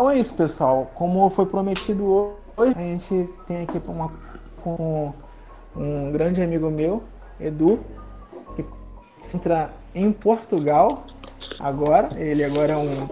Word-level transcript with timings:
Então 0.00 0.10
é 0.10 0.18
isso, 0.18 0.32
pessoal. 0.32 0.90
Como 0.94 1.28
foi 1.28 1.44
prometido 1.44 2.34
hoje, 2.56 2.72
a 2.74 2.80
gente 2.80 3.28
tem 3.46 3.64
aqui 3.64 3.78
uma, 3.86 4.10
um, 4.64 5.12
um 5.76 6.10
grande 6.10 6.40
amigo 6.40 6.70
meu, 6.70 7.02
Edu, 7.38 7.80
que 8.56 8.64
entra 9.36 9.70
em 9.94 10.10
Portugal 10.10 11.04
agora. 11.58 12.18
Ele 12.18 12.42
agora 12.42 12.72
é 12.72 12.76
um, 12.78 13.02
um 13.02 13.08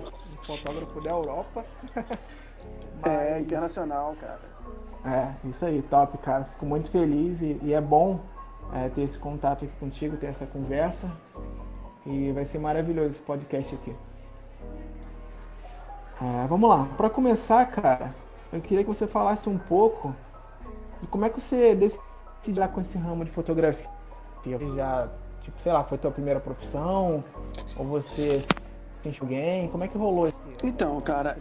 fotógrafo 0.46 0.98
da 1.02 1.10
Europa. 1.10 1.62
É, 3.04 3.38
internacional, 3.38 4.16
cara. 4.20 4.40
É, 5.04 5.48
isso 5.48 5.64
aí, 5.64 5.80
top, 5.82 6.18
cara. 6.18 6.44
Fico 6.44 6.66
muito 6.66 6.90
feliz 6.90 7.40
e, 7.40 7.56
e 7.62 7.72
é 7.72 7.80
bom 7.80 8.18
é, 8.74 8.88
ter 8.88 9.02
esse 9.02 9.16
contato 9.16 9.64
aqui 9.64 9.74
contigo, 9.78 10.16
ter 10.16 10.26
essa 10.26 10.46
conversa. 10.46 11.08
E 12.04 12.32
vai 12.32 12.44
ser 12.44 12.58
maravilhoso 12.58 13.10
esse 13.10 13.22
podcast 13.22 13.72
aqui. 13.76 13.94
É, 16.20 16.46
vamos 16.48 16.68
lá. 16.68 16.84
Para 16.96 17.08
começar, 17.08 17.64
cara, 17.66 18.14
eu 18.52 18.60
queria 18.60 18.82
que 18.82 18.88
você 18.88 19.06
falasse 19.06 19.48
um 19.48 19.58
pouco 19.58 20.14
de 21.00 21.06
como 21.06 21.24
é 21.24 21.28
que 21.28 21.40
você 21.40 21.74
decidiu 21.74 22.68
com 22.68 22.80
esse 22.80 22.98
ramo 22.98 23.24
de 23.24 23.30
fotografia. 23.30 23.88
Já, 24.76 25.08
tipo, 25.42 25.60
sei 25.60 25.72
lá, 25.72 25.84
foi 25.84 25.98
tua 25.98 26.10
primeira 26.10 26.40
profissão? 26.40 27.22
Ou 27.76 27.84
você 27.84 28.44
sentiu 29.02 29.24
alguém? 29.24 29.68
Como 29.68 29.84
é 29.84 29.88
que 29.88 29.96
rolou 29.96 30.26
esse? 30.26 30.36
Então, 30.64 31.00
cara, 31.00 31.38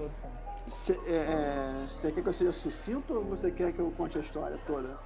você 0.66 1.00
é, 1.08 1.86
é 1.86 2.12
quer 2.12 2.22
que 2.22 2.30
eu 2.30 2.34
seja 2.34 2.52
sucinto 2.52 3.16
ou 3.16 3.24
você 3.24 3.50
quer 3.50 3.72
que 3.72 3.80
eu 3.80 3.92
conte 3.98 4.18
a 4.18 4.22
história 4.22 4.60
toda? 4.68 4.98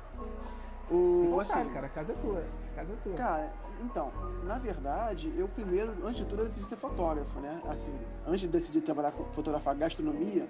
O, 0.90 1.38
assim, 1.40 1.70
cara, 1.70 1.86
a 1.86 1.90
casa 1.90 2.12
é 2.12 2.16
tua. 2.16 2.44
A 2.74 2.76
casa 2.76 2.92
é 2.92 2.96
tua. 3.04 3.14
Cara, 3.14 3.54
então, 3.84 4.12
na 4.44 4.60
verdade, 4.60 5.34
eu 5.38 5.48
primeiro, 5.48 5.92
antes 6.04 6.18
de 6.18 6.26
tudo, 6.26 6.42
eu 6.42 6.46
decidi 6.48 6.66
ser 6.66 6.78
fotógrafo, 6.78 7.40
né? 7.40 7.62
Assim, 7.66 7.94
antes 8.26 8.42
de 8.42 8.48
decidir 8.48 8.82
trabalhar 8.82 9.12
com 9.12 9.26
fotografar 9.34 9.76
gastronomia, 9.76 10.48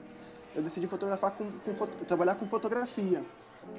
eu 0.55 0.61
decidi 0.61 0.87
fotografar 0.87 1.31
com, 1.31 1.49
com 1.51 1.73
trabalhar 2.05 2.35
com 2.35 2.45
fotografia. 2.45 3.23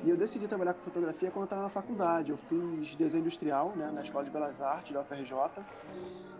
E 0.04 0.10
eu 0.10 0.16
decidi 0.16 0.46
trabalhar 0.46 0.74
com 0.74 0.80
fotografia 0.80 1.30
quando 1.30 1.42
eu 1.42 1.44
estava 1.44 1.62
na 1.62 1.68
faculdade. 1.68 2.30
Eu 2.30 2.36
fiz 2.36 2.94
desenho 2.94 3.22
industrial, 3.22 3.74
né, 3.76 3.90
na 3.90 4.02
Escola 4.02 4.24
de 4.24 4.30
Belas 4.30 4.60
Artes 4.60 4.92
da 4.92 5.00
UFRJ. 5.00 5.34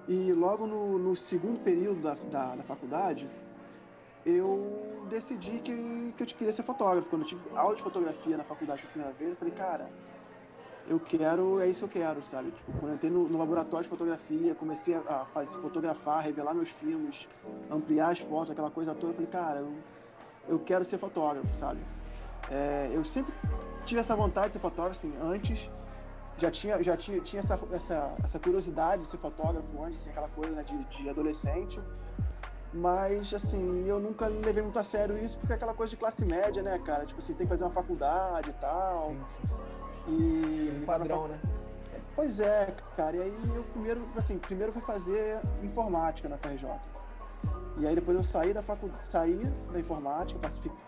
E 0.09 0.33
logo 0.33 0.67
no, 0.67 0.99
no 0.99 1.15
segundo 1.15 1.61
período 1.61 2.01
da, 2.01 2.15
da, 2.15 2.57
da, 2.57 2.63
faculdade, 2.63 3.29
eu 4.25 5.05
decidi 5.09 5.59
que, 5.59 6.15
que 6.17 6.23
eu 6.23 6.27
queria 6.27 6.53
ser 6.53 6.63
fotógrafo. 6.63 7.11
Quando 7.11 7.23
eu 7.23 7.29
tive 7.29 7.43
aula 7.55 7.77
de 7.77 7.83
fotografia 7.83 8.37
na 8.37 8.45
faculdade 8.45 8.83
pela 8.83 8.93
primeira 8.93 9.15
vez, 9.17 9.31
eu 9.31 9.37
falei, 9.37 9.55
cara, 9.55 9.91
eu 10.89 10.99
quero, 10.99 11.61
é 11.61 11.69
isso 11.69 11.87
que 11.87 11.99
eu 11.99 12.03
quero, 12.03 12.23
sabe? 12.23 12.51
Tipo, 12.51 12.73
quando 12.73 12.89
eu 12.89 12.95
entrei 12.95 13.11
no, 13.11 13.29
no 13.29 13.39
laboratório 13.39 13.85
de 13.85 13.91
fotografia, 13.91 14.55
comecei 14.55 14.95
a, 14.95 15.25
fazer, 15.33 15.57
fotografar, 15.59 16.23
revelar 16.23 16.55
meus 16.55 16.71
filmes, 16.71 17.29
ampliar 17.71 18.11
as 18.11 18.21
fotos, 18.21 18.51
aquela 18.51 18.71
coisa 18.71 18.95
toda, 18.95 19.13
eu 19.13 19.15
falei, 19.15 19.31
cara, 19.31 19.61
eu, 19.61 19.73
eu 20.49 20.59
quero 20.59 20.85
ser 20.85 20.99
fotógrafo, 20.99 21.53
sabe? 21.55 21.81
É, 22.51 22.91
eu 22.93 23.05
sempre 23.05 23.33
tive 23.85 24.01
essa 24.01 24.17
vontade 24.17 24.49
de 24.49 24.53
ser 24.55 24.59
fotógrafo, 24.59 24.99
assim, 24.99 25.13
antes 25.23 25.71
já 26.37 26.51
tinha, 26.51 26.83
já 26.83 26.97
tinha, 26.97 27.21
tinha 27.21 27.41
essa, 27.41 27.61
essa, 27.71 28.15
essa 28.25 28.39
curiosidade 28.39 29.03
de 29.03 29.09
ser 29.09 29.19
fotógrafo 29.19 29.83
antes, 29.83 30.01
assim, 30.01 30.11
aquela 30.11 30.29
coisa 30.29 30.53
né, 30.57 30.65
de, 30.65 30.85
de 30.85 31.09
adolescente, 31.09 31.81
mas, 32.73 33.33
assim, 33.35 33.87
eu 33.87 34.01
nunca 34.01 34.27
levei 34.27 34.63
muito 34.63 34.79
a 34.79 34.83
sério 34.83 35.19
isso, 35.19 35.37
porque 35.39 35.53
é 35.53 35.57
aquela 35.57 35.75
coisa 35.75 35.91
de 35.91 35.97
classe 35.97 36.25
média, 36.25 36.63
né, 36.63 36.79
cara? 36.79 37.05
Tipo 37.05 37.19
assim, 37.19 37.35
tem 37.35 37.47
que 37.47 37.51
fazer 37.51 37.65
uma 37.65 37.71
faculdade 37.71 38.49
e 38.49 38.53
tal. 38.55 39.15
E. 40.09 40.83
Padrão, 40.85 41.29
né? 41.29 41.39
Pois 42.15 42.41
é, 42.41 42.75
cara. 42.97 43.17
E 43.17 43.23
aí 43.23 43.55
eu 43.55 43.65
primeiro, 43.65 44.07
assim, 44.17 44.39
primeiro 44.39 44.73
fui 44.73 44.83
fazer 44.83 45.41
informática 45.63 46.29
na 46.29 46.37
FRJ. 46.39 46.69
E 47.79 47.87
aí 47.87 47.95
depois 47.95 48.17
eu 48.17 48.25
saí 48.25 48.53
da 48.53 48.63
faculdade, 48.63 49.03
saí 49.05 49.47
da 49.73 49.81
informática, 49.81 50.39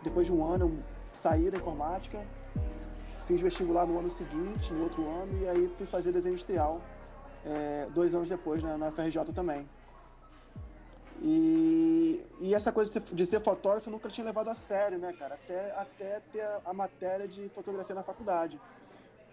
depois 0.02 0.26
de 0.26 0.32
um 0.32 0.44
ano 0.47 0.66
eu 0.66 0.82
saí 1.14 1.50
da 1.50 1.56
informática, 1.56 2.22
fiz 3.26 3.41
vestibular 3.41 3.86
no 3.86 3.98
ano 3.98 4.10
seguinte, 4.10 4.72
no 4.72 4.82
outro 4.82 5.08
ano, 5.08 5.38
e 5.38 5.48
aí 5.48 5.72
fui 5.78 5.86
fazer 5.86 6.12
desenho 6.12 6.34
industrial 6.34 6.81
é, 7.44 7.86
dois 7.94 8.14
anos 8.14 8.28
depois 8.28 8.62
né, 8.62 8.76
na 8.76 8.91
FRJ 8.91 9.32
também. 9.34 9.69
E, 11.22 12.22
e 12.41 12.54
essa 12.54 12.70
coisa 12.72 12.88
de 12.88 13.06
ser, 13.06 13.14
de 13.14 13.26
ser, 13.26 13.41
fotógrafo 13.41 13.88
eu 13.88 13.92
nunca 13.92 14.08
tinha 14.08 14.25
levado 14.25 14.48
a 14.48 14.54
sério, 14.54 14.98
né, 14.98 15.12
cara? 15.12 15.36
Até, 15.36 15.72
até 15.72 16.20
ter 16.32 16.42
a, 16.42 16.60
a 16.66 16.75
matéria 16.75 17.26
de 17.26 17.48
fotografia 17.50 17.94
na 17.94 18.02
faculdade. 18.02 18.60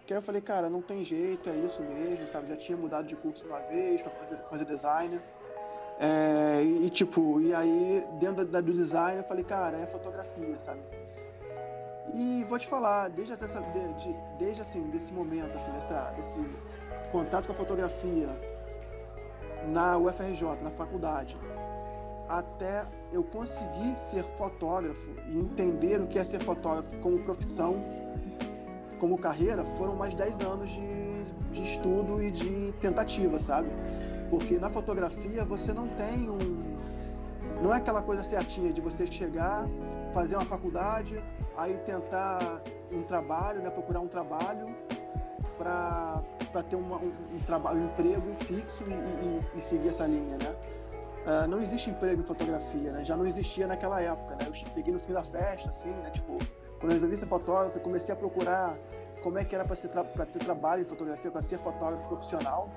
Que 0.06 0.12
aí 0.12 0.18
eu 0.18 0.22
falei, 0.22 0.40
cara, 0.40 0.68
não 0.68 0.82
tem 0.82 1.04
jeito, 1.04 1.48
é 1.48 1.54
isso 1.56 1.82
mesmo, 1.82 2.26
sabe? 2.28 2.48
Já 2.48 2.56
tinha 2.56 2.76
mudado 2.76 3.06
de 3.06 3.14
curso 3.14 3.46
uma 3.46 3.60
vez 3.60 4.02
para 4.02 4.10
fazer, 4.12 4.36
fazer 4.50 4.64
design. 4.64 5.20
É, 6.00 6.62
e 6.62 6.90
tipo, 6.90 7.40
e 7.40 7.54
aí 7.54 8.04
dentro 8.18 8.44
da, 8.44 8.60
do 8.60 8.72
design 8.72 9.18
eu 9.18 9.24
falei, 9.24 9.44
cara, 9.44 9.78
é 9.78 9.86
fotografia, 9.86 10.58
sabe? 10.58 10.80
E 12.14 12.44
vou 12.44 12.58
te 12.58 12.66
falar, 12.66 13.08
desde 13.08 13.32
até 13.32 13.46
de, 13.46 14.16
desde 14.38 14.60
assim, 14.60 14.90
desse 14.90 15.12
momento, 15.12 15.56
assim, 15.56 15.70
dessa, 15.70 16.10
desse 16.10 16.40
contato 17.10 17.46
com 17.46 17.52
a 17.52 17.56
fotografia 17.56 18.28
na 19.68 19.96
UFRJ, 19.96 20.42
na 20.62 20.70
faculdade, 20.70 21.38
até 22.28 22.84
eu 23.12 23.22
conseguir 23.22 23.94
ser 23.94 24.24
fotógrafo 24.24 25.14
e 25.28 25.38
entender 25.38 26.00
o 26.00 26.06
que 26.06 26.18
é 26.18 26.24
ser 26.24 26.42
fotógrafo 26.42 26.96
como 26.98 27.22
profissão, 27.22 27.84
como 29.02 29.18
carreira 29.18 29.64
foram 29.64 29.96
mais 29.96 30.14
10 30.14 30.40
anos 30.42 30.70
de, 30.70 31.24
de 31.50 31.62
estudo 31.64 32.22
e 32.22 32.30
de 32.30 32.70
tentativa, 32.80 33.40
sabe? 33.40 33.68
Porque 34.30 34.56
na 34.60 34.70
fotografia 34.70 35.44
você 35.44 35.72
não 35.72 35.88
tem 35.88 36.30
um. 36.30 36.78
Não 37.60 37.74
é 37.74 37.78
aquela 37.78 38.00
coisa 38.00 38.22
certinha 38.22 38.72
de 38.72 38.80
você 38.80 39.04
chegar, 39.04 39.66
fazer 40.14 40.36
uma 40.36 40.44
faculdade, 40.44 41.20
aí 41.56 41.76
tentar 41.78 42.62
um 42.92 43.02
trabalho, 43.02 43.60
né, 43.60 43.70
procurar 43.70 43.98
um 43.98 44.06
trabalho 44.06 44.72
para 45.58 46.62
ter 46.70 46.76
uma, 46.76 46.96
um, 46.98 47.12
um, 47.34 47.38
trabalho, 47.44 47.80
um 47.80 47.86
emprego 47.86 48.32
fixo 48.44 48.84
e, 48.84 48.92
e, 48.92 49.58
e 49.58 49.60
seguir 49.60 49.88
essa 49.88 50.06
linha, 50.06 50.36
né? 50.38 50.54
Uh, 51.26 51.48
não 51.48 51.60
existe 51.60 51.90
emprego 51.90 52.22
em 52.22 52.24
fotografia, 52.24 52.92
né? 52.92 53.04
Já 53.04 53.16
não 53.16 53.26
existia 53.26 53.66
naquela 53.66 54.00
época, 54.00 54.36
né? 54.36 54.46
Eu 54.46 54.70
peguei 54.72 54.92
no 54.92 55.00
fim 55.00 55.12
da 55.12 55.24
festa, 55.24 55.70
assim, 55.70 55.90
né? 55.90 56.10
Tipo, 56.10 56.38
quando 56.82 56.90
eu 56.90 56.96
resolvi 56.96 57.16
ser 57.16 57.26
fotógrafo, 57.26 57.78
eu 57.78 57.80
comecei 57.80 58.12
a 58.12 58.16
procurar 58.16 58.76
como 59.22 59.38
é 59.38 59.44
que 59.44 59.54
era 59.54 59.64
para 59.64 59.76
tra 59.76 60.26
ter 60.26 60.40
trabalho 60.40 60.82
em 60.82 60.84
fotografia, 60.84 61.30
para 61.30 61.40
ser 61.40 61.58
fotógrafo 61.60 62.08
profissional. 62.08 62.68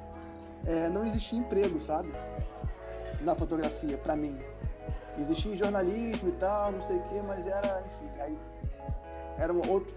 É, 0.63 0.88
não 0.89 1.03
existia 1.07 1.39
emprego, 1.39 1.81
sabe? 1.81 2.11
Na 3.21 3.33
fotografia, 3.33 3.97
para 3.97 4.16
mim. 4.16 4.38
Existia 5.17 5.55
jornalismo 5.55 6.29
e 6.29 6.33
tal, 6.33 6.73
não 6.73 6.83
sei 6.83 6.97
o 6.97 7.01
quê, 7.05 7.19
mas 7.25 7.47
era, 7.47 7.83
enfim, 7.83 8.21
aí 8.21 8.38
era 9.39 9.51
um 9.51 9.67
outro. 9.67 9.95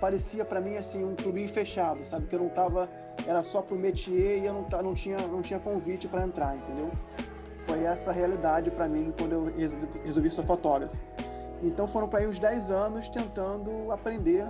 Parecia 0.00 0.42
para 0.42 0.58
mim 0.58 0.76
assim 0.76 1.04
um 1.04 1.14
clubinho 1.14 1.48
fechado, 1.50 2.02
sabe? 2.06 2.28
Que 2.28 2.36
eu 2.36 2.40
não 2.40 2.48
tava. 2.48 2.88
Era 3.26 3.42
só 3.42 3.60
pro 3.60 3.76
métier 3.76 4.38
e 4.38 4.46
eu 4.46 4.54
não, 4.54 4.82
não, 4.82 4.94
tinha, 4.94 5.18
não 5.18 5.42
tinha 5.42 5.60
convite 5.60 6.08
para 6.08 6.22
entrar, 6.22 6.56
entendeu? 6.56 6.90
Foi 7.66 7.84
essa 7.84 8.08
a 8.08 8.12
realidade 8.14 8.70
para 8.70 8.88
mim 8.88 9.12
quando 9.18 9.32
eu 9.32 9.52
resolvi 10.02 10.30
ser 10.30 10.46
fotógrafo. 10.46 10.96
Então 11.62 11.86
foram 11.86 12.08
para 12.08 12.20
aí 12.20 12.26
uns 12.26 12.38
10 12.38 12.70
anos 12.70 13.08
tentando 13.08 13.90
aprender 13.92 14.44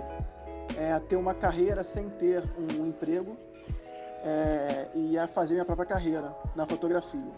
é, 0.77 0.93
a 0.93 0.99
ter 0.99 1.15
uma 1.15 1.33
carreira 1.33 1.83
sem 1.83 2.09
ter 2.09 2.43
um 2.57 2.87
emprego 2.87 3.37
é, 4.23 4.87
e 4.93 5.17
a 5.17 5.27
fazer 5.27 5.55
minha 5.55 5.65
própria 5.65 5.85
carreira 5.85 6.35
na 6.55 6.65
fotografia. 6.65 7.31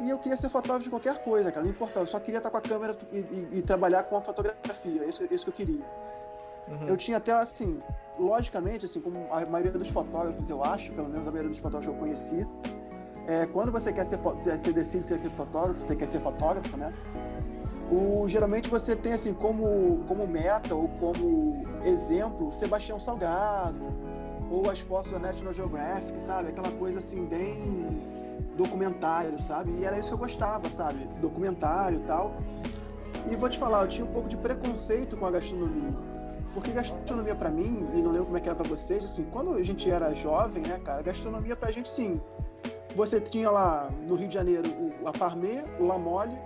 E 0.00 0.10
eu 0.10 0.18
queria 0.18 0.36
ser 0.36 0.50
fotógrafo 0.50 0.84
de 0.84 0.90
qualquer 0.90 1.22
coisa, 1.22 1.50
cara, 1.50 1.64
não 1.64 1.70
importava, 1.70 2.00
eu 2.00 2.06
só 2.06 2.20
queria 2.20 2.38
estar 2.38 2.50
com 2.50 2.56
a 2.58 2.60
câmera 2.60 2.94
e, 3.12 3.18
e, 3.18 3.58
e 3.58 3.62
trabalhar 3.62 4.02
com 4.04 4.16
a 4.16 4.20
fotografia, 4.20 5.02
é 5.02 5.06
isso, 5.06 5.24
isso 5.30 5.44
que 5.44 5.50
eu 5.50 5.66
queria. 5.66 5.84
Uhum. 6.68 6.88
Eu 6.88 6.96
tinha 6.96 7.16
até, 7.16 7.32
assim, 7.32 7.80
logicamente, 8.18 8.84
assim, 8.84 9.00
como 9.00 9.26
a 9.30 9.46
maioria 9.46 9.72
dos 9.72 9.88
fotógrafos, 9.88 10.50
eu 10.50 10.62
acho, 10.62 10.92
pelo 10.92 11.08
menos 11.08 11.26
a 11.26 11.30
maioria 11.30 11.48
dos 11.48 11.58
fotógrafos 11.58 11.86
que 11.86 11.94
eu 11.94 11.98
conheci, 11.98 12.46
é, 13.26 13.46
quando 13.46 13.72
você 13.72 13.92
quer 13.92 14.04
ser 14.04 14.18
você 14.18 14.72
decide 14.72 15.04
ser 15.04 15.18
fotógrafo, 15.30 15.80
você 15.80 15.96
quer 15.96 16.06
ser 16.06 16.20
fotógrafo, 16.20 16.76
né? 16.76 16.92
O, 17.90 18.26
geralmente 18.28 18.68
você 18.68 18.96
tem 18.96 19.12
assim 19.12 19.32
como, 19.32 20.04
como 20.08 20.26
meta 20.26 20.74
ou 20.74 20.88
como 20.88 21.62
exemplo 21.84 22.52
Sebastião 22.52 22.98
Salgado 22.98 23.94
ou 24.50 24.68
as 24.68 24.80
fotos 24.80 25.12
da 25.12 25.18
National 25.18 25.52
Geographic, 25.52 26.20
sabe? 26.22 26.48
Aquela 26.48 26.70
coisa 26.72 26.98
assim 26.98 27.24
bem 27.26 27.62
documentário, 28.56 29.40
sabe? 29.40 29.70
E 29.72 29.84
era 29.84 29.98
isso 29.98 30.08
que 30.08 30.14
eu 30.14 30.18
gostava, 30.18 30.68
sabe? 30.70 31.06
Documentário 31.20 31.98
e 31.98 32.02
tal. 32.02 32.34
E 33.30 33.36
vou 33.36 33.48
te 33.48 33.58
falar, 33.58 33.82
eu 33.82 33.88
tinha 33.88 34.06
um 34.06 34.10
pouco 34.12 34.28
de 34.28 34.36
preconceito 34.36 35.16
com 35.16 35.26
a 35.26 35.30
gastronomia. 35.30 35.90
Porque 36.54 36.72
gastronomia 36.72 37.34
para 37.34 37.50
mim, 37.50 37.86
e 37.94 38.00
não 38.00 38.10
lembro 38.10 38.26
como 38.26 38.36
é 38.38 38.40
que 38.40 38.48
era 38.48 38.56
para 38.56 38.68
vocês, 38.68 39.04
assim, 39.04 39.24
quando 39.24 39.54
a 39.54 39.62
gente 39.62 39.90
era 39.90 40.14
jovem, 40.14 40.62
né, 40.62 40.78
cara, 40.78 41.02
gastronomia 41.02 41.54
pra 41.54 41.70
gente 41.70 41.88
sim. 41.88 42.20
Você 42.94 43.20
tinha 43.20 43.50
lá 43.50 43.90
no 44.08 44.14
Rio 44.14 44.28
de 44.28 44.34
Janeiro 44.34 44.70
a 45.04 45.12
Parmê, 45.12 45.64
o 45.78 45.84
La 45.84 45.98
Mole, 45.98 46.38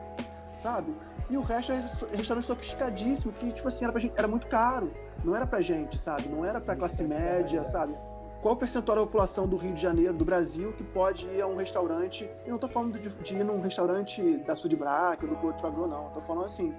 sabe? 0.57 0.93
E 1.31 1.37
o 1.37 1.43
resto 1.43 1.71
é 1.71 1.85
restaurante 2.13 2.45
sofisticadíssimo, 2.45 3.33
que, 3.33 3.53
tipo 3.53 3.69
assim, 3.69 3.85
era, 3.85 3.99
gente, 4.01 4.15
era 4.17 4.27
muito 4.27 4.49
caro. 4.49 4.93
Não 5.25 5.37
era 5.37 5.47
pra 5.47 5.61
gente, 5.61 5.97
sabe? 5.97 6.29
Não 6.29 6.45
era 6.45 6.61
pra 6.61 6.75
classe 6.75 7.05
média, 7.05 7.65
sabe? 7.65 7.97
Qual 8.43 8.55
o 8.55 8.57
percentual 8.57 8.99
da 8.99 9.05
população 9.05 9.47
do 9.47 9.57
Rio 9.57 9.73
de 9.73 9.81
Janeiro, 9.81 10.13
do 10.13 10.25
Brasil, 10.25 10.73
que 10.73 10.83
pode 10.83 11.27
ir 11.27 11.41
a 11.41 11.47
um 11.47 11.57
restaurante? 11.57 12.29
Eu 12.45 12.53
não 12.53 12.59
tô 12.59 12.69
falando 12.69 12.99
de, 12.99 13.09
de 13.09 13.37
ir 13.37 13.45
num 13.45 13.61
restaurante 13.61 14.39
da 14.39 14.57
Sudbrac 14.57 15.25
ou 15.25 15.31
do 15.31 15.37
Porto 15.37 15.61
Fabio, 15.61 15.87
não. 15.87 16.07
Eu 16.07 16.11
tô 16.11 16.21
falando 16.23 16.47
assim, 16.47 16.75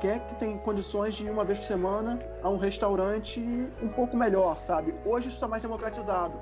quem 0.00 0.10
é 0.10 0.18
que 0.18 0.34
tem 0.34 0.58
condições 0.58 1.14
de 1.14 1.24
ir 1.24 1.30
uma 1.30 1.44
vez 1.44 1.58
por 1.58 1.64
semana 1.64 2.18
a 2.42 2.48
um 2.50 2.58
restaurante 2.58 3.40
um 3.82 3.88
pouco 3.88 4.16
melhor, 4.16 4.60
sabe? 4.60 4.94
Hoje 5.06 5.28
isso 5.28 5.36
está 5.36 5.48
mais 5.48 5.62
democratizado. 5.62 6.38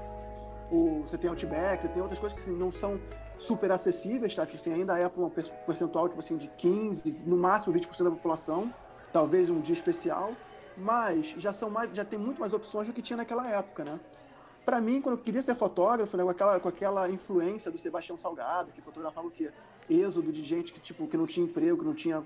O, 0.71 1.03
você 1.03 1.17
tem 1.17 1.31
Outback, 1.31 1.83
você 1.83 1.89
tem 1.89 2.03
outras 2.03 2.19
coisas 2.19 2.37
que 2.37 2.43
assim, 2.43 2.59
não 2.59 2.73
são 2.73 2.99
super 3.39 3.71
acessíveis, 3.71 4.35
tá? 4.35 4.45
Tipo 4.45 4.57
assim, 4.57 4.73
ainda 4.73 4.99
é 4.99 5.09
para 5.09 5.23
um 5.23 5.31
percentual 5.31 6.09
tipo 6.09 6.21
assim, 6.21 6.37
de 6.37 6.49
15, 6.49 7.23
no 7.27 7.37
máximo 7.37 7.75
20% 7.75 8.05
da 8.05 8.11
população, 8.11 8.73
talvez 9.13 9.51
um 9.51 9.61
dia 9.61 9.75
especial, 9.75 10.33
mas 10.77 11.35
já 11.39 11.53
são 11.53 11.71
mais, 11.71 11.91
já 11.93 12.05
tem 12.05 12.19
muito 12.19 12.41
mais 12.41 12.53
opções 12.53 12.87
do 12.87 12.93
que 12.93 13.03
tinha 13.03 13.17
naquela 13.17 13.49
época, 13.51 13.85
né? 13.85 14.01
Para 14.65 14.81
mim, 14.81 15.01
quando 15.01 15.17
eu 15.17 15.23
queria 15.23 15.41
ser 15.43 15.55
fotógrafo, 15.55 16.17
né, 16.17 16.25
com, 16.25 16.31
aquela, 16.31 16.61
com 16.61 16.69
aquela 16.69 17.09
influência 17.09 17.71
do 17.71 17.79
Sebastião 17.79 18.19
Salgado, 18.19 18.73
que 18.73 18.83
fotografava 18.83 19.29
o 19.29 19.31
quê? 19.31 19.53
Êxodo 19.89 20.33
de 20.33 20.43
gente 20.43 20.73
que, 20.73 20.81
tipo, 20.81 21.07
que 21.07 21.17
não 21.17 21.25
tinha 21.25 21.47
emprego, 21.47 21.79
que 21.79 21.85
não 21.85 21.95
tinha, 21.95 22.25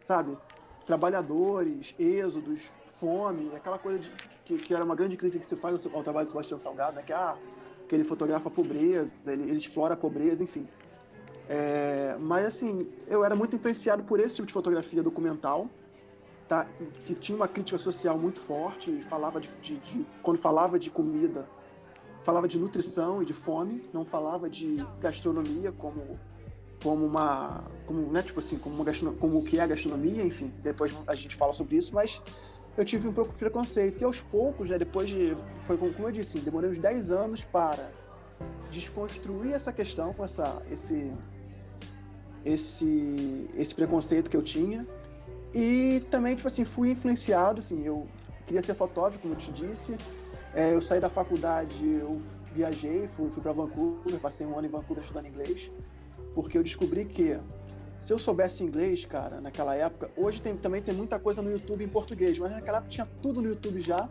sabe? 0.00 0.38
Trabalhadores, 0.86 1.92
êxodos, 1.98 2.72
fome, 2.84 3.50
aquela 3.54 3.78
coisa 3.78 3.98
de, 3.98 4.10
que, 4.44 4.58
que, 4.58 4.72
era 4.72 4.84
uma 4.84 4.94
grande 4.94 5.16
crítica 5.16 5.40
que 5.40 5.46
se 5.46 5.56
faz 5.56 5.84
ao, 5.84 5.96
ao 5.96 6.02
trabalho 6.04 6.26
do 6.26 6.30
Sebastião 6.30 6.58
Salgado, 6.58 6.96
né? 6.96 7.02
Que, 7.02 7.12
ah, 7.12 7.36
que 7.88 7.94
ele 7.94 8.04
fotografa 8.04 8.48
a 8.48 8.52
pobreza, 8.52 9.12
ele, 9.26 9.44
ele 9.44 9.58
explora 9.58 9.94
a 9.94 9.96
pobreza, 9.96 10.42
enfim. 10.42 10.66
É, 11.48 12.16
mas 12.18 12.44
assim, 12.44 12.88
eu 13.06 13.24
era 13.24 13.36
muito 13.36 13.54
influenciado 13.54 14.02
por 14.02 14.18
esse 14.18 14.36
tipo 14.36 14.46
de 14.46 14.52
fotografia 14.52 15.02
documental, 15.02 15.68
tá, 16.48 16.66
que 17.04 17.14
tinha 17.14 17.36
uma 17.36 17.46
crítica 17.46 17.78
social 17.78 18.18
muito 18.18 18.40
forte, 18.40 19.00
falava 19.02 19.40
de, 19.40 19.48
de, 19.60 19.76
de, 19.78 20.06
quando 20.22 20.38
falava 20.38 20.78
de 20.78 20.90
comida, 20.90 21.48
falava 22.22 22.48
de 22.48 22.58
nutrição 22.58 23.22
e 23.22 23.24
de 23.24 23.32
fome, 23.32 23.88
não 23.92 24.04
falava 24.04 24.50
de 24.50 24.84
gastronomia 25.00 25.70
como 25.72 26.02
como 26.82 27.06
uma 27.06 27.64
como 27.86 28.12
né, 28.12 28.22
tipo 28.22 28.38
assim 28.38 28.58
como 28.58 28.82
uma 28.82 28.84
como 29.18 29.38
o 29.38 29.44
que 29.44 29.58
é 29.58 29.62
a 29.62 29.66
gastronomia, 29.66 30.24
enfim, 30.24 30.52
depois 30.62 30.92
a 31.06 31.14
gente 31.14 31.34
fala 31.34 31.52
sobre 31.52 31.76
isso, 31.76 31.94
mas 31.94 32.20
eu 32.76 32.84
tive 32.84 33.08
um 33.08 33.12
pouco 33.12 33.32
de 33.32 33.38
preconceito. 33.38 34.02
E 34.02 34.04
aos 34.04 34.20
poucos, 34.20 34.70
né, 34.70 34.78
depois 34.78 35.08
de. 35.08 35.36
Foi 35.58 35.76
como 35.76 36.08
eu 36.08 36.12
disse, 36.12 36.38
demorei 36.38 36.70
uns 36.70 36.78
10 36.78 37.10
anos 37.10 37.44
para 37.44 37.90
desconstruir 38.70 39.52
essa 39.52 39.72
questão, 39.72 40.14
essa, 40.18 40.62
esse, 40.70 41.12
esse, 42.44 43.48
esse 43.54 43.74
preconceito 43.74 44.28
que 44.28 44.36
eu 44.36 44.42
tinha. 44.42 44.86
E 45.54 46.00
também, 46.10 46.36
tipo 46.36 46.48
assim, 46.48 46.64
fui 46.64 46.90
influenciado, 46.90 47.60
assim, 47.60 47.84
eu 47.84 48.06
queria 48.44 48.62
ser 48.62 48.74
fotógrafo, 48.74 49.18
como 49.20 49.32
eu 49.34 49.38
te 49.38 49.50
disse. 49.50 49.96
É, 50.54 50.74
eu 50.74 50.82
saí 50.82 51.00
da 51.00 51.08
faculdade, 51.08 51.84
eu 51.84 52.20
viajei, 52.54 53.06
fui, 53.08 53.30
fui 53.30 53.42
para 53.42 53.52
Vancouver, 53.52 54.18
passei 54.20 54.46
um 54.46 54.56
ano 54.56 54.66
em 54.66 54.70
Vancouver 54.70 55.02
estudando 55.02 55.26
inglês, 55.26 55.70
porque 56.34 56.56
eu 56.56 56.62
descobri 56.62 57.04
que 57.04 57.38
se 57.98 58.12
eu 58.12 58.18
soubesse 58.18 58.62
inglês, 58.62 59.04
cara, 59.04 59.40
naquela 59.40 59.74
época, 59.74 60.10
hoje 60.16 60.40
tem, 60.40 60.56
também 60.56 60.82
tem 60.82 60.94
muita 60.94 61.18
coisa 61.18 61.40
no 61.42 61.50
YouTube 61.50 61.82
em 61.84 61.88
português, 61.88 62.38
mas 62.38 62.52
naquela 62.52 62.78
época 62.78 62.90
tinha 62.90 63.08
tudo 63.22 63.40
no 63.40 63.48
YouTube 63.48 63.80
já. 63.80 64.08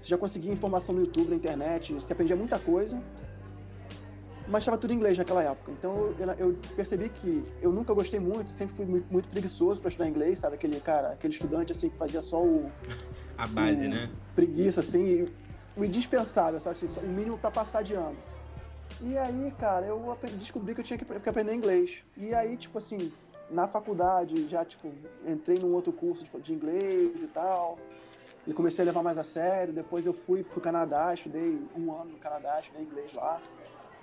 Você 0.00 0.08
já 0.08 0.18
conseguia 0.18 0.52
informação 0.52 0.94
no 0.94 1.00
YouTube, 1.00 1.30
na 1.30 1.36
internet, 1.36 1.92
você 1.92 2.12
aprendia 2.12 2.36
muita 2.36 2.58
coisa. 2.58 3.02
Mas 4.46 4.60
estava 4.62 4.78
tudo 4.78 4.92
em 4.92 4.96
inglês 4.96 5.18
naquela 5.18 5.42
época. 5.42 5.70
Então 5.72 6.14
eu, 6.18 6.30
eu, 6.38 6.58
percebi 6.74 7.10
que 7.10 7.44
eu 7.60 7.70
nunca 7.70 7.92
gostei 7.92 8.18
muito, 8.18 8.50
sempre 8.50 8.74
fui 8.74 8.86
muito, 8.86 9.12
muito 9.12 9.28
preguiçoso 9.28 9.80
para 9.82 9.88
estudar 9.88 10.08
inglês, 10.08 10.38
sabe? 10.38 10.54
Aquele 10.54 10.80
cara, 10.80 11.08
aquele 11.12 11.34
estudante 11.34 11.72
assim 11.72 11.90
que 11.90 11.96
fazia 11.98 12.22
só 12.22 12.42
o. 12.42 12.70
A 13.36 13.46
base, 13.46 13.86
o, 13.86 13.90
né? 13.90 14.10
Preguiça, 14.34 14.80
assim, 14.80 15.26
o 15.76 15.84
indispensável, 15.84 16.58
sabe? 16.58 16.76
Assim, 16.82 17.00
o 17.00 17.08
mínimo 17.08 17.38
para 17.38 17.50
passar 17.50 17.82
de 17.82 17.94
ano. 17.94 18.16
E 19.00 19.16
aí, 19.16 19.52
cara, 19.58 19.86
eu 19.86 20.16
descobri 20.38 20.74
que 20.74 20.80
eu 20.80 20.84
tinha 20.84 20.98
que 20.98 21.28
aprender 21.28 21.54
inglês. 21.54 22.02
E 22.16 22.34
aí, 22.34 22.56
tipo 22.56 22.78
assim, 22.78 23.12
na 23.50 23.68
faculdade, 23.68 24.48
já, 24.48 24.64
tipo, 24.64 24.92
entrei 25.26 25.58
num 25.58 25.72
outro 25.72 25.92
curso 25.92 26.24
de 26.40 26.52
inglês 26.52 27.22
e 27.22 27.26
tal. 27.28 27.78
E 28.46 28.52
comecei 28.52 28.82
a 28.82 28.86
levar 28.86 29.02
mais 29.02 29.18
a 29.18 29.22
sério. 29.22 29.72
Depois 29.72 30.06
eu 30.06 30.12
fui 30.12 30.42
pro 30.42 30.60
Canadá, 30.60 31.14
estudei 31.14 31.66
um 31.76 31.92
ano 31.92 32.12
no 32.12 32.18
Canadá, 32.18 32.58
estudei 32.60 32.82
inglês 32.82 33.12
lá. 33.14 33.40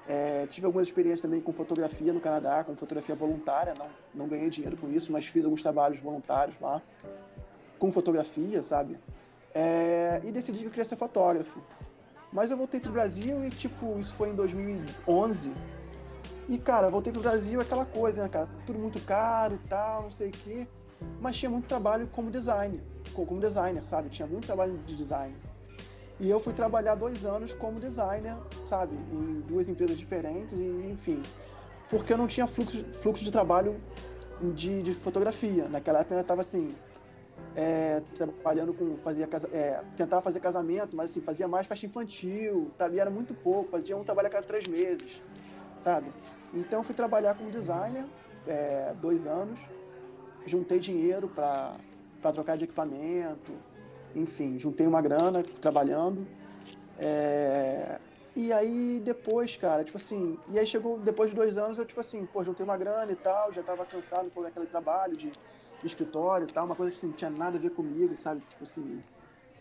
É, 0.08 0.46
tive 0.48 0.68
algumas 0.68 0.88
experiências 0.88 1.22
também 1.22 1.42
com 1.42 1.52
fotografia 1.52 2.14
no 2.14 2.22
Canadá, 2.22 2.64
com 2.64 2.76
fotografia 2.76 3.16
voluntária. 3.16 3.74
Não, 3.78 3.90
não 4.14 4.28
ganhei 4.28 4.50
dinheiro 4.50 4.78
com 4.78 4.90
isso, 4.90 5.12
mas 5.12 5.26
fiz 5.26 5.44
alguns 5.44 5.62
trabalhos 5.62 6.00
voluntários 6.00 6.60
lá 6.62 6.82
com 7.80 7.92
fotografia, 7.92 8.64
sabe? 8.64 8.98
É, 9.54 10.22
e 10.24 10.32
decidi 10.32 10.60
que 10.60 10.66
eu 10.66 10.70
queria 10.70 10.86
ser 10.86 10.96
fotógrafo. 10.96 11.62
Mas 12.36 12.52
eu 12.52 12.58
voltei 12.58 12.82
pro 12.82 12.92
Brasil 12.92 13.46
e, 13.46 13.50
tipo, 13.50 13.98
isso 13.98 14.14
foi 14.14 14.28
em 14.28 14.36
2011. 14.36 15.54
E, 16.50 16.58
cara, 16.58 16.90
voltei 16.90 17.14
pro 17.14 17.22
Brasil 17.22 17.62
aquela 17.62 17.86
coisa, 17.86 18.24
né, 18.24 18.28
cara? 18.28 18.50
Tudo 18.66 18.78
muito 18.78 19.00
caro 19.00 19.56
e 19.56 19.58
tal, 19.70 20.04
não 20.04 20.12
sei 20.12 20.28
o 20.28 20.32
quê. 20.32 20.68
Mas 21.22 21.38
tinha 21.38 21.50
muito 21.50 21.66
trabalho 21.66 22.08
como 22.08 22.30
design, 22.30 22.84
como 23.14 23.40
designer, 23.40 23.86
sabe? 23.86 24.10
Tinha 24.10 24.28
muito 24.28 24.46
trabalho 24.46 24.78
de 24.80 24.96
design. 24.96 25.34
E 26.20 26.30
eu 26.30 26.38
fui 26.38 26.52
trabalhar 26.52 26.96
dois 26.96 27.26
anos 27.26 27.54
como 27.54 27.80
designer, 27.80 28.36
sabe? 28.68 28.98
Em 29.14 29.40
duas 29.40 29.70
empresas 29.70 29.98
diferentes 29.98 30.60
e, 30.60 30.90
enfim. 30.92 31.24
Porque 31.90 32.12
eu 32.12 32.18
não 32.18 32.28
tinha 32.28 32.48
fluxo, 32.48 32.84
fluxo 33.02 33.24
de 33.24 33.32
trabalho 33.32 33.80
de, 34.54 34.82
de 34.82 34.94
fotografia. 34.94 35.70
Naquela 35.70 36.00
época 36.00 36.16
eu 36.16 36.22
estava 36.22 36.42
assim, 36.42 36.76
é, 37.56 38.02
trabalhando 38.16 38.74
com 38.74 38.98
fazia 38.98 39.26
casa, 39.26 39.50
é, 39.54 39.82
tentava 39.96 40.22
fazer 40.22 40.40
casamento, 40.40 40.96
mas 40.96 41.12
assim 41.12 41.22
fazia 41.22 41.48
mais 41.48 41.66
festa 41.66 41.86
infantil, 41.86 42.72
sabe? 42.78 42.98
E 42.98 43.00
era 43.00 43.10
muito 43.10 43.34
pouco, 43.34 43.72
fazia 43.72 43.96
um 43.96 44.04
trabalho 44.04 44.28
a 44.28 44.32
cada 44.32 44.46
três 44.46 44.68
meses, 44.68 45.22
sabe? 45.80 46.12
Então 46.54 46.84
fui 46.84 46.94
trabalhar 46.94 47.36
como 47.36 47.50
designer 47.50 48.06
é, 48.46 48.94
dois 48.96 49.26
anos, 49.26 49.60
juntei 50.46 50.80
dinheiro 50.80 51.30
para 51.30 51.78
trocar 52.34 52.58
de 52.58 52.66
equipamento, 52.66 53.54
enfim, 54.14 54.60
juntei 54.60 54.86
uma 54.86 55.02
grana 55.02 55.44
trabalhando. 55.62 56.28
É, 56.98 58.00
e 58.36 58.52
aí 58.52 59.00
depois, 59.00 59.56
cara, 59.56 59.86
tipo 59.86 59.98
assim, 59.98 60.38
e 60.50 60.60
aí 60.60 60.68
chegou 60.68 61.00
depois 61.00 61.30
de 61.30 61.36
dois 61.38 61.58
anos, 61.58 61.78
eu 61.78 61.86
tipo 61.86 62.02
assim, 62.02 62.26
pô, 62.26 62.44
juntei 62.44 62.66
uma 62.66 62.76
grana 62.76 63.10
e 63.10 63.16
tal, 63.16 63.54
já 63.54 63.64
tava 63.64 63.86
cansado 63.86 64.30
por 64.30 64.46
aquele 64.46 64.66
trabalho 64.66 65.16
de 65.16 65.32
escritório 65.84 66.48
e 66.48 66.52
tal, 66.52 66.66
uma 66.66 66.76
coisa 66.76 66.92
que 66.92 66.98
assim, 66.98 67.08
não 67.08 67.14
tinha 67.14 67.30
nada 67.30 67.58
a 67.58 67.60
ver 67.60 67.72
comigo, 67.72 68.16
sabe? 68.16 68.42
Tipo 68.50 68.64
assim, 68.64 69.02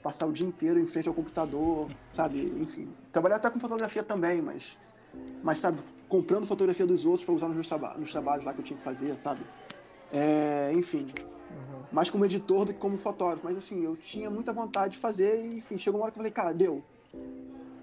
passar 0.02 0.26
o 0.26 0.32
dia 0.32 0.46
inteiro 0.46 0.78
em 0.78 0.86
frente 0.86 1.08
ao 1.08 1.14
computador, 1.14 1.90
sabe? 2.12 2.42
Enfim, 2.60 2.92
trabalhar 3.10 3.36
até 3.36 3.48
com 3.48 3.58
fotografia 3.58 4.02
também, 4.02 4.42
mas, 4.42 4.76
mas 5.42 5.58
sabe, 5.58 5.78
comprando 6.08 6.46
fotografia 6.46 6.86
dos 6.86 7.06
outros 7.06 7.24
para 7.24 7.34
usar 7.34 7.46
nos, 7.46 7.54
meus 7.54 7.68
traba 7.68 7.94
nos 7.96 8.12
trabalhos 8.12 8.44
lá 8.44 8.52
que 8.52 8.60
eu 8.60 8.64
tinha 8.64 8.76
que 8.76 8.84
fazer, 8.84 9.16
sabe? 9.16 9.40
É, 10.12 10.70
enfim, 10.74 11.06
uhum. 11.50 11.82
mais 11.90 12.10
como 12.10 12.24
editor 12.24 12.66
do 12.66 12.74
que 12.74 12.78
como 12.78 12.98
fotógrafo, 12.98 13.44
mas 13.44 13.56
assim, 13.56 13.82
eu 13.82 13.96
tinha 13.96 14.30
muita 14.30 14.52
vontade 14.52 14.92
de 14.92 14.98
fazer 14.98 15.44
e, 15.44 15.56
enfim, 15.56 15.78
chegou 15.78 15.98
uma 15.98 16.04
hora 16.04 16.12
que 16.12 16.18
eu 16.18 16.20
falei, 16.20 16.32
cara, 16.32 16.52
deu. 16.52 16.84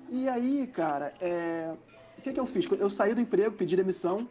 E 0.07 0.29
aí, 0.29 0.67
cara, 0.67 1.13
é... 1.19 1.73
o 2.17 2.21
que 2.21 2.33
que 2.33 2.39
eu 2.39 2.45
fiz? 2.45 2.67
Eu 2.79 2.89
saí 2.89 3.15
do 3.15 3.21
emprego, 3.21 3.55
pedi 3.55 3.75
demissão, 3.75 4.29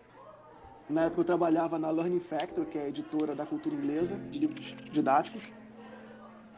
na 0.90 1.04
época 1.04 1.20
eu 1.20 1.25
trabalhava 1.25 1.78
na 1.78 1.90
Learning 1.90 2.20
Factor, 2.20 2.66
que 2.66 2.76
é 2.76 2.82
a 2.82 2.88
editora 2.88 3.35
da 3.35 3.47
cultura 3.47 3.75
inglesa, 3.75 4.16
de 4.30 4.40
livros 4.40 4.76
didáticos. 4.90 5.42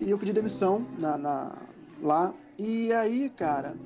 E 0.00 0.10
eu 0.10 0.18
pedi 0.18 0.32
demissão 0.32 0.86
na, 0.98 1.18
na 1.18 1.62
lá. 2.02 2.34
E 2.58 2.92
aí, 2.92 3.30
cara, 3.30 3.76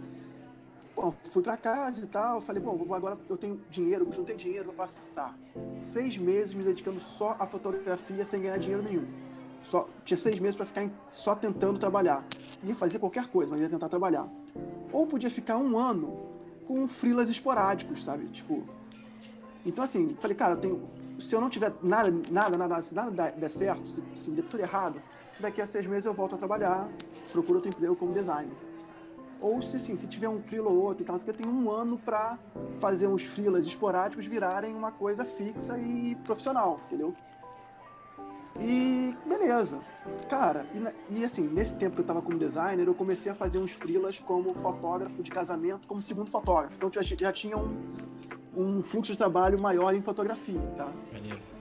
bom, 0.95 1.13
fui 1.33 1.43
para 1.43 1.57
casa 1.57 2.03
e 2.03 2.07
tal. 2.07 2.41
Falei, 2.41 2.63
bom, 2.63 2.81
agora 2.95 3.19
eu 3.29 3.37
tenho 3.37 3.61
dinheiro, 3.69 4.11
juntei 4.11 4.37
dinheiro 4.37 4.73
para 4.73 4.87
passar 4.87 5.37
seis 5.79 6.17
meses 6.17 6.55
me 6.55 6.63
dedicando 6.63 7.01
só 7.01 7.37
à 7.39 7.47
fotografia 7.47 8.25
sem 8.25 8.43
ganhar 8.43 8.59
dinheiro 8.59 8.83
nenhum. 8.83 9.07
Só, 9.63 9.89
tinha 10.05 10.17
seis 10.17 10.39
meses 10.39 10.55
para 10.55 10.65
ficar 10.65 10.85
em, 10.85 10.93
só 11.11 11.35
tentando 11.35 11.79
trabalhar. 11.79 12.25
Ia 12.63 12.75
fazer 12.75 13.01
qualquer 13.01 13.27
coisa, 13.27 13.51
mas 13.51 13.61
ia 13.61 13.69
tentar 13.69 13.89
trabalhar. 13.89 14.29
Ou 14.93 15.07
podia 15.09 15.31
ficar 15.31 15.59
um 15.59 15.77
ano 15.77 16.17
com 16.67 16.87
frilas 16.87 17.29
esporádicos, 17.29 18.05
sabe? 18.05 18.29
Tipo, 18.29 18.65
então, 19.67 19.85
assim, 19.85 20.17
falei, 20.21 20.37
cara, 20.37 20.55
eu 20.55 20.59
tenho, 20.59 20.89
se 21.19 21.35
eu 21.35 21.41
não 21.41 21.51
tiver 21.51 21.75
nada, 21.83 22.11
nada, 22.31 22.57
nada, 22.57 22.83
se 22.83 22.95
nada 22.95 23.33
der 23.33 23.51
certo, 23.51 23.87
se, 23.89 24.03
se 24.15 24.31
der 24.31 24.43
tudo 24.45 24.61
errado, 24.61 25.03
daqui 25.41 25.61
a 25.61 25.67
seis 25.67 25.87
meses 25.87 26.07
eu 26.07 26.15
volto 26.15 26.37
a 26.37 26.39
trabalhar, 26.39 26.89
procuro 27.33 27.59
outro 27.59 27.71
emprego 27.71 27.97
como 27.97 28.13
designer. 28.13 28.57
Ou 29.41 29.61
se 29.61 29.79
sim, 29.79 29.97
se 29.97 30.07
tiver 30.07 30.29
um 30.29 30.41
freela 30.41 30.71
ou 30.71 30.81
outro 30.81 31.03
e 31.03 31.07
tal, 31.07 31.17
eu 31.17 31.35
tenho 31.35 31.51
um 31.51 31.71
ano 31.71 31.99
para 31.99 32.39
fazer 32.77 33.07
uns 33.07 33.23
freelas 33.23 33.67
esporádicos 33.67 34.25
virarem 34.25 34.75
uma 34.75 34.91
coisa 34.93 35.25
fixa 35.25 35.77
e 35.77 36.15
profissional, 36.25 36.81
entendeu? 36.87 37.15
E 38.59 39.15
beleza. 39.27 39.81
Cara, 40.31 40.67
e, 40.73 41.19
e, 41.21 41.25
assim, 41.25 41.47
nesse 41.47 41.75
tempo 41.75 41.97
que 41.97 42.03
eu 42.03 42.07
tava 42.07 42.23
como 42.23 42.39
designer, 42.39 42.87
eu 42.87 42.95
comecei 42.95 43.31
a 43.31 43.35
fazer 43.35 43.59
uns 43.59 43.73
freelas 43.73 44.19
como 44.19 44.55
fotógrafo 44.55 45.23
de 45.23 45.31
casamento, 45.31 45.87
como 45.87 46.01
segundo 46.01 46.31
fotógrafo. 46.31 46.75
Então 46.77 46.91
já, 46.91 47.03
já 47.03 47.33
tinha 47.33 47.59
um, 47.59 47.77
um 48.57 48.83
fluxo 48.83 49.13
de 49.13 49.19
trabalho 49.19 49.61
maior 49.61 49.95
em 49.95 50.03
fotografia, 50.03 50.61
tá? 50.77 50.91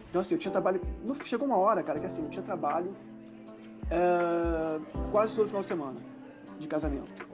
Então, 0.09 0.21
assim, 0.21 0.35
eu 0.35 0.39
tinha 0.39 0.51
trabalho. 0.51 0.81
Chegou 1.23 1.47
uma 1.47 1.57
hora, 1.57 1.83
cara, 1.83 1.99
que 1.99 2.05
assim, 2.05 2.23
eu 2.23 2.29
tinha 2.29 2.43
trabalho 2.43 2.95
é, 3.91 4.79
quase 5.11 5.35
todo 5.35 5.47
final 5.47 5.61
de 5.61 5.67
semana 5.67 5.99
de 6.57 6.67
casamento. 6.67 7.27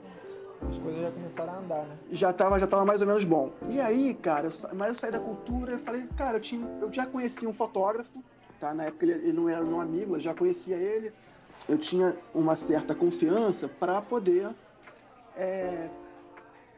As 0.68 0.78
coisas 0.78 1.00
já 1.00 1.10
começaram 1.10 1.52
a 1.52 1.58
andar, 1.58 1.84
né? 1.84 1.96
Já 2.10 2.32
tava, 2.32 2.58
já 2.58 2.66
tava 2.66 2.84
mais 2.84 3.00
ou 3.00 3.06
menos 3.06 3.24
bom. 3.24 3.52
E 3.68 3.80
aí, 3.80 4.14
cara, 4.14 4.48
eu, 4.48 4.52
mas 4.74 4.88
eu 4.88 4.94
saí 4.94 5.10
da 5.10 5.20
cultura 5.20 5.74
e 5.74 5.78
falei, 5.78 6.06
cara, 6.16 6.38
eu, 6.38 6.40
tinha, 6.40 6.66
eu 6.80 6.92
já 6.92 7.06
conheci 7.06 7.46
um 7.46 7.52
fotógrafo 7.52 8.22
tá? 8.62 8.72
Na 8.72 8.84
época 8.84 9.04
ele, 9.04 9.14
ele 9.14 9.32
não 9.32 9.48
era 9.48 9.64
um 9.64 9.80
amigo, 9.80 10.14
eu 10.14 10.20
já 10.20 10.32
conhecia 10.32 10.76
ele, 10.76 11.12
eu 11.68 11.76
tinha 11.76 12.16
uma 12.32 12.54
certa 12.54 12.94
confiança 12.94 13.68
para 13.68 14.00
poder 14.00 14.54
é, 15.36 15.88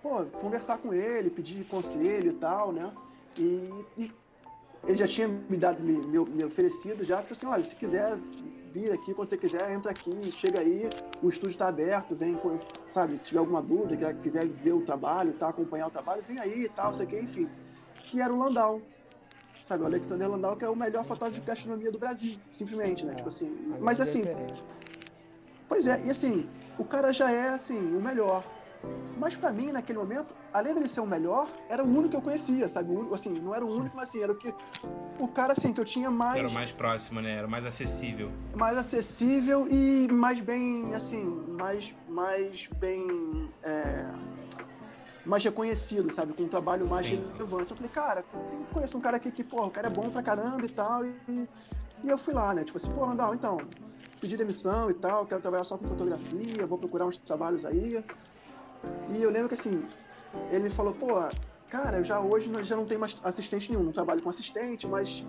pô, 0.05 0.23
conversar 0.39 0.77
com 0.77 0.93
ele, 0.93 1.31
pedir 1.31 1.65
conselho 1.65 2.31
e 2.31 2.35
tal, 2.35 2.71
né? 2.71 2.93
E, 3.39 3.71
e 3.97 4.13
ele 4.87 4.99
já 4.99 5.09
tinha 5.09 5.27
me 5.27 5.57
dado, 5.57 5.83
me, 5.83 5.97
me, 6.27 6.45
oferecido 6.45 7.03
já, 7.03 7.23
tipo 7.23 7.33
assim, 7.33 7.47
olha, 7.47 7.65
se 7.65 7.75
quiser 7.75 8.19
vir 8.71 8.93
aqui, 8.93 9.15
quando 9.15 9.29
você 9.31 9.39
quiser, 9.39 9.73
entra 9.73 9.93
aqui, 9.93 10.31
chega 10.31 10.61
aí, 10.61 10.91
o 11.23 11.29
estúdio 11.31 11.53
está 11.53 11.69
aberto, 11.69 12.15
vem, 12.15 12.39
sabe, 12.87 13.17
se 13.17 13.29
tiver 13.29 13.39
alguma 13.39 13.63
dúvida, 13.63 14.13
quiser 14.13 14.47
ver 14.47 14.75
o 14.75 14.83
trabalho, 14.83 15.33
tá, 15.33 15.49
acompanhar 15.49 15.87
o 15.87 15.91
trabalho, 15.91 16.23
vem 16.29 16.39
aí 16.39 16.65
e 16.65 16.69
tal, 16.69 16.93
sei 16.93 17.07
que, 17.07 17.19
enfim. 17.19 17.49
Que 18.05 18.21
era 18.21 18.33
o 18.33 18.39
Landau. 18.39 18.83
Sabe, 19.65 19.85
o 19.85 19.87
Alexander 19.87 20.29
Landau, 20.29 20.55
que 20.55 20.65
é 20.67 20.69
o 20.69 20.77
melhor 20.77 21.07
fotógrafo 21.07 21.41
de 21.41 21.47
gastronomia 21.47 21.91
do 21.91 21.99
Brasil, 21.99 22.39
simplesmente, 22.53 23.07
né? 23.07 23.15
Tipo 23.15 23.29
assim. 23.29 23.49
Mas 23.81 23.99
assim. 23.99 24.23
Pois 25.67 25.87
é, 25.87 26.05
e 26.05 26.11
assim, 26.11 26.47
o 26.79 26.85
cara 26.85 27.11
já 27.11 27.31
é 27.31 27.49
assim, 27.49 27.79
o 27.97 28.03
melhor. 28.03 28.45
Mas 29.17 29.37
para 29.37 29.53
mim, 29.53 29.71
naquele 29.71 29.99
momento, 29.99 30.35
além 30.53 30.75
dele 30.75 30.89
ser 30.89 31.01
o 31.01 31.07
melhor, 31.07 31.49
era 31.69 31.83
o 31.83 31.87
único 31.87 32.11
que 32.11 32.17
eu 32.17 32.23
conhecia, 32.23 32.69
sabe? 32.69 32.93
O, 32.93 33.15
assim, 33.15 33.31
não 33.31 33.55
era 33.55 33.65
o 33.65 33.69
único, 33.69 33.97
mas 33.97 34.09
assim, 34.09 34.23
era 34.23 34.33
o 34.33 34.35
que. 34.35 34.53
O 35.19 35.29
cara, 35.29 35.53
assim, 35.57 35.73
que 35.73 35.81
eu 35.81 35.85
tinha 35.85 36.11
mais. 36.11 36.41
Era 36.41 36.49
o 36.49 36.53
mais 36.53 36.73
próximo, 36.73 37.21
né? 37.21 37.39
Era 37.39 37.47
mais 37.47 37.65
acessível. 37.65 38.33
Mais 38.55 38.77
acessível 38.77 39.67
e 39.71 40.09
mais 40.11 40.41
bem, 40.41 40.95
assim, 40.95 41.25
mais, 41.25 41.95
mais 42.09 42.69
bem. 42.79 43.49
É, 43.63 44.05
mais 45.25 45.43
reconhecido, 45.43 46.13
sabe? 46.13 46.35
Com 46.35 46.43
um 46.43 46.49
trabalho 46.49 46.87
mais 46.87 47.07
sim, 47.07 47.17
relevante. 47.17 47.69
Sim. 47.69 47.71
Eu 47.71 47.77
falei, 47.77 47.91
cara, 47.91 48.25
eu 48.35 48.67
conheço 48.73 48.99
um 48.99 49.01
cara 49.01 49.17
aqui 49.17 49.31
que, 49.31 49.43
pô, 49.43 49.65
o 49.65 49.71
cara 49.71 49.87
é 49.87 49.91
bom 49.91 50.11
pra 50.11 50.23
caramba 50.23 50.67
e 50.67 50.69
tal. 50.69 51.05
E, 51.07 51.17
e 52.03 52.09
eu 52.09 52.19
fui 52.19 52.35
lá, 52.35 52.53
né? 52.53 52.65
Tipo 52.65 52.77
assim, 52.77 52.91
pô, 52.91 53.07
Randall, 53.07 53.35
então, 53.35 53.59
pedi 54.21 54.37
demissão 54.37 54.91
e 54.91 54.95
tal, 54.95 55.25
quero 55.25 55.41
trabalhar 55.41 55.65
só 55.65 55.79
com 55.79 55.89
fotografia, 55.89 56.67
vou 56.67 56.79
procurar 56.79 57.07
uns 57.07 57.17
trabalhos 57.17 57.65
aí. 57.65 58.05
E 59.09 59.23
eu 59.23 59.31
lembro 59.31 59.49
que 59.49 59.55
assim, 59.55 59.85
ele 60.51 60.71
falou, 60.71 60.95
pô, 60.95 61.15
cara, 61.69 61.99
eu 61.99 62.05
já 62.05 62.21
hoje 62.21 62.51
já 62.63 62.77
não 62.77 62.87
tenho 62.87 63.01
mais 63.01 63.17
assistente 63.23 63.71
nenhum, 63.71 63.85
não 63.85 63.93
trabalho 63.93 64.23
com 64.23 64.29
assistente, 64.29 64.87
mas 64.87 65.25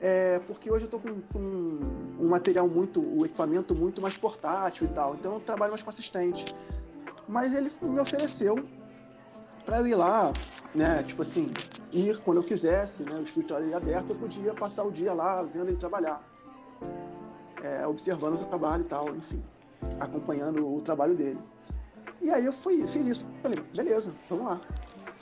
é 0.00 0.40
porque 0.40 0.70
hoje 0.70 0.84
eu 0.84 0.90
tô 0.90 0.98
com, 0.98 1.20
com 1.32 1.38
um 2.18 2.28
material 2.28 2.68
muito, 2.68 3.00
o 3.00 3.24
equipamento 3.24 3.74
muito 3.74 4.02
mais 4.02 4.16
portátil 4.16 4.86
e 4.86 4.90
tal, 4.90 5.14
então 5.14 5.32
eu 5.32 5.38
não 5.38 5.44
trabalho 5.44 5.70
mais 5.70 5.82
com 5.82 5.90
assistente. 5.90 6.44
Mas 7.28 7.54
ele 7.54 7.70
me 7.82 8.00
ofereceu 8.00 8.56
para 9.64 9.78
eu 9.78 9.86
ir 9.86 9.94
lá, 9.94 10.32
né, 10.74 11.02
tipo 11.04 11.22
assim, 11.22 11.52
ir 11.92 12.18
quando 12.18 12.38
eu 12.38 12.42
quisesse, 12.42 13.04
né, 13.04 13.14
o 13.14 13.22
escritório 13.22 13.76
aberto, 13.76 14.10
eu 14.10 14.16
podia 14.16 14.52
passar 14.54 14.82
o 14.82 14.90
dia 14.90 15.12
lá 15.12 15.42
vendo 15.42 15.68
ele 15.68 15.76
trabalhar, 15.76 16.20
é, 17.62 17.86
observando 17.86 18.34
o 18.34 18.44
trabalho 18.44 18.82
e 18.82 18.86
tal, 18.86 19.14
enfim, 19.14 19.42
acompanhando 20.00 20.66
o 20.66 20.80
trabalho 20.80 21.14
dele. 21.14 21.38
E 22.22 22.30
aí 22.30 22.46
eu 22.46 22.52
fui, 22.52 22.86
fiz 22.86 23.06
isso. 23.08 23.26
Falei, 23.42 23.58
beleza, 23.74 24.14
vamos 24.30 24.46
lá. 24.46 24.60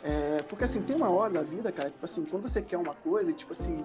É, 0.03 0.43
porque 0.43 0.65
assim, 0.65 0.83
tem 0.83 0.95
uma 0.95 1.11
hora 1.11 1.33
da 1.33 1.43
vida, 1.43 1.73
cara, 1.73 1.91
tipo 1.91 2.05
assim, 2.05 2.25
quando 2.25 2.49
você 2.49 2.61
quer 2.61 2.77
uma 2.77 2.95
coisa, 2.95 3.33
tipo 3.33 3.53
assim, 3.53 3.85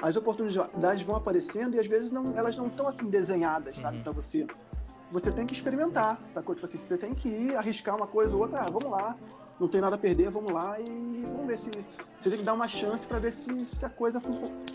as 0.00 0.16
oportunidades 0.16 1.02
vão 1.04 1.14
aparecendo 1.14 1.76
e 1.76 1.80
às 1.80 1.86
vezes 1.86 2.10
não, 2.10 2.32
elas 2.36 2.56
não 2.56 2.66
estão 2.66 2.86
assim 2.86 3.08
desenhadas, 3.08 3.78
sabe, 3.78 3.98
uhum. 3.98 4.02
para 4.02 4.12
você. 4.12 4.46
Você 5.12 5.30
tem 5.30 5.46
que 5.46 5.54
experimentar, 5.54 6.20
sacou? 6.32 6.54
Tipo 6.54 6.64
assim, 6.64 6.78
você 6.78 6.96
tem 6.96 7.14
que 7.14 7.28
ir 7.28 7.56
arriscar 7.56 7.94
uma 7.94 8.06
coisa 8.06 8.34
ou 8.34 8.42
outra, 8.42 8.60
ah, 8.60 8.70
vamos 8.70 8.90
lá, 8.90 9.16
não 9.60 9.68
tem 9.68 9.80
nada 9.80 9.96
a 9.96 9.98
perder, 9.98 10.30
vamos 10.30 10.52
lá 10.52 10.80
e 10.80 11.24
vamos 11.26 11.46
ver 11.46 11.58
se. 11.58 11.70
Você 12.18 12.30
tem 12.30 12.38
que 12.38 12.44
dar 12.44 12.54
uma 12.54 12.68
chance 12.68 13.06
para 13.06 13.18
ver 13.18 13.32
se, 13.32 13.64
se, 13.64 13.84
a 13.84 13.90
coisa 13.90 14.20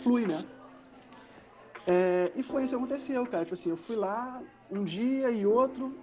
flui, 0.00 0.26
né? 0.26 0.44
É, 1.86 2.32
e 2.34 2.42
foi 2.42 2.62
isso 2.62 2.70
que 2.70 2.76
aconteceu, 2.76 3.26
cara. 3.26 3.44
Tipo 3.44 3.54
assim, 3.54 3.70
eu 3.70 3.76
fui 3.76 3.96
lá 3.96 4.42
um 4.70 4.84
dia 4.84 5.30
e 5.30 5.46
outro, 5.46 5.96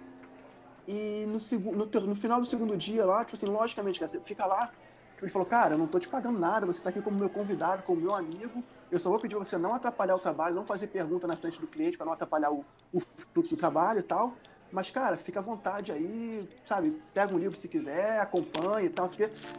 e 0.88 1.26
no, 1.26 1.38
no, 1.72 1.86
no, 2.06 2.14
final 2.14 2.40
do 2.40 2.46
segundo 2.46 2.74
dia 2.74 3.04
lá, 3.04 3.22
tipo 3.22 3.36
assim, 3.36 3.44
logicamente, 3.44 4.00
você 4.00 4.18
fica 4.20 4.46
lá, 4.46 4.68
tipo, 5.12 5.24
ele 5.24 5.30
falou, 5.30 5.44
cara, 5.44 5.74
eu 5.74 5.78
não 5.78 5.86
tô 5.86 5.98
te 5.98 6.08
pagando 6.08 6.38
nada, 6.38 6.64
você 6.64 6.82
tá 6.82 6.88
aqui 6.88 7.02
como 7.02 7.18
meu 7.18 7.28
convidado, 7.28 7.82
como 7.82 8.00
meu 8.00 8.14
amigo, 8.14 8.64
eu 8.90 8.98
só 8.98 9.10
vou 9.10 9.20
pedir 9.20 9.36
pra 9.36 9.44
você 9.44 9.58
não 9.58 9.74
atrapalhar 9.74 10.16
o 10.16 10.18
trabalho, 10.18 10.54
não 10.54 10.64
fazer 10.64 10.86
pergunta 10.86 11.26
na 11.26 11.36
frente 11.36 11.60
do 11.60 11.66
cliente 11.66 11.98
para 11.98 12.06
não 12.06 12.14
atrapalhar 12.14 12.50
o, 12.50 12.64
o 12.90 13.00
fluxo 13.00 13.54
do 13.54 13.58
trabalho 13.58 14.00
e 14.00 14.02
tal. 14.02 14.32
Mas, 14.72 14.90
cara, 14.90 15.16
fica 15.16 15.40
à 15.40 15.42
vontade 15.42 15.92
aí, 15.92 16.48
sabe? 16.62 17.02
Pega 17.14 17.34
um 17.34 17.38
livro 17.38 17.56
se 17.56 17.68
quiser, 17.68 18.20
acompanha 18.20 18.86
e 18.86 18.90
tal. 18.90 19.08
Se, 19.08 19.16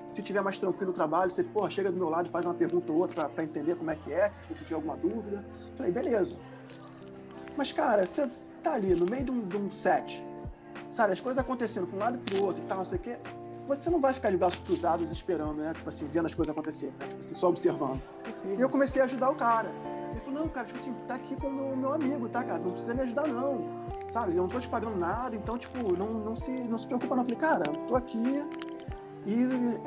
se 0.07 0.21
tiver 0.21 0.41
mais 0.41 0.57
tranquilo 0.57 0.91
o 0.91 0.93
trabalho, 0.93 1.31
você, 1.31 1.43
pô, 1.43 1.67
chega 1.69 1.91
do 1.91 1.97
meu 1.97 2.09
lado 2.09 2.27
e 2.27 2.31
faz 2.31 2.45
uma 2.45 2.53
pergunta 2.53 2.91
ou 2.91 2.99
outra 2.99 3.27
para 3.27 3.43
entender 3.43 3.75
como 3.75 3.89
é 3.89 3.95
que 3.95 4.11
é, 4.11 4.29
se 4.29 4.41
você 4.43 4.63
tiver 4.63 4.75
alguma 4.75 4.95
dúvida. 4.95 5.43
Falei, 5.75 5.91
beleza. 5.91 6.35
Mas, 7.57 7.71
cara, 7.71 8.05
você 8.05 8.29
tá 8.61 8.73
ali 8.73 8.93
no 8.93 9.05
meio 9.05 9.25
de 9.25 9.31
um, 9.31 9.47
de 9.47 9.57
um 9.57 9.71
set, 9.71 10.23
sabe, 10.91 11.13
as 11.13 11.21
coisas 11.21 11.41
acontecendo 11.41 11.87
para 11.87 11.95
um 11.95 11.99
lado 11.99 12.17
e 12.17 12.21
para 12.31 12.39
o 12.39 12.45
outro 12.45 12.63
e 12.63 12.65
tal, 12.65 12.79
não 12.79 12.85
sei 12.85 12.97
o 12.97 13.01
quê, 13.01 13.17
você 13.67 13.89
não 13.89 14.01
vai 14.01 14.13
ficar 14.13 14.31
de 14.31 14.37
braços 14.37 14.59
cruzados 14.59 15.11
esperando, 15.11 15.61
né? 15.61 15.73
Tipo 15.73 15.89
assim, 15.89 16.07
vendo 16.07 16.25
as 16.25 16.33
coisas 16.33 16.51
acontecerem, 16.51 16.95
né? 16.99 17.07
Tipo 17.07 17.19
assim, 17.19 17.35
só 17.35 17.49
observando. 17.49 18.01
E 18.57 18.61
eu 18.61 18.67
comecei 18.67 18.99
a 18.99 19.05
ajudar 19.05 19.29
o 19.29 19.35
cara. 19.35 19.71
Ele 20.11 20.19
falou, 20.21 20.39
não, 20.39 20.49
cara, 20.49 20.65
tipo 20.65 20.79
assim, 20.79 20.93
tá 21.07 21.15
aqui 21.15 21.35
com 21.35 21.47
o 21.47 21.53
meu, 21.53 21.75
meu 21.75 21.93
amigo, 21.93 22.27
tá, 22.27 22.43
cara? 22.43 22.57
Não 22.57 22.71
precisa 22.71 22.95
me 22.95 23.01
ajudar, 23.01 23.27
não. 23.27 23.67
Sabe? 24.11 24.35
Eu 24.35 24.41
não 24.41 24.49
tô 24.49 24.59
te 24.59 24.67
pagando 24.67 24.97
nada, 24.97 25.35
então, 25.35 25.55
tipo, 25.55 25.95
não, 25.95 26.13
não, 26.13 26.35
se, 26.35 26.49
não 26.67 26.79
se 26.79 26.87
preocupa, 26.87 27.15
não. 27.15 27.21
Eu 27.21 27.25
falei, 27.25 27.39
cara, 27.39 27.65
tô 27.87 27.95
aqui 27.95 28.49
e 29.25 29.43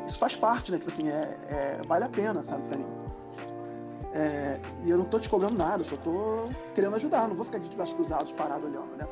isso 0.06 0.18
faz 0.18 0.36
parte, 0.36 0.70
né? 0.70 0.78
Tipo 0.78 0.90
assim, 0.90 1.08
é, 1.08 1.36
é 1.48 1.80
vale 1.86 2.04
a 2.04 2.08
pena, 2.08 2.42
sabe, 2.44 2.62
pra 2.68 2.78
mim. 2.78 2.86
É, 4.12 4.60
e 4.84 4.90
eu 4.90 4.98
não 4.98 5.06
tô 5.06 5.18
te 5.18 5.28
cobrando 5.28 5.56
nada, 5.56 5.82
eu 5.82 5.86
só 5.86 5.96
tô 5.96 6.48
querendo 6.74 6.94
ajudar, 6.96 7.26
não 7.26 7.34
vou 7.34 7.44
ficar 7.44 7.58
de 7.58 7.74
braços 7.74 7.94
cruzados 7.94 8.32
parado 8.32 8.66
olhando, 8.66 8.94
né? 8.96 9.08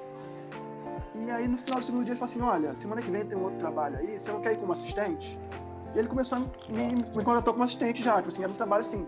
E 1.14 1.30
aí 1.30 1.48
no 1.48 1.58
final 1.58 1.80
do 1.80 1.86
segundo 1.86 2.04
dia 2.04 2.12
ele 2.12 2.20
falou 2.20 2.32
assim: 2.32 2.42
olha, 2.42 2.74
semana 2.74 3.02
que 3.02 3.10
vem 3.10 3.24
tem 3.24 3.36
um 3.36 3.44
outro 3.44 3.58
trabalho 3.58 3.98
aí, 3.98 4.18
você 4.18 4.30
não 4.30 4.40
quer 4.40 4.52
ir 4.52 4.58
como 4.58 4.72
assistente? 4.72 5.38
E 5.94 5.98
ele 5.98 6.08
começou 6.08 6.38
a 6.38 6.40
me, 6.40 6.94
me 6.94 7.24
contratou 7.24 7.52
como 7.52 7.64
assistente 7.64 8.02
já, 8.02 8.16
tipo 8.16 8.28
assim, 8.28 8.42
era 8.42 8.52
um 8.52 8.54
trabalho 8.54 8.82
assim, 8.82 9.06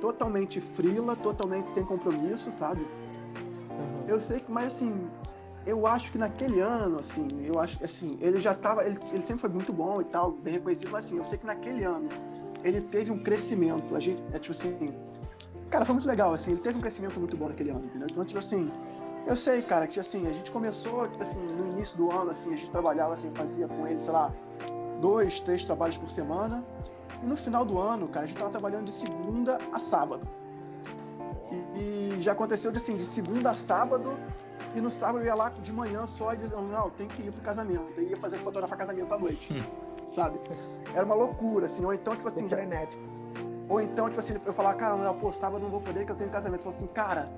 totalmente 0.00 0.60
frila, 0.60 1.14
totalmente 1.16 1.70
sem 1.70 1.84
compromisso, 1.84 2.50
sabe? 2.50 2.80
Uhum. 2.80 4.08
Eu 4.08 4.20
sei 4.20 4.40
que, 4.40 4.50
mas 4.50 4.68
assim, 4.68 5.08
eu 5.66 5.86
acho 5.86 6.10
que 6.10 6.18
naquele 6.18 6.60
ano, 6.60 6.98
assim, 6.98 7.28
eu 7.44 7.58
acho 7.58 7.82
assim, 7.84 8.16
ele 8.20 8.40
já 8.40 8.54
tava, 8.54 8.84
ele, 8.84 8.98
ele 9.12 9.24
sempre 9.24 9.40
foi 9.40 9.50
muito 9.50 9.72
bom 9.72 10.00
e 10.00 10.04
tal, 10.04 10.32
bem 10.32 10.54
reconhecido, 10.54 10.90
mas 10.90 11.06
assim, 11.06 11.18
eu 11.18 11.24
sei 11.24 11.38
que 11.38 11.46
naquele 11.46 11.84
ano 11.84 12.08
ele 12.62 12.80
teve 12.80 13.10
um 13.10 13.22
crescimento, 13.22 13.94
a 13.94 14.00
gente, 14.00 14.22
é 14.32 14.38
tipo 14.38 14.52
assim, 14.52 14.94
cara, 15.68 15.84
foi 15.84 15.94
muito 15.94 16.08
legal, 16.08 16.32
assim, 16.32 16.52
ele 16.52 16.60
teve 16.60 16.78
um 16.78 16.80
crescimento 16.80 17.18
muito 17.20 17.36
bom 17.36 17.48
naquele 17.48 17.70
ano, 17.70 17.84
entendeu? 17.84 18.08
Então, 18.10 18.24
tipo 18.24 18.38
assim, 18.38 18.70
eu 19.26 19.36
sei, 19.36 19.62
cara, 19.62 19.86
que 19.86 19.98
assim, 19.98 20.26
a 20.26 20.32
gente 20.32 20.50
começou, 20.50 21.08
tipo 21.08 21.22
assim, 21.22 21.40
no 21.40 21.68
início 21.68 21.96
do 21.96 22.10
ano, 22.10 22.30
assim, 22.30 22.52
a 22.52 22.56
gente 22.56 22.70
trabalhava, 22.70 23.12
assim, 23.12 23.30
fazia 23.30 23.66
com 23.68 23.86
ele, 23.86 24.00
sei 24.00 24.12
lá, 24.12 24.32
dois, 25.00 25.40
três 25.40 25.64
trabalhos 25.64 25.96
por 25.96 26.10
semana. 26.10 26.64
E 27.22 27.26
no 27.26 27.36
final 27.36 27.64
do 27.64 27.78
ano, 27.78 28.08
cara, 28.08 28.24
a 28.24 28.28
gente 28.28 28.38
tava 28.38 28.50
trabalhando 28.50 28.86
de 28.86 28.92
segunda 28.92 29.58
a 29.72 29.78
sábado. 29.78 30.28
E, 31.50 32.16
e 32.16 32.20
já 32.20 32.32
aconteceu 32.32 32.70
de, 32.70 32.76
assim, 32.76 32.96
de 32.96 33.04
segunda 33.04 33.50
a 33.50 33.54
sábado, 33.54 34.18
e 34.74 34.80
no 34.80 34.90
sábado 34.90 35.20
eu 35.20 35.26
ia 35.26 35.34
lá 35.34 35.48
de 35.48 35.72
manhã 35.72 36.06
só 36.06 36.34
dizendo, 36.34 36.62
não, 36.62 36.90
tem 36.90 37.08
que 37.08 37.22
ir 37.22 37.32
pro 37.32 37.42
casamento, 37.42 37.92
tem 37.94 38.06
que 38.06 38.12
ir 38.12 38.18
fazer 38.18 38.38
fotografar 38.38 38.76
casamento 38.76 39.12
à 39.14 39.18
noite. 39.18 39.52
Hum. 39.52 39.84
sabe? 40.14 40.38
Era 40.94 41.04
uma 41.04 41.14
loucura, 41.14 41.66
assim, 41.66 41.84
ou 41.84 41.92
então, 41.92 42.14
tipo 42.14 42.28
assim. 42.28 42.48
Já... 42.48 42.58
Ou 43.68 43.80
então, 43.80 44.08
tipo 44.08 44.20
assim, 44.20 44.34
eu 44.44 44.52
falava, 44.52 44.76
cara, 44.76 44.96
não, 44.96 45.14
pô, 45.14 45.32
sábado 45.32 45.62
não 45.62 45.70
vou 45.70 45.80
poder 45.80 46.04
que 46.04 46.12
eu 46.12 46.16
tenho 46.16 46.30
casamento. 46.30 46.56
Ele 46.56 46.62
falou 46.62 46.76
assim, 46.76 46.86
cara, 46.86 47.30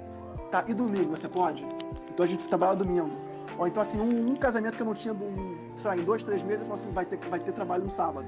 Tá, 0.50 0.64
e 0.66 0.74
domingo, 0.74 1.16
você 1.16 1.28
pode? 1.28 1.66
Então 2.10 2.24
a 2.24 2.28
gente 2.28 2.46
trabalha 2.48 2.76
domingo. 2.76 3.10
Ou 3.58 3.66
então, 3.66 3.82
assim, 3.82 4.00
um, 4.00 4.32
um 4.32 4.36
casamento 4.36 4.76
que 4.76 4.82
eu 4.82 4.86
não 4.86 4.94
tinha, 4.94 5.14
um, 5.14 5.74
sei 5.74 5.90
lá, 5.90 5.96
em 5.96 6.04
dois, 6.04 6.22
três 6.22 6.42
meses, 6.42 6.62
eu 6.62 6.68
falo 6.68 6.80
assim, 6.80 6.92
vai 6.92 7.06
ter, 7.06 7.18
vai 7.28 7.40
ter 7.40 7.52
trabalho 7.52 7.84
no 7.84 7.90
sábado. 7.90 8.26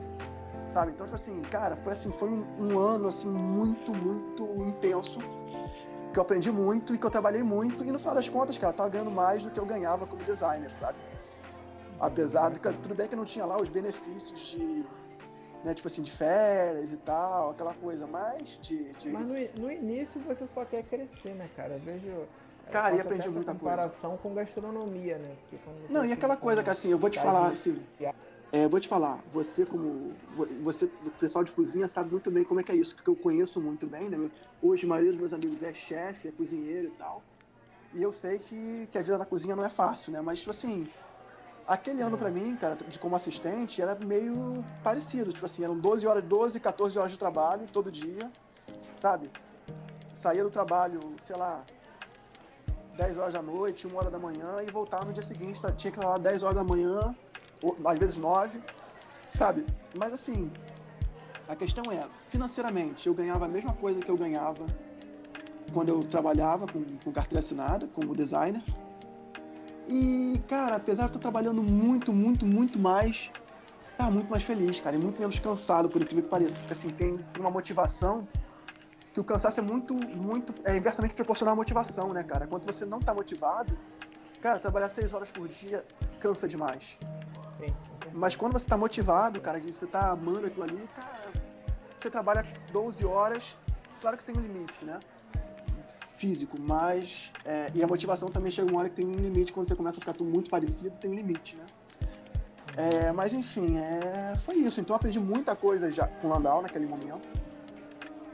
Sabe? 0.68 0.92
Então, 0.92 1.06
tipo 1.06 1.14
assim, 1.14 1.40
cara, 1.42 1.76
foi 1.76 1.92
assim, 1.92 2.10
foi 2.12 2.28
um, 2.28 2.44
um 2.58 2.78
ano, 2.78 3.08
assim, 3.08 3.28
muito, 3.28 3.94
muito 3.94 4.44
intenso 4.62 5.18
que 6.12 6.18
eu 6.18 6.22
aprendi 6.22 6.50
muito 6.50 6.94
e 6.94 6.98
que 6.98 7.04
eu 7.04 7.10
trabalhei 7.10 7.42
muito. 7.42 7.84
E 7.84 7.92
no 7.92 7.98
final 7.98 8.14
das 8.14 8.28
contas, 8.28 8.56
cara, 8.58 8.72
eu 8.72 8.76
tava 8.76 8.88
ganhando 8.88 9.10
mais 9.10 9.42
do 9.42 9.50
que 9.50 9.58
eu 9.58 9.66
ganhava 9.66 10.06
como 10.06 10.22
designer, 10.24 10.70
sabe? 10.78 10.98
Apesar 12.00 12.50
de 12.50 12.60
que, 12.60 12.72
tudo 12.74 12.94
bem 12.94 13.08
que 13.08 13.14
eu 13.14 13.18
não 13.18 13.24
tinha 13.24 13.44
lá 13.44 13.60
os 13.60 13.68
benefícios 13.68 14.40
de 14.40 14.84
né, 15.64 15.74
tipo 15.74 15.88
assim, 15.88 16.02
de 16.02 16.10
férias 16.10 16.92
e 16.92 16.96
tal, 16.96 17.50
aquela 17.50 17.74
coisa, 17.74 18.06
mas 18.06 18.58
de. 18.62 18.92
de... 18.94 19.10
Mas 19.10 19.26
no, 19.26 19.62
no 19.62 19.72
início 19.72 20.20
você 20.20 20.46
só 20.46 20.64
quer 20.64 20.82
crescer, 20.84 21.34
né, 21.34 21.48
cara? 21.56 21.74
Eu 21.74 21.78
vejo. 21.78 22.28
Cara, 22.70 22.96
e 22.96 23.00
aprendi 23.00 23.28
muita 23.30 23.54
comparação 23.54 24.10
coisa. 24.10 24.22
com 24.22 24.34
gastronomia, 24.34 25.16
né? 25.18 25.34
Não, 25.88 26.04
e 26.04 26.12
aquela 26.12 26.36
coisa, 26.36 26.62
cara, 26.62 26.72
assim, 26.72 26.90
eu 26.90 26.98
vou 26.98 27.08
te 27.08 27.18
falar, 27.18 27.48
assim. 27.48 27.82
É, 28.50 28.66
vou 28.66 28.80
te 28.80 28.88
falar, 28.88 29.22
você 29.32 29.66
como. 29.66 30.14
Você, 30.62 30.86
o 31.04 31.10
pessoal 31.18 31.44
de 31.44 31.52
cozinha 31.52 31.86
sabe 31.88 32.10
muito 32.10 32.30
bem 32.30 32.44
como 32.44 32.60
é 32.60 32.62
que 32.62 32.72
é 32.72 32.76
isso, 32.76 32.96
que 32.96 33.08
eu 33.08 33.16
conheço 33.16 33.60
muito 33.60 33.86
bem, 33.86 34.08
né? 34.08 34.30
Hoje 34.62 34.86
a 34.86 34.88
maioria 34.88 35.12
dos 35.12 35.20
meus 35.20 35.32
amigos 35.32 35.62
é 35.62 35.72
chefe, 35.74 36.28
é 36.28 36.32
cozinheiro 36.32 36.88
e 36.88 36.90
tal. 36.92 37.22
E 37.94 38.02
eu 38.02 38.12
sei 38.12 38.38
que, 38.38 38.86
que 38.90 38.98
a 38.98 39.02
vida 39.02 39.18
na 39.18 39.24
cozinha 39.24 39.56
não 39.56 39.64
é 39.64 39.68
fácil, 39.68 40.12
né? 40.12 40.20
Mas, 40.20 40.40
tipo 40.40 40.50
assim, 40.50 40.88
Aquele 41.68 42.02
ano 42.02 42.16
para 42.16 42.30
mim, 42.30 42.56
cara, 42.56 42.74
de 42.74 42.98
como 42.98 43.14
assistente, 43.14 43.80
era 43.82 43.94
meio 43.94 44.64
parecido. 44.82 45.32
Tipo 45.32 45.46
assim, 45.46 45.62
eram 45.62 45.78
12 45.78 46.06
horas, 46.06 46.24
12, 46.24 46.58
14 46.58 46.98
horas 46.98 47.12
de 47.12 47.18
trabalho 47.18 47.68
todo 47.70 47.92
dia, 47.92 48.32
sabe? 48.96 49.30
saía 50.18 50.42
do 50.42 50.50
trabalho, 50.50 51.14
sei 51.22 51.36
lá, 51.36 51.64
10 52.96 53.18
horas 53.18 53.34
da 53.34 53.42
noite, 53.42 53.86
1 53.86 53.96
hora 53.96 54.10
da 54.10 54.18
manhã 54.18 54.60
e 54.66 54.70
voltava 54.70 55.04
no 55.04 55.12
dia 55.12 55.22
seguinte, 55.22 55.62
tá, 55.62 55.70
tinha 55.70 55.92
que 55.92 55.98
estar 55.98 56.10
lá 56.10 56.18
10 56.18 56.42
horas 56.42 56.56
da 56.56 56.64
manhã, 56.64 57.14
ou, 57.62 57.76
às 57.84 57.98
vezes 57.98 58.18
9, 58.18 58.60
sabe? 59.32 59.64
Mas 59.96 60.12
assim, 60.12 60.50
a 61.46 61.54
questão 61.54 61.84
é, 61.92 62.08
financeiramente, 62.28 63.06
eu 63.06 63.14
ganhava 63.14 63.44
a 63.44 63.48
mesma 63.48 63.72
coisa 63.74 64.00
que 64.00 64.10
eu 64.10 64.16
ganhava 64.16 64.66
quando 65.72 65.90
eu 65.90 66.02
trabalhava 66.04 66.66
com, 66.66 66.82
com 67.04 67.12
carteira 67.12 67.38
assinada, 67.38 67.86
como 67.94 68.14
designer. 68.14 68.62
E, 69.88 70.40
cara, 70.46 70.76
apesar 70.76 71.04
de 71.04 71.08
estar 71.10 71.18
trabalhando 71.18 71.62
muito, 71.62 72.12
muito, 72.12 72.44
muito 72.44 72.78
mais, 72.78 73.30
tá 73.96 74.10
muito 74.10 74.30
mais 74.30 74.42
feliz, 74.44 74.78
cara, 74.78 74.96
e 74.96 74.98
muito 74.98 75.18
menos 75.18 75.38
cansado, 75.38 75.88
por 75.88 76.02
incrível 76.02 76.24
que 76.24 76.28
pareça. 76.28 76.58
Porque, 76.58 76.72
assim, 76.72 76.90
tem 76.90 77.18
uma 77.38 77.50
motivação 77.50 78.28
que 79.14 79.18
o 79.18 79.24
cansaço 79.24 79.60
é 79.60 79.62
muito, 79.62 79.94
muito, 79.94 80.54
é 80.62 80.76
inversamente 80.76 81.14
proporcional 81.14 81.54
à 81.54 81.56
motivação, 81.56 82.12
né, 82.12 82.22
cara? 82.22 82.46
Quando 82.46 82.66
você 82.66 82.84
não 82.84 83.00
tá 83.00 83.14
motivado, 83.14 83.76
cara, 84.42 84.58
trabalhar 84.58 84.90
seis 84.90 85.14
horas 85.14 85.32
por 85.32 85.48
dia 85.48 85.82
cansa 86.20 86.46
demais. 86.46 86.98
Sim. 87.58 87.74
Mas 88.12 88.36
quando 88.36 88.52
você 88.52 88.68
tá 88.68 88.76
motivado, 88.76 89.40
cara, 89.40 89.58
você 89.58 89.86
tá 89.86 90.10
amando 90.10 90.46
aquilo 90.48 90.64
ali, 90.64 90.88
cara, 90.94 91.32
você 91.98 92.10
trabalha 92.10 92.46
12 92.70 93.06
horas, 93.06 93.56
claro 94.02 94.18
que 94.18 94.24
tem 94.24 94.36
um 94.36 94.40
limite, 94.40 94.84
né? 94.84 95.00
Físico, 96.18 96.60
mas. 96.60 97.32
É, 97.44 97.70
e 97.74 97.82
a 97.82 97.86
motivação 97.86 98.28
também 98.28 98.50
chega 98.50 98.70
uma 98.70 98.80
hora 98.80 98.88
que 98.88 98.96
tem 98.96 99.06
um 99.06 99.12
limite, 99.12 99.52
quando 99.52 99.66
você 99.66 99.76
começa 99.76 99.98
a 99.98 100.00
ficar 100.00 100.12
tudo 100.12 100.28
muito 100.28 100.50
parecido, 100.50 100.98
tem 100.98 101.10
um 101.10 101.14
limite, 101.14 101.56
né? 101.56 101.64
É, 102.76 103.12
mas 103.12 103.32
enfim, 103.32 103.78
é, 103.78 104.36
foi 104.44 104.56
isso. 104.56 104.80
Então 104.80 104.94
aprendi 104.94 105.18
muita 105.18 105.56
coisa 105.56 105.90
já 105.90 106.06
com 106.06 106.26
o 106.26 106.30
Landau 106.30 106.62
naquele 106.62 106.86
momento. 106.86 107.26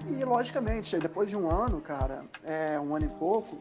E 0.07 0.23
logicamente, 0.25 0.99
depois 0.99 1.29
de 1.31 1.37
um 1.37 1.49
ano, 1.49 1.81
cara, 1.81 2.25
é, 2.43 2.79
um 2.79 2.95
ano 2.95 3.07
e 3.07 3.09
pouco, 3.09 3.57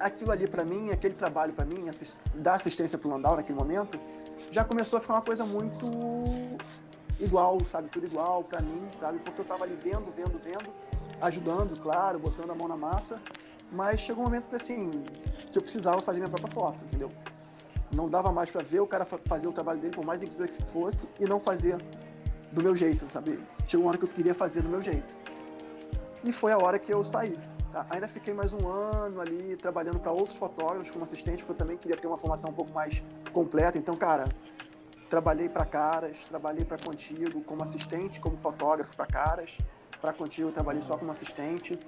aquilo 0.00 0.30
ali 0.30 0.46
para 0.46 0.64
mim, 0.64 0.90
aquele 0.90 1.14
trabalho 1.14 1.52
para 1.52 1.66
mim, 1.66 1.88
assist, 1.88 2.16
dar 2.34 2.54
assistência 2.54 2.96
pro 2.96 3.10
Landau 3.10 3.36
naquele 3.36 3.58
momento, 3.58 4.00
já 4.50 4.64
começou 4.64 4.96
a 4.96 5.00
ficar 5.00 5.14
uma 5.14 5.22
coisa 5.22 5.44
muito 5.44 5.86
igual, 7.20 7.62
sabe? 7.66 7.90
Tudo 7.90 8.06
igual 8.06 8.42
para 8.42 8.62
mim, 8.62 8.88
sabe? 8.90 9.18
Porque 9.18 9.40
eu 9.40 9.44
tava 9.44 9.64
ali 9.64 9.74
vendo, 9.74 10.10
vendo, 10.12 10.38
vendo 10.38 10.72
ajudando, 11.20 11.80
claro, 11.80 12.18
botando 12.18 12.50
a 12.50 12.54
mão 12.54 12.68
na 12.68 12.76
massa, 12.76 13.20
mas 13.70 14.00
chegou 14.00 14.22
um 14.22 14.26
momento 14.26 14.46
que 14.46 14.56
assim, 14.56 15.04
que 15.50 15.58
eu 15.58 15.62
precisava 15.62 16.00
fazer 16.00 16.18
minha 16.18 16.28
própria 16.28 16.52
foto, 16.52 16.84
entendeu? 16.84 17.10
Não 17.90 18.08
dava 18.08 18.32
mais 18.32 18.50
para 18.50 18.62
ver 18.62 18.80
o 18.80 18.86
cara 18.86 19.04
fazer 19.04 19.46
o 19.46 19.52
trabalho 19.52 19.80
dele, 19.80 19.94
por 19.94 20.04
mais 20.04 20.22
incrível 20.22 20.48
que 20.48 20.62
fosse, 20.70 21.08
e 21.18 21.24
não 21.24 21.40
fazer 21.40 21.78
do 22.52 22.62
meu 22.62 22.74
jeito, 22.74 23.06
sabe? 23.12 23.40
Chegou 23.66 23.84
uma 23.84 23.90
hora 23.90 23.98
que 23.98 24.04
eu 24.04 24.08
queria 24.08 24.34
fazer 24.34 24.62
do 24.62 24.68
meu 24.68 24.80
jeito. 24.80 25.14
E 26.22 26.32
foi 26.32 26.52
a 26.52 26.58
hora 26.58 26.78
que 26.78 26.92
eu 26.92 27.02
saí. 27.04 27.38
Tá? 27.72 27.86
Ainda 27.90 28.08
fiquei 28.08 28.34
mais 28.34 28.52
um 28.52 28.68
ano 28.68 29.20
ali 29.20 29.56
trabalhando 29.56 30.00
para 30.00 30.10
outros 30.10 30.36
fotógrafos 30.36 30.90
como 30.90 31.04
assistente, 31.04 31.44
porque 31.44 31.52
eu 31.52 31.56
também 31.56 31.76
queria 31.76 31.96
ter 31.96 32.06
uma 32.06 32.16
formação 32.16 32.50
um 32.50 32.54
pouco 32.54 32.72
mais 32.72 33.02
completa. 33.32 33.78
Então, 33.78 33.96
cara, 33.96 34.28
trabalhei 35.08 35.48
para 35.48 35.64
caras, 35.64 36.26
trabalhei 36.28 36.64
para 36.64 36.78
contigo 36.78 37.42
como 37.42 37.62
assistente, 37.62 38.18
como 38.20 38.36
fotógrafo 38.36 38.96
para 38.96 39.06
caras 39.06 39.58
para 40.00 40.12
contigo, 40.12 40.48
eu 40.48 40.52
trabalhei 40.52 40.82
só 40.82 40.96
como 40.96 41.10
assistente. 41.10 41.78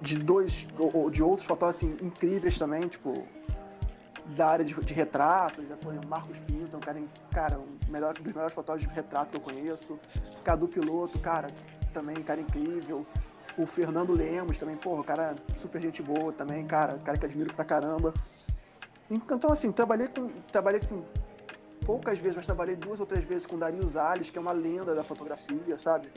De 0.00 0.18
dois, 0.18 0.66
ou 0.76 1.08
de 1.10 1.22
outros 1.22 1.46
fotógrafos 1.46 1.84
assim, 1.84 1.96
incríveis 2.04 2.58
também, 2.58 2.88
tipo, 2.88 3.24
da 4.36 4.48
área 4.48 4.64
de, 4.64 4.74
de 4.74 4.94
retratos, 4.94 5.64
né? 5.64 5.76
por 5.80 5.92
exemplo, 5.92 6.08
Marcos 6.08 6.38
Pinto, 6.40 6.76
um 6.76 6.80
cara, 6.80 7.02
cara 7.30 7.58
um 7.58 7.78
melhor, 7.88 8.14
dos 8.14 8.32
melhores 8.32 8.54
fotógrafos 8.54 8.88
de 8.88 8.94
retrato 8.94 9.30
que 9.30 9.36
eu 9.36 9.40
conheço. 9.40 9.98
Cadu 10.42 10.66
Piloto, 10.66 11.18
cara, 11.18 11.50
também, 11.92 12.16
cara 12.16 12.40
incrível. 12.40 13.06
O 13.56 13.66
Fernando 13.66 14.12
Lemos 14.12 14.58
também, 14.58 14.76
porra, 14.76 15.04
cara 15.04 15.36
super 15.54 15.80
gente 15.80 16.02
boa 16.02 16.32
também, 16.32 16.66
cara, 16.66 16.98
cara 16.98 17.18
que 17.18 17.26
admiro 17.26 17.52
pra 17.54 17.64
caramba. 17.64 18.14
Então, 19.10 19.52
assim, 19.52 19.70
trabalhei 19.70 20.08
com. 20.08 20.28
Trabalhei 20.50 20.80
assim, 20.80 21.04
poucas 21.84 22.18
vezes, 22.18 22.36
mas 22.36 22.46
trabalhei 22.46 22.76
duas 22.76 22.98
ou 22.98 23.06
três 23.06 23.24
vezes 23.24 23.46
com 23.46 23.58
Dario 23.58 23.86
Salles, 23.88 24.30
que 24.30 24.38
é 24.38 24.40
uma 24.40 24.52
lenda 24.52 24.94
da 24.94 25.04
fotografia, 25.04 25.78
sabe? 25.78 26.08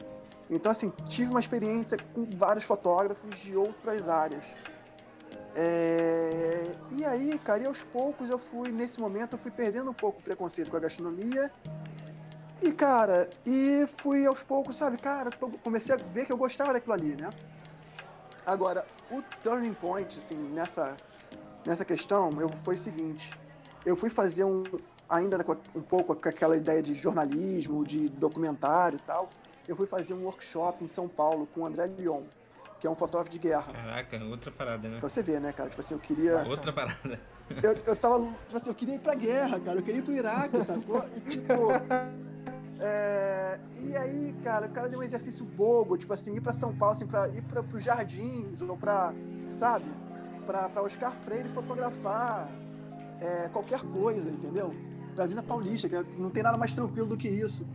Então, 0.50 0.72
assim, 0.72 0.92
tive 1.08 1.32
uma 1.32 1.40
experiência 1.40 1.98
com 2.14 2.26
vários 2.26 2.64
fotógrafos 2.64 3.40
de 3.40 3.56
outras 3.56 4.08
áreas. 4.08 4.46
É... 5.56 6.72
E 6.92 7.04
aí, 7.04 7.40
cara, 7.40 7.64
e 7.64 7.66
aos 7.66 7.84
poucos 7.84 8.30
eu 8.30 8.38
fui, 8.38 8.72
nesse 8.72 9.00
momento, 9.00 9.34
eu 9.34 9.40
fui 9.40 9.52
perdendo 9.52 9.90
um 9.90 9.94
pouco 9.94 10.20
o 10.20 10.24
preconceito 10.24 10.70
com 10.70 10.78
a 10.78 10.80
gastronomia. 10.80 11.52
E, 12.62 12.72
cara, 12.72 13.30
e 13.46 13.86
fui 13.98 14.26
aos 14.26 14.44
poucos, 14.44 14.78
sabe, 14.78 14.98
cara, 14.98 15.30
comecei 15.64 15.96
a 15.96 15.98
ver 15.98 16.26
que 16.26 16.32
eu 16.32 16.38
gostava 16.38 16.74
daquilo 16.74 16.94
ali, 16.94 17.16
né? 17.16 17.32
Agora, 18.46 18.86
o 19.12 19.22
turning 19.42 19.74
point, 19.74 20.18
assim, 20.18 20.38
nessa, 20.38 20.96
nessa 21.66 21.84
questão, 21.84 22.40
eu, 22.40 22.48
foi 22.48 22.76
o 22.76 22.78
seguinte: 22.78 23.38
eu 23.86 23.96
fui 23.96 24.10
fazer 24.10 24.44
um, 24.44 24.64
ainda 25.10 25.38
um 25.76 25.82
pouco 25.82 26.16
com 26.16 26.30
aquela 26.30 26.56
ideia 26.56 26.82
de 26.82 26.94
jornalismo, 26.94 27.84
de 27.84 28.08
documentário 28.10 28.98
e 28.98 29.02
tal 29.02 29.30
eu 29.68 29.76
fui 29.76 29.86
fazer 29.86 30.14
um 30.14 30.24
workshop 30.24 30.84
em 30.84 30.88
São 30.88 31.08
Paulo 31.08 31.48
com 31.54 31.62
o 31.62 31.66
André 31.66 31.88
Lyon, 31.88 32.24
que 32.80 32.88
é 32.88 32.90
um 32.90 32.96
fotógrafo 32.96 33.32
de 33.32 33.40
guerra. 33.40 33.74
Caraca, 33.74 34.24
outra 34.26 34.52
parada, 34.52 34.88
né? 34.88 35.00
Pra 35.00 35.10
você 35.10 35.24
ver, 35.24 35.40
né, 35.40 35.52
cara? 35.52 35.70
Tipo 35.70 35.82
assim, 35.82 35.96
eu 35.96 36.00
queria. 36.00 36.44
Outra 36.48 36.72
parada. 36.72 37.20
Eu, 37.62 37.74
eu 37.86 37.96
tava. 37.96 38.20
Tipo 38.20 38.58
assim, 38.58 38.70
eu 38.70 38.76
queria 38.76 38.96
ir 38.96 39.00
pra 39.00 39.16
guerra, 39.16 39.60
cara. 39.60 39.80
Eu 39.80 39.84
queria 39.84 40.00
ir 40.00 40.04
pro 40.04 40.14
Iraque, 40.14 40.64
sacou? 40.64 41.04
E 41.16 41.22
tipo. 41.22 41.54
É... 42.80 43.60
E 43.82 43.96
aí, 43.96 44.36
cara, 44.44 44.66
o 44.66 44.70
cara 44.70 44.90
deu 44.90 45.00
um 45.00 45.04
exercício 45.04 45.46
bobo, 45.46 45.98
tipo 45.98 46.12
assim, 46.12 46.36
ir 46.36 46.42
pra 46.42 46.54
São 46.54 46.76
Paulo, 46.76 46.96
assim, 46.96 47.08
pra 47.08 47.28
ir 47.30 47.42
pra, 47.44 47.64
pros 47.64 47.84
jardins, 47.84 48.62
ou 48.62 48.76
pra, 48.76 49.14
sabe? 49.54 49.86
Pra, 50.46 50.68
pra 50.70 50.82
Oscar 50.82 51.14
Freire 51.14 51.48
fotografar 51.50 52.50
é, 53.22 53.48
qualquer 53.50 53.82
coisa, 53.82 54.30
entendeu? 54.30 54.76
Pra 55.16 55.26
Vina 55.26 55.42
Paulista, 55.42 55.88
que 55.88 55.96
não 56.20 56.30
tem 56.30 56.44
nada 56.44 56.58
mais 56.58 56.74
tranquilo 56.74 57.08
do 57.08 57.16
que 57.16 57.30
isso. 57.30 57.66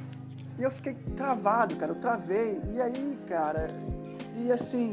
E 0.60 0.62
eu 0.62 0.70
fiquei 0.70 0.92
travado, 1.16 1.74
cara, 1.76 1.92
eu 1.92 1.96
travei. 1.96 2.60
E 2.70 2.82
aí, 2.82 3.18
cara, 3.26 3.70
e 4.36 4.52
assim, 4.52 4.90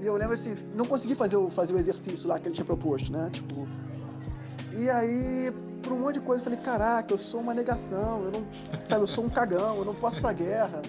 eu 0.00 0.16
lembro 0.16 0.34
assim, 0.34 0.52
não 0.74 0.84
consegui 0.84 1.14
fazer 1.14 1.36
o, 1.36 1.48
fazer 1.48 1.72
o 1.72 1.78
exercício 1.78 2.28
lá 2.28 2.40
que 2.40 2.48
ele 2.48 2.56
tinha 2.56 2.64
proposto, 2.64 3.12
né? 3.12 3.30
Tipo, 3.30 3.68
e 4.76 4.90
aí, 4.90 5.54
por 5.80 5.92
um 5.92 6.00
monte 6.00 6.14
de 6.14 6.22
coisa, 6.22 6.40
eu 6.40 6.44
falei, 6.44 6.58
caraca, 6.58 7.14
eu 7.14 7.18
sou 7.18 7.40
uma 7.40 7.54
negação, 7.54 8.24
eu 8.24 8.32
não, 8.32 8.46
sabe, 8.84 9.02
eu 9.02 9.06
sou 9.06 9.24
um 9.24 9.30
cagão, 9.30 9.76
eu 9.76 9.84
não 9.84 9.94
posso 9.94 10.18
ir 10.18 10.22
pra 10.22 10.32
guerra. 10.32 10.82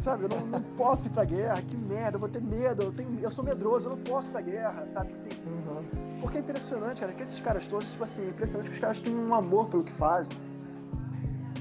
Sabe, 0.00 0.24
eu 0.24 0.28
não, 0.30 0.46
não 0.46 0.62
posso 0.62 1.08
ir 1.08 1.10
pra 1.10 1.24
guerra, 1.24 1.60
que 1.60 1.76
merda, 1.76 2.16
eu 2.16 2.20
vou 2.20 2.30
ter 2.30 2.40
medo, 2.40 2.82
eu, 2.82 2.92
tenho, 2.92 3.18
eu 3.20 3.30
sou 3.30 3.44
medroso, 3.44 3.90
eu 3.90 3.96
não 3.96 4.02
posso 4.02 4.30
ir 4.30 4.32
pra 4.32 4.40
guerra, 4.40 4.86
sabe, 4.88 5.12
assim. 5.12 5.28
Uhum. 5.44 6.18
Porque 6.22 6.38
é 6.38 6.40
impressionante, 6.40 7.02
cara, 7.02 7.12
que 7.12 7.22
esses 7.22 7.42
caras 7.42 7.66
todos, 7.66 7.92
tipo 7.92 8.04
assim, 8.04 8.24
é 8.24 8.28
impressionante 8.30 8.70
que 8.70 8.74
os 8.74 8.80
caras 8.80 9.00
têm 9.00 9.14
um 9.14 9.34
amor 9.34 9.66
pelo 9.66 9.84
que 9.84 9.92
fazem 9.92 10.34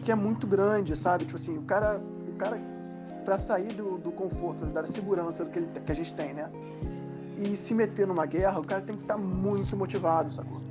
que 0.05 0.11
é 0.11 0.15
muito 0.15 0.45
grande, 0.45 0.95
sabe? 0.95 1.25
Tipo 1.25 1.35
assim, 1.35 1.57
o 1.57 1.63
cara, 1.63 1.99
o 2.29 2.35
cara 2.37 2.61
para 3.25 3.39
sair 3.39 3.73
do, 3.73 3.97
do 3.97 4.11
conforto, 4.11 4.63
da 4.67 4.83
segurança 4.83 5.43
que, 5.45 5.57
ele, 5.57 5.67
que 5.83 5.91
a 5.91 5.95
gente 5.95 6.13
tem, 6.13 6.31
né? 6.31 6.49
E 7.35 7.55
se 7.55 7.73
meter 7.73 8.05
numa 8.05 8.25
guerra, 8.27 8.59
o 8.59 8.65
cara 8.65 8.83
tem 8.83 8.95
que 8.95 9.01
estar 9.01 9.15
tá 9.15 9.19
muito 9.19 9.75
motivado, 9.75 10.31
sacou? 10.31 10.61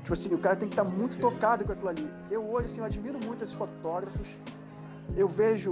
Tipo 0.00 0.14
assim, 0.14 0.34
o 0.34 0.38
cara 0.38 0.56
tem 0.56 0.66
que 0.66 0.72
estar 0.72 0.84
tá 0.84 0.90
muito 0.90 1.18
tocado 1.18 1.64
com 1.64 1.72
aquilo 1.72 1.90
ali. 1.90 2.10
Eu 2.30 2.42
hoje, 2.50 2.66
assim, 2.66 2.80
eu 2.80 2.86
admiro 2.86 3.18
muito 3.24 3.44
esses 3.44 3.54
fotógrafos. 3.54 4.26
Eu 5.14 5.28
vejo 5.28 5.70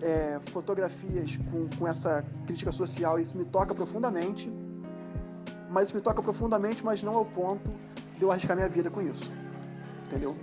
é, 0.00 0.38
fotografias 0.46 1.36
com, 1.50 1.68
com 1.76 1.86
essa 1.86 2.24
crítica 2.46 2.70
social 2.70 3.18
e 3.18 3.22
isso 3.22 3.36
me 3.36 3.44
toca 3.44 3.74
profundamente. 3.74 4.50
Mas 5.68 5.86
isso 5.88 5.96
me 5.96 6.00
toca 6.00 6.22
profundamente, 6.22 6.84
mas 6.84 7.02
não 7.02 7.16
ao 7.16 7.24
ponto 7.24 7.68
de 8.16 8.22
eu 8.22 8.30
arriscar 8.30 8.56
minha 8.56 8.68
vida 8.68 8.88
com 8.88 9.02
isso. 9.02 9.32
Entendeu? 10.06 10.36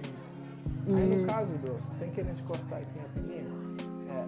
E... 0.89 0.93
Aí 0.95 1.21
no 1.21 1.27
caso, 1.27 1.47
do, 1.47 1.97
sem 1.99 2.09
querer 2.11 2.33
te 2.33 2.43
cortar 2.43 2.77
aqui 2.77 2.99
rapidinho, 2.99 3.75
é, 4.09 4.25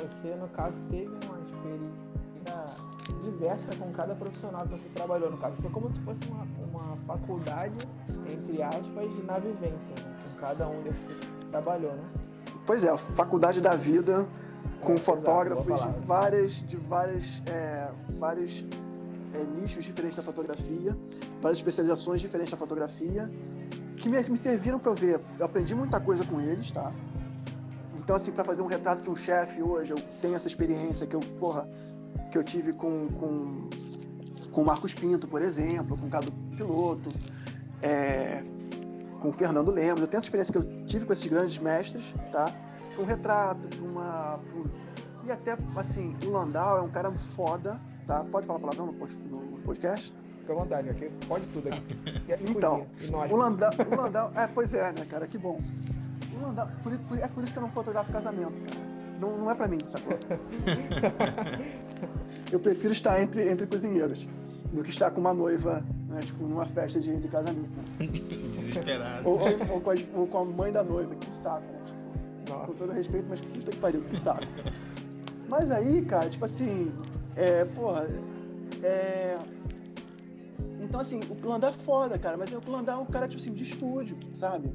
você 0.00 0.34
no 0.36 0.48
caso 0.48 0.76
teve 0.90 1.10
uma 1.26 1.38
experiência 1.40 2.12
diversa 3.22 3.76
com 3.78 3.92
cada 3.92 4.14
profissional 4.14 4.62
que 4.62 4.70
você 4.70 4.88
trabalhou, 4.94 5.30
no 5.30 5.38
caso. 5.38 5.56
Foi 5.60 5.70
como 5.70 5.92
se 5.92 6.00
fosse 6.00 6.20
uma, 6.28 6.46
uma 6.70 6.96
faculdade, 7.06 7.74
entre 8.26 8.62
aspas, 8.62 9.24
na 9.24 9.38
vivência, 9.38 9.94
né, 10.04 10.16
com 10.24 10.40
cada 10.40 10.68
um 10.68 10.82
desses 10.82 11.00
que 11.00 11.46
trabalhou, 11.46 11.92
né? 11.92 12.04
Pois 12.66 12.84
é, 12.84 12.96
faculdade 12.96 13.60
da 13.60 13.74
vida 13.74 14.26
com 14.80 14.94
é, 14.94 14.96
fotógrafos 14.96 15.64
de 15.64 16.06
várias, 16.06 16.52
de 16.66 16.76
várias, 16.76 17.42
é, 17.46 17.92
vários 18.18 18.64
é, 19.34 19.44
nichos 19.60 19.84
diferentes 19.84 20.16
da 20.16 20.22
fotografia, 20.22 20.96
várias 21.40 21.58
especializações 21.58 22.20
diferentes 22.20 22.52
da 22.52 22.56
fotografia 22.56 23.30
que 23.96 24.08
me, 24.08 24.16
me 24.16 24.36
serviram 24.36 24.78
para 24.78 24.90
eu 24.90 24.94
ver. 24.94 25.20
Eu 25.38 25.46
aprendi 25.46 25.74
muita 25.74 26.00
coisa 26.00 26.24
com 26.24 26.40
eles, 26.40 26.70
tá? 26.70 26.92
Então, 27.96 28.16
assim, 28.16 28.32
para 28.32 28.44
fazer 28.44 28.62
um 28.62 28.66
retrato 28.66 29.02
de 29.02 29.10
um 29.10 29.16
chefe 29.16 29.62
hoje, 29.62 29.92
eu 29.92 29.98
tenho 30.20 30.34
essa 30.34 30.48
experiência 30.48 31.06
que 31.06 31.14
eu, 31.14 31.20
porra, 31.20 31.68
que 32.30 32.36
eu 32.36 32.42
tive 32.42 32.72
com, 32.72 33.06
com, 33.08 33.68
com 34.50 34.62
o 34.62 34.64
Marcos 34.64 34.92
Pinto, 34.92 35.28
por 35.28 35.40
exemplo, 35.40 35.96
com 35.96 36.06
o 36.06 36.10
Cado 36.10 36.32
Piloto, 36.56 37.10
é, 37.80 38.42
com 39.20 39.28
o 39.28 39.32
Fernando 39.32 39.70
Lemos. 39.70 40.00
Eu 40.00 40.08
tenho 40.08 40.18
essa 40.18 40.26
experiência 40.26 40.52
que 40.52 40.58
eu 40.58 40.84
tive 40.84 41.04
com 41.04 41.12
esses 41.12 41.26
grandes 41.26 41.58
mestres, 41.58 42.04
tá? 42.32 42.52
Um 42.98 43.04
retrato, 43.04 43.68
para 43.68 43.84
uma, 43.84 44.40
E 45.24 45.30
até, 45.30 45.56
assim, 45.76 46.16
o 46.24 46.30
Landau 46.30 46.78
é 46.78 46.82
um 46.82 46.90
cara 46.90 47.10
foda, 47.12 47.80
tá? 48.06 48.24
Pode 48.24 48.46
falar 48.46 48.58
palavrão 48.58 48.86
no 48.86 49.60
podcast? 49.64 50.12
Fica 50.42 50.52
à 50.52 50.56
vontade, 50.56 50.90
aqui 50.90 51.08
pode 51.28 51.46
tudo 51.46 51.68
aqui. 51.68 51.94
Aqui 52.32 52.44
Então. 52.50 52.86
O 53.30 53.36
Landau, 53.36 53.70
o 53.90 53.94
Landau, 53.96 54.32
é, 54.36 54.46
pois 54.48 54.74
é, 54.74 54.92
né, 54.92 55.06
cara, 55.08 55.26
que 55.26 55.38
bom. 55.38 55.58
O 56.36 56.42
Landau, 56.42 56.68
por, 56.82 56.98
por- 56.98 57.18
é 57.18 57.28
por 57.28 57.44
isso 57.44 57.52
que 57.52 57.58
eu 57.58 57.62
não 57.62 57.70
fotografo 57.70 58.12
casamento, 58.12 58.52
cara. 58.52 58.92
Não, 59.20 59.32
não 59.38 59.50
é 59.50 59.54
pra 59.54 59.68
mim, 59.68 59.78
sacou? 59.86 60.18
eu 62.50 62.58
prefiro 62.58 62.92
estar 62.92 63.22
entre, 63.22 63.48
entre 63.48 63.66
cozinheiros 63.66 64.26
do 64.72 64.82
que 64.82 64.90
estar 64.90 65.10
com 65.12 65.20
uma 65.20 65.32
noiva, 65.32 65.84
né, 66.08 66.20
tipo, 66.22 66.42
numa 66.44 66.66
festa 66.66 66.98
de, 66.98 67.16
de 67.16 67.28
casamento. 67.28 67.70
né? 67.76 67.84
Desesperado. 68.06 69.28
Ou, 69.28 69.38
ou- 69.40 69.72
ou 69.74 69.80
com 69.80 69.90
as- 69.90 70.06
ou 70.14 70.26
com 70.26 70.38
a 70.38 70.44
mãe 70.44 70.72
da 70.72 70.82
noiva, 70.82 71.14
que 71.14 71.32
saco, 71.36 71.62
né? 71.72 71.78
Tipo, 72.44 72.66
com 72.66 72.72
todo 72.74 72.92
respeito, 72.92 73.26
mas 73.28 73.40
puta 73.40 73.70
que 73.70 73.76
pariu, 73.78 74.00
que 74.02 74.16
saco. 74.18 74.42
Mas 75.48 75.70
aí, 75.70 76.02
cara, 76.02 76.28
tipo 76.28 76.44
assim, 76.44 76.90
é, 77.36 77.64
porra, 77.66 78.08
é. 78.82 79.38
Então, 80.92 81.00
assim, 81.00 81.20
o 81.42 81.48
Landau 81.48 81.70
é 81.70 81.72
foda, 81.72 82.18
cara, 82.18 82.36
mas 82.36 82.52
o 82.52 82.60
Landau 82.70 83.00
é 83.00 83.02
um 83.02 83.06
cara, 83.06 83.26
tipo 83.26 83.40
assim, 83.40 83.50
de 83.54 83.64
estúdio, 83.64 84.14
sabe? 84.34 84.70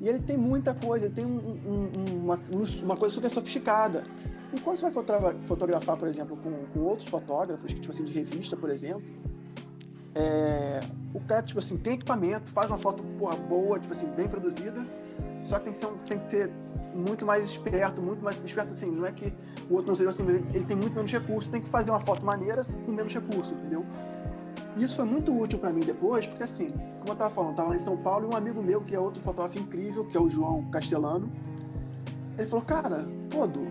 E 0.00 0.08
ele 0.08 0.18
tem 0.20 0.34
muita 0.34 0.72
coisa, 0.72 1.04
ele 1.04 1.14
tem 1.14 1.26
um- 1.26 1.36
um- 1.46 1.90
um- 1.94 2.24
uma, 2.24 2.40
uma 2.82 2.96
coisa 2.96 3.14
super 3.14 3.30
sofisticada. 3.30 4.02
E 4.50 4.58
quando 4.58 4.76
você 4.78 4.84
vai 4.84 4.92
fotogra- 4.92 5.36
fotografar, 5.44 5.98
por 5.98 6.08
exemplo, 6.08 6.38
com, 6.38 6.50
com 6.72 6.80
outros 6.80 7.06
fotógrafos, 7.06 7.70
tipo 7.70 7.90
assim, 7.90 8.02
de 8.02 8.14
revista, 8.14 8.56
por 8.56 8.70
exemplo, 8.70 9.02
é, 10.14 10.80
o 11.12 11.20
cara, 11.20 11.42
tipo 11.42 11.58
assim, 11.58 11.76
tem 11.76 11.92
equipamento, 11.96 12.48
faz 12.50 12.70
uma 12.70 12.78
foto, 12.78 13.02
porra, 13.18 13.36
boa, 13.36 13.78
tipo 13.78 13.92
assim, 13.92 14.06
bem 14.06 14.28
produzida, 14.28 14.86
só 15.44 15.58
que 15.58 15.64
tem 15.64 15.72
que 15.74 15.78
ser, 15.78 15.88
tem 16.08 16.18
que 16.18 16.26
ser 16.30 16.50
muito 16.94 17.26
mais 17.26 17.44
esperto, 17.44 18.00
muito 18.00 18.24
mais 18.24 18.38
esperto 18.42 18.72
assim, 18.72 18.90
não 18.90 19.04
é 19.04 19.12
que 19.12 19.34
o 19.68 19.74
outro 19.74 19.88
não 19.88 19.94
seja 19.94 20.08
assim, 20.08 20.22
mas 20.22 20.36
ele, 20.36 20.46
ele 20.54 20.64
tem 20.64 20.76
muito 20.78 20.94
menos 20.94 21.12
recurso, 21.12 21.50
tem 21.50 21.60
que 21.60 21.68
fazer 21.68 21.90
uma 21.90 22.00
foto 22.00 22.24
maneira 22.24 22.64
com 22.86 22.90
menos 22.90 23.12
recurso, 23.12 23.52
entendeu? 23.52 23.84
E 24.76 24.82
isso 24.82 24.96
foi 24.96 25.04
muito 25.04 25.36
útil 25.36 25.58
pra 25.58 25.72
mim 25.72 25.80
depois, 25.80 26.26
porque 26.26 26.44
assim, 26.44 26.68
como 27.00 27.12
eu 27.12 27.16
tava 27.16 27.30
falando, 27.30 27.50
eu 27.50 27.56
tava 27.56 27.68
lá 27.70 27.76
em 27.76 27.80
São 27.80 27.96
Paulo 27.96 28.28
e 28.30 28.34
um 28.34 28.36
amigo 28.36 28.62
meu, 28.62 28.80
que 28.80 28.94
é 28.94 28.98
outro 28.98 29.22
fotógrafo 29.22 29.58
incrível, 29.58 30.04
que 30.06 30.16
é 30.16 30.20
o 30.20 30.30
João 30.30 30.64
Castelano, 30.70 31.30
ele 32.38 32.48
falou, 32.48 32.64
cara, 32.64 33.06
pô, 33.30 33.46
Du, 33.46 33.66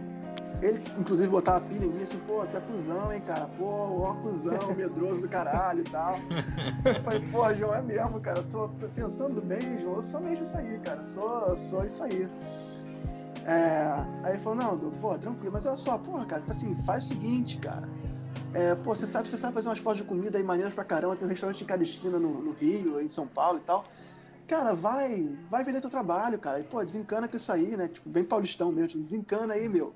ele 0.61 0.83
inclusive 0.99 1.27
botava 1.27 1.57
a 1.57 1.61
pilha 1.61 1.85
em 1.85 1.89
mim 1.89 2.03
assim, 2.03 2.19
pô, 2.27 2.45
tu 2.45 2.57
é 2.57 2.61
cuzão, 2.61 3.11
hein, 3.11 3.21
cara, 3.25 3.47
pô, 3.57 3.65
ó, 3.65 4.13
cuzão, 4.15 4.73
medroso 4.77 5.21
do 5.21 5.29
caralho 5.29 5.81
e 5.81 5.89
tal. 5.89 6.17
Eu 6.85 7.03
falei, 7.03 7.21
pô, 7.31 7.53
João, 7.53 7.73
é 7.73 7.81
mesmo, 7.81 8.19
cara, 8.19 8.43
sou, 8.43 8.69
pensando 8.95 9.41
bem, 9.41 9.79
João, 9.79 9.95
eu 9.95 10.03
sou 10.03 10.19
mesmo 10.21 10.43
isso 10.43 10.57
aí, 10.57 10.79
cara, 10.79 11.03
sou, 11.05 11.57
sou 11.57 11.83
isso 11.83 12.03
aí. 12.03 12.29
É, 13.43 14.05
aí 14.23 14.33
ele 14.33 14.39
falou, 14.39 14.59
não, 14.63 14.77
Du, 14.77 14.91
pô, 15.01 15.17
tranquilo, 15.17 15.53
mas 15.53 15.65
olha 15.65 15.77
só, 15.77 15.97
porra, 15.97 16.25
cara, 16.25 16.41
tipo 16.41 16.51
assim, 16.51 16.75
faz 16.83 17.05
o 17.05 17.07
seguinte, 17.07 17.57
cara. 17.57 17.89
É, 18.53 18.75
pô, 18.75 18.93
você 18.93 19.07
sabe, 19.07 19.29
você 19.29 19.37
sabe 19.37 19.53
fazer 19.53 19.69
umas 19.69 19.79
fotos 19.79 20.01
de 20.01 20.03
comida 20.03 20.37
aí 20.37 20.43
maneiras 20.43 20.73
pra 20.73 20.83
caramba, 20.83 21.15
tem 21.15 21.25
um 21.25 21.29
restaurante 21.29 21.63
em 21.63 21.67
cada 21.67 21.83
esquina 21.83 22.19
no, 22.19 22.41
no 22.41 22.51
Rio, 22.51 22.99
em 22.99 23.09
São 23.09 23.25
Paulo 23.25 23.59
e 23.59 23.61
tal. 23.61 23.85
Cara, 24.47 24.73
vai, 24.73 25.29
vai 25.49 25.63
vender 25.63 25.79
teu 25.79 25.89
trabalho, 25.89 26.37
cara. 26.37 26.59
E, 26.59 26.63
pô, 26.63 26.83
desencana 26.83 27.27
com 27.27 27.37
isso 27.37 27.49
aí, 27.51 27.77
né? 27.77 27.87
Tipo, 27.87 28.09
bem 28.09 28.25
paulistão 28.25 28.69
mesmo. 28.69 29.01
Desencana 29.01 29.53
aí, 29.53 29.69
meu. 29.69 29.93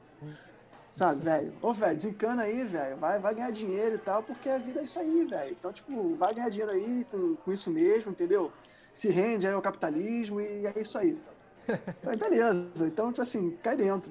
Sabe, 0.90 1.26
velho? 1.26 1.54
Ô, 1.62 1.74
velho, 1.74 1.98
desencana 1.98 2.44
aí, 2.44 2.64
velho. 2.64 2.96
Vai, 2.96 3.20
vai 3.20 3.36
ganhar 3.36 3.52
dinheiro 3.52 3.96
e 3.96 3.98
tal, 3.98 4.24
porque 4.24 4.48
a 4.48 4.58
vida 4.58 4.80
é 4.80 4.84
isso 4.84 4.98
aí, 4.98 5.26
velho. 5.26 5.52
Então, 5.60 5.74
tipo, 5.74 6.16
vai 6.16 6.34
ganhar 6.34 6.48
dinheiro 6.48 6.72
aí 6.72 7.06
com, 7.12 7.36
com 7.36 7.52
isso 7.52 7.70
mesmo, 7.70 8.12
entendeu? 8.12 8.50
Se 8.94 9.10
rende 9.10 9.46
aí 9.46 9.54
ao 9.54 9.62
capitalismo 9.62 10.40
e 10.40 10.66
é 10.66 10.74
isso 10.78 10.98
aí. 10.98 11.20
Falei, 12.02 12.18
beleza. 12.18 12.88
Então, 12.88 13.10
tipo 13.10 13.22
assim, 13.22 13.58
cai 13.62 13.76
dentro. 13.76 14.10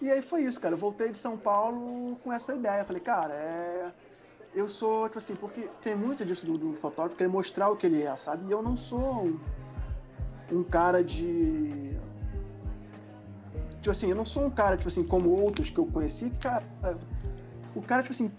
E 0.00 0.10
aí 0.10 0.20
foi 0.22 0.42
isso, 0.42 0.60
cara. 0.60 0.74
Eu 0.74 0.78
voltei 0.78 1.10
de 1.10 1.18
São 1.18 1.36
Paulo 1.36 2.16
com 2.22 2.32
essa 2.32 2.54
ideia. 2.54 2.84
Falei, 2.84 3.00
cara, 3.02 3.32
é. 3.34 3.92
Eu 4.54 4.68
sou, 4.68 5.08
tipo 5.08 5.18
assim, 5.18 5.34
porque 5.34 5.68
tem 5.82 5.96
muito 5.96 6.24
disso 6.24 6.46
do, 6.46 6.56
do 6.56 6.74
fotógrafo 6.74 7.16
querer 7.16 7.28
mostrar 7.28 7.70
o 7.70 7.76
que 7.76 7.86
ele 7.86 8.02
é, 8.02 8.16
sabe? 8.16 8.46
E 8.46 8.52
eu 8.52 8.62
não 8.62 8.76
sou 8.76 9.24
um, 9.26 9.40
um 10.52 10.62
cara 10.62 11.02
de. 11.02 11.98
Tipo 13.80 13.90
assim, 13.90 14.08
eu 14.10 14.16
não 14.16 14.24
sou 14.24 14.44
um 14.46 14.50
cara, 14.50 14.76
tipo 14.76 14.88
assim, 14.88 15.02
como 15.04 15.30
outros 15.30 15.70
que 15.70 15.78
eu 15.78 15.86
conheci, 15.86 16.30
que, 16.30 16.38
cara. 16.38 16.64
O 17.74 17.82
cara, 17.82 18.02
tipo 18.02 18.12
assim, 18.14 18.30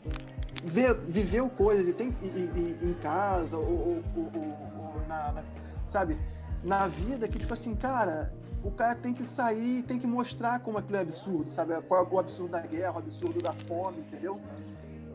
vê, 0.64 0.94
viveu 0.94 1.50
coisas 1.50 1.88
e 1.90 1.94
tem 1.94 2.16
e, 2.22 2.26
e- 2.28 2.78
em 2.82 2.94
casa, 2.96 3.58
ou, 3.58 3.64
ou- 3.66 4.04
ou- 4.16 4.32
ou- 4.34 4.96
ou 4.96 5.08
na, 5.08 5.34
na- 5.34 5.44
Sabe? 5.86 6.18
Na 6.64 6.88
vida 6.88 7.28
que, 7.28 7.38
tipo 7.38 7.54
assim, 7.54 7.76
cara, 7.76 8.34
o 8.66 8.72
cara 8.72 8.96
tem 8.96 9.14
que 9.14 9.26
sair, 9.26 9.84
tem 9.84 10.00
que 10.00 10.08
mostrar 10.08 10.60
como 10.60 10.78
aquilo 10.78 10.98
é 10.98 11.02
absurdo, 11.02 11.52
sabe? 11.54 11.80
Qual 11.84 12.04
é 12.04 12.08
o 12.10 12.20
absurdo 12.20 12.52
da 12.52 12.62
guerra, 12.62 12.96
o 12.96 12.98
absurdo 13.00 13.42
da 13.42 13.54
fome, 13.54 14.00
entendeu? 14.00 14.40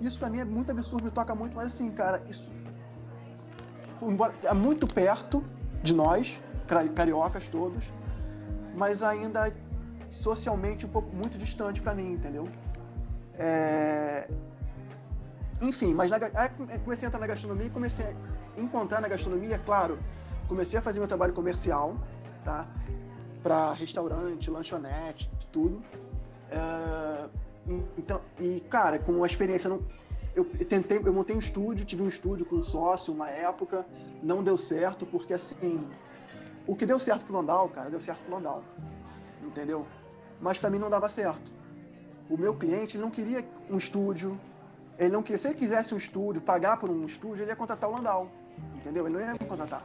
Isso 0.00 0.18
pra 0.18 0.30
mim 0.30 0.38
é 0.38 0.44
muito 0.44 0.70
absurdo, 0.70 1.04
me 1.04 1.10
toca 1.10 1.34
muito, 1.34 1.54
mas 1.56 1.66
assim, 1.66 1.90
cara, 1.90 2.22
isso 2.28 2.50
embora 4.02 4.32
é 4.44 4.54
muito 4.54 4.86
perto 4.86 5.44
de 5.82 5.94
nós, 5.94 6.40
cari- 6.66 6.88
cariocas 6.90 7.48
todos, 7.48 7.84
mas 8.74 9.02
ainda 9.02 9.52
socialmente 10.08 10.86
um 10.86 10.88
pouco 10.88 11.14
muito 11.14 11.36
distante 11.36 11.82
pra 11.82 11.94
mim, 11.94 12.12
entendeu? 12.12 12.48
É, 13.34 14.28
Enfim, 15.60 15.92
mas 15.92 16.10
na 16.10 16.18
comecei 16.84 17.06
a 17.06 17.08
entrar 17.08 17.20
na 17.20 17.26
gastronomia 17.26 17.66
e 17.66 17.70
comecei 17.70 18.06
a 18.06 18.60
encontrar 18.60 19.00
na 19.00 19.08
gastronomia, 19.08 19.58
claro, 19.58 19.98
comecei 20.48 20.78
a 20.78 20.82
fazer 20.82 20.98
meu 21.00 21.08
trabalho 21.08 21.34
comercial, 21.34 21.94
tá? 22.44 22.66
Para 23.42 23.72
restaurante, 23.72 24.50
lanchonete, 24.50 25.31
tudo. 25.50 25.83
É, 26.50 27.29
Então, 27.96 28.20
e 28.38 28.61
cara, 28.61 28.98
com 28.98 29.12
uma 29.12 29.26
experiência, 29.26 29.68
não, 29.70 29.81
eu 30.35 30.44
tentei, 30.44 31.00
eu 31.05 31.12
montei 31.12 31.35
um 31.37 31.38
estúdio, 31.38 31.85
tive 31.85 32.03
um 32.03 32.09
estúdio 32.09 32.46
com 32.46 32.57
um 32.57 32.62
sócio 32.62 33.12
uma 33.12 33.29
época, 33.29 33.87
não 34.22 34.42
deu 34.42 34.57
certo 34.57 35.07
porque 35.07 35.33
assim, 35.35 35.87
o 36.66 36.74
que 36.74 36.87
deu 36.87 36.98
certo 36.98 37.24
pro 37.24 37.35
Landau, 37.35 37.68
cara, 37.68 37.90
deu 37.90 38.00
certo 38.00 38.22
pro 38.22 38.35
Landau, 38.35 38.64
entendeu? 39.42 39.87
Mas 40.40 40.59
para 40.59 40.70
mim 40.70 40.79
não 40.79 40.90
dava 40.90 41.09
certo. 41.09 41.53
O 42.29 42.37
meu 42.37 42.55
cliente 42.55 42.96
ele 42.96 43.03
não 43.03 43.11
queria 43.11 43.46
um 43.68 43.76
estúdio, 43.76 44.40
ele 44.98 45.11
não 45.11 45.22
queria, 45.22 45.38
se 45.38 45.48
ele 45.48 45.57
quisesse 45.57 45.92
um 45.94 45.96
estúdio, 45.96 46.40
pagar 46.40 46.79
por 46.79 46.88
um 46.90 47.05
estúdio, 47.05 47.42
ele 47.42 47.50
ia 47.50 47.57
contratar 47.57 47.90
o 47.90 47.92
Landau, 47.92 48.31
entendeu? 48.76 49.07
Ele 49.07 49.14
não 49.14 49.20
ia 49.20 49.33
me 49.33 49.38
contratar. 49.40 49.85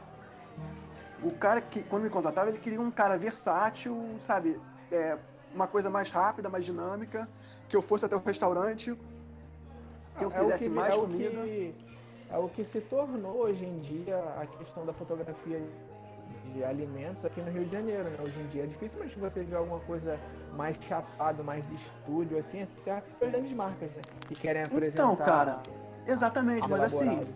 O 1.22 1.32
cara 1.32 1.60
que, 1.60 1.82
quando 1.82 2.02
me 2.02 2.10
contratava, 2.10 2.48
ele 2.50 2.58
queria 2.58 2.80
um 2.80 2.90
cara 2.90 3.16
versátil, 3.18 4.16
sabe? 4.18 4.60
É, 4.90 5.18
uma 5.54 5.66
coisa 5.66 5.88
mais 5.88 6.10
rápida, 6.10 6.48
mais 6.48 6.64
dinâmica, 6.64 7.28
que 7.68 7.74
eu 7.76 7.82
fosse 7.82 8.04
até 8.04 8.14
o 8.14 8.20
restaurante, 8.22 8.94
que 10.16 10.24
eu 10.24 10.30
É 10.30 10.38
o 10.40 10.44
fizesse 10.44 10.64
que- 10.64 10.70
mais 10.70 10.94
é 10.94 10.98
comida. 10.98 11.42
que- 11.42 11.74
é 12.28 12.38
o 12.38 12.48
que 12.48 12.64
se 12.64 12.80
tornou 12.80 13.36
hoje 13.38 13.64
em 13.64 13.78
dia 13.78 14.18
a 14.38 14.46
questão 14.46 14.84
da 14.84 14.92
fotografia 14.92 15.62
de 16.52 16.64
alimentos 16.64 17.24
aqui 17.24 17.40
no 17.40 17.50
Rio 17.50 17.64
de 17.64 17.72
Janeiro, 17.72 18.04
né? 18.04 18.16
Hoje 18.22 18.38
em 18.40 18.46
dia 18.48 18.64
é 18.64 18.66
dificilmente 18.66 19.18
você 19.18 19.42
ver 19.42 19.56
alguma 19.56 19.80
coisa 19.80 20.18
mais 20.54 20.76
chapado, 20.82 21.42
mais 21.42 21.66
de 21.68 21.74
estúdio, 21.74 22.38
assim, 22.38 22.62
até 22.62 22.92
as 22.92 23.04
grandes 23.20 23.52
marcas, 23.52 23.90
né? 23.92 24.02
Que 24.28 24.34
querem 24.34 24.62
apresentar. 24.62 25.02
Então, 25.04 25.16
cara, 25.16 25.62
exatamente, 26.06 26.68
mas 26.68 26.80
assim, 26.80 27.04
elaborado. 27.04 27.34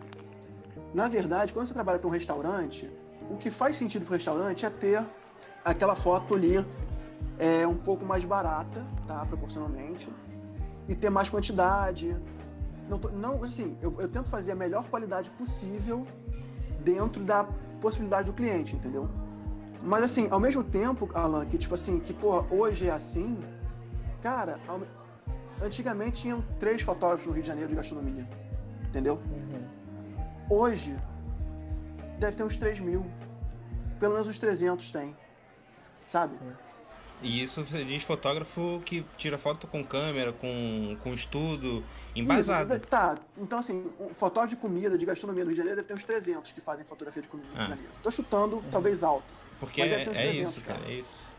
na 0.94 1.08
verdade, 1.08 1.52
quando 1.52 1.66
você 1.68 1.74
trabalha 1.74 1.98
para 1.98 2.08
um 2.08 2.12
restaurante, 2.12 2.90
o 3.30 3.36
que 3.36 3.50
faz 3.50 3.76
sentido 3.76 4.04
para 4.04 4.12
o 4.12 4.14
restaurante 4.16 4.66
é 4.66 4.70
ter 4.70 5.04
aquela 5.64 5.94
foto 5.94 6.34
ali 6.34 6.64
é, 7.38 7.66
um 7.66 7.76
pouco 7.76 8.04
mais 8.04 8.24
barata, 8.24 8.84
tá? 9.06 9.24
Proporcionalmente. 9.26 10.08
E 10.88 10.94
ter 10.94 11.10
mais 11.10 11.30
quantidade. 11.30 12.16
Não, 12.88 12.98
tô- 12.98 13.10
não 13.10 13.42
assim, 13.44 13.76
eu, 13.80 13.94
eu 14.00 14.08
tento 14.08 14.28
fazer 14.28 14.52
a 14.52 14.56
melhor 14.56 14.84
qualidade 14.88 15.30
possível 15.30 16.06
dentro 16.82 17.22
da 17.24 17.44
possibilidade 17.80 18.24
do 18.26 18.32
cliente, 18.32 18.74
entendeu? 18.74 19.08
Mas 19.82 20.02
assim, 20.02 20.28
ao 20.30 20.40
mesmo 20.40 20.62
tempo, 20.64 21.08
Alan, 21.14 21.46
que 21.46 21.56
tipo 21.56 21.74
assim, 21.74 22.00
que 22.00 22.12
porra, 22.12 22.46
hoje 22.50 22.88
é 22.88 22.90
assim, 22.90 23.38
cara, 24.20 24.58
ao- 24.66 24.80
antigamente 25.62 26.22
tinham 26.22 26.42
três 26.58 26.82
fotógrafos 26.82 27.26
no 27.26 27.32
Rio 27.32 27.42
de 27.42 27.48
Janeiro 27.48 27.68
de 27.70 27.76
gastronomia, 27.76 28.28
entendeu? 28.88 29.14
Uhum. 29.30 29.64
Hoje, 30.50 30.96
deve 32.20 32.36
ter 32.36 32.44
uns 32.44 32.56
3 32.56 32.78
mil. 32.80 33.04
Pelo 33.98 34.12
menos 34.14 34.28
uns 34.28 34.38
300 34.38 34.90
tem. 34.90 35.16
Sabe? 36.06 36.36
E 37.22 37.42
isso 37.42 37.62
você 37.64 37.84
diz 37.84 38.02
fotógrafo 38.02 38.80
que 38.84 39.04
tira 39.18 39.36
foto 39.36 39.66
com 39.66 39.84
câmera, 39.84 40.32
com, 40.32 40.96
com 41.02 41.12
estudo, 41.12 41.84
embasado. 42.16 42.74
Isso, 42.74 42.86
tá, 42.86 43.18
então 43.36 43.58
assim, 43.58 43.90
um 44.00 44.14
fotógrafo 44.14 44.54
de 44.56 44.60
comida, 44.60 44.96
de 44.96 45.04
gastronomia 45.04 45.44
no 45.44 45.50
Rio 45.50 45.54
de 45.56 45.58
Janeiro 45.58 45.76
deve 45.76 45.86
ter 45.88 45.94
uns 45.94 46.02
300 46.02 46.50
que 46.52 46.60
fazem 46.62 46.82
fotografia 46.84 47.20
de 47.20 47.28
comida 47.28 47.46
no 47.50 47.54
Rio 47.54 47.62
Ah. 47.62 47.66
de 47.66 47.70
Janeiro. 47.74 47.92
Tô 48.02 48.10
chutando, 48.10 48.64
talvez 48.70 49.02
alto. 49.04 49.24
Porque 49.58 49.82
é, 49.82 49.88
deve 49.88 50.04
ter 50.04 50.10
uns 50.10 50.18
é 50.18 50.22
300, 50.30 50.50
isso, 50.50 50.64
cara, 50.64 50.78
cara. 50.80 50.90
é 50.90 50.94
isso. 50.94 51.30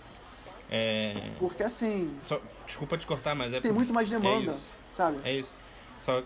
É. 0.69 1.31
Porque 1.39 1.63
assim, 1.63 2.15
Só, 2.23 2.39
desculpa 2.67 2.95
te 2.97 3.05
cortar, 3.07 3.33
mas 3.33 3.51
é. 3.51 3.59
tem 3.59 3.71
muito 3.71 3.91
mais 3.91 4.07
demanda, 4.09 4.51
É 4.51 4.55
sabe? 4.91 5.17
É 5.23 5.33
isso. 5.33 5.59
Só 6.05 6.23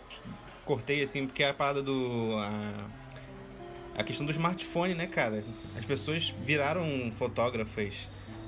cortei 0.66 1.02
assim, 1.02 1.26
porque 1.28 1.44
é 1.44 1.50
a 1.50 1.54
parada 1.54 1.82
do. 1.82 2.36
A, 2.38 3.05
a 3.98 4.04
questão 4.04 4.26
do 4.26 4.32
smartphone, 4.32 4.94
né, 4.94 5.08
cara? 5.08 5.44
As 5.78 5.86
pessoas 5.86 6.34
viraram 6.46 6.84
fotógrafas 7.18 8.08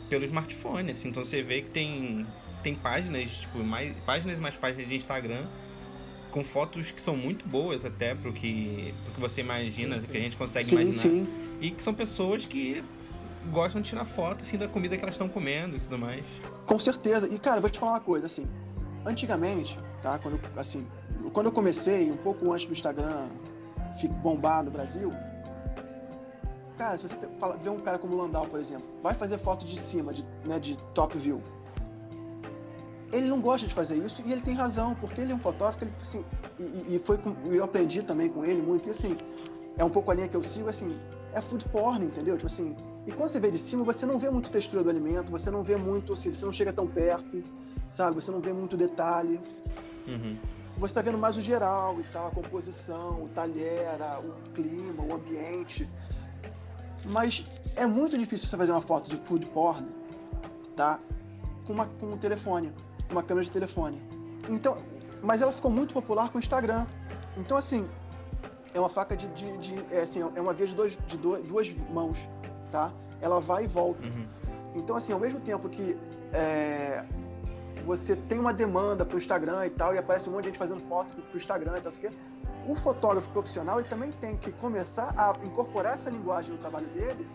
pelo 0.09 0.23
smartphone, 0.25 0.91
assim. 0.91 1.09
Então 1.09 1.23
você 1.23 1.41
vê 1.41 1.61
que 1.61 1.69
tem 1.69 2.25
tem 2.63 2.73
páginas, 2.75 3.31
tipo, 3.31 3.59
mais, 3.59 3.95
páginas 4.05 4.37
e 4.37 4.41
mais 4.41 4.55
páginas 4.55 4.87
de 4.89 4.95
Instagram 4.95 5.45
com 6.31 6.43
fotos 6.43 6.91
que 6.91 6.99
são 6.99 7.15
muito 7.15 7.47
boas 7.47 7.85
até 7.85 8.13
pro 8.13 8.33
que, 8.33 8.93
pro 9.05 9.13
que 9.13 9.19
você 9.21 9.41
imagina, 9.41 9.99
que 9.99 10.17
a 10.17 10.19
gente 10.19 10.35
consegue 10.35 10.65
Sim, 10.65 10.75
imaginar. 10.81 11.01
sim. 11.01 11.27
E 11.61 11.71
que 11.71 11.81
são 11.81 11.93
pessoas 11.93 12.45
que 12.45 12.83
gostam 13.51 13.81
de 13.81 13.89
tirar 13.89 14.03
foto 14.05 14.41
assim, 14.43 14.57
da 14.57 14.67
comida 14.67 14.97
que 14.97 15.03
elas 15.03 15.15
estão 15.15 15.29
comendo 15.29 15.77
e 15.77 15.79
tudo 15.79 15.97
mais. 15.97 16.25
Com 16.65 16.77
certeza. 16.77 17.33
E, 17.33 17.39
cara, 17.39 17.61
vou 17.61 17.69
te 17.69 17.79
falar 17.79 17.93
uma 17.93 17.99
coisa, 18.01 18.25
assim. 18.25 18.45
Antigamente, 19.05 19.79
tá? 20.01 20.19
Quando, 20.19 20.33
eu- 20.33 20.59
assim, 20.61 20.85
quando 21.31 21.45
eu 21.45 21.51
comecei, 21.51 22.11
um 22.11 22.17
pouco 22.17 22.51
antes 22.51 22.65
do 22.65 22.73
Instagram 22.73 23.29
bombar 24.21 24.63
no 24.63 24.69
Brasil, 24.71 25.11
cara, 26.77 26.97
se 26.97 27.07
você 27.07 27.15
fala, 27.39 27.57
vê 27.57 27.69
um 27.69 27.79
cara 27.79 27.97
como 27.97 28.13
o 28.13 28.17
Landau, 28.17 28.45
por 28.45 28.59
exemplo, 28.59 28.85
vai 29.01 29.13
fazer 29.13 29.37
foto 29.37 29.65
de 29.65 29.79
cima, 29.79 30.13
de, 30.13 30.25
né, 30.45 30.59
de 30.59 30.77
top 30.93 31.17
view. 31.17 31.41
Ele 33.11 33.27
não 33.27 33.39
gosta 33.39 33.65
de 33.65 33.73
fazer 33.73 33.95
isso 33.97 34.21
e 34.25 34.31
ele 34.31 34.41
tem 34.41 34.53
razão, 34.53 34.93
porque 34.95 35.21
ele 35.21 35.31
é 35.31 35.35
um 35.35 35.39
fotógrafo, 35.39 35.83
ele, 35.83 35.91
assim, 36.01 36.23
e- 36.59 36.95
e, 36.95 36.99
foi 36.99 37.17
com, 37.17 37.33
eu 37.45 37.63
aprendi 37.63 38.03
também 38.03 38.29
com 38.29 38.43
ele 38.45 38.61
muito, 38.61 38.87
e 38.87 38.91
assim, 38.91 39.17
é 39.77 39.83
um 39.83 39.89
pouco 39.89 40.11
a 40.11 40.13
linha 40.13 40.27
que 40.27 40.35
eu 40.35 40.43
sigo, 40.43 40.69
assim, 40.69 40.99
é 41.33 41.41
food 41.41 41.65
porn, 41.69 42.05
entendeu? 42.05 42.35
Tipo 42.35 42.47
assim, 42.47 42.75
e 43.05 43.11
quando 43.11 43.29
você 43.29 43.39
vê 43.39 43.49
de 43.49 43.57
cima, 43.57 43.83
você 43.83 44.05
não 44.05 44.19
vê 44.19 44.29
muito 44.29 44.51
textura 44.51 44.83
do 44.83 44.89
alimento, 44.89 45.31
você 45.31 45.49
não 45.49 45.63
vê 45.63 45.77
muito, 45.77 46.13
assim, 46.13 46.33
você 46.33 46.45
não 46.45 46.51
chega 46.51 46.73
tão 46.73 46.85
perto, 46.85 47.41
sabe? 47.89 48.15
Você 48.15 48.29
não 48.29 48.41
vê 48.41 48.51
muito 48.51 48.75
detalhe. 48.75 49.39
Uhum. 50.05 50.37
Você 50.77 50.93
tá 50.93 51.01
vendo 51.01 51.17
mais 51.17 51.37
o 51.37 51.41
geral 51.41 51.99
e 51.99 52.03
tal, 52.03 52.27
a 52.27 52.31
composição, 52.31 53.23
o 53.23 53.29
talher, 53.29 53.97
o 54.23 54.51
clima, 54.51 55.03
o 55.03 55.13
ambiente. 55.15 55.89
Mas 57.07 57.43
é 57.75 57.85
muito 57.85 58.17
difícil 58.17 58.47
você 58.47 58.57
fazer 58.57 58.71
uma 58.71 58.81
foto 58.81 59.09
de 59.09 59.17
food 59.17 59.45
porn, 59.47 59.87
tá? 60.75 60.99
Com, 61.65 61.73
uma, 61.73 61.85
com 61.85 62.07
um 62.07 62.17
telefone, 62.17 62.73
com 63.07 63.13
uma 63.13 63.23
câmera 63.23 63.45
de 63.45 63.51
telefone. 63.51 64.01
Então, 64.49 64.77
mas 65.21 65.41
ela 65.41 65.51
ficou 65.51 65.71
muito 65.71 65.93
popular 65.93 66.29
com 66.29 66.37
o 66.37 66.39
Instagram. 66.39 66.85
Então, 67.37 67.55
assim, 67.57 67.87
é 68.73 68.79
uma 68.79 68.89
faca 68.89 69.15
de, 69.15 69.27
de, 69.29 69.57
de- 69.57 69.93
é, 69.95 70.01
assim, 70.01 70.21
é 70.21 70.41
uma 70.41 70.53
via 70.53 70.67
de, 70.67 70.75
dois, 70.75 70.97
de 71.07 71.17
dois- 71.17 71.45
duas 71.47 71.73
mãos, 71.89 72.17
tá? 72.71 72.91
Ela 73.21 73.39
vai 73.39 73.63
e 73.63 73.67
volta. 73.67 74.05
Uhum. 74.05 74.27
Então, 74.75 74.95
assim, 74.95 75.13
ao 75.13 75.19
mesmo 75.19 75.39
tempo 75.39 75.67
que 75.69 75.97
é, 76.33 77.03
você 77.85 78.15
tem 78.15 78.37
uma 78.39 78.53
demanda 78.53 79.05
pro 79.05 79.17
Instagram 79.17 79.65
e 79.65 79.69
tal, 79.69 79.95
e 79.95 79.97
aparece 79.97 80.29
um 80.29 80.33
monte 80.33 80.43
de 80.43 80.49
gente 80.49 80.59
fazendo 80.59 80.79
foto 80.81 81.09
pro 81.21 81.37
Instagram 81.37 81.77
e 81.77 81.81
tal, 81.81 81.91
sei 81.91 82.11
o 82.67 82.75
fotógrafo 82.75 83.29
profissional 83.29 83.79
ele 83.79 83.87
também 83.87 84.11
tem 84.11 84.35
que 84.35 84.51
começar 84.51 85.13
a 85.17 85.33
incorporar 85.45 85.93
essa 85.93 86.09
linguagem 86.09 86.51
no 86.51 86.57
trabalho 86.57 86.87
dele, 86.87 87.27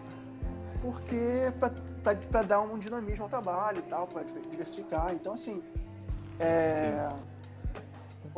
porque 0.80 1.52
para 2.30 2.42
dar 2.42 2.60
um 2.60 2.78
dinamismo 2.78 3.24
ao 3.24 3.30
trabalho 3.30 3.78
e 3.78 3.90
tal, 3.90 4.06
para 4.06 4.22
diversificar. 4.22 5.12
Então, 5.14 5.34
assim, 5.34 5.62
é, 6.38 7.10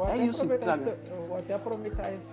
É 0.09 0.16
isso, 0.16 0.44
sabe? 0.62 0.96
Eu 1.11 1.26
vou 1.28 1.38
até 1.38 1.54
aproveitar 1.54 2.12
esse 2.12 2.26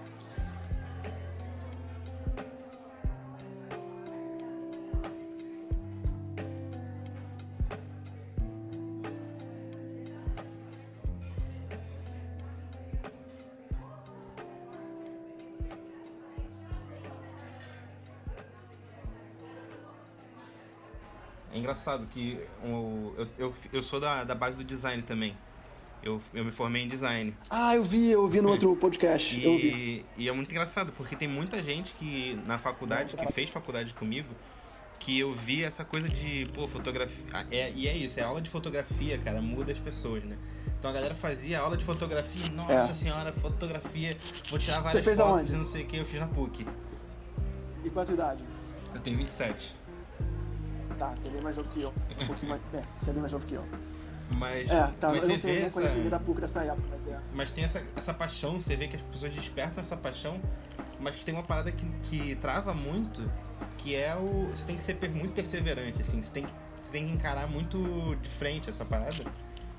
engraçado 21.62 22.06
que 22.08 22.40
o- 22.64 23.14
eu, 23.18 23.28
eu, 23.38 23.54
eu 23.74 23.84
sou 23.84 24.00
da, 24.00 24.24
da 24.24 24.36
base 24.36 24.58
do 24.58 24.64
design 24.64 25.02
também. 25.04 25.36
Eu, 26.04 26.20
eu 26.34 26.44
me 26.44 26.52
formei 26.52 26.82
em 26.84 26.88
design. 26.88 27.34
ah, 27.50 27.76
eu 27.76 27.84
vi, 27.84 28.10
eu 28.10 28.28
vi 28.28 28.42
no 28.42 28.50
outro 28.50 28.76
podcast. 28.76 29.40
E, 29.40 30.04
e 30.18 30.28
é 30.28 30.32
muito 30.32 30.50
engraçado, 30.52 30.92
porque 30.98 31.16
tem 31.16 31.28
muita 31.28 31.62
gente 31.62 31.94
que 31.94 32.40
na 32.48 32.58
faculdade, 32.58 33.16
que 33.16 33.32
fez 33.34 33.50
faculdade 33.52 33.94
comigo, 33.94 34.28
que 35.00 35.20
eu 35.20 35.34
vi 35.36 35.64
essa 35.64 35.86
coisa 35.86 36.10
de, 36.10 36.48
pô, 36.56 36.68
fotografia. 36.68 37.24
É, 37.52 37.72
e 37.76 37.88
é 37.88 37.96
isso, 37.96 38.20
é 38.20 38.24
aula 38.24 38.42
de 38.42 38.50
fotografia, 38.50 39.18
cara, 39.20 39.42
muda 39.42 39.72
as 39.72 39.78
pessoas, 39.78 40.24
né? 40.24 40.38
Então 40.80 40.90
a 40.90 40.94
galera 40.94 41.14
fazia 41.14 41.60
aula 41.60 41.78
de 41.78 41.86
fotografia, 41.86 42.50
nossa 42.52 42.74
É. 42.74 42.94
senhora, 42.94 43.32
fotografia, 43.34 44.18
vou 44.50 44.58
tirar 44.58 44.80
várias 44.82 45.04
fez 45.04 45.18
fotos 45.18 45.32
aonde? 45.40 45.54
e 45.54 45.56
não 45.56 45.66
sei 45.66 45.84
o 45.84 45.86
que, 45.88 45.98
eu 45.98 46.06
fiz 46.06 46.20
na 46.20 46.28
PUC. 46.28 46.66
E 47.86 47.90
tua 47.92 48.04
idade? 48.16 48.44
Eu 48.94 49.00
tenho 49.02 49.18
27. 49.18 49.76
Tá, 51.02 51.16
é 51.26 51.30
bem 51.32 51.42
mais 51.42 51.58
novo 51.58 51.68
que 51.70 51.82
eu. 51.82 51.92
Um 52.22 52.28
pouquinho 52.28 52.52
mais. 52.52 52.62
É, 52.72 52.78
é 53.10 53.12
bem 53.12 53.22
mais 53.22 53.34
novo 53.34 53.44
que 53.44 53.56
eu. 53.56 53.66
Mas, 54.38 54.70
É, 54.70 54.88
tá, 55.00 55.10
mas 55.10 55.16
eu 55.16 55.22
você 55.22 55.34
não, 55.34 55.40
tenho, 55.40 55.56
vê 55.56 55.62
essa, 55.64 56.10
da 56.12 56.20
PUC 56.20 56.42
dessa 56.42 56.64
época, 56.64 56.88
mas 56.92 57.08
é. 57.08 57.20
mas 57.34 57.52
tem 57.52 57.64
essa, 57.64 57.84
essa 57.96 58.14
paixão, 58.14 58.62
você 58.62 58.76
vê 58.76 58.88
que 58.88 58.98
as 58.98 59.02
pessoas 59.02 59.34
despertam 59.34 59.82
essa 59.82 59.98
paixão, 59.98 60.40
mas 61.00 61.16
que 61.16 61.26
tem 61.26 61.34
uma 61.34 61.44
parada 61.44 61.72
que, 61.72 61.86
que 62.04 62.36
trava 62.36 62.72
muito, 62.76 63.28
que 63.80 63.96
é 63.96 64.16
o. 64.16 64.48
Você 64.52 64.64
tem 64.64 64.76
que 64.76 64.84
ser 64.84 64.96
muito 65.10 65.34
perseverante, 65.34 66.04
assim, 66.04 66.22
você 66.22 66.32
tem, 66.32 66.46
que, 66.46 66.54
você 66.76 66.92
tem 66.92 67.08
que 67.08 67.14
encarar 67.14 67.48
muito 67.48 68.16
de 68.22 68.30
frente 68.30 68.70
essa 68.70 68.86
parada, 68.86 69.26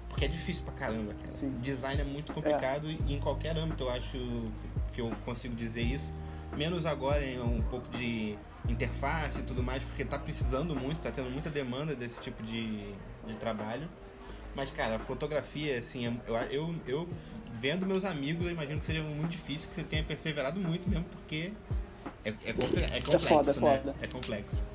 porque 0.08 0.24
é 0.24 0.28
difícil 0.28 0.64
pra 0.64 0.74
caramba, 0.74 1.14
cara. 1.14 1.30
Sim. 1.30 1.56
Design 1.60 2.00
é 2.00 2.04
muito 2.04 2.32
complicado 2.32 2.90
e 2.90 2.96
em 3.14 3.20
qualquer 3.20 3.56
âmbito 3.56 3.84
eu 3.84 3.90
acho 3.90 4.50
que 4.92 5.00
eu 5.00 5.08
consigo 5.24 5.54
dizer 5.54 5.82
isso. 5.82 6.12
Menos 6.56 6.84
agora 6.86 7.24
em 7.24 7.40
um 7.40 7.62
pouco 7.62 7.88
de 7.96 8.36
interface 8.68 9.40
e 9.40 9.42
tudo 9.42 9.62
mais, 9.62 9.82
porque 9.84 10.04
tá 10.04 10.18
precisando 10.18 10.74
muito, 10.74 11.00
tá 11.00 11.10
tendo 11.10 11.30
muita 11.30 11.50
demanda 11.50 11.94
desse 11.94 12.20
tipo 12.20 12.42
de, 12.42 12.92
de 13.26 13.34
trabalho. 13.40 13.88
Mas, 14.54 14.70
cara, 14.70 14.98
fotografia, 14.98 15.78
assim, 15.78 16.20
eu, 16.26 16.34
eu, 16.50 16.74
eu 16.86 17.08
vendo 17.58 17.86
meus 17.86 18.04
amigos, 18.04 18.44
eu 18.44 18.52
imagino 18.52 18.78
que 18.80 18.84
seja 18.84 19.02
muito 19.02 19.30
difícil, 19.30 19.68
que 19.68 19.74
você 19.74 19.82
tenha 19.82 20.04
perseverado 20.04 20.60
muito 20.60 20.88
mesmo, 20.88 21.04
porque 21.06 21.52
é, 22.24 22.34
é, 22.44 22.52
comple- 22.52 22.84
é 22.84 23.00
complexo, 23.00 23.28
foda, 23.28 23.50
é 23.50 23.54
né? 23.54 23.78
foda. 23.78 23.94
É 24.02 24.06
complexo. 24.06 24.66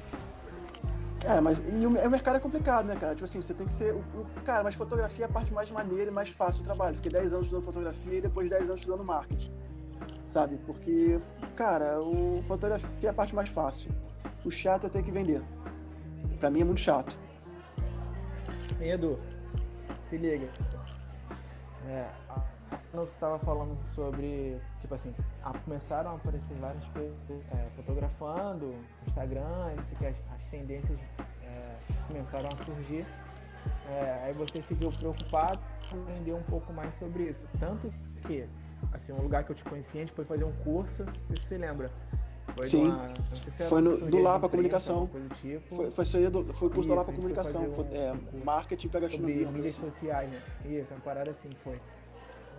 É, 1.25 1.41
mas 1.41 1.59
o, 1.59 1.87
o 2.07 2.09
mercado 2.09 2.37
é 2.37 2.39
complicado, 2.39 2.85
né, 2.85 2.95
cara? 2.95 3.13
Tipo 3.13 3.25
assim, 3.25 3.41
você 3.41 3.53
tem 3.53 3.67
que 3.67 3.73
ser. 3.73 3.93
O, 3.93 3.99
o- 3.99 4.25
cara, 4.43 4.63
mas 4.63 4.75
fotografia 4.75 5.25
é 5.25 5.27
a 5.27 5.31
parte 5.31 5.53
mais 5.53 5.69
maneira 5.69 6.09
e 6.09 6.13
mais 6.13 6.29
fácil 6.29 6.61
do 6.63 6.65
trabalho. 6.65 6.95
Fiquei 6.95 7.11
10 7.11 7.33
anos 7.33 7.45
estudando 7.45 7.65
fotografia 7.65 8.17
e 8.17 8.21
depois 8.21 8.49
10 8.49 8.63
anos 8.63 8.75
estudando 8.77 9.05
marketing. 9.05 9.51
Sabe? 10.27 10.57
Porque, 10.65 11.19
cara, 11.55 11.99
o 11.99 12.43
fotografia 12.43 12.89
é 13.03 13.07
a 13.07 13.13
parte 13.13 13.33
mais 13.33 13.49
fácil. 13.49 13.91
O 14.45 14.51
chato 14.51 14.87
é 14.87 14.89
ter 14.89 15.03
que 15.03 15.11
vender. 15.11 15.41
Pra 16.39 16.49
mim 16.49 16.61
é 16.61 16.65
muito 16.65 16.81
chato. 16.81 17.17
Hein, 18.79 18.91
Edu, 18.91 19.19
se 20.09 20.17
liga. 20.17 20.49
É, 21.87 22.09
você 22.93 23.11
estava 23.13 23.39
falando 23.39 23.77
sobre, 23.93 24.59
tipo 24.79 24.93
assim, 24.93 25.13
começaram 25.63 26.11
a 26.11 26.15
aparecer 26.15 26.55
várias 26.59 26.83
pessoas 26.85 27.43
é, 27.51 27.67
fotografando, 27.75 28.75
Instagram, 29.07 29.75
não 29.75 29.85
sei 29.85 29.95
o 29.95 29.97
que, 29.99 30.05
as, 30.05 30.15
as 30.35 30.43
tendências 30.49 30.99
é, 31.43 31.75
começaram 32.07 32.49
a 32.53 32.65
surgir. 32.65 33.05
É, 33.89 34.21
aí 34.25 34.33
você 34.33 34.61
se 34.61 34.73
viu 34.73 34.91
preocupado 34.91 35.59
em 35.93 36.01
aprender 36.01 36.33
um 36.33 36.43
pouco 36.43 36.73
mais 36.73 36.95
sobre 36.95 37.23
isso. 37.23 37.47
Tanto 37.59 37.93
que, 38.25 38.47
assim, 38.93 39.13
um 39.13 39.21
lugar 39.21 39.43
que 39.43 39.51
eu 39.51 39.55
te 39.55 39.63
conheci, 39.63 39.97
a 39.97 40.01
gente 40.01 40.13
foi 40.13 40.25
fazer 40.25 40.43
um 40.43 40.53
curso, 40.63 41.03
não 41.03 41.13
sei 41.27 41.35
se 41.37 41.47
você 41.47 41.57
lembra. 41.57 41.91
Foi 42.55 42.65
Sim. 42.65 42.89
sei 43.35 43.53
se 43.53 43.63
Foi 43.69 43.81
no- 43.81 43.97
uma 43.97 44.09
do 44.09 44.21
Lapa 44.21 44.49
Comunicação. 44.49 45.09
tipo. 45.35 45.75
Foi, 45.75 45.91
foi, 45.91 46.05
aí 46.15 46.29
do, 46.29 46.53
foi 46.53 46.67
o 46.67 46.71
curso 46.71 46.79
Isso, 46.79 46.89
da 46.89 46.95
Lapa 46.95 47.11
Comunicação. 47.11 47.61
fazer 47.61 47.75
Foi, 47.75 47.83
um- 47.85 47.93
é, 47.93 48.13
um 48.33 48.43
marketing 48.45 48.87
pra 48.87 48.99
gastronomia. 49.01 49.43
uma 49.43 49.51
mídias 49.51 49.73
assim. 49.73 49.89
sociais, 49.91 50.29
né? 50.31 50.41
Isso, 50.65 50.93
uma 50.93 50.99
parada 51.01 51.31
assim 51.31 51.49
foi. 51.63 51.79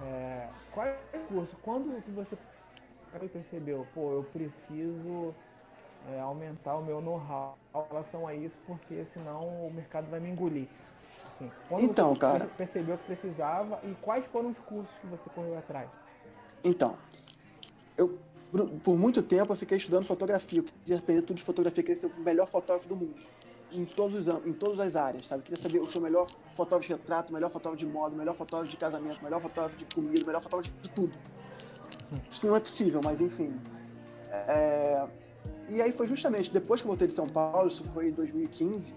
É, 0.02 0.48
qual 0.72 0.86
é 0.86 0.98
o 1.14 1.18
curso? 1.34 1.56
Quando 1.62 2.00
que 2.02 2.10
você 2.10 2.36
percebeu, 3.32 3.86
pô, 3.94 4.12
eu 4.12 4.22
preciso 4.24 5.34
é, 6.10 6.20
aumentar 6.20 6.76
o 6.76 6.84
meu 6.84 7.00
know-how 7.00 7.56
em 7.74 7.88
relação 7.88 8.26
a 8.26 8.34
isso, 8.34 8.54
porque 8.66 9.04
senão 9.12 9.46
o 9.66 9.72
mercado 9.74 10.08
vai 10.10 10.20
me 10.20 10.30
engolir. 10.30 10.68
Assim, 11.34 11.50
quando 11.68 11.82
Então, 11.82 12.14
você 12.14 12.20
cara. 12.20 12.46
percebeu 12.56 12.96
que 12.98 13.04
precisava 13.06 13.80
e 13.82 13.94
quais 14.02 14.24
foram 14.26 14.50
os 14.50 14.58
cursos 14.58 14.90
que 15.00 15.06
você 15.06 15.28
correu 15.34 15.58
atrás? 15.58 15.88
Então, 16.64 16.96
eu 17.96 18.18
por, 18.82 18.96
muito 18.96 19.22
tempo 19.22 19.52
eu 19.52 19.56
fiquei 19.56 19.76
estudando 19.76 20.04
fotografia. 20.04 20.60
Eu 20.60 20.64
queria 20.64 20.98
aprender 20.98 21.22
tudo 21.22 21.36
de 21.36 21.42
fotografia, 21.42 21.82
queria 21.82 22.00
ser 22.00 22.06
o 22.06 22.20
melhor 22.20 22.48
fotógrafo 22.48 22.88
do 22.88 22.96
mundo. 22.96 23.14
Em, 23.70 23.84
todos 23.84 24.26
os, 24.26 24.46
em 24.46 24.52
todas 24.52 24.80
as 24.80 24.96
áreas, 24.96 25.26
sabe? 25.26 25.42
Queria 25.42 25.60
saber 25.60 25.80
o 25.80 25.90
seu 25.90 26.00
melhor 26.00 26.26
fotógrafo 26.54 26.88
de 26.88 26.94
retrato, 26.94 27.32
melhor 27.32 27.50
fotógrafo 27.50 27.84
de 27.84 27.86
moda, 27.86 28.16
melhor 28.16 28.34
fotógrafo 28.34 28.70
de 28.70 28.76
casamento, 28.78 29.22
melhor 29.22 29.42
fotógrafo 29.42 29.76
de 29.76 29.84
comida, 29.94 30.24
melhor 30.24 30.42
fotógrafo 30.42 30.74
de 30.80 30.88
tudo. 30.88 31.12
Isso 32.30 32.46
não 32.46 32.56
é 32.56 32.60
possível, 32.60 33.02
mas 33.04 33.20
enfim. 33.20 33.54
É, 34.30 35.06
E 35.68 35.82
aí 35.82 35.92
foi 35.92 36.06
justamente 36.06 36.50
depois 36.50 36.80
que 36.80 36.86
eu 36.86 36.88
voltei 36.88 37.06
de 37.06 37.12
São 37.12 37.26
Paulo, 37.26 37.68
isso 37.68 37.84
foi 37.84 38.08
em 38.08 38.12
2015, 38.12 38.94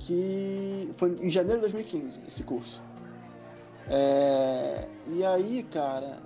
que 0.00 0.92
foi 0.96 1.16
em 1.22 1.30
janeiro 1.30 1.62
de 1.62 1.72
2015 1.72 2.20
esse 2.28 2.42
curso. 2.42 2.82
É, 3.90 4.86
E 5.08 5.24
aí, 5.24 5.64
cara, 5.64 6.18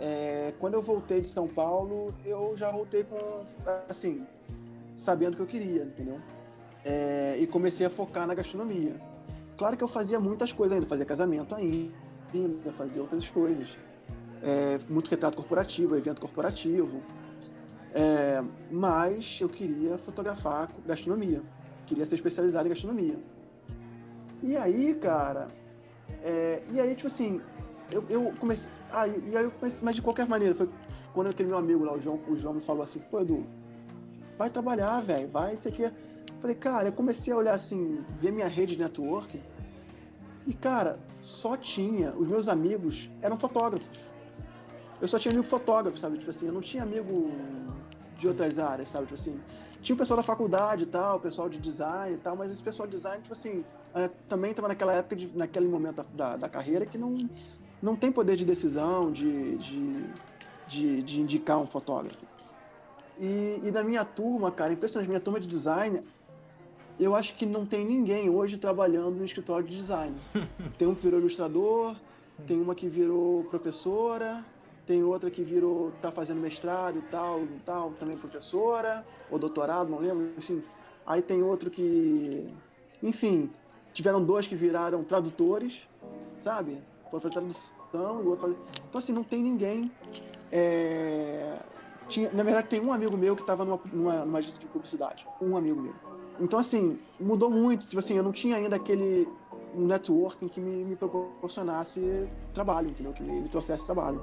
é, 0.00 0.52
quando 0.58 0.74
eu 0.74 0.82
voltei 0.82 1.20
de 1.20 1.28
São 1.28 1.46
Paulo, 1.46 2.12
eu 2.24 2.56
já 2.56 2.72
voltei 2.72 3.04
com, 3.04 3.46
assim, 3.88 4.26
sabendo 4.96 5.34
o 5.34 5.36
que 5.36 5.42
eu 5.42 5.46
queria, 5.46 5.84
entendeu? 5.84 6.20
É, 6.84 7.36
e 7.38 7.46
comecei 7.46 7.86
a 7.86 7.90
focar 7.90 8.26
na 8.26 8.34
gastronomia. 8.34 9.00
Claro 9.56 9.76
que 9.76 9.84
eu 9.84 9.88
fazia 9.88 10.18
muitas 10.18 10.50
coisas 10.52 10.74
ainda, 10.74 10.86
fazia 10.88 11.06
casamento 11.06 11.54
ainda, 11.54 12.72
fazia 12.76 13.00
outras 13.00 13.30
coisas. 13.30 13.78
É, 14.42 14.80
muito 14.88 15.08
retrato 15.08 15.36
corporativo, 15.36 15.94
evento 15.96 16.20
corporativo. 16.20 17.00
É, 17.94 18.42
mas 18.68 19.38
eu 19.40 19.48
queria 19.48 19.96
fotografar 19.98 20.68
gastronomia. 20.84 21.42
Queria 21.86 22.04
ser 22.04 22.16
especializado 22.16 22.66
em 22.66 22.70
gastronomia. 22.70 23.18
E 24.42 24.56
aí, 24.56 24.94
cara, 24.96 25.46
é, 26.22 26.62
e 26.72 26.80
aí, 26.80 26.94
tipo 26.94 27.06
assim, 27.06 27.40
eu, 27.90 28.04
eu 28.08 28.32
comecei. 28.38 28.72
Ah, 28.90 29.06
e 29.06 29.36
aí 29.36 29.44
eu 29.44 29.50
comecei, 29.50 29.80
mas 29.84 29.94
de 29.94 30.02
qualquer 30.02 30.26
maneira, 30.26 30.54
foi 30.54 30.68
quando 31.12 31.28
aquele 31.28 31.48
meu 31.48 31.58
amigo 31.58 31.84
lá, 31.84 31.94
o 31.94 32.00
João, 32.00 32.20
o 32.28 32.36
João 32.36 32.54
me 32.54 32.60
falou 32.60 32.82
assim, 32.82 33.00
pô, 33.10 33.20
Edu, 33.20 33.46
vai 34.38 34.50
trabalhar, 34.50 35.00
velho, 35.02 35.28
vai, 35.28 35.54
isso 35.54 35.68
aqui. 35.68 35.90
Falei, 36.40 36.56
cara, 36.56 36.88
eu 36.88 36.92
comecei 36.92 37.32
a 37.32 37.36
olhar 37.36 37.54
assim, 37.54 38.04
ver 38.18 38.32
minha 38.32 38.48
rede 38.48 38.76
de 38.76 38.82
network. 38.82 39.40
E, 40.46 40.52
cara, 40.52 40.98
só 41.20 41.56
tinha. 41.56 42.12
Os 42.16 42.26
meus 42.26 42.48
amigos 42.48 43.08
eram 43.20 43.38
fotógrafos. 43.38 44.00
Eu 45.00 45.06
só 45.06 45.18
tinha 45.18 45.32
amigo 45.32 45.46
fotógrafo, 45.46 45.98
sabe? 45.98 46.18
Tipo 46.18 46.30
assim, 46.30 46.46
eu 46.46 46.52
não 46.52 46.60
tinha 46.60 46.82
amigo 46.82 47.30
de 48.22 48.28
outras 48.28 48.58
áreas, 48.58 48.88
sabe? 48.88 49.04
Tipo 49.06 49.14
assim, 49.14 49.40
tinha 49.82 49.94
o 49.94 49.98
pessoal 49.98 50.16
da 50.16 50.22
faculdade 50.22 50.84
e 50.84 50.86
tal, 50.86 51.16
o 51.16 51.20
pessoal 51.20 51.48
de 51.48 51.58
design 51.58 52.14
e 52.14 52.18
tal, 52.18 52.36
mas 52.36 52.50
esse 52.50 52.62
pessoal 52.62 52.86
de 52.86 52.96
design, 52.96 53.20
tipo 53.20 53.32
assim, 53.32 53.64
é, 53.94 54.08
também 54.28 54.52
estava 54.52 54.68
naquela 54.68 54.92
época, 54.94 55.16
de, 55.16 55.26
naquele 55.36 55.66
momento 55.66 56.04
da, 56.14 56.36
da, 56.36 56.48
carreira 56.48 56.86
que 56.86 56.96
não, 56.96 57.28
não 57.82 57.96
tem 57.96 58.12
poder 58.12 58.36
de 58.36 58.44
decisão, 58.44 59.10
de, 59.10 59.56
de, 59.56 60.04
de, 60.68 61.02
de 61.02 61.20
indicar 61.20 61.58
um 61.58 61.66
fotógrafo. 61.66 62.24
E, 63.18 63.60
e 63.64 63.70
na 63.72 63.82
minha 63.82 64.04
turma, 64.04 64.50
cara, 64.50 64.72
impressionante, 64.72 65.08
minha 65.08 65.20
turma 65.20 65.40
de 65.40 65.48
design, 65.48 66.02
eu 66.98 67.14
acho 67.16 67.34
que 67.34 67.44
não 67.44 67.66
tem 67.66 67.84
ninguém 67.84 68.30
hoje 68.30 68.56
trabalhando 68.58 69.16
no 69.16 69.24
escritório 69.24 69.66
de 69.66 69.76
design. 69.76 70.14
Tem 70.78 70.86
um 70.86 70.94
que 70.94 71.02
virou 71.02 71.18
ilustrador, 71.18 71.96
tem 72.46 72.60
uma 72.60 72.74
que 72.74 72.88
virou 72.88 73.44
professora, 73.44 74.44
tem 74.92 75.02
outra 75.02 75.30
que 75.30 75.42
virou, 75.42 75.90
tá 76.02 76.12
fazendo 76.12 76.38
mestrado 76.38 76.98
e 76.98 77.02
tal, 77.02 77.40
tal, 77.64 77.92
também 77.92 78.14
professora, 78.14 79.02
ou 79.30 79.38
doutorado, 79.38 79.88
não 79.88 79.98
lembro, 79.98 80.34
enfim. 80.36 80.62
Aí 81.06 81.22
tem 81.22 81.42
outro 81.42 81.70
que, 81.70 82.46
enfim, 83.02 83.50
tiveram 83.94 84.22
dois 84.22 84.46
que 84.46 84.54
viraram 84.54 85.02
tradutores, 85.02 85.88
sabe? 86.36 86.78
Foi 87.10 87.20
fazer 87.20 87.36
tradução 87.36 88.20
o 88.20 88.28
outro 88.28 88.48
fazer... 88.48 88.58
Então, 88.86 88.98
assim, 88.98 89.12
não 89.14 89.24
tem 89.24 89.42
ninguém. 89.42 89.90
É... 90.50 91.58
Tinha, 92.06 92.30
na 92.30 92.42
verdade, 92.42 92.68
tem 92.68 92.84
um 92.84 92.92
amigo 92.92 93.16
meu 93.16 93.34
que 93.34 93.40
estava 93.40 93.64
numa, 93.64 93.80
numa, 93.90 94.24
numa 94.26 94.38
agência 94.40 94.60
de 94.60 94.66
publicidade. 94.66 95.26
Um 95.40 95.56
amigo 95.56 95.80
meu. 95.80 95.94
Então, 96.38 96.58
assim, 96.58 96.98
mudou 97.18 97.48
muito. 97.48 97.86
Tipo 97.86 97.98
assim, 97.98 98.14
eu 98.14 98.22
não 98.22 98.32
tinha 98.32 98.56
ainda 98.56 98.76
aquele 98.76 99.26
networking 99.74 100.48
que 100.48 100.60
me, 100.60 100.84
me 100.84 100.96
proporcionasse 100.96 102.28
trabalho, 102.52 102.90
entendeu? 102.90 103.14
Que 103.14 103.22
me, 103.22 103.40
me 103.40 103.48
trouxesse 103.48 103.86
trabalho. 103.86 104.22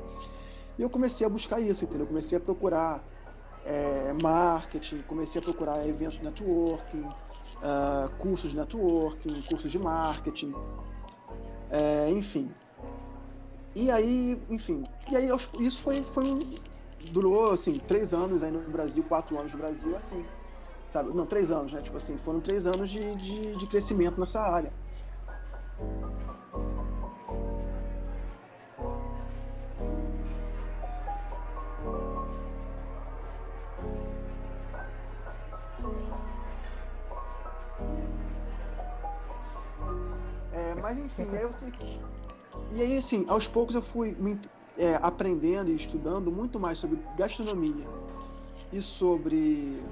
E 0.79 0.81
eu 0.81 0.89
comecei 0.89 1.27
a 1.27 1.29
buscar 1.29 1.59
isso, 1.59 1.83
entendeu? 1.83 2.07
comecei 2.07 2.37
a 2.37 2.41
procurar 2.41 3.03
é, 3.65 4.15
marketing, 4.23 4.99
comecei 4.99 5.41
a 5.41 5.43
procurar 5.43 5.85
eventos 5.85 6.17
de 6.17 6.23
networking, 6.23 7.01
uh, 7.01 8.09
cursos 8.17 8.51
de 8.51 8.57
networking, 8.57 9.41
cursos 9.41 9.69
de 9.69 9.77
marketing, 9.77 10.55
é, 11.69 12.09
enfim. 12.11 12.49
E 13.75 13.91
aí, 13.91 14.41
enfim, 14.49 14.81
e 15.11 15.17
aí 15.17 15.29
isso 15.59 15.81
foi, 15.81 16.01
foi 16.01 16.23
um, 16.23 16.55
durou 17.11 17.51
assim 17.51 17.77
três 17.77 18.13
anos 18.13 18.41
aí 18.41 18.49
no 18.49 18.61
Brasil, 18.61 19.03
quatro 19.03 19.37
anos 19.37 19.51
no 19.51 19.59
Brasil, 19.59 19.93
assim, 19.97 20.25
sabe? 20.87 21.13
Não, 21.13 21.25
três 21.25 21.51
anos, 21.51 21.73
né? 21.73 21.81
Tipo 21.81 21.97
assim, 21.97 22.17
foram 22.17 22.39
três 22.39 22.65
anos 22.65 22.89
de, 22.89 23.15
de, 23.15 23.57
de 23.57 23.67
crescimento 23.67 24.17
nessa 24.17 24.39
área. 24.39 24.71
Mas 40.81 40.97
enfim, 40.97 41.27
aí 41.31 41.41
eu 41.41 41.53
fui. 41.53 41.73
E 42.71 42.81
aí, 42.81 42.97
assim, 42.97 43.25
aos 43.27 43.47
poucos 43.47 43.75
eu 43.75 43.81
fui 43.81 44.15
me, 44.19 44.39
é, 44.77 44.95
aprendendo 45.01 45.69
e 45.71 45.75
estudando 45.75 46.31
muito 46.31 46.59
mais 46.59 46.77
sobre 46.77 46.99
gastronomia 47.17 47.87
e 48.71 48.81
sobre 48.81 49.83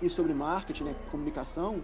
e 0.00 0.10
sobre 0.10 0.34
marketing, 0.34 0.84
né, 0.84 0.96
comunicação, 1.10 1.82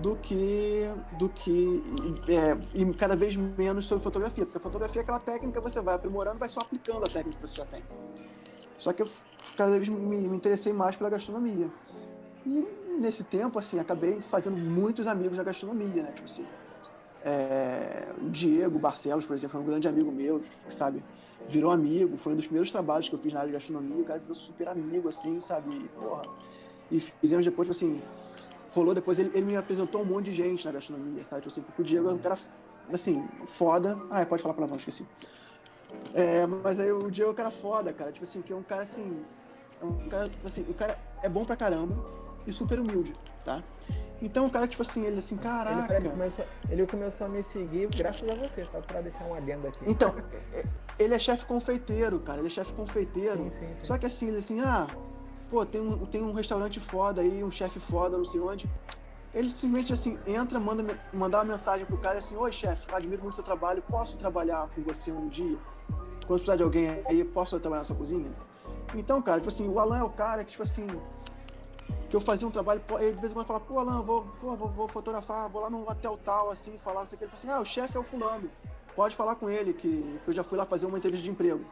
do 0.00 0.16
que 0.16 0.86
do 1.18 1.28
que 1.28 1.82
é, 2.28 2.56
e 2.78 2.94
cada 2.94 3.16
vez 3.16 3.34
menos 3.36 3.86
sobre 3.86 4.02
fotografia, 4.04 4.44
porque 4.44 4.58
a 4.58 4.60
fotografia 4.60 5.00
é 5.00 5.02
aquela 5.02 5.18
técnica 5.18 5.60
que 5.60 5.68
você 5.68 5.80
vai 5.80 5.94
aprimorando, 5.94 6.38
vai 6.38 6.48
só 6.48 6.60
aplicando 6.60 7.04
a 7.04 7.08
técnica 7.08 7.40
que 7.40 7.48
você 7.48 7.56
já 7.56 7.66
tem. 7.66 7.82
Só 8.78 8.92
que 8.92 9.02
eu 9.02 9.08
cada 9.56 9.72
vez 9.72 9.88
me, 9.88 9.98
me 9.98 10.36
interessei 10.36 10.72
mais 10.72 10.96
pela 10.96 11.10
gastronomia. 11.10 11.70
E 12.46 12.66
nesse 12.98 13.24
tempo, 13.24 13.58
assim, 13.58 13.78
acabei 13.78 14.20
fazendo 14.22 14.56
muitos 14.56 15.06
amigos 15.06 15.36
na 15.36 15.42
gastronomia, 15.42 16.02
né? 16.02 16.12
Tipo 16.12 16.24
assim, 16.24 16.46
é, 17.24 18.08
o 18.20 18.30
Diego 18.30 18.78
Barcelos, 18.78 19.24
por 19.24 19.34
exemplo, 19.34 19.58
é 19.58 19.62
um 19.62 19.66
grande 19.66 19.88
amigo 19.88 20.10
meu, 20.10 20.42
sabe? 20.68 21.02
Virou 21.48 21.70
amigo, 21.70 22.16
foi 22.16 22.32
um 22.32 22.36
dos 22.36 22.46
primeiros 22.46 22.70
trabalhos 22.70 23.08
que 23.08 23.14
eu 23.14 23.18
fiz 23.18 23.32
na 23.32 23.40
área 23.40 23.50
de 23.50 23.54
gastronomia, 23.54 24.02
o 24.02 24.04
cara 24.04 24.18
virou 24.18 24.34
super 24.34 24.68
amigo, 24.68 25.08
assim, 25.08 25.40
sabe? 25.40 25.74
E, 25.74 25.88
porra. 25.88 26.22
E 26.90 27.00
fizemos 27.00 27.44
depois, 27.44 27.68
tipo 27.68 27.76
assim, 27.76 28.02
rolou 28.72 28.94
depois, 28.94 29.18
ele, 29.18 29.30
ele, 29.34 29.46
me 29.46 29.56
apresentou 29.56 30.02
um 30.02 30.04
monte 30.04 30.26
de 30.26 30.34
gente 30.34 30.64
na 30.64 30.72
gastronomia, 30.72 31.24
sabe? 31.24 31.42
Tipo 31.42 31.52
assim, 31.52 31.62
porque 31.62 31.82
o 31.82 31.84
Diego 31.84 32.08
é 32.08 32.12
um 32.12 32.18
cara, 32.18 32.38
assim, 32.92 33.26
foda. 33.46 34.00
Ah, 34.10 34.20
é, 34.20 34.24
pode 34.24 34.42
falar 34.42 34.54
palavrão, 34.54 34.78
esqueci. 34.78 35.06
É, 36.14 36.46
mas 36.46 36.80
aí 36.80 36.90
o 36.90 37.10
Diego 37.10 37.30
é 37.30 37.32
um 37.32 37.36
cara 37.36 37.50
foda, 37.50 37.92
cara. 37.92 38.12
Tipo 38.12 38.24
assim, 38.24 38.42
que 38.42 38.52
é 38.52 38.56
um 38.56 38.62
cara 38.62 38.82
assim. 38.82 39.22
É 39.80 39.84
um 39.84 40.08
cara, 40.08 40.28
tipo 40.28 40.46
assim, 40.46 40.62
o 40.68 40.74
cara 40.74 40.98
é 41.22 41.28
bom 41.28 41.44
pra 41.44 41.56
caramba 41.56 41.94
e 42.46 42.52
super 42.52 42.78
humilde, 42.80 43.12
tá? 43.44 43.62
Então 44.22 44.46
o 44.46 44.50
cara, 44.50 44.68
tipo 44.68 44.82
assim, 44.82 45.04
ele 45.04 45.18
assim, 45.18 45.36
caraca. 45.36 45.94
Ele 45.94 46.10
começou, 46.10 46.44
ele 46.68 46.86
começou 46.86 47.26
a 47.26 47.30
me 47.30 47.42
seguir 47.42 47.88
graças 47.88 48.28
a 48.28 48.34
você, 48.34 48.66
só 48.66 48.80
pra 48.80 49.00
deixar 49.00 49.24
um 49.24 49.34
adendo 49.34 49.66
aqui. 49.66 49.78
Então, 49.86 50.14
é, 50.52 50.64
ele 50.98 51.14
é 51.14 51.18
chefe 51.18 51.46
confeiteiro, 51.46 52.20
cara. 52.20 52.38
Ele 52.38 52.48
é 52.48 52.50
chefe 52.50 52.72
confeiteiro. 52.74 53.42
Sim, 53.42 53.50
sim, 53.50 53.66
sim. 53.66 53.84
Só 53.84 53.96
que 53.96 54.04
assim, 54.04 54.28
ele 54.28 54.38
assim, 54.38 54.60
ah, 54.60 54.86
pô, 55.50 55.64
tem 55.64 55.80
um, 55.80 56.04
tem 56.04 56.22
um 56.22 56.32
restaurante 56.32 56.78
foda 56.78 57.22
aí, 57.22 57.42
um 57.42 57.50
chefe 57.50 57.80
foda, 57.80 58.18
não 58.18 58.24
sei 58.24 58.40
onde. 58.40 58.70
Ele 59.32 59.48
simplesmente 59.48 59.92
assim, 59.92 60.18
entra, 60.26 60.58
manda 60.58 60.98
mandar 61.12 61.38
uma 61.38 61.52
mensagem 61.52 61.86
pro 61.86 61.96
cara 61.96 62.18
assim, 62.18 62.36
oi 62.36 62.52
chefe, 62.52 62.86
admiro 62.92 63.22
muito 63.22 63.36
seu 63.36 63.44
trabalho, 63.44 63.82
posso 63.88 64.18
trabalhar 64.18 64.68
com 64.74 64.82
você 64.82 65.12
um 65.12 65.28
dia? 65.28 65.56
Quando 66.26 66.40
precisar 66.40 66.56
de 66.56 66.62
alguém 66.62 67.02
aí, 67.08 67.24
posso 67.24 67.58
trabalhar 67.58 67.80
na 67.80 67.84
sua 67.84 67.96
cozinha? 67.96 68.30
Então, 68.94 69.22
cara, 69.22 69.38
tipo 69.38 69.48
assim, 69.48 69.68
o 69.68 69.78
Alan 69.78 69.98
é 69.98 70.02
o 70.02 70.10
cara 70.10 70.44
que, 70.44 70.50
tipo 70.50 70.64
assim, 70.64 70.86
que 72.10 72.16
eu 72.16 72.20
fazia 72.20 72.46
um 72.46 72.50
trabalho, 72.50 72.82
ele 72.98 73.12
de 73.12 73.20
vez 73.20 73.30
em 73.30 73.34
quando 73.34 73.46
falava, 73.46 73.64
pô, 73.64 73.78
Alan, 73.78 74.02
vou, 74.02 74.26
pô, 74.40 74.56
vou, 74.56 74.68
vou, 74.68 74.88
fotografar, 74.88 75.48
vou 75.48 75.62
lá 75.62 75.70
no 75.70 75.88
hotel 75.88 76.18
tal, 76.24 76.50
assim, 76.50 76.76
falar, 76.76 77.02
não 77.02 77.08
sei 77.08 77.14
o 77.14 77.18
que. 77.18 77.24
Ele 77.24 77.30
falou 77.30 77.52
assim, 77.52 77.58
ah, 77.58 77.60
o 77.60 77.64
chefe 77.64 77.96
é 77.96 78.00
o 78.00 78.02
fulano, 78.02 78.50
pode 78.96 79.14
falar 79.14 79.36
com 79.36 79.48
ele, 79.48 79.72
que, 79.72 80.18
que 80.24 80.28
eu 80.30 80.34
já 80.34 80.42
fui 80.42 80.58
lá 80.58 80.66
fazer 80.66 80.86
uma 80.86 80.98
entrevista 80.98 81.22
de 81.22 81.30
emprego. 81.30 81.64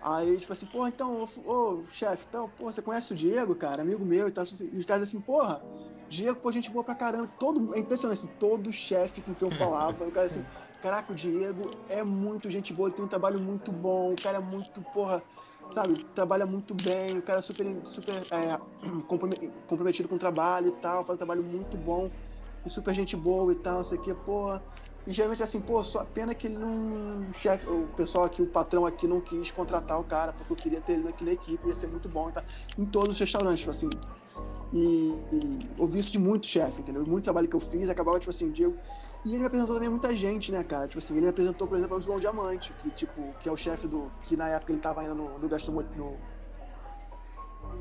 Aí, 0.00 0.38
tipo 0.38 0.50
assim, 0.50 0.64
pô, 0.64 0.86
então, 0.88 1.28
ô, 1.44 1.52
ô 1.52 1.82
chefe, 1.92 2.24
então, 2.26 2.50
pô, 2.56 2.72
você 2.72 2.80
conhece 2.80 3.12
o 3.12 3.16
Diego, 3.16 3.54
cara, 3.54 3.82
amigo 3.82 4.02
meu 4.06 4.26
e 4.26 4.30
tal, 4.30 4.44
assim, 4.44 4.70
e 4.72 4.78
os 4.78 4.86
caras 4.86 5.02
assim, 5.02 5.20
porra, 5.20 5.62
Diego, 6.08 6.40
pô, 6.40 6.50
gente 6.50 6.70
boa 6.70 6.82
pra 6.82 6.94
caramba, 6.94 7.28
todo, 7.38 7.74
é 7.74 7.78
impressionante, 7.78 8.24
assim, 8.24 8.30
todo 8.40 8.72
chefe 8.72 9.20
com 9.20 9.34
quem 9.34 9.50
eu 9.50 9.54
falava, 9.58 10.02
o 10.02 10.10
cara 10.10 10.26
assim, 10.26 10.42
caraca, 10.80 11.12
o 11.12 11.14
Diego 11.14 11.70
é 11.90 12.02
muito 12.02 12.50
gente 12.50 12.72
boa, 12.72 12.88
ele 12.88 12.96
tem 12.96 13.04
um 13.04 13.08
trabalho 13.08 13.38
muito 13.38 13.70
bom, 13.70 14.12
o 14.12 14.16
cara 14.16 14.38
é 14.38 14.40
muito, 14.40 14.80
porra, 14.94 15.22
sabe, 15.70 16.04
trabalha 16.14 16.46
muito 16.46 16.74
bem, 16.74 17.18
o 17.18 17.22
cara 17.22 17.40
é 17.40 17.42
super, 17.42 17.66
super 17.84 18.14
é, 18.30 18.58
comprometido 19.66 20.08
com 20.08 20.16
o 20.16 20.18
trabalho 20.18 20.68
e 20.68 20.72
tal, 20.72 21.04
faz 21.04 21.16
um 21.16 21.18
trabalho 21.18 21.42
muito 21.42 21.76
bom 21.76 22.10
e 22.64 22.70
super 22.70 22.94
gente 22.94 23.16
boa 23.16 23.52
e 23.52 23.56
tal, 23.56 23.76
não 23.76 23.84
sei 23.84 23.98
o 23.98 24.00
que, 24.00 24.14
pô. 24.14 24.58
E 25.06 25.12
geralmente 25.12 25.42
assim, 25.42 25.60
pô, 25.60 25.82
só 25.82 26.04
pena 26.04 26.34
que 26.34 26.46
ele 26.46 26.58
não. 26.58 27.20
O 27.30 27.32
chefe, 27.32 27.66
o 27.66 27.88
pessoal 27.96 28.26
aqui, 28.26 28.42
o 28.42 28.46
patrão 28.46 28.84
aqui 28.84 29.06
não 29.06 29.22
quis 29.22 29.50
contratar 29.50 29.98
o 29.98 30.04
cara, 30.04 30.34
porque 30.34 30.52
eu 30.52 30.56
queria 30.56 30.80
ter 30.82 30.94
ele 30.94 31.08
aqui 31.08 31.24
na 31.24 31.32
equipe, 31.32 31.66
ia 31.66 31.74
ser 31.74 31.86
muito 31.86 32.10
bom 32.10 32.28
e 32.28 32.32
tal. 32.32 32.44
Em 32.76 32.84
todos 32.84 33.10
os 33.10 33.20
restaurantes, 33.20 33.60
tipo 33.60 33.70
assim. 33.70 33.88
E, 34.70 35.14
e 35.32 35.58
ouvi 35.78 35.98
isso 35.98 36.12
de 36.12 36.18
muito 36.18 36.46
chefe, 36.46 36.82
entendeu? 36.82 37.06
Muito 37.06 37.24
trabalho 37.24 37.48
que 37.48 37.56
eu 37.56 37.60
fiz, 37.60 37.88
acabava, 37.88 38.18
tipo 38.18 38.28
assim, 38.28 38.50
Diego. 38.50 38.76
E 39.28 39.32
ele 39.32 39.40
me 39.40 39.46
apresentou 39.46 39.74
também 39.74 39.90
muita 39.90 40.16
gente, 40.16 40.50
né, 40.50 40.64
cara? 40.64 40.88
Tipo 40.88 41.00
assim, 41.00 41.12
ele 41.12 41.24
me 41.24 41.28
apresentou, 41.28 41.68
por 41.68 41.76
exemplo, 41.76 41.98
o 41.98 42.00
João 42.00 42.18
Diamante, 42.18 42.72
que, 42.72 42.90
tipo, 42.90 43.34
que 43.40 43.46
é 43.46 43.52
o 43.52 43.56
chefe 43.58 43.86
do. 43.86 44.10
que 44.22 44.38
na 44.38 44.48
época 44.48 44.72
ele 44.72 44.80
tava 44.80 45.02
ainda 45.02 45.14
no, 45.14 45.38
no 45.38 45.46
gastronomia. 45.46 45.90
No, 45.94 46.16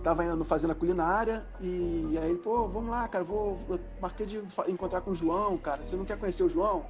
tava 0.04 0.24
ainda 0.24 0.36
no 0.36 0.44
Fazenda 0.44 0.76
Culinária. 0.76 1.48
E, 1.62 2.18
aí 2.22 2.32
ele, 2.32 2.40
pô, 2.40 2.68
vamos 2.68 2.90
lá, 2.90 3.08
cara, 3.08 3.24
vou. 3.24 3.58
Eu 3.70 3.80
marquei 4.02 4.26
de 4.26 4.44
encontrar 4.68 5.00
com 5.00 5.12
o 5.12 5.16
João, 5.16 5.58
cara. 5.58 5.84
Você 5.84 5.96
não 5.96 6.04
quer 6.04 6.20
conhecer 6.20 6.44
o 6.44 6.50
João? 6.50 6.86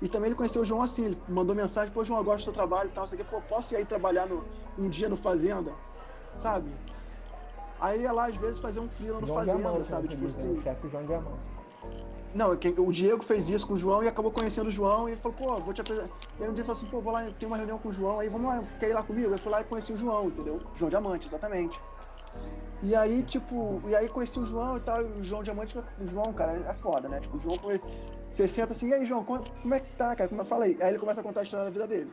E 0.00 0.08
também 0.08 0.28
ele 0.28 0.34
conheceu 0.34 0.62
o 0.62 0.64
João 0.64 0.80
assim, 0.80 1.04
ele 1.04 1.22
mandou 1.28 1.54
mensagem, 1.54 1.92
pô, 1.92 2.02
João, 2.02 2.20
eu 2.20 2.24
gosto 2.24 2.38
do 2.38 2.44
seu 2.44 2.52
trabalho 2.54 2.88
e 2.88 2.92
tal, 2.92 3.06
você 3.06 3.18
quer, 3.18 3.24
pô, 3.24 3.38
posso 3.42 3.74
ir 3.74 3.76
aí 3.76 3.84
trabalhar 3.84 4.26
no, 4.26 4.42
um 4.78 4.88
dia 4.88 5.10
no 5.10 5.16
Fazenda? 5.16 5.74
Sabe? 6.36 6.70
Aí 7.78 7.96
ele 7.96 8.04
ia 8.04 8.12
lá, 8.12 8.28
às 8.28 8.36
vezes, 8.36 8.60
fazer 8.60 8.80
um 8.80 8.88
frio 8.88 9.20
no 9.20 9.26
Fazenda, 9.26 9.58
Diamante, 9.58 9.86
sabe? 9.86 10.08
Tipo 10.08 10.24
assim. 10.24 10.58
Chefe 10.62 10.88
João 10.88 11.04
Diamante. 11.04 11.59
Não, 12.34 12.56
quem- 12.56 12.74
o 12.78 12.92
Diego 12.92 13.22
fez 13.24 13.48
isso 13.50 13.66
com 13.66 13.74
o 13.74 13.76
João 13.76 14.04
e 14.04 14.08
acabou 14.08 14.30
conhecendo 14.30 14.68
o 14.68 14.70
João 14.70 15.08
e 15.08 15.16
falou, 15.16 15.36
pô, 15.36 15.60
vou 15.60 15.74
te 15.74 15.80
apresentar. 15.80 16.10
E 16.38 16.44
aí 16.44 16.48
um 16.48 16.54
dia 16.54 16.64
falou 16.64 16.78
assim, 16.78 16.86
pô, 16.86 17.00
vou 17.00 17.12
lá, 17.12 17.28
tem 17.38 17.46
uma 17.46 17.56
reunião 17.56 17.76
com 17.78 17.88
o 17.88 17.92
João, 17.92 18.20
aí 18.20 18.28
vamos 18.28 18.46
lá, 18.46 18.62
quer 18.78 18.90
ir 18.90 18.92
lá 18.92 19.02
comigo? 19.02 19.32
Eu 19.32 19.38
fui 19.38 19.50
lá 19.50 19.60
e 19.60 19.64
conheci 19.64 19.92
o 19.92 19.96
João, 19.96 20.28
entendeu? 20.28 20.60
João 20.76 20.88
Diamante, 20.90 21.26
exatamente. 21.26 21.80
E 22.82 22.94
aí, 22.94 23.22
tipo, 23.22 23.82
e 23.88 23.94
aí 23.94 24.08
conheci 24.08 24.38
o 24.38 24.46
João 24.46 24.76
e 24.76 24.80
tal, 24.80 25.02
e 25.02 25.20
o 25.20 25.24
João 25.24 25.42
Diamante, 25.42 25.76
o 25.76 26.06
João, 26.06 26.32
cara, 26.32 26.52
é 26.56 26.72
foda, 26.72 27.08
né? 27.08 27.20
Tipo, 27.20 27.36
o 27.36 27.40
João, 27.40 27.58
você 28.28 28.48
senta 28.48 28.72
assim, 28.72 28.88
e 28.88 28.94
aí, 28.94 29.04
João, 29.04 29.22
como 29.24 29.42
como 29.62 29.74
é 29.74 29.80
que 29.80 29.94
tá, 29.96 30.14
cara? 30.16 30.28
Como 30.28 30.40
eu 30.40 30.46
falei? 30.46 30.78
Aí 30.80 30.88
ele 30.90 30.98
começa 30.98 31.20
a 31.20 31.24
contar 31.24 31.40
a 31.40 31.42
história 31.42 31.66
da 31.66 31.70
vida 31.70 31.86
dele. 31.86 32.10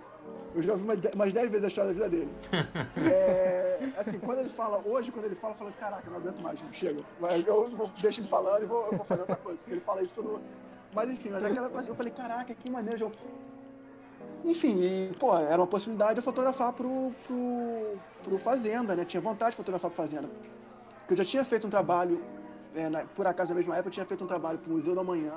Eu 0.57 0.63
já 0.63 0.71
ouvi 0.71 0.83
umas 0.85 0.99
de- 0.99 1.11
umas 1.13 1.31
10 1.31 1.49
vezes 1.51 1.65
a 1.65 1.67
história 1.67 1.93
da 1.93 1.93
vida 1.93 2.09
dele. 2.09 2.29
É, 3.13 3.77
assim, 3.95 4.19
quando 4.19 4.39
ele 4.39 4.49
fala, 4.49 4.81
hoje, 4.83 5.11
quando 5.11 5.25
ele 5.25 5.35
fala, 5.35 5.53
eu 5.53 5.57
falo, 5.57 5.71
caraca, 5.79 6.01
eu 6.07 6.11
não 6.11 6.17
aguento 6.17 6.41
mais, 6.41 6.59
chega. 6.73 6.99
Eu 7.45 7.69
vou, 7.69 7.91
deixo 8.01 8.21
ele 8.21 8.27
falando 8.27 8.63
e 8.63 8.65
vou, 8.65 8.85
eu 8.87 8.97
vou 8.97 9.05
fazer 9.05 9.21
outra 9.21 9.35
coisa, 9.35 9.59
porque 9.59 9.71
ele 9.73 9.81
fala 9.81 10.01
isso 10.01 10.15
tudo. 10.15 10.41
Mas 10.95 11.11
enfim, 11.11 11.29
mas 11.29 11.43
aquela 11.43 11.69
coisa, 11.69 11.87
eu 11.89 11.95
falei, 11.95 12.11
caraca, 12.11 12.55
que 12.55 12.71
maneiro, 12.71 12.97
João. 12.97 13.11
Enfim, 14.43 14.79
e, 14.81 15.11
pô, 15.19 15.37
era 15.37 15.61
uma 15.61 15.67
possibilidade 15.67 16.13
de 16.15 16.19
eu 16.19 16.23
fotografar 16.23 16.73
pro, 16.73 17.11
pro, 17.27 17.97
pro 18.23 18.39
Fazenda, 18.39 18.95
né? 18.95 19.05
Tinha 19.05 19.21
vontade 19.21 19.51
de 19.51 19.57
fotografar 19.57 19.91
pro 19.91 19.97
Fazenda. 20.03 20.27
Porque 20.99 21.13
eu 21.13 21.17
já 21.17 21.25
tinha 21.25 21.45
feito 21.45 21.67
um 21.67 21.69
trabalho, 21.69 22.23
é, 22.75 22.89
na- 22.89 23.05
por 23.05 23.27
acaso 23.27 23.49
na 23.51 23.55
mesma 23.57 23.75
época, 23.75 23.89
eu 23.89 23.93
tinha 23.93 24.05
feito 24.07 24.23
um 24.23 24.27
trabalho 24.27 24.57
pro 24.57 24.71
Museu 24.71 24.95
da 24.95 25.03
Manhã 25.03 25.33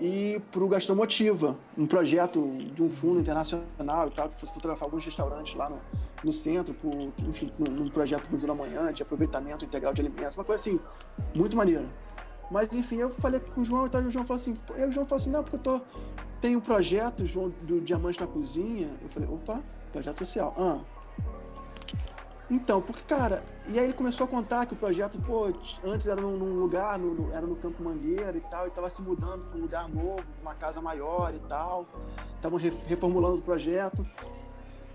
e 0.00 0.40
pro 0.52 0.68
Gastromotiva, 0.68 1.56
um 1.76 1.86
projeto 1.86 2.56
de 2.74 2.82
um 2.82 2.88
fundo 2.88 3.20
internacional 3.20 4.08
e 4.08 4.10
tal, 4.10 4.28
que 4.28 4.46
fotografar 4.46 4.86
alguns 4.86 5.04
restaurantes 5.04 5.54
lá 5.54 5.70
no, 5.70 5.80
no 6.22 6.32
centro, 6.32 6.74
pro, 6.74 6.90
enfim, 7.28 7.50
num, 7.58 7.88
projeto 7.88 8.24
do 8.24 8.30
Museu 8.30 8.48
da 8.48 8.54
Manhã, 8.54 8.92
de 8.92 9.02
aproveitamento 9.02 9.64
integral 9.64 9.92
de 9.92 10.00
alimentos, 10.00 10.36
uma 10.36 10.44
coisa 10.44 10.60
assim, 10.60 10.80
muito 11.34 11.56
maneira. 11.56 11.86
Mas 12.50 12.72
enfim, 12.72 12.96
eu 12.96 13.10
falei 13.18 13.40
com 13.40 13.60
o 13.60 13.64
João 13.64 13.86
e 13.86 13.90
tal, 13.90 14.02
e 14.02 14.06
o 14.06 14.10
João 14.10 14.24
falou 14.24 14.40
assim, 14.40 14.56
aí 14.74 14.86
o 14.86 14.92
João 14.92 15.06
falou 15.06 15.20
assim, 15.20 15.30
não, 15.30 15.42
porque 15.42 15.56
eu 15.56 15.60
tô. 15.60 15.80
Tem 16.40 16.54
um 16.54 16.60
projeto, 16.60 17.26
João, 17.26 17.52
do 17.62 17.80
Diamante 17.80 18.20
na 18.20 18.26
Cozinha. 18.26 18.88
Eu 19.02 19.08
falei, 19.08 19.28
opa, 19.28 19.62
projeto 19.90 20.18
social. 20.18 20.54
Ah. 20.56 20.95
Então, 22.48 22.80
porque, 22.80 23.02
cara, 23.02 23.44
e 23.66 23.78
aí 23.78 23.84
ele 23.86 23.92
começou 23.92 24.24
a 24.24 24.28
contar 24.28 24.66
que 24.66 24.74
o 24.74 24.76
projeto, 24.76 25.20
pô, 25.20 25.46
antes 25.84 26.06
era 26.06 26.20
num, 26.20 26.36
lugar, 26.60 26.96
no- 26.98 27.12
no- 27.12 27.32
era 27.32 27.44
no 27.44 27.56
Campo 27.56 27.82
Mangueira 27.82 28.36
e 28.36 28.40
tal, 28.40 28.68
e 28.68 28.70
tava 28.70 28.88
se 28.88 29.02
mudando 29.02 29.44
para 29.46 29.58
um 29.58 29.62
lugar 29.62 29.88
novo, 29.88 30.22
uma 30.40 30.54
casa 30.54 30.80
maior 30.80 31.34
e 31.34 31.40
tal. 31.40 31.86
Estavam 32.36 32.58
reformulando 32.58 33.38
o 33.38 33.42
projeto. 33.42 34.06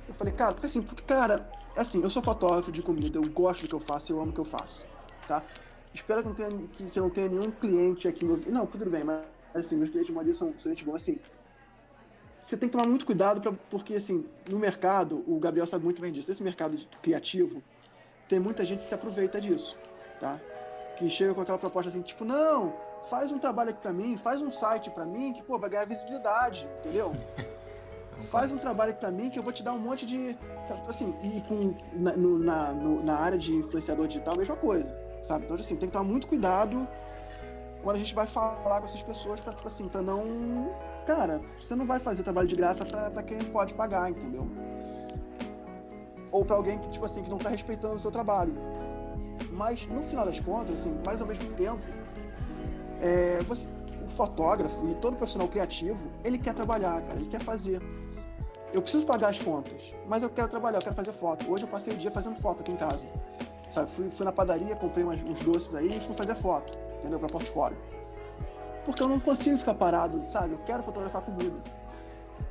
Eu 0.08 0.14
falei, 0.14 0.34
cara, 0.34 0.54
porque 0.54 0.68
assim, 0.68 0.82
porque, 0.82 1.04
cara, 1.04 1.50
assim, 1.76 2.02
eu 2.02 2.10
sou 2.10 2.24
fotógrafo 2.24 2.72
de 2.72 2.82
comida, 2.82 3.18
eu 3.18 3.24
gosto 3.30 3.64
do 3.64 3.68
que 3.68 3.76
eu 3.76 3.80
faço, 3.80 4.14
eu 4.14 4.22
amo 4.22 4.32
o 4.32 4.34
que 4.34 4.40
eu 4.40 4.46
faço, 4.46 4.86
tá? 5.28 5.44
Espero 5.94 6.22
que 6.22 6.28
não 6.30 6.36
tenha, 6.36 6.50
que, 6.50 6.90
que 6.90 7.00
não 7.02 7.10
tenha 7.10 7.28
nenhum 7.28 7.52
cliente 7.52 8.08
aqui 8.08 8.24
no. 8.24 8.38
Não, 8.50 8.66
tudo 8.66 8.90
bem, 8.90 9.04
mas 9.04 9.26
assim, 9.54 9.76
meus 9.76 9.90
clientes 9.90 10.08
de 10.08 10.14
maioria 10.14 10.34
são, 10.34 10.54
gente 10.58 10.86
boa, 10.86 10.96
assim. 10.96 11.20
Você 12.44 12.58
tem 12.58 12.68
que 12.68 12.76
tomar 12.76 12.88
muito 12.88 13.06
cuidado, 13.06 13.40
pra, 13.42 13.54
porque 13.70 13.96
assim, 13.96 14.26
no 14.50 14.58
mercado, 14.58 15.24
o 15.28 15.40
Gabriel 15.40 15.68
sabe 15.68 15.84
muito 15.86 16.02
bem 16.02 16.12
disso, 16.12 16.32
esse 16.32 16.42
mercado 16.44 16.78
criativo, 17.02 17.62
tem 18.28 18.40
muita 18.40 18.66
gente 18.66 18.82
que 18.82 18.88
se 18.88 18.96
aproveita 18.96 19.40
disso, 19.40 19.78
tá? 20.20 20.40
Que 20.98 21.10
chega 21.10 21.34
com 21.34 21.42
aquela 21.42 21.58
proposta 21.58 21.90
assim, 21.90 22.02
tipo, 22.02 22.26
não, 22.26 22.74
faz 23.10 23.32
um 23.32 23.38
trabalho 23.38 23.70
aqui 23.70 23.82
pra 23.82 23.94
mim, 23.94 24.18
faz 24.18 24.42
um 24.42 24.52
site 24.52 24.90
pra 24.90 25.06
mim, 25.06 25.34
que, 25.34 25.44
pô, 25.44 25.60
vai 25.60 25.70
ganhar 25.70 25.86
visibilidade, 25.86 26.68
entendeu? 26.80 27.14
Faz 28.30 28.52
um 28.52 28.58
trabalho 28.58 28.92
aqui 28.92 29.00
pra 29.00 29.10
mim 29.10 29.32
que 29.32 29.40
eu 29.40 29.42
vou 29.42 29.52
te 29.52 29.64
dar 29.64 29.74
um 29.74 29.80
monte 29.80 30.06
de. 30.06 30.38
Assim, 30.88 31.16
e 31.24 31.42
com, 31.42 31.74
na, 31.94 32.12
no- 32.16 32.38
na, 32.38 32.72
no- 32.72 33.04
na 33.04 33.16
área 33.16 33.36
de 33.36 33.52
influenciador 33.56 34.06
digital, 34.08 34.36
a 34.36 34.38
mesma 34.38 34.56
coisa, 34.56 34.96
sabe? 35.24 35.46
Então, 35.46 35.58
assim, 35.58 35.76
tem 35.76 35.90
que 35.90 35.94
tomar 35.94 36.06
muito 36.06 36.28
cuidado 36.28 36.88
quando 37.82 37.96
a 37.96 38.00
gente 38.00 38.14
vai 38.14 38.28
falar 38.28 38.80
com 38.80 38.86
essas 38.86 39.02
pessoas 39.02 39.42
pra, 39.42 39.54
tipo 39.54 39.68
assim, 39.68 39.88
pra 39.88 40.04
não. 40.04 40.72
Cara, 41.06 41.42
você 41.60 41.76
não 41.76 41.86
vai 41.86 42.00
fazer 42.00 42.24
trabalho 42.24 42.48
de 42.48 42.56
graça 42.56 42.86
pra 42.86 43.24
quem 43.24 43.40
pode 43.40 43.74
pagar, 43.74 44.10
entendeu? 44.10 44.48
Ou 46.32 46.46
pra 46.46 46.56
alguém 46.56 46.78
que, 46.80 46.90
tipo 46.92 47.06
assim, 47.06 47.22
que 47.24 47.30
não 47.30 47.38
tá 47.38 47.50
respeitando 47.50 47.96
o 47.96 48.00
seu 48.00 48.12
trabalho. 48.12 48.54
Mas, 49.52 49.86
no 49.88 50.02
final 50.02 50.26
das 50.26 50.40
contas, 50.40 50.76
assim, 50.76 50.98
mais 51.06 51.20
ao 51.20 51.28
mesmo 51.28 51.52
tempo, 51.54 51.82
é, 53.02 53.42
você, 53.44 53.68
o 54.06 54.08
fotógrafo 54.10 54.88
e 54.90 54.96
todo 54.96 55.18
profissional 55.18 55.48
criativo, 55.48 56.00
ele 56.24 56.38
quer 56.38 56.54
trabalhar, 56.54 57.02
cara, 57.02 57.20
ele 57.20 57.28
quer 57.30 57.42
fazer. 57.42 57.82
Eu 58.72 58.82
preciso 58.82 59.06
pagar 59.06 59.30
as 59.30 59.40
contas, 59.40 59.94
mas 60.08 60.24
eu 60.24 60.30
quero 60.30 60.48
trabalhar, 60.48 60.78
eu 60.78 60.82
quero 60.84 60.96
fazer 60.96 61.12
foto. 61.12 61.52
Hoje 61.52 61.64
eu 61.64 61.68
passei 61.68 61.94
o 61.94 61.98
dia 61.98 62.10
fazendo 62.12 62.36
foto 62.38 62.62
aqui 62.62 62.72
em 62.72 62.78
casa. 62.78 63.04
Sabe, 63.70 63.92
fui, 63.92 64.10
fui 64.10 64.26
na 64.26 64.32
padaria, 64.32 64.76
comprei 64.76 65.04
umas- 65.04 65.22
uns 65.24 65.42
doces 65.42 65.76
aí 65.76 65.98
e 65.98 66.00
fui 66.00 66.16
fazer 66.16 66.36
foto, 66.36 66.78
entendeu? 67.00 67.20
Pra 67.20 67.28
portfólio. 67.28 67.78
Porque 68.86 69.02
eu 69.02 69.08
não 69.08 69.20
consigo 69.20 69.58
ficar 69.58 69.76
parado, 69.76 70.24
sabe? 70.26 70.54
Eu 70.54 70.60
quero 70.60 70.84
fotografar 70.84 71.22
comida, 71.22 71.60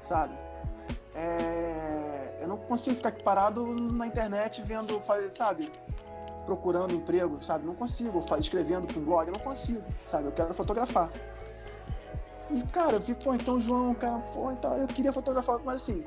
sabe? 0.01 0.35
É, 1.15 2.39
Eu 2.41 2.49
não 2.49 2.57
consigo 2.57 2.97
ficar 2.97 3.13
parado 3.13 3.75
na 3.93 4.07
internet 4.07 4.63
vendo, 4.63 5.01
sabe? 5.31 5.71
Procurando 6.47 6.95
emprego, 6.95 7.43
sabe? 7.43 7.67
Não 7.67 7.75
consigo, 7.75 8.25
escrevendo 8.39 8.89
um 8.99 9.05
blog, 9.05 9.29
eu 9.29 9.35
não 9.37 9.45
consigo, 9.45 9.83
sabe? 10.07 10.29
Eu 10.29 10.33
quero 10.33 10.55
fotografar. 10.55 11.11
E, 12.51 12.63
cara, 12.63 12.97
eu 12.97 13.01
vi, 13.01 13.15
pô, 13.15 13.35
então, 13.35 13.61
João, 13.61 13.95
cara, 13.95 14.19
pô, 14.33 14.51
então, 14.51 14.77
eu 14.77 14.89
queria 14.89 15.13
fotografar, 15.13 15.61
mas 15.65 15.77
assim, 15.77 16.05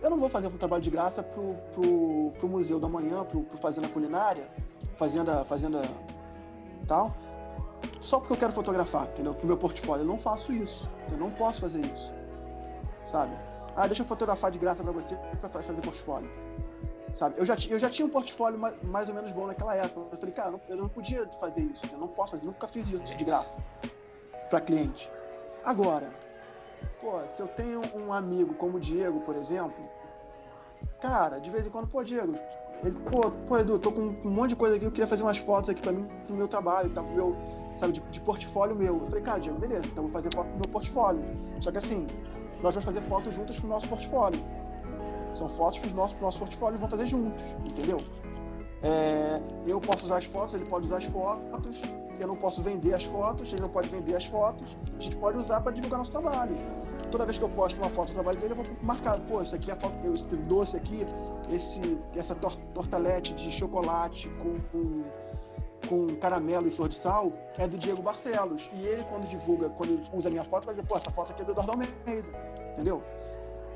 eu 0.00 0.08
não 0.08 0.18
vou 0.18 0.28
fazer 0.28 0.48
um 0.48 0.56
trabalho 0.56 0.82
de 0.82 0.90
graça 0.90 1.22
pro, 1.22 1.54
pro, 1.74 2.30
pro 2.38 2.48
Museu 2.48 2.78
da 2.78 2.88
Manhã, 2.88 3.24
pro, 3.24 3.42
pro 3.42 3.58
Fazenda 3.58 3.88
Culinária, 3.88 4.48
Fazenda, 4.96 5.44
Fazenda 5.44 5.82
tal, 6.86 7.14
só 8.00 8.18
porque 8.18 8.32
eu 8.32 8.36
quero 8.36 8.52
fotografar, 8.52 9.06
entendeu? 9.08 9.34
Pro 9.34 9.46
meu 9.46 9.56
portfólio. 9.56 10.02
Eu 10.02 10.06
não 10.06 10.18
faço 10.18 10.52
isso, 10.52 10.88
eu 11.10 11.16
não 11.18 11.30
posso 11.30 11.60
fazer 11.62 11.84
isso, 11.86 12.14
sabe? 13.04 13.36
Ah, 13.76 13.86
deixa 13.86 14.02
eu 14.02 14.06
fotografar 14.06 14.50
de 14.50 14.58
graça 14.58 14.82
pra 14.82 14.92
você 14.92 15.16
pra 15.40 15.48
fa- 15.48 15.62
fazer 15.62 15.80
portfólio, 15.82 16.30
sabe? 17.12 17.34
Eu 17.38 17.44
já, 17.46 17.56
eu 17.68 17.80
já 17.80 17.90
tinha 17.90 18.06
um 18.06 18.10
portfólio 18.10 18.58
ma- 18.58 18.74
mais 18.84 19.08
ou 19.08 19.14
menos 19.14 19.32
bom 19.32 19.46
naquela 19.46 19.74
época. 19.74 20.08
Eu 20.12 20.18
falei, 20.18 20.34
cara, 20.34 20.48
eu 20.48 20.52
não- 20.52 20.60
eu 20.68 20.76
não 20.76 20.88
podia 20.88 21.26
fazer 21.40 21.62
isso, 21.62 21.84
eu 21.92 21.98
não 21.98 22.08
posso 22.08 22.32
fazer, 22.32 22.46
nunca 22.46 22.68
fiz 22.68 22.88
isso 22.88 23.02
de 23.16 23.24
graça 23.24 23.58
pra 24.50 24.60
cliente. 24.60 25.10
Agora, 25.64 26.10
pô, 27.00 27.18
se 27.26 27.40
eu 27.42 27.48
tenho 27.48 27.80
um 27.96 28.12
amigo 28.12 28.54
como 28.54 28.76
o 28.76 28.80
Diego, 28.80 29.20
por 29.22 29.34
exemplo, 29.34 29.82
cara, 31.00 31.38
de 31.38 31.50
vez 31.50 31.66
em 31.66 31.70
quando, 31.70 31.88
pô, 31.88 32.04
Diego, 32.04 32.34
ele, 32.84 32.92
pô, 33.10 33.30
pô, 33.48 33.58
Edu, 33.58 33.78
tô 33.78 33.90
com 33.90 34.02
um 34.02 34.30
monte 34.30 34.50
de 34.50 34.56
coisa 34.56 34.76
aqui, 34.76 34.84
eu 34.84 34.90
queria 34.92 35.06
fazer 35.06 35.22
umas 35.22 35.38
fotos 35.38 35.70
aqui 35.70 35.80
pra 35.82 35.90
mim, 35.92 36.06
pro 36.26 36.36
meu 36.36 36.46
trabalho, 36.46 36.90
tá, 36.90 37.02
pro 37.02 37.12
meu, 37.14 37.32
sabe, 37.74 37.92
de, 37.92 38.00
de 38.00 38.20
portfólio 38.20 38.74
meu. 38.74 39.00
Eu 39.00 39.06
falei, 39.06 39.22
cara, 39.22 39.38
Diego, 39.40 39.58
beleza, 39.58 39.86
então 39.86 40.04
vou 40.04 40.12
fazer 40.12 40.32
foto 40.34 40.48
pro 40.48 40.56
meu 40.56 40.68
portfólio. 40.68 41.22
Só 41.60 41.70
que 41.70 41.78
assim, 41.78 42.06
nós 42.62 42.74
vamos 42.74 42.84
fazer 42.84 43.00
fotos 43.02 43.34
juntas 43.34 43.58
pro 43.58 43.68
nosso 43.68 43.88
portfólio. 43.88 44.40
São 45.34 45.48
fotos 45.48 45.78
pro 45.80 45.94
nosso, 45.94 46.14
pro 46.14 46.24
nosso 46.24 46.38
portfólio 46.38 46.78
vamos 46.78 46.90
fazer 46.90 47.06
juntos, 47.06 47.42
entendeu? 47.64 47.98
É, 48.82 49.40
eu 49.66 49.80
posso 49.80 50.04
usar 50.04 50.18
as 50.18 50.26
fotos, 50.26 50.54
ele 50.54 50.66
pode 50.66 50.86
usar 50.86 50.98
as 50.98 51.04
fotos, 51.04 51.80
eu 52.20 52.28
não 52.28 52.36
posso 52.36 52.62
vender 52.62 52.94
as 52.94 53.02
fotos, 53.04 53.52
ele 53.52 53.62
não 53.62 53.68
pode 53.68 53.88
vender 53.88 54.14
as 54.14 54.26
fotos, 54.26 54.76
a 54.98 55.02
gente 55.02 55.16
pode 55.16 55.38
usar 55.38 55.60
para 55.60 55.72
divulgar 55.72 55.98
nosso 55.98 56.12
trabalho. 56.12 56.56
Toda 57.10 57.24
vez 57.24 57.38
que 57.38 57.44
eu 57.44 57.48
posto 57.48 57.76
uma 57.78 57.88
foto 57.88 58.08
do 58.08 58.14
trabalho 58.14 58.38
dele, 58.38 58.52
eu 58.52 58.56
vou 58.56 58.66
marcar, 58.82 59.18
pô, 59.20 59.42
isso 59.42 59.54
aqui 59.54 59.70
é 59.70 59.74
a 59.74 59.76
foto, 59.76 60.06
esse 60.12 60.26
doce 60.26 60.76
aqui, 60.76 61.06
esse, 61.50 61.98
essa 62.14 62.34
tor 62.34 62.56
tortalete 62.72 63.34
de 63.34 63.50
chocolate 63.50 64.28
com, 64.38 64.58
com, 64.70 65.04
com 65.86 66.16
caramelo 66.16 66.68
e 66.68 66.70
flor 66.70 66.88
de 66.88 66.96
sal 66.96 67.32
é 67.58 67.66
do 67.66 67.78
Diego 67.78 68.02
Barcelos. 68.02 68.68
E 68.72 68.84
ele, 68.86 69.04
quando 69.04 69.26
divulga, 69.26 69.68
quando 69.70 70.00
usa 70.12 70.28
a 70.28 70.32
minha 70.32 70.44
foto, 70.44 70.66
vai 70.66 70.74
dizer, 70.74 70.86
pô, 70.86 70.96
essa 70.96 71.10
foto 71.10 71.32
aqui 71.32 71.42
é 71.42 71.44
do 71.44 71.52
Eduardo 71.52 71.72
Almeida, 71.72 71.94
entendeu? 72.72 73.02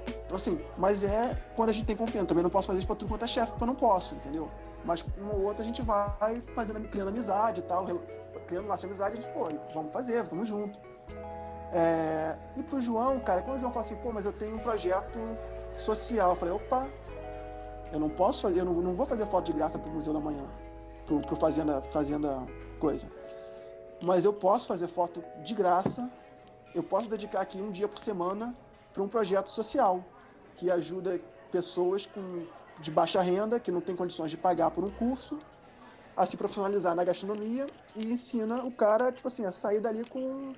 Então, 0.07 0.37
assim, 0.37 0.61
mas 0.77 1.05
é 1.05 1.37
quando 1.57 1.71
a 1.71 1.73
gente 1.73 1.87
tem 1.87 1.97
confiança. 1.97 2.27
Também 2.27 2.43
não 2.43 2.51
posso 2.51 2.67
fazer 2.67 2.79
isso 2.79 2.87
pra 2.87 2.97
tudo 2.97 3.09
quanto 3.09 3.25
é 3.25 3.29
chefe, 3.29 3.53
porque 3.53 3.65
eu 3.65 3.67
não 3.67 3.75
posso, 3.75 4.15
entendeu? 4.15 4.51
Mas 4.85 5.05
um 5.21 5.35
ou 5.35 5.43
outro 5.45 5.63
a 5.63 5.67
gente 5.67 5.83
vai 5.83 6.43
fazendo, 6.55 6.81
criando 6.89 7.09
amizade 7.09 7.61
e 7.61 7.63
tal, 7.63 7.87
criando 8.47 8.69
laço 8.69 8.81
de 8.81 8.87
amizade, 8.87 9.19
a 9.19 9.21
gente, 9.21 9.33
pô, 9.33 9.49
vamos 9.75 9.93
fazer, 9.93 10.23
vamos 10.25 10.49
junto. 10.49 10.79
É, 11.73 12.37
e 12.57 12.63
pro 12.63 12.81
João, 12.81 13.21
cara, 13.21 13.43
quando 13.43 13.57
o 13.57 13.61
João 13.61 13.73
fala 13.73 13.85
assim, 13.85 13.97
pô, 13.97 14.13
mas 14.13 14.25
eu 14.25 14.33
tenho 14.33 14.57
um 14.57 14.59
projeto 14.59 15.19
social, 15.77 16.31
eu 16.31 16.37
falei, 16.37 16.55
opa, 16.55 16.89
eu 17.93 18.01
não 18.01 18.09
posso 18.09 18.41
fazer, 18.43 18.61
eu 18.61 18.65
não, 18.65 18.75
não 18.75 18.95
vou 18.95 19.05
fazer 19.05 19.27
foto 19.27 19.47
de 19.47 19.53
graça 19.53 19.79
pro 19.79 19.93
Museu 19.93 20.13
da 20.13 20.21
Manhã, 20.21 20.45
pro, 21.09 21.21
pro 21.21 21.37
Fazenda, 21.37 21.81
Fazenda 21.91 22.47
Coisa. 22.79 23.11
Mas 24.03 24.25
eu 24.25 24.33
posso 24.33 24.69
fazer 24.69 24.87
foto 24.87 25.25
de 25.43 25.55
graça, 25.55 26.09
eu 26.75 26.83
posso 26.83 27.09
dedicar 27.09 27.41
aqui 27.41 27.61
um 27.61 27.73
dia 27.73 27.89
por 27.89 27.99
semana 27.99 28.55
para 28.93 29.03
um 29.03 29.09
projeto 29.09 29.49
social 29.49 30.05
que 30.55 30.71
ajuda 30.71 31.21
pessoas 31.51 32.07
com, 32.07 32.47
de 32.79 32.91
baixa 32.91 33.21
renda, 33.21 33.59
que 33.59 33.73
não 33.73 33.81
têm 33.81 33.97
condições 33.97 34.31
de 34.31 34.37
pagar 34.37 34.71
por 34.71 34.85
um 34.85 34.93
curso, 34.93 35.39
a 36.17 36.27
se 36.27 36.37
profissionalizar 36.37 36.95
na 36.95 37.03
gastronomia 37.03 37.67
e 37.97 38.13
ensina 38.13 38.65
o 38.65 38.71
cara, 38.71 39.11
tipo 39.11 39.27
assim, 39.27 39.45
a 39.45 39.53
sair 39.53 39.81
dali 39.81 40.05
com, 40.09 40.53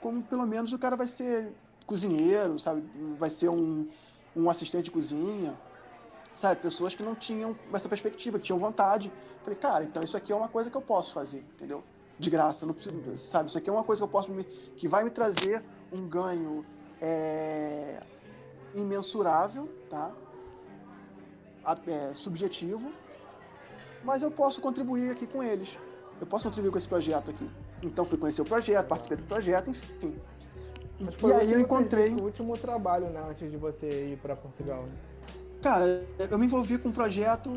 com 0.00 0.22
pelo 0.22 0.46
menos 0.46 0.72
o 0.72 0.78
cara 0.78 0.96
vai 0.96 1.06
ser 1.06 1.52
cozinheiro, 1.84 2.58
sabe? 2.58 2.82
Vai 3.18 3.28
ser 3.28 3.48
um, 3.48 3.88
um 4.36 4.48
assistente 4.48 4.84
de 4.84 4.90
cozinha, 4.92 5.58
sabe? 6.34 6.60
Pessoas 6.60 6.94
que 6.94 7.02
não 7.02 7.14
tinham 7.14 7.56
essa 7.72 7.88
perspectiva, 7.88 8.38
que 8.38 8.44
tinham 8.44 8.58
vontade. 8.58 9.12
Falei, 9.42 9.58
cara, 9.58 9.84
então 9.84 10.02
isso 10.02 10.16
aqui 10.16 10.32
é 10.32 10.36
uma 10.36 10.48
coisa 10.48 10.70
que 10.70 10.76
eu 10.76 10.82
posso 10.82 11.12
fazer, 11.12 11.44
entendeu? 11.54 11.82
de 12.20 12.30
graça. 12.30 12.66
Não 12.66 12.74
preciso, 12.74 13.16
sabe? 13.16 13.48
Isso 13.48 13.58
aqui 13.58 13.68
é 13.68 13.72
uma 13.72 13.82
coisa 13.82 14.00
que 14.00 14.04
eu 14.04 14.08
posso 14.08 14.30
me, 14.30 14.44
que 14.44 14.86
vai 14.86 15.02
me 15.02 15.10
trazer 15.10 15.64
um 15.90 16.06
ganho 16.06 16.64
é, 17.00 18.00
imensurável, 18.74 19.68
tá? 19.88 20.12
É, 21.86 22.14
subjetivo, 22.14 22.92
mas 24.04 24.22
eu 24.22 24.30
posso 24.30 24.60
contribuir 24.60 25.10
aqui 25.10 25.26
com 25.26 25.42
eles. 25.42 25.76
Eu 26.20 26.26
posso 26.26 26.44
contribuir 26.44 26.70
com 26.70 26.78
esse 26.78 26.88
projeto 26.88 27.30
aqui. 27.30 27.50
Então 27.82 28.04
fui 28.04 28.18
conhecer 28.18 28.42
o 28.42 28.44
projeto, 28.44 28.86
participei 28.86 29.16
do 29.16 29.24
projeto, 29.24 29.70
enfim. 29.70 30.16
e 31.00 31.32
aí 31.32 31.52
eu 31.52 31.60
encontrei 31.60 32.14
o 32.14 32.24
último 32.24 32.56
trabalho, 32.58 33.08
né, 33.08 33.22
antes 33.26 33.50
de 33.50 33.56
você 33.56 34.12
ir 34.12 34.18
para 34.18 34.36
Portugal. 34.36 34.82
Né? 34.82 34.92
Cara, 35.62 36.06
eu 36.18 36.38
me 36.38 36.46
envolvi 36.46 36.78
com 36.78 36.88
um 36.88 36.92
projeto 36.92 37.50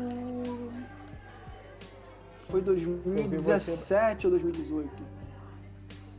foi 2.48 2.60
2017 2.60 4.26
ou 4.26 4.30
2018. 4.32 4.90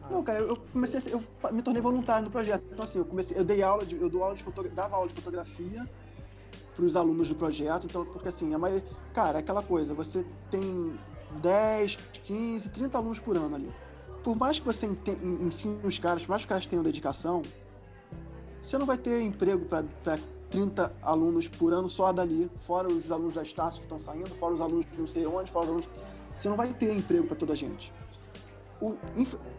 Ah. 0.01 0.07
Não, 0.09 0.23
cara, 0.23 0.39
eu 0.39 0.57
comecei, 0.73 1.13
eu 1.13 1.23
me 1.51 1.61
tornei 1.61 1.81
voluntário 1.81 2.25
no 2.25 2.31
projeto. 2.31 2.63
Então 2.71 2.83
assim, 2.83 2.99
eu 2.99 3.05
comecei, 3.05 3.37
eu 3.37 3.45
dei 3.45 3.61
aula 3.63 3.85
de, 3.85 3.95
eu 3.95 4.09
dou 4.09 4.23
aula 4.23 4.35
de 4.35 4.43
fotografia, 4.43 4.75
dava 4.75 4.95
aula 4.95 5.07
de 5.07 5.13
fotografia 5.13 5.85
para 6.75 6.85
os 6.85 6.95
alunos 6.95 7.29
do 7.29 7.35
projeto. 7.35 7.85
Então, 7.85 8.05
porque 8.05 8.27
assim, 8.27 8.53
a 8.53 8.57
maioria, 8.57 8.83
cara, 9.13 9.37
é 9.37 9.41
aquela 9.41 9.63
coisa, 9.63 9.93
você 9.93 10.25
tem 10.51 10.99
10, 11.41 11.97
15, 12.25 12.69
30 12.69 12.97
alunos 12.97 13.19
por 13.19 13.37
ano 13.37 13.55
ali. 13.55 13.71
Por 14.23 14.35
mais 14.35 14.59
que 14.59 14.65
você 14.65 14.89
ensine 15.41 15.79
os 15.83 15.99
caras, 15.99 16.23
por 16.23 16.31
mais 16.31 16.41
que 16.41 16.47
os 16.47 16.49
caras 16.49 16.65
tenham 16.65 16.83
dedicação, 16.83 17.43
você 18.61 18.77
não 18.77 18.85
vai 18.85 18.97
ter 18.97 19.21
emprego 19.21 19.65
para 19.65 20.19
30 20.55 20.95
alunos 21.01 21.49
por 21.49 21.73
ano 21.73 21.89
só 21.89 22.13
dali, 22.13 22.49
fora 22.61 22.87
os 22.87 23.11
alunos 23.11 23.33
da 23.33 23.43
Estácio 23.43 23.81
que 23.81 23.85
estão 23.85 23.99
saindo, 23.99 24.33
fora 24.37 24.53
os 24.53 24.61
alunos 24.61 24.85
de 24.89 24.97
não 24.97 25.07
sei 25.07 25.27
onde, 25.27 25.51
fora 25.51 25.65
os 25.65 25.69
alunos. 25.69 25.89
Você 26.37 26.47
não 26.47 26.55
vai 26.55 26.73
ter 26.73 26.95
emprego 26.95 27.27
para 27.27 27.35
toda 27.35 27.51
a 27.51 27.55
gente. 27.55 27.91
O, 28.79 28.95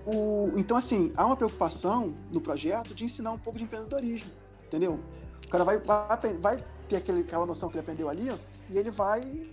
o, 0.06 0.52
então, 0.56 0.74
assim, 0.74 1.12
há 1.14 1.26
uma 1.26 1.36
preocupação 1.36 2.14
no 2.32 2.40
projeto 2.40 2.94
de 2.94 3.04
ensinar 3.04 3.32
um 3.32 3.38
pouco 3.38 3.58
de 3.58 3.64
empreendedorismo, 3.64 4.30
entendeu? 4.66 4.98
O 5.44 5.48
cara 5.50 5.64
vai, 5.64 5.78
vai, 5.78 6.16
vai 6.38 6.56
ter 6.88 6.96
aquele, 6.96 7.20
aquela 7.20 7.44
noção 7.44 7.68
que 7.68 7.74
ele 7.74 7.82
aprendeu 7.82 8.08
ali 8.08 8.32
e 8.70 8.78
ele 8.78 8.90
vai, 8.90 9.50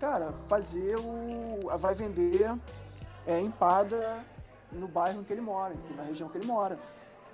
cara, 0.00 0.32
fazer 0.48 0.96
o. 0.96 1.60
vai 1.78 1.94
vender 1.94 2.52
é, 3.26 3.38
empada 3.40 4.24
no 4.72 4.88
bairro 4.88 5.20
em 5.20 5.24
que 5.24 5.32
ele 5.32 5.40
mora, 5.40 5.74
na 5.96 6.02
região 6.02 6.28
que 6.28 6.38
ele 6.38 6.46
mora. 6.46 6.80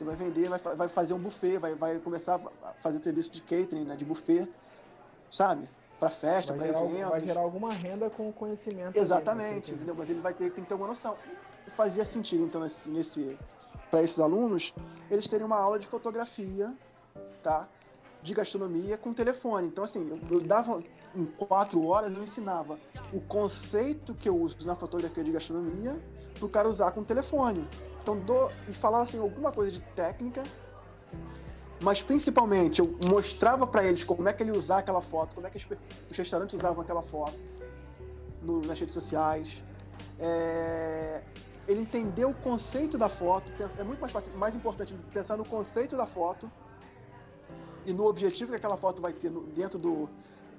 Vai 0.05 0.16
vender, 0.16 0.49
vai, 0.49 0.59
vai 0.59 0.88
fazer 0.88 1.14
um 1.14 1.18
buffet, 1.18 1.59
vai, 1.59 1.74
vai 1.74 1.99
começar 1.99 2.40
a 2.62 2.72
fazer 2.74 3.03
serviço 3.03 3.30
de 3.30 3.40
catering, 3.40 3.84
né, 3.84 3.97
de 3.97 4.05
buffet, 4.05 4.49
sabe? 5.30 5.68
Para 5.99 6.11
festa, 6.11 6.53
para 6.53 6.68
eventos. 6.68 7.09
Vai 7.09 7.20
gerar 7.20 7.40
alguma 7.40 7.72
renda 7.72 8.11
com 8.11 8.28
o 8.28 8.32
conhecimento. 8.32 8.97
Exatamente, 8.97 9.72
entendeu? 9.72 9.94
Mas 9.94 10.11
ele 10.11 10.20
vai 10.20 10.34
ter, 10.34 10.51
tem 10.51 10.62
que 10.62 10.68
ter 10.68 10.74
uma 10.74 10.86
noção. 10.86 11.16
Fazia 11.68 12.05
sentido, 12.05 12.44
então, 12.44 12.61
nesse, 12.61 12.90
nesse 12.90 13.38
para 13.90 14.03
esses 14.03 14.18
alunos, 14.18 14.74
eles 15.11 15.26
terem 15.26 15.47
uma 15.47 15.59
aula 15.59 15.78
de 15.78 15.86
fotografia, 15.86 16.74
tá? 17.42 17.68
De 18.22 18.34
gastronomia 18.34 18.99
com 18.99 19.12
telefone. 19.12 19.68
Então, 19.68 19.84
assim, 19.84 20.09
eu, 20.09 20.36
eu 20.36 20.40
dava 20.40 20.82
em 21.14 21.24
quatro 21.24 21.84
horas, 21.86 22.14
eu 22.14 22.22
ensinava 22.22 22.78
o 23.12 23.20
conceito 23.20 24.14
que 24.14 24.28
eu 24.28 24.36
uso 24.36 24.57
na 24.66 24.76
fotografia 24.76 25.24
de 25.24 25.32
gastronomia 25.32 26.01
para 26.34 26.44
o 26.44 26.49
cara 26.49 26.68
usar 26.68 26.90
com 26.90 27.03
telefone. 27.03 27.66
Então, 28.07 28.16
do, 28.16 28.52
e 28.68 28.72
falava 28.72 29.02
assim, 29.02 29.18
alguma 29.18 29.50
coisa 29.50 29.72
de 29.72 29.80
técnica, 29.80 30.44
mas 31.80 32.04
principalmente 32.04 32.78
eu 32.78 32.96
mostrava 33.11 33.66
para 33.66 33.82
eles 33.82 34.04
como 34.04 34.28
é 34.28 34.32
que 34.32 34.44
ele 34.44 34.52
usar 34.52 34.78
aquela 34.78 35.02
foto, 35.02 35.34
como 35.34 35.44
é 35.44 35.50
que 35.50 35.57
os 35.59 36.16
restaurantes 36.16 36.54
usavam 36.54 36.82
aquela 36.82 37.02
foto 37.02 37.36
no, 38.40 38.61
nas 38.61 38.78
redes 38.78 38.94
sociais. 38.94 39.61
É, 40.20 41.24
ele 41.66 41.80
entendeu 41.80 42.30
o 42.30 42.34
conceito 42.34 42.96
da 42.96 43.09
foto, 43.09 43.50
é 43.76 43.82
muito 43.82 43.98
mais 43.98 44.12
fácil, 44.12 44.32
mais 44.36 44.54
importante 44.54 44.94
pensar 45.12 45.36
no 45.36 45.44
conceito 45.44 45.96
da 45.96 46.07
foto 46.07 46.48
e 47.84 47.92
no 47.92 48.04
objetivo 48.04 48.52
que 48.52 48.57
aquela 48.57 48.76
foto 48.76 49.02
vai 49.02 49.12
ter 49.12 49.32
no, 49.32 49.42
dentro 49.48 49.80
do, 49.80 50.09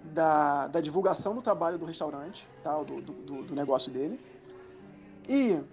da, 0.04 0.68
da, 0.68 0.82
divulgação 0.82 1.34
do 1.34 1.42
trabalho 1.42 1.78
do 1.78 1.86
restaurante, 1.86 2.46
tá, 2.62 2.84
do, 2.84 3.02
do, 3.02 3.44
do 3.44 3.56
negócio 3.56 3.90
dele. 3.90 4.20
E 5.30 5.64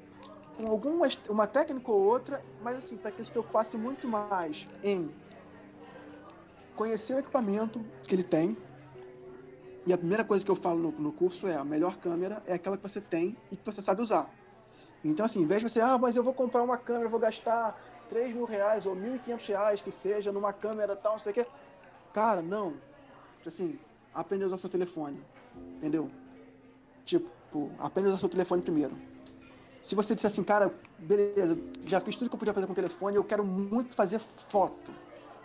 com 0.57 0.67
alguma 0.69 1.09
uma 1.29 1.47
técnica 1.47 1.91
ou 1.91 2.03
outra, 2.03 2.43
mas 2.63 2.79
assim, 2.79 2.97
para 2.97 3.11
que 3.11 3.19
ele 3.19 3.27
se 3.27 3.31
preocupasse 3.31 3.77
muito 3.77 4.09
mais 4.09 4.67
em 4.83 5.13
conhecer 6.77 7.15
o 7.15 7.19
equipamento 7.19 7.85
que 8.05 8.15
ele 8.15 8.25
tem. 8.25 8.57
E 9.87 9.93
a 9.93 9.99
primeira 9.99 10.25
coisa 10.25 10.45
que 10.45 10.51
eu 10.51 10.57
falo 10.57 10.81
no, 10.81 10.91
no 10.93 11.13
curso 11.13 11.47
é: 11.47 11.57
a 11.57 11.65
melhor 11.65 11.99
câmera 11.99 12.43
é 12.47 12.55
aquela 12.55 12.77
que 12.77 12.83
você 12.83 13.01
tem 13.01 13.37
e 13.51 13.57
que 13.57 13.65
você 13.65 13.83
sabe 13.83 14.03
usar. 14.03 14.31
Então, 15.05 15.27
assim, 15.27 15.43
em 15.43 15.47
vez 15.47 15.61
de 15.61 15.69
você, 15.69 15.81
ah, 15.81 15.99
mas 15.99 16.17
eu 16.17 16.23
vou 16.23 16.33
comprar 16.33 16.63
uma 16.63 16.79
câmera, 16.79 17.11
vou 17.11 17.21
gastar 17.21 17.79
3 18.09 18.35
mil 18.35 18.47
reais 18.47 18.87
ou 18.87 18.97
1.500 18.97 19.47
reais 19.49 19.83
que 19.83 19.91
seja 19.91 20.33
numa 20.33 20.53
câmera 20.53 20.97
tal, 20.97 21.13
não 21.13 21.19
sei 21.19 21.33
o 21.33 21.35
quê. 21.35 21.47
Cara, 22.15 22.41
não. 22.41 22.73
Tipo 23.37 23.49
assim, 23.49 23.79
aprender 24.15 24.45
a 24.45 24.47
usar 24.47 24.57
seu 24.57 24.71
telefone. 24.71 25.23
Entendeu? 25.77 26.11
Tipo, 27.05 27.29
aprenda 27.79 28.09
a 28.09 28.11
usar 28.11 28.19
seu 28.19 28.31
telefone 28.31 28.63
primeiro 28.63 28.97
se 29.85 29.95
você 29.95 30.15
disser 30.15 30.31
assim, 30.31 30.43
cara, 30.43 30.75
beleza, 30.99 31.59
já 31.85 32.01
fiz 32.01 32.17
tudo 32.17 32.31
que 32.31 32.35
eu 32.35 32.39
podia 32.39 32.55
fazer 32.55 32.67
com 32.67 32.73
o 32.73 32.75
telefone, 32.75 33.19
eu 33.19 33.23
quero 33.23 33.45
muito 33.45 33.95
fazer 33.95 34.19
foto. 34.19 34.91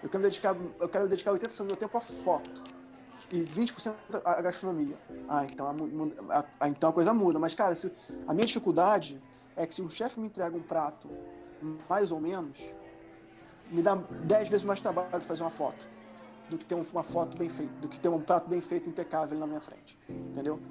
Eu 0.01 0.07
quero 0.07 0.23
dedicar, 0.23 0.55
eu 0.79 0.87
quero 0.87 1.09
dedicar 1.09 1.33
80% 1.33 1.57
do 1.57 1.65
meu 1.65 1.75
tempo 1.75 1.97
a 1.97 1.99
foto. 1.99 2.63
E 3.29 3.41
20% 3.41 3.93
a 4.23 4.41
gastronomia. 4.41 4.97
Ah, 5.27 5.43
então 5.43 5.67
a, 6.29 6.45
a, 6.57 6.69
então 6.69 6.89
a 6.89 6.93
coisa 6.93 7.13
muda. 7.13 7.37
Mas, 7.37 7.53
cara, 7.53 7.75
se, 7.75 7.91
a 8.25 8.33
minha 8.33 8.45
dificuldade 8.45 9.21
é 9.57 9.67
que 9.67 9.75
se 9.75 9.81
um 9.81 9.89
chefe 9.89 10.17
me 10.21 10.27
entrega 10.27 10.55
um 10.55 10.63
prato 10.63 11.09
mais 11.89 12.09
ou 12.09 12.21
menos, 12.21 12.57
me 13.69 13.81
dá 13.81 13.95
10 13.95 14.47
vezes 14.47 14.63
mais 14.63 14.79
trabalho 14.79 15.19
de 15.19 15.27
fazer 15.27 15.43
uma 15.43 15.51
foto 15.51 15.85
do 16.49 16.57
que 16.57 16.63
ter 16.63 16.75
uma 16.75 17.03
foto 17.03 17.37
bem 17.37 17.49
feita, 17.49 17.73
do 17.81 17.89
que 17.89 17.99
ter 17.99 18.07
um 18.07 18.21
prato 18.21 18.49
bem 18.49 18.61
feito, 18.61 18.89
impecável 18.89 19.37
na 19.37 19.45
minha 19.45 19.59
frente. 19.59 19.99
Entendeu? 20.07 20.61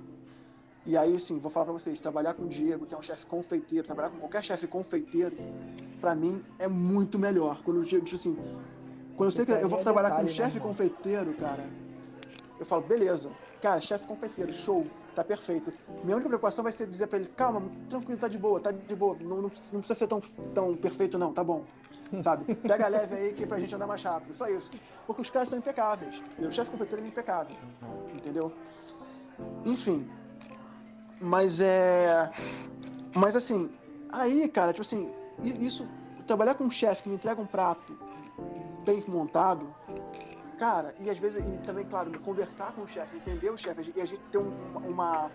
E 0.89 0.97
aí, 0.97 1.21
sim, 1.21 1.39
vou 1.39 1.51
falar 1.51 1.67
para 1.67 1.75
vocês, 1.75 2.01
trabalhar 2.01 2.33
com 2.33 2.45
o 2.45 2.49
Diego, 2.49 2.87
que 2.87 2.95
é 2.95 2.99
um 2.99 3.03
chefe 3.03 3.27
confeiteiro, 3.27 3.85
trabalhar 3.85 4.09
com 4.09 4.21
qualquer 4.21 4.43
chefe 4.43 4.67
confeiteiro, 4.67 5.37
para 6.01 6.15
mim 6.15 6.43
é 6.59 6.67
muito 6.67 7.19
melhor. 7.19 7.61
Quando 7.63 7.81
eu 7.81 7.83
digo 7.83 8.03
tipo 8.07 8.17
assim, 8.17 8.35
quando 9.15 9.29
eu 9.29 9.31
sei 9.31 9.45
que 9.45 9.53
eu 9.53 9.69
vou 9.69 9.79
trabalhar 9.81 10.13
com 10.13 10.21
um 10.21 10.23
né, 10.23 10.29
chefe 10.29 10.59
confeiteiro, 10.59 11.35
cara, 11.35 11.63
eu 12.59 12.65
falo, 12.65 12.81
beleza, 12.81 13.31
cara, 13.61 13.83
chefe 13.83 14.07
confeiteiro, 14.07 14.51
show, 14.51 14.87
tá 15.15 15.23
perfeito. 15.23 15.75
Minha 16.03 16.17
única 16.17 16.31
preocupação 16.31 16.65
vai 16.65 16.73
ser 16.73 16.87
dizer 16.87 17.07
para 17.07 17.19
ele, 17.19 17.29
calma, 17.37 17.71
tranquilo, 17.91 18.19
tá 18.19 18.29
de 18.29 18.39
boa, 18.39 18.59
tá 18.59 18.71
de 18.71 18.97
boa, 18.97 19.15
não, 19.21 19.29
não, 19.29 19.43
não, 19.43 19.51
precisa 19.51 19.95
ser 19.95 20.07
tão, 20.07 20.21
tão 20.55 20.75
perfeito 20.75 21.19
não, 21.19 21.35
tá 21.35 21.45
bom, 21.45 21.67
sabe? 22.23 22.55
Pega 22.67 22.89
leve 22.89 23.15
aí 23.15 23.35
que 23.35 23.45
é 23.45 23.47
pra 23.47 23.61
gente 23.61 23.75
andar 23.75 23.87
mais 23.87 24.03
rápido, 24.03 24.33
só 24.33 24.49
isso. 24.49 24.71
Porque 25.07 25.21
os 25.21 25.29
caras 25.29 25.51
são 25.51 25.59
impecáveis, 25.59 26.23
o 26.39 26.51
chefe 26.51 26.71
confeiteiro 26.71 27.05
é 27.05 27.09
impecável, 27.09 27.55
entendeu? 28.15 28.51
Enfim, 29.67 30.09
mas 31.21 31.61
é. 31.61 32.31
Mas 33.15 33.37
assim, 33.37 33.71
aí, 34.11 34.49
cara, 34.49 34.73
tipo 34.73 34.83
assim, 34.83 35.13
isso. 35.43 35.87
Trabalhar 36.27 36.55
com 36.55 36.65
um 36.65 36.71
chefe 36.71 37.05
que 37.05 37.09
me 37.09 37.15
entrega 37.15 37.41
um 37.41 37.47
prato 37.47 37.99
bem 38.85 39.03
montado, 39.09 39.75
cara, 40.59 40.95
e 41.01 41.09
às 41.09 41.19
vezes, 41.19 41.43
e 41.43 41.59
também, 41.59 41.87
claro, 41.87 42.19
conversar 42.21 42.73
com 42.73 42.83
o 42.83 42.89
chefe, 42.89 43.17
entender 43.17 43.51
o 43.51 43.57
chefe, 43.57 43.93
e 43.97 44.01
a 44.01 44.05
gente 44.05 44.21
ter 44.31 44.39
um, 44.39 44.53
uma, 44.87 45.31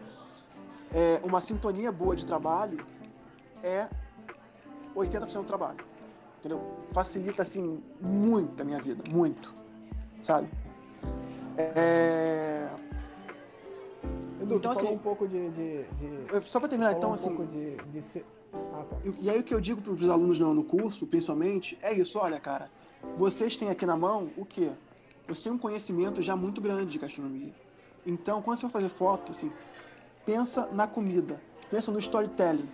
é, 0.94 1.20
uma 1.24 1.42
sintonia 1.42 1.92
boa 1.92 2.16
de 2.16 2.26
trabalho 2.26 2.86
é 3.64 3.90
80% 4.96 5.34
do 5.34 5.44
trabalho. 5.46 5.84
Entendeu? 6.40 6.62
Facilita, 6.92 7.42
assim, 7.42 7.82
muito 8.00 8.62
a 8.62 8.66
minha 8.66 8.80
vida, 8.80 9.04
muito. 9.10 9.54
Sabe? 10.22 10.50
É. 11.58 12.70
Edu, 14.44 14.56
então, 14.56 14.72
assim, 14.72 14.88
um 14.88 14.98
pouco 14.98 15.28
de, 15.28 15.50
de, 15.50 15.84
de, 15.84 16.50
Só 16.50 16.60
para 16.60 16.70
terminar, 16.70 16.94
então, 16.94 17.12
um 17.12 17.14
assim. 17.14 17.36
De, 17.46 17.76
de 17.78 18.26
ah, 18.54 18.86
tá. 18.90 18.98
E 19.22 19.30
aí 19.30 19.40
o 19.40 19.44
que 19.44 19.54
eu 19.54 19.62
digo 19.62 19.82
para 19.82 19.92
os 19.92 20.10
alunos 20.10 20.40
no, 20.40 20.54
no 20.54 20.64
curso, 20.64 21.08
principalmente, 21.08 21.78
é 21.82 21.94
isso, 21.94 22.20
olha, 22.20 22.40
cara, 22.40 22.70
vocês 23.16 23.58
têm 23.58 23.70
aqui 23.70 23.86
na 23.86 23.98
mão 23.98 24.30
o 24.38 24.46
quê? 24.46 24.72
Você 25.28 25.46
tem 25.46 25.54
um 25.54 25.58
conhecimento 25.58 26.22
já 26.22 26.36
muito 26.36 26.62
grande 26.62 26.92
de 26.92 27.00
gastronomia. 27.00 27.54
Então, 28.06 28.42
quando 28.42 28.58
você 28.58 28.64
for 28.64 28.72
fazer 28.72 28.90
foto, 28.90 29.32
assim, 29.32 29.52
pensa 30.26 30.68
na 30.72 30.88
comida, 30.88 31.42
pensa 31.70 31.92
no 31.92 32.00
storytelling. 32.00 32.70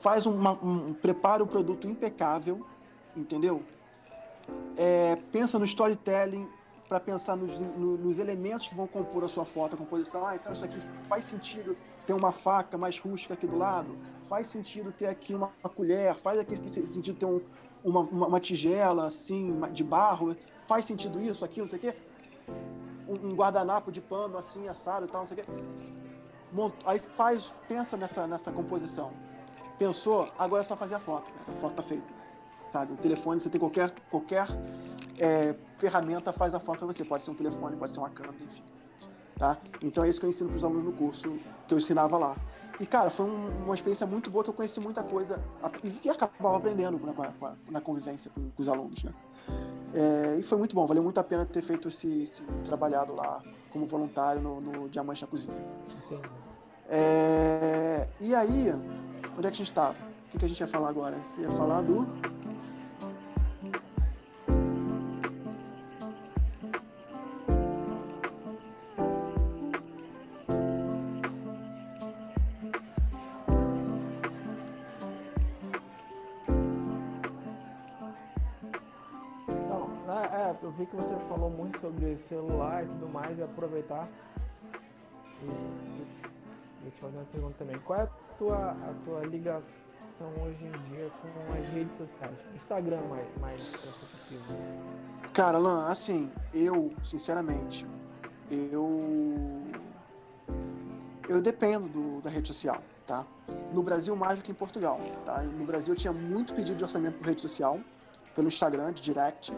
Faz 0.00 0.26
uma, 0.26 0.52
um, 0.52 0.94
prepara 0.94 1.42
o 1.42 1.46
produto 1.46 1.86
impecável, 1.86 2.64
entendeu? 3.16 3.62
É, 4.76 5.16
pensa 5.32 5.58
no 5.58 5.64
storytelling, 5.64 6.48
para 6.88 6.98
pensar 6.98 7.36
nos, 7.36 7.60
no, 7.60 7.98
nos, 7.98 8.18
elementos 8.18 8.68
que 8.68 8.74
vão 8.74 8.86
compor 8.86 9.22
a 9.22 9.28
sua 9.28 9.44
foto, 9.44 9.74
a 9.74 9.76
composição. 9.76 10.26
Ah, 10.26 10.34
então 10.34 10.52
isso 10.52 10.64
aqui 10.64 10.80
faz 11.04 11.26
sentido 11.26 11.76
ter 12.06 12.14
uma 12.14 12.32
faca 12.32 12.78
mais 12.78 12.98
rústica 12.98 13.34
aqui 13.34 13.46
do 13.46 13.56
lado, 13.56 13.98
faz 14.24 14.46
sentido 14.46 14.90
ter 14.90 15.06
aqui 15.06 15.34
uma, 15.34 15.52
uma 15.62 15.68
colher, 15.68 16.14
faz 16.14 16.38
aqui 16.38 16.56
sentido 16.68 17.18
ter 17.18 17.26
um, 17.26 17.42
uma, 17.84 18.00
uma, 18.00 18.26
uma, 18.28 18.40
tigela 18.40 19.06
assim 19.06 19.60
de 19.72 19.84
barro, 19.84 20.34
faz 20.62 20.86
sentido 20.86 21.20
isso, 21.20 21.44
aquilo, 21.44 21.66
não 21.66 21.70
sei 21.70 21.78
o 21.78 21.82
quê. 21.82 21.98
Um, 23.06 23.28
um 23.28 23.34
guardanapo 23.34 23.92
de 23.92 24.00
pano 24.00 24.38
assim, 24.38 24.66
assado 24.68 25.04
e 25.04 25.08
tal, 25.08 25.20
não 25.20 25.28
sei 25.28 25.38
o 25.38 25.44
quê. 25.44 25.52
Aí 26.86 26.98
faz, 26.98 27.52
pensa 27.68 27.96
nessa, 27.96 28.26
nessa 28.26 28.50
composição. 28.50 29.12
Pensou? 29.78 30.32
Agora 30.38 30.62
é 30.62 30.66
só 30.66 30.76
fazer 30.76 30.94
a 30.94 30.98
foto, 30.98 31.30
cara. 31.30 31.44
A 31.50 31.60
foto 31.60 31.74
tá 31.74 31.82
feita. 31.82 32.17
Sabe? 32.68 32.92
O 32.92 32.96
telefone, 32.96 33.40
você 33.40 33.48
tem 33.48 33.58
qualquer, 33.58 33.90
qualquer 34.10 34.46
é, 35.18 35.54
ferramenta 35.78 36.32
faz 36.32 36.54
a 36.54 36.60
foto 36.60 36.78
pra 36.78 36.86
você. 36.86 37.04
Pode 37.04 37.24
ser 37.24 37.30
um 37.30 37.34
telefone, 37.34 37.76
pode 37.76 37.92
ser 37.92 37.98
uma 37.98 38.10
câmera, 38.10 38.36
enfim. 38.44 38.62
Tá? 39.36 39.56
Então 39.82 40.04
é 40.04 40.08
isso 40.08 40.20
que 40.20 40.26
eu 40.26 40.30
ensino 40.30 40.50
pros 40.50 40.64
alunos 40.64 40.84
no 40.84 40.92
curso 40.92 41.38
que 41.66 41.74
eu 41.74 41.78
ensinava 41.78 42.18
lá. 42.18 42.36
E, 42.80 42.86
cara, 42.86 43.10
foi 43.10 43.26
um, 43.26 43.64
uma 43.64 43.74
experiência 43.74 44.06
muito 44.06 44.30
boa 44.30 44.44
que 44.44 44.50
eu 44.50 44.54
conheci 44.54 44.78
muita 44.80 45.02
coisa 45.02 45.42
e 46.04 46.08
acabava 46.08 46.58
aprendendo 46.58 46.98
na, 47.04 47.54
na 47.70 47.80
convivência 47.80 48.30
com, 48.32 48.50
com, 48.50 48.62
os 48.62 48.68
alunos, 48.68 49.02
né? 49.02 49.12
É, 49.94 50.36
e 50.38 50.42
foi 50.44 50.58
muito 50.58 50.76
bom, 50.76 50.86
valeu 50.86 51.02
muito 51.02 51.18
a 51.18 51.24
pena 51.24 51.44
ter 51.44 51.62
feito 51.62 51.88
esse, 51.88 52.22
esse 52.22 52.44
trabalhado 52.64 53.14
lá 53.14 53.42
como 53.70 53.86
voluntário 53.86 54.40
no, 54.40 54.60
no 54.60 54.88
Diamante 54.88 55.22
na 55.22 55.28
Cozinha. 55.28 55.56
É, 56.88 58.08
e 58.20 58.34
aí, 58.34 58.72
onde 59.36 59.40
é 59.40 59.42
que 59.42 59.46
a 59.46 59.50
gente 59.50 59.62
estava? 59.62 59.96
O 60.28 60.30
que, 60.30 60.38
que 60.38 60.44
a 60.44 60.48
gente 60.48 60.60
ia 60.60 60.68
falar 60.68 60.88
agora? 60.88 61.16
Você 61.22 61.40
ia 61.40 61.50
falar 61.50 61.82
do. 61.82 62.06
Sobre 81.98 82.16
celular 82.28 82.84
e 82.84 82.86
tudo 82.86 83.08
mais, 83.08 83.36
e 83.38 83.42
aproveitar 83.42 84.08
e, 85.42 86.86
e, 86.86 86.90
te 86.90 87.00
fazer 87.00 87.16
uma 87.16 87.24
pergunta 87.26 87.54
também. 87.58 87.78
Qual 87.80 87.98
é 87.98 88.02
a 88.02 88.06
tua, 88.38 88.70
a 88.70 88.94
tua 89.04 89.26
ligação 89.26 89.68
hoje 90.40 90.64
em 90.64 90.90
dia 90.90 91.10
com 91.20 91.52
as 91.52 91.68
redes 91.68 91.96
sociais? 91.96 92.36
Instagram 92.54 93.00
mais, 93.08 93.26
mais. 93.40 93.72
Cara, 95.32 95.58
Lan, 95.58 95.86
assim, 95.88 96.30
eu, 96.54 96.92
sinceramente, 97.04 97.86
eu. 98.50 99.64
Eu 101.28 101.42
dependo 101.42 101.88
do, 101.88 102.22
da 102.22 102.30
rede 102.30 102.48
social, 102.48 102.82
tá? 103.06 103.26
No 103.74 103.82
Brasil, 103.82 104.16
mais 104.16 104.36
do 104.36 104.42
que 104.42 104.50
em 104.50 104.54
Portugal, 104.54 104.98
tá? 105.26 105.42
No 105.42 105.66
Brasil, 105.66 105.92
eu 105.92 105.98
tinha 105.98 106.12
muito 106.12 106.54
pedido 106.54 106.78
de 106.78 106.84
orçamento 106.84 107.18
por 107.18 107.26
rede 107.26 107.42
social, 107.42 107.78
pelo 108.34 108.48
Instagram, 108.48 108.94
de 108.94 109.02
direct. 109.02 109.52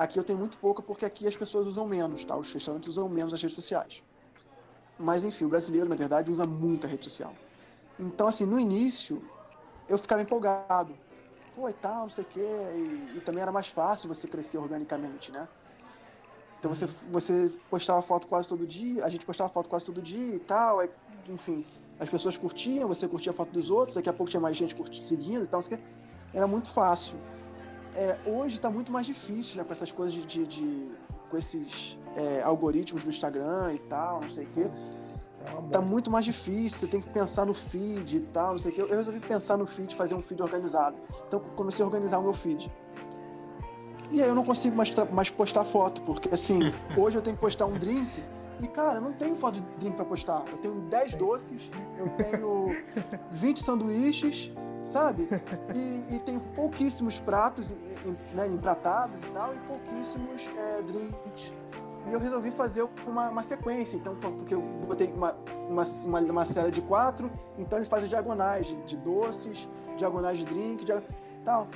Aqui 0.00 0.18
eu 0.18 0.24
tenho 0.24 0.38
muito 0.38 0.56
pouco 0.56 0.82
porque 0.82 1.04
aqui 1.04 1.28
as 1.28 1.36
pessoas 1.36 1.66
usam 1.66 1.86
menos, 1.86 2.24
tá? 2.24 2.34
Os 2.34 2.50
restaurantes 2.50 2.88
usam 2.88 3.06
menos 3.06 3.34
as 3.34 3.42
redes 3.42 3.54
sociais. 3.54 4.02
Mas 4.98 5.26
enfim, 5.26 5.44
o 5.44 5.48
brasileiro, 5.50 5.86
na 5.86 5.94
verdade, 5.94 6.30
usa 6.30 6.46
muita 6.46 6.88
rede 6.88 7.04
social. 7.04 7.34
Então, 7.98 8.26
assim, 8.26 8.46
no 8.46 8.58
início, 8.58 9.22
eu 9.86 9.98
ficava 9.98 10.22
empolgado. 10.22 10.96
Pô, 11.54 11.68
e 11.68 11.74
tal, 11.74 12.04
não 12.04 12.08
sei 12.08 12.24
o 12.24 12.26
quê. 12.26 12.40
E, 12.40 13.18
e, 13.18 13.20
também 13.20 13.42
era 13.42 13.52
mais 13.52 13.66
fácil 13.66 14.08
você 14.08 14.26
crescer 14.26 14.56
organicamente, 14.56 15.30
né? 15.30 15.46
Então 16.58 16.74
você, 16.74 16.86
você 16.86 17.52
postava 17.68 18.00
foto 18.00 18.26
quase 18.26 18.48
todo 18.48 18.66
dia, 18.66 19.04
a 19.04 19.10
gente 19.10 19.26
postava 19.26 19.50
foto 19.50 19.68
quase 19.68 19.84
todo 19.84 20.00
dia 20.00 20.34
e 20.34 20.38
tal, 20.38 20.82
enfim, 21.28 21.66
as 21.98 22.08
pessoas 22.08 22.38
curtiam, 22.38 22.88
você 22.88 23.06
curtia 23.06 23.32
a 23.32 23.34
foto 23.34 23.52
dos 23.52 23.68
outros, 23.68 23.96
daqui 23.96 24.08
a 24.08 24.14
pouco 24.14 24.30
tinha 24.30 24.40
mais 24.40 24.56
gente 24.56 24.74
curtindo, 24.74 25.06
seguindo 25.06 25.44
e 25.44 25.46
tal, 25.46 25.58
não 25.58 25.62
sei 25.62 25.76
o 25.76 25.78
quê. 25.78 25.84
Era 26.32 26.46
muito 26.46 26.68
fácil 26.70 27.18
é, 27.94 28.18
hoje 28.26 28.56
está 28.56 28.70
muito 28.70 28.92
mais 28.92 29.06
difícil, 29.06 29.56
né? 29.56 29.64
Com 29.64 29.72
essas 29.72 29.90
coisas 29.92 30.14
de. 30.14 30.24
de, 30.24 30.46
de 30.46 30.88
com 31.28 31.36
esses 31.36 31.96
é, 32.16 32.42
algoritmos 32.42 33.04
do 33.04 33.10
Instagram 33.10 33.72
e 33.74 33.78
tal, 33.78 34.20
não 34.20 34.30
sei 34.30 34.44
o 34.44 34.48
quê. 34.48 34.70
É 35.44 35.70
tá 35.70 35.80
muito 35.80 36.10
mais 36.10 36.24
difícil, 36.24 36.80
você 36.80 36.86
tem 36.86 37.00
que 37.00 37.08
pensar 37.08 37.46
no 37.46 37.54
feed 37.54 38.16
e 38.16 38.20
tal, 38.20 38.52
não 38.52 38.58
sei 38.58 38.72
o 38.72 38.74
quê. 38.74 38.82
Eu 38.82 38.88
resolvi 38.88 39.20
pensar 39.20 39.56
no 39.56 39.66
feed, 39.66 39.94
fazer 39.94 40.14
um 40.14 40.20
feed 40.20 40.42
organizado. 40.42 40.96
Então 41.28 41.40
comecei 41.40 41.82
a 41.82 41.86
organizar 41.86 42.18
o 42.18 42.22
meu 42.22 42.32
feed. 42.32 42.70
E 44.10 44.20
aí 44.20 44.28
eu 44.28 44.34
não 44.34 44.44
consigo 44.44 44.76
mais, 44.76 44.92
mais 45.12 45.30
postar 45.30 45.64
foto, 45.64 46.02
porque 46.02 46.28
assim, 46.34 46.58
hoje 46.98 47.16
eu 47.16 47.22
tenho 47.22 47.36
que 47.36 47.40
postar 47.40 47.66
um 47.66 47.78
drink 47.78 48.10
e, 48.60 48.68
cara, 48.68 48.96
eu 48.96 49.00
não 49.00 49.12
tenho 49.12 49.34
foto 49.34 49.54
de 49.54 49.66
drink 49.78 49.96
pra 49.96 50.04
postar. 50.04 50.44
Eu 50.50 50.58
tenho 50.58 50.80
10 50.82 51.14
doces, 51.14 51.70
eu 51.96 52.08
tenho 52.10 52.76
20 53.30 53.62
sanduíches 53.62 54.50
sabe? 54.82 55.28
E, 55.74 56.16
e 56.16 56.20
tem 56.20 56.38
pouquíssimos 56.38 57.20
pratos 57.20 57.74
né, 58.34 58.46
empratados 58.46 59.22
e 59.22 59.26
tal, 59.28 59.54
e 59.54 59.58
pouquíssimos 59.60 60.50
é, 60.56 60.82
drinks. 60.82 61.52
E 62.06 62.12
eu 62.12 62.18
resolvi 62.18 62.50
fazer 62.50 62.88
uma, 63.06 63.28
uma, 63.28 63.42
sequência, 63.42 63.96
então, 63.96 64.16
porque 64.16 64.54
eu 64.54 64.62
botei 64.86 65.12
uma, 65.12 65.36
uma, 65.68 65.84
uma, 66.06 66.20
uma 66.20 66.46
série 66.46 66.72
de 66.72 66.82
quatro, 66.82 67.30
então 67.58 67.78
ele 67.78 67.86
faz 67.86 68.08
diagonais 68.08 68.66
de, 68.66 68.76
de, 68.82 68.96
doces, 68.96 69.68
diagonais 69.96 70.38
de 70.38 70.44
drink, 70.46 70.84
de, 70.84 70.92
tal. 71.44 71.68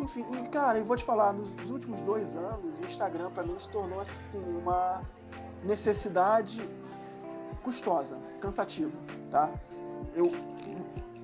Enfim, 0.00 0.26
e 0.32 0.48
cara, 0.48 0.78
eu 0.78 0.84
vou 0.84 0.96
te 0.96 1.04
falar, 1.04 1.32
nos 1.32 1.70
últimos 1.70 2.02
dois 2.02 2.34
anos, 2.34 2.78
o 2.80 2.86
Instagram 2.86 3.30
para 3.30 3.44
mim 3.44 3.58
se 3.58 3.68
tornou 3.70 4.00
assim 4.00 4.22
uma 4.62 5.02
necessidade 5.62 6.68
custosa, 7.62 8.18
cansativa, 8.40 8.96
tá? 9.30 9.52
Eu 10.14 10.30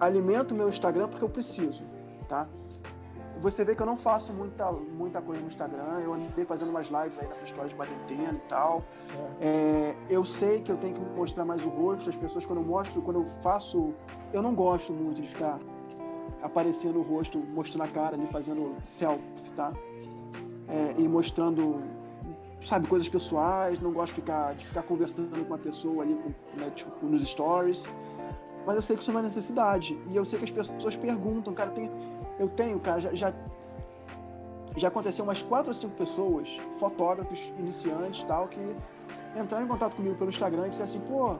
alimento 0.02 0.54
meu 0.54 0.68
Instagram 0.68 1.08
porque 1.08 1.24
eu 1.24 1.28
preciso, 1.28 1.84
tá? 2.28 2.48
Você 3.40 3.64
vê 3.64 3.74
que 3.74 3.82
eu 3.82 3.86
não 3.86 3.96
faço 3.96 4.32
muita, 4.32 4.70
muita 4.70 5.20
coisa 5.20 5.40
no 5.40 5.48
Instagram, 5.48 6.00
eu 6.00 6.12
andei 6.12 6.44
fazendo 6.44 6.70
umas 6.70 6.88
lives 6.88 7.18
aí 7.18 7.26
nessa 7.26 7.44
história 7.44 7.68
de 7.68 7.74
quarentena 7.74 8.34
e 8.34 8.48
tal. 8.48 8.84
É. 9.40 9.46
É, 9.46 9.96
eu 10.08 10.24
sei 10.24 10.60
que 10.60 10.70
eu 10.70 10.76
tenho 10.76 10.94
que 10.94 11.00
mostrar 11.00 11.44
mais 11.44 11.64
o 11.64 11.68
rosto, 11.68 12.08
as 12.08 12.16
pessoas 12.16 12.46
quando 12.46 12.60
eu 12.60 12.64
mostro, 12.64 13.02
quando 13.02 13.20
eu 13.20 13.26
faço, 13.42 13.94
eu 14.32 14.42
não 14.42 14.54
gosto 14.54 14.92
muito 14.92 15.20
de 15.20 15.28
ficar 15.28 15.58
aparecendo 16.40 16.98
o 16.98 17.02
rosto, 17.02 17.38
mostrando 17.38 17.84
a 17.84 17.88
cara 17.88 18.16
ali, 18.16 18.26
fazendo 18.26 18.76
selfie, 18.84 19.52
tá? 19.56 19.70
É, 20.68 20.94
e 21.00 21.08
mostrando, 21.08 21.82
sabe, 22.64 22.86
coisas 22.86 23.08
pessoais, 23.08 23.80
não 23.80 23.92
gosto 23.92 24.14
de 24.14 24.20
ficar, 24.20 24.54
de 24.54 24.66
ficar 24.66 24.82
conversando 24.82 25.30
com 25.30 25.46
uma 25.46 25.58
pessoa 25.58 26.02
ali, 26.02 26.14
né, 26.56 26.70
tipo, 26.74 27.06
nos 27.06 27.22
stories. 27.22 27.88
Mas 28.66 28.76
eu 28.76 28.82
sei 28.82 28.96
que 28.96 29.02
isso 29.02 29.10
é 29.10 29.14
uma 29.14 29.22
necessidade. 29.22 29.98
E 30.08 30.16
eu 30.16 30.24
sei 30.24 30.38
que 30.38 30.44
as 30.44 30.68
pessoas 30.68 30.96
perguntam, 30.96 31.52
cara, 31.52 31.70
tem, 31.70 31.90
eu 32.38 32.48
tenho, 32.48 32.78
cara, 32.80 33.00
já, 33.00 33.14
já, 33.14 33.34
já 34.76 34.88
aconteceu 34.88 35.24
umas 35.24 35.42
quatro 35.42 35.70
ou 35.70 35.74
cinco 35.74 35.94
pessoas, 35.94 36.56
fotógrafos, 36.78 37.52
iniciantes 37.58 38.22
tal, 38.22 38.48
que 38.48 38.60
entraram 39.36 39.64
em 39.64 39.68
contato 39.68 39.96
comigo 39.96 40.16
pelo 40.16 40.30
Instagram 40.30 40.66
e 40.66 40.70
disseram 40.70 40.90
assim, 40.90 41.00
pô, 41.00 41.36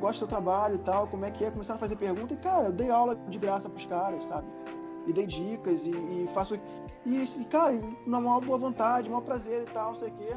gosto 0.00 0.14
do 0.14 0.18
seu 0.18 0.26
trabalho 0.26 0.76
e 0.76 0.78
tal, 0.78 1.06
como 1.06 1.24
é 1.24 1.30
que 1.30 1.44
é? 1.44 1.50
Começaram 1.50 1.76
a 1.76 1.80
fazer 1.80 1.96
perguntas 1.96 2.36
e, 2.36 2.40
cara, 2.40 2.68
eu 2.68 2.72
dei 2.72 2.90
aula 2.90 3.16
de 3.28 3.38
graça 3.38 3.68
pros 3.68 3.86
caras, 3.86 4.24
sabe? 4.24 4.48
E 5.06 5.12
dei 5.12 5.26
dicas 5.26 5.86
e, 5.86 5.90
e 5.90 6.28
faço. 6.32 6.58
E, 7.06 7.44
cara, 7.46 7.72
na 8.06 8.20
maior 8.20 8.40
boa 8.40 8.58
vontade, 8.58 9.08
maior 9.08 9.22
prazer 9.22 9.62
e 9.62 9.70
tal, 9.72 9.88
não 9.88 9.94
sei 9.96 10.08
o 10.08 10.12
quê. 10.12 10.36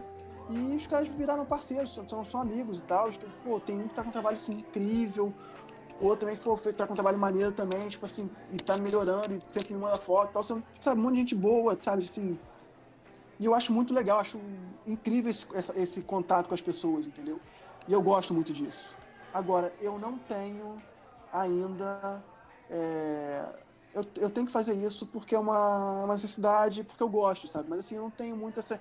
E 0.49 0.75
os 0.75 0.87
caras 0.87 1.07
viraram 1.07 1.45
parceiros, 1.45 1.93
são, 1.93 2.25
são 2.25 2.41
amigos 2.41 2.79
e 2.79 2.83
tal. 2.83 3.09
Pô, 3.43 3.59
tem 3.59 3.81
um 3.81 3.87
que 3.87 3.93
tá 3.93 4.03
com 4.03 4.09
um 4.09 4.11
trabalho 4.11 4.35
assim, 4.35 4.59
incrível, 4.59 5.33
outro 6.05 6.27
também 6.27 6.57
feito, 6.57 6.77
tá 6.77 6.85
com 6.85 6.93
um 6.93 6.95
trabalho 6.95 7.17
maneiro 7.17 7.51
também, 7.51 7.87
tipo 7.87 8.05
assim, 8.05 8.29
e 8.51 8.57
tá 8.57 8.77
melhorando, 8.77 9.33
e 9.33 9.39
sempre 9.47 9.73
me 9.73 9.79
manda 9.79 9.97
foto 9.97 10.31
tal. 10.33 10.43
Você, 10.43 10.61
sabe, 10.79 10.99
um 10.99 11.03
monte 11.03 11.13
de 11.13 11.19
gente 11.19 11.35
boa, 11.35 11.77
sabe, 11.77 12.03
assim. 12.03 12.37
E 13.39 13.45
eu 13.45 13.53
acho 13.53 13.73
muito 13.73 13.93
legal, 13.93 14.19
acho 14.19 14.39
incrível 14.85 15.31
esse, 15.31 15.47
esse, 15.79 16.01
contato 16.01 16.47
com 16.47 16.53
as 16.53 16.61
pessoas, 16.61 17.07
entendeu? 17.07 17.39
E 17.87 17.93
eu 17.93 18.01
gosto 18.01 18.33
muito 18.33 18.53
disso. 18.53 18.95
Agora, 19.33 19.73
eu 19.81 19.97
não 19.97 20.17
tenho 20.17 20.81
ainda. 21.31 22.23
É, 22.69 23.45
eu, 23.93 24.05
eu 24.17 24.29
tenho 24.29 24.45
que 24.45 24.51
fazer 24.51 24.75
isso 24.75 25.05
porque 25.07 25.35
é 25.35 25.39
uma, 25.39 26.03
uma 26.03 26.13
necessidade, 26.13 26.83
porque 26.83 27.03
eu 27.03 27.09
gosto, 27.09 27.47
sabe? 27.47 27.69
Mas 27.69 27.79
assim, 27.79 27.95
eu 27.95 28.03
não 28.03 28.11
tenho 28.11 28.35
muito 28.35 28.59
essa. 28.59 28.79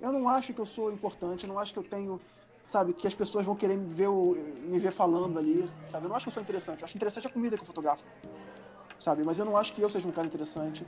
Eu 0.00 0.12
não 0.12 0.28
acho 0.28 0.52
que 0.52 0.60
eu 0.60 0.66
sou 0.66 0.92
importante, 0.92 1.44
eu 1.44 1.48
não 1.48 1.58
acho 1.58 1.72
que 1.72 1.78
eu 1.78 1.84
tenho 1.84 2.20
sabe? 2.66 2.92
Que 2.92 3.06
as 3.06 3.14
pessoas 3.14 3.46
vão 3.46 3.54
querer 3.54 3.78
me 3.78 3.86
ver, 3.86 4.10
me 4.10 4.78
ver 4.78 4.90
falando 4.90 5.38
ali, 5.38 5.64
sabe? 5.86 6.04
Eu 6.04 6.08
não 6.08 6.16
acho 6.16 6.24
que 6.24 6.28
eu 6.28 6.32
sou 6.32 6.42
interessante. 6.42 6.80
Eu 6.80 6.86
acho 6.86 6.96
interessante 6.96 7.26
a 7.28 7.30
comida 7.30 7.56
que 7.56 7.62
eu 7.62 7.66
fotografo, 7.66 8.04
sabe? 8.98 9.22
Mas 9.22 9.38
eu 9.38 9.44
não 9.44 9.56
acho 9.56 9.72
que 9.72 9.80
eu 9.80 9.88
seja 9.88 10.06
um 10.06 10.10
cara 10.10 10.26
interessante. 10.26 10.84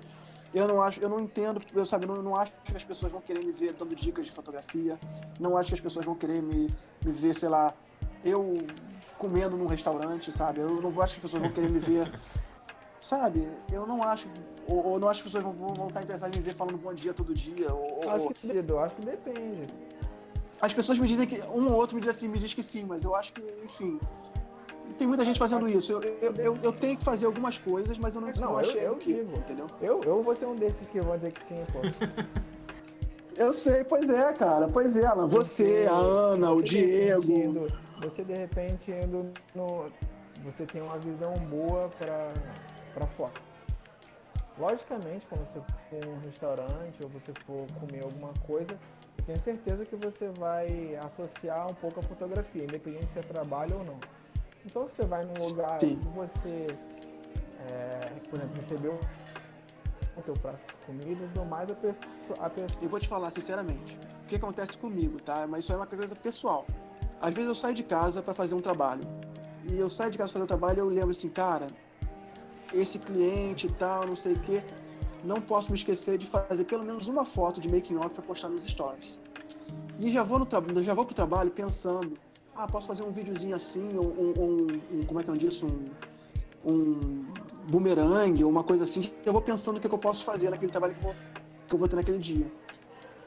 Eu 0.53 0.67
não 0.67 0.83
acho, 0.83 1.01
eu 1.01 1.09
não 1.09 1.21
entendo, 1.21 1.63
eu 1.75 1.87
sabe, 1.87 2.07
não, 2.07 2.21
não 2.21 2.35
acho 2.35 2.53
que 2.65 2.77
as 2.77 2.83
pessoas 2.83 3.13
vão 3.13 3.21
querer 3.21 3.45
me 3.45 3.53
ver 3.53 3.75
dando 3.75 3.95
dicas 3.95 4.27
de 4.27 4.33
fotografia. 4.33 4.99
Não 5.39 5.57
acho 5.57 5.69
que 5.69 5.75
as 5.75 5.81
pessoas 5.81 6.05
vão 6.05 6.17
querer 6.17 6.43
me, 6.43 6.75
me 7.05 7.13
ver, 7.13 7.35
sei 7.35 7.49
lá, 7.49 7.73
eu 8.25 8.57
comendo 9.17 9.57
num 9.57 9.67
restaurante, 9.67 10.33
sabe? 10.33 10.61
Eu 10.61 10.81
não 10.81 10.89
acho 11.01 11.15
que 11.15 11.27
as 11.27 11.31
pessoas 11.31 11.43
vão 11.43 11.53
querer 11.53 11.71
me 11.71 11.79
ver, 11.79 12.21
sabe? 12.99 13.57
Eu 13.71 13.87
não 13.87 14.03
acho, 14.03 14.27
ou, 14.67 14.85
ou 14.85 14.99
não 14.99 15.09
acho 15.09 15.23
que 15.23 15.29
as 15.29 15.35
pessoas 15.35 15.45
vão, 15.45 15.75
vão 15.75 15.89
estar 15.89 16.03
interessadas 16.03 16.35
em 16.35 16.41
me 16.41 16.45
ver 16.45 16.55
falando 16.55 16.79
bom 16.79 16.95
dia 16.95 17.15
todo 17.15 17.35
dia. 17.35 17.73
Ou, 17.73 18.01
acho 18.11 18.35
que, 18.35 18.49
eu 18.49 18.79
acho 18.81 18.97
que 18.97 19.05
depende. 19.05 19.88
As 20.61 20.75
pessoas 20.75 20.99
me 20.99 21.07
dizem 21.07 21.27
que. 21.27 21.41
Um 21.43 21.69
ou 21.69 21.75
outro 21.75 21.95
me 21.95 22.01
diz 22.01 22.11
assim, 22.11 22.29
me 22.29 22.39
diz 22.39 22.53
que 22.53 22.63
sim, 22.63 22.85
mas 22.85 23.05
eu 23.05 23.15
acho 23.15 23.33
que, 23.33 23.43
enfim. 23.65 24.01
Tem 24.99 25.07
muita 25.07 25.25
gente 25.25 25.39
fazendo 25.39 25.69
isso. 25.69 25.93
Eu, 25.93 26.03
eu, 26.03 26.35
eu, 26.37 26.59
eu 26.63 26.73
tenho 26.73 26.97
que 26.97 27.05
fazer 27.05 27.27
algumas 27.27 27.59
coisas, 27.59 27.99
mas 27.99 28.15
eu 28.15 28.21
não, 28.21 28.29
não, 28.29 28.41
não 28.41 28.59
achei 28.59 28.81
eu, 28.81 28.93
eu 28.93 28.97
que, 28.97 29.15
digo. 29.15 29.37
entendeu? 29.37 29.67
Eu, 29.81 30.03
eu 30.03 30.23
vou 30.23 30.35
ser 30.35 30.47
um 30.47 30.57
desses 30.57 30.87
que 30.89 31.01
vão 31.01 31.17
dizer 31.17 31.33
que 31.33 31.43
sim, 31.43 31.65
pô. 31.73 31.81
eu 33.37 33.53
sei, 33.53 33.85
pois 33.85 34.11
é, 34.11 34.33
cara. 34.33 34.69
Pois 34.69 34.97
é, 34.97 35.07
Alan. 35.07 35.29
Você, 35.29 35.87
a 35.89 35.95
Ana, 35.95 36.51
o 36.51 36.63
Diego. 36.63 37.31
Indo, 37.31 37.73
você 38.01 38.25
de 38.25 38.35
repente 38.35 38.91
indo 38.91 39.33
no. 39.55 39.87
Você 40.45 40.65
tem 40.67 40.81
uma 40.81 40.99
visão 40.99 41.35
boa 41.35 41.89
para 41.99 42.33
para 42.95 43.07
foto. 43.09 43.41
Logicamente, 44.59 45.25
quando 45.29 45.47
você 45.53 45.61
for 45.89 46.09
um 46.09 46.19
restaurante 46.21 47.03
ou 47.03 47.09
você 47.09 47.33
for 47.47 47.67
comer 47.79 48.03
alguma 48.03 48.33
coisa, 48.45 48.77
tenho 49.25 49.41
certeza 49.43 49.85
que 49.85 49.97
você 49.97 50.29
vai 50.29 50.97
associar 50.97 51.69
um 51.69 51.75
pouco 51.75 52.01
a 52.01 52.03
fotografia, 52.03 52.65
independente 52.65 53.13
se 53.13 53.19
é 53.19 53.23
trabalho 53.23 53.79
ou 53.79 53.85
não. 53.85 53.99
Então, 54.65 54.83
você 54.83 55.05
vai 55.05 55.25
num 55.25 55.49
lugar 55.49 55.81
Sim. 55.81 55.97
que 55.97 56.09
você, 56.09 56.67
é, 57.61 58.11
por 58.29 58.39
exemplo, 58.39 58.63
recebeu 58.63 59.01
o 60.17 60.23
teu 60.23 60.35
prato 60.35 60.59
de 60.67 60.87
comida 60.87 61.25
e 61.25 61.29
tudo 61.29 61.45
mais, 61.45 61.71
a 61.71 61.75
pessoa, 61.75 62.07
a 62.39 62.51
pessoa... 62.51 62.83
Eu 62.83 62.89
vou 62.89 62.99
te 62.99 63.09
falar 63.09 63.31
sinceramente, 63.31 63.99
o 64.25 64.27
que 64.27 64.37
acontece 64.37 64.77
comigo, 64.77 65.21
tá? 65.23 65.47
Mas 65.47 65.65
isso 65.65 65.73
é 65.73 65.77
uma 65.77 65.87
coisa 65.87 66.17
pessoal. 66.17 66.67
Às 67.21 67.35
vezes 67.35 67.49
eu 67.49 67.55
saio 67.55 67.75
de 67.75 67.83
casa 67.83 68.23
para 68.23 68.35
fazer 68.35 68.55
um 68.55 68.61
trabalho. 68.61 69.05
E 69.65 69.79
eu 69.79 69.91
saio 69.91 70.11
de 70.11 70.19
casa 70.19 70.31
para 70.31 70.41
fazer 70.41 70.45
o 70.45 70.49
trabalho 70.49 70.79
e 70.79 70.81
eu 70.81 70.89
lembro 70.89 71.11
assim, 71.11 71.29
cara, 71.29 71.69
esse 72.73 72.99
cliente 72.99 73.67
e 73.67 73.73
tal, 73.73 74.07
não 74.07 74.17
sei 74.17 74.35
o 74.35 74.41
quê, 74.41 74.65
não 75.25 75.41
posso 75.41 75.71
me 75.71 75.77
esquecer 75.77 76.19
de 76.19 76.27
fazer 76.27 76.65
pelo 76.65 76.85
menos 76.85 77.09
uma 77.09 77.25
foto 77.25 77.61
de 77.61 77.69
making 77.69 77.97
off 77.97 78.15
para 78.15 78.23
postar 78.23 78.49
nos 78.49 78.65
stories. 78.65 79.19
E 80.01 80.13
já 80.13 80.23
vou 80.23 80.39
no 80.39 80.47
trabalho, 80.47 80.83
já 80.83 80.95
vou 80.95 81.05
pro 81.05 81.15
trabalho 81.15 81.51
pensando, 81.51 82.17
ah, 82.55 82.67
posso 82.69 82.87
fazer 82.87 83.03
um 83.03 83.11
videozinho 83.11 83.55
assim, 83.55 83.97
ou 83.97 84.07
um, 84.07 84.33
um, 84.39 84.99
um, 85.01 85.05
como 85.05 85.21
é 85.21 85.23
que 85.23 85.29
eu 85.29 85.37
disse, 85.37 85.65
um, 85.65 85.85
um 86.65 87.25
boomerang, 87.69 88.43
ou 88.45 88.51
uma 88.51 88.63
coisa 88.63 88.85
assim. 88.85 89.11
Eu 89.25 89.33
vou 89.33 89.43
pensando 89.43 89.77
o 89.77 89.81
que, 89.81 89.87
é 89.87 89.91
que 89.91 89.95
eu 89.95 89.99
posso 89.99 90.25
fazer 90.25 90.51
naquele 90.51 90.71
trabalho 90.71 90.95
que 90.95 91.01
eu, 91.01 91.05
vou, 91.05 91.15
que 91.69 91.75
eu 91.75 91.79
vou 91.79 91.89
ter 91.89 91.97
naquele 91.97 92.19
dia. 92.19 92.51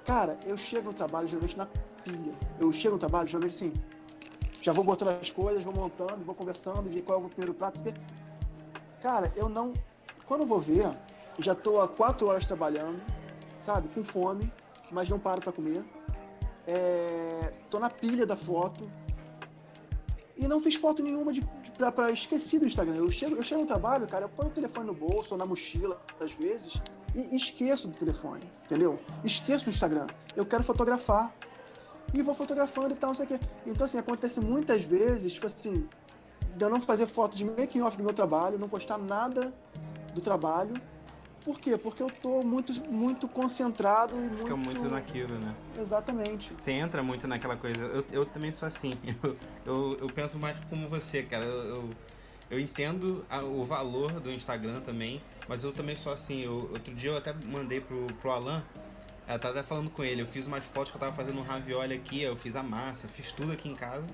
Cara, 0.06 0.40
eu 0.46 0.58
chego 0.58 0.88
no 0.88 0.94
trabalho 0.94 1.28
geralmente 1.28 1.58
na 1.58 1.66
pilha. 1.66 2.36
Eu 2.60 2.72
chego 2.72 2.96
no 2.96 3.00
trabalho 3.00 3.28
geralmente 3.28 3.56
assim, 3.56 3.74
já 4.62 4.72
vou 4.72 4.84
botando 4.84 5.10
as 5.10 5.32
coisas, 5.32 5.64
vou 5.64 5.74
montando, 5.74 6.24
vou 6.24 6.36
conversando, 6.36 6.90
de 6.90 7.02
qual 7.02 7.22
é 7.22 7.26
o 7.26 7.30
primeiro 7.30 7.54
prato. 7.54 7.84
Cara, 9.02 9.32
eu 9.36 9.50
não. 9.50 9.74
Quando 10.26 10.42
eu 10.42 10.48
vou 10.48 10.60
ver, 10.60 10.96
já 11.40 11.56
tô 11.56 11.80
há 11.82 11.88
quatro 11.88 12.28
horas 12.28 12.46
trabalhando, 12.46 13.02
sabe? 13.60 13.88
Com 13.90 14.04
fome, 14.04 14.52
mas 14.92 15.10
não 15.10 15.20
paro 15.20 15.42
para 15.42 15.52
comer. 15.52 15.84
É, 16.68 17.54
tô 17.70 17.80
na 17.80 17.90
pilha 17.90 18.26
da 18.26 18.36
foto. 18.36 18.90
E 20.38 20.48
não 20.48 20.60
fiz 20.60 20.76
foto 20.76 21.04
nenhuma 21.04 21.32
de, 21.32 21.42
de, 21.42 21.72
pra 21.72 22.12
esqueci 22.12 22.58
do 22.58 22.66
Instagram. 22.66 22.96
Eu 22.96 23.12
chego, 23.12 23.36
eu 23.36 23.44
chego 23.44 23.62
no 23.62 23.68
trabalho, 23.68 24.08
cara, 24.08 24.26
eu 24.26 24.30
ponho 24.30 24.50
o 24.50 24.52
telefone 24.52 24.88
no 24.88 24.94
bolso 24.94 25.34
ou 25.34 25.38
na 25.38 25.46
mochila, 25.46 26.02
às 26.20 26.32
vezes, 26.32 26.82
e 27.14 27.36
esqueço 27.36 27.88
do 27.88 27.98
telefone, 27.98 28.50
entendeu? 28.66 29.00
Esqueço 29.24 29.66
do 29.66 29.70
Instagram. 29.70 30.08
Eu 30.36 30.46
quero 30.46 30.64
fotografar. 30.64 31.34
E 32.14 32.22
vou 32.22 32.34
fotografando 32.34 32.92
e 32.92 32.96
tal, 32.96 33.10
não 33.10 33.16
sei 33.16 33.26
o 33.26 33.30
quê. 33.30 33.40
Então, 33.66 33.86
assim, 33.86 33.98
acontece 33.98 34.42
muitas 34.42 34.84
vezes, 34.84 35.34
tipo 35.34 35.48
assim, 35.48 35.88
de 36.56 36.66
eu 36.66 36.70
não 36.70 36.82
fazer 36.82 37.08
foto 37.08 37.36
de 37.36 37.46
making 37.46 37.82
off 37.82 37.96
do 37.96 38.04
meu 38.04 38.14
trabalho, 38.14 38.60
não 38.60 38.68
postar 38.68 38.98
nada 38.98 39.54
do 40.14 40.20
trabalho. 40.20 40.74
Por 41.44 41.60
quê? 41.60 41.78
Porque 41.78 42.04
eu 42.04 42.10
tô 42.10 42.44
muito, 42.44 42.72
muito 42.88 43.28
concentrado 43.28 44.16
e 44.24 44.30
Fica 44.36 44.56
muito... 44.56 44.80
muito 44.80 44.90
naquilo, 44.90 45.40
né? 45.40 45.56
Exatamente. 45.80 46.52
Você 46.58 46.72
entra 46.72 47.02
muito 47.02 47.28
naquela 47.28 47.58
coisa. 47.58 47.82
Eu, 47.84 48.06
eu 48.12 48.26
também 48.26 48.52
sou 48.52 48.68
assim. 48.68 48.94
Eu, 49.24 49.38
eu, 49.66 49.98
eu 50.02 50.08
penso 50.08 50.38
mais 50.38 50.58
como 50.70 50.88
você, 50.88 51.24
cara. 51.24 51.46
Eu, 51.46 51.66
eu, 51.66 51.90
eu 52.52 52.60
entendo 52.60 53.26
a, 53.30 53.42
o 53.42 53.64
valor 53.64 54.20
do 54.20 54.32
Instagram 54.32 54.82
também, 54.82 55.22
mas 55.48 55.64
eu 55.64 55.72
também 55.72 55.96
sou 55.96 56.12
assim. 56.14 56.42
Eu, 56.42 56.70
outro 56.72 56.94
dia 56.94 57.12
eu 57.12 57.18
até 57.18 57.34
mandei 57.34 57.82
pro, 57.82 58.08
pro 58.22 58.32
Alan. 58.32 58.64
Ela 59.28 59.40
tava 59.40 59.60
até 59.60 59.68
falando 59.68 59.90
com 59.90 60.04
ele. 60.04 60.22
Eu 60.22 60.28
fiz 60.28 60.46
umas 60.48 60.66
fotos 60.66 60.92
que 60.92 60.98
eu 60.98 61.02
tava 61.02 61.16
fazendo 61.16 61.40
um 61.40 61.44
ravioli 61.44 61.94
aqui. 61.94 62.22
Eu 62.22 62.36
fiz 62.36 62.56
a 62.56 62.64
massa, 62.64 63.08
fiz 63.08 63.32
tudo 63.32 63.52
aqui 63.52 63.70
em 63.70 63.76
casa. 63.76 64.08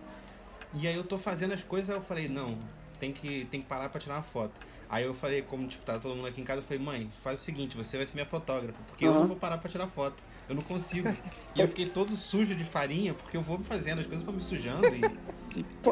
E 0.73 0.87
aí 0.87 0.95
eu 0.95 1.03
tô 1.03 1.17
fazendo 1.17 1.53
as 1.53 1.63
coisas, 1.63 1.89
eu 1.89 2.01
falei, 2.01 2.27
não, 2.27 2.57
tem 2.99 3.11
que, 3.11 3.45
tem 3.45 3.61
que 3.61 3.67
parar 3.67 3.89
pra 3.89 3.99
tirar 3.99 4.15
uma 4.15 4.23
foto. 4.23 4.53
Aí 4.89 5.03
eu 5.03 5.13
falei, 5.13 5.41
como 5.41 5.67
tipo, 5.67 5.83
tá 5.83 5.99
todo 5.99 6.15
mundo 6.15 6.27
aqui 6.27 6.39
em 6.39 6.43
casa, 6.45 6.61
eu 6.61 6.65
falei, 6.65 6.81
mãe, 6.81 7.11
faz 7.21 7.41
o 7.41 7.43
seguinte, 7.43 7.75
você 7.75 7.97
vai 7.97 8.05
ser 8.05 8.15
minha 8.15 8.25
fotógrafa, 8.25 8.77
porque 8.87 9.05
uhum. 9.05 9.13
eu 9.13 9.19
não 9.19 9.27
vou 9.27 9.35
parar 9.35 9.57
pra 9.57 9.69
tirar 9.69 9.87
foto. 9.87 10.23
Eu 10.47 10.55
não 10.55 10.61
consigo. 10.61 11.09
e 11.55 11.59
eu 11.59 11.67
fiquei 11.67 11.89
todo 11.89 12.15
sujo 12.15 12.55
de 12.55 12.63
farinha, 12.63 13.13
porque 13.13 13.35
eu 13.35 13.41
vou 13.41 13.57
me 13.57 13.65
fazendo, 13.65 13.99
as 13.99 14.07
coisas 14.07 14.23
vão 14.23 14.33
me 14.33 14.41
sujando 14.41 14.87
e. 14.87 15.01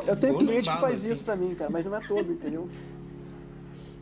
Eu 0.07 0.15
tenho 0.15 0.37
cliente 0.37 0.69
que 0.69 0.77
faz 0.77 1.01
assim. 1.01 1.11
isso 1.11 1.23
pra 1.23 1.35
mim, 1.35 1.53
cara, 1.55 1.69
mas 1.69 1.85
não 1.85 1.95
é 1.95 1.99
todo, 1.99 2.31
entendeu? 2.31 2.69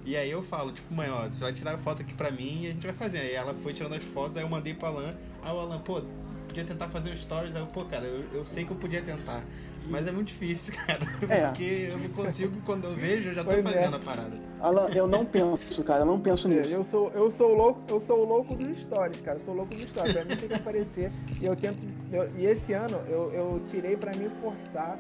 E 0.06 0.18
aí 0.18 0.30
eu 0.30 0.44
falo, 0.44 0.72
tipo, 0.74 0.94
mãe, 0.94 1.10
ó, 1.10 1.28
você 1.30 1.44
vai 1.44 1.54
tirar 1.54 1.76
a 1.76 1.78
foto 1.78 2.02
aqui 2.02 2.14
pra 2.14 2.30
mim 2.30 2.64
e 2.64 2.68
a 2.68 2.74
gente 2.74 2.86
vai 2.86 2.94
fazer. 2.94 3.20
Aí 3.20 3.34
ela 3.34 3.54
foi 3.56 3.74
tirando 3.74 3.94
as 3.94 4.04
fotos, 4.04 4.36
aí 4.36 4.44
eu 4.44 4.50
mandei 4.50 4.74
pro 4.74 4.88
Alan, 4.88 5.16
aí 5.42 5.54
o 5.54 5.60
Alan, 5.60 5.80
pô, 5.80 6.02
podia 6.44 6.64
tentar 6.64 6.90
fazer 6.90 7.12
um 7.12 7.18
stories. 7.18 7.56
Aí 7.56 7.62
eu, 7.62 7.68
pô, 7.68 7.86
cara, 7.86 8.06
eu, 8.06 8.24
eu 8.34 8.46
sei 8.46 8.66
que 8.66 8.72
eu 8.72 8.78
podia 8.78 9.02
tentar. 9.02 9.44
Mas 9.90 10.08
é 10.08 10.12
muito 10.12 10.28
difícil, 10.28 10.74
cara. 10.86 11.06
É. 11.30 11.48
Porque 11.48 11.90
eu 11.92 11.98
não 11.98 12.10
consigo, 12.10 12.62
quando 12.66 12.86
eu 12.86 12.94
vejo, 12.94 13.30
eu 13.30 13.34
já 13.34 13.44
tô 13.44 13.52
pois 13.52 13.66
é. 13.66 13.72
fazendo 13.72 13.96
é. 13.96 13.98
a 13.98 14.00
parada. 14.00 14.54
Alan, 14.62 14.90
eu 14.92 15.08
não 15.08 15.26
penso, 15.26 15.84
cara, 15.84 16.02
eu 16.02 16.06
não 16.06 16.20
penso 16.20 16.48
nisso. 16.48 16.72
Eu 16.72 16.84
sou, 16.84 17.12
eu 17.12 17.30
sou 17.30 17.54
louco, 17.54 17.82
eu 17.90 18.00
sou 18.00 18.20
o 18.20 18.26
louco 18.26 18.56
dos 18.56 18.78
stories, 18.78 19.20
cara. 19.22 19.38
Eu 19.40 19.46
sou 19.46 19.54
louco 19.54 19.76
dos 19.76 19.90
stories. 19.90 20.14
Pra 20.14 20.24
mim 20.24 20.36
tem 20.36 20.48
que 20.48 20.54
aparecer. 20.54 21.12
E 21.42 21.46
eu 21.46 21.56
tento. 21.56 21.86
Eu, 22.12 22.32
e 22.38 22.46
esse 22.46 22.72
ano 22.74 22.98
eu, 23.08 23.34
eu 23.34 23.62
tirei 23.70 23.98
pra 23.98 24.14
me 24.14 24.30
forçar 24.42 24.98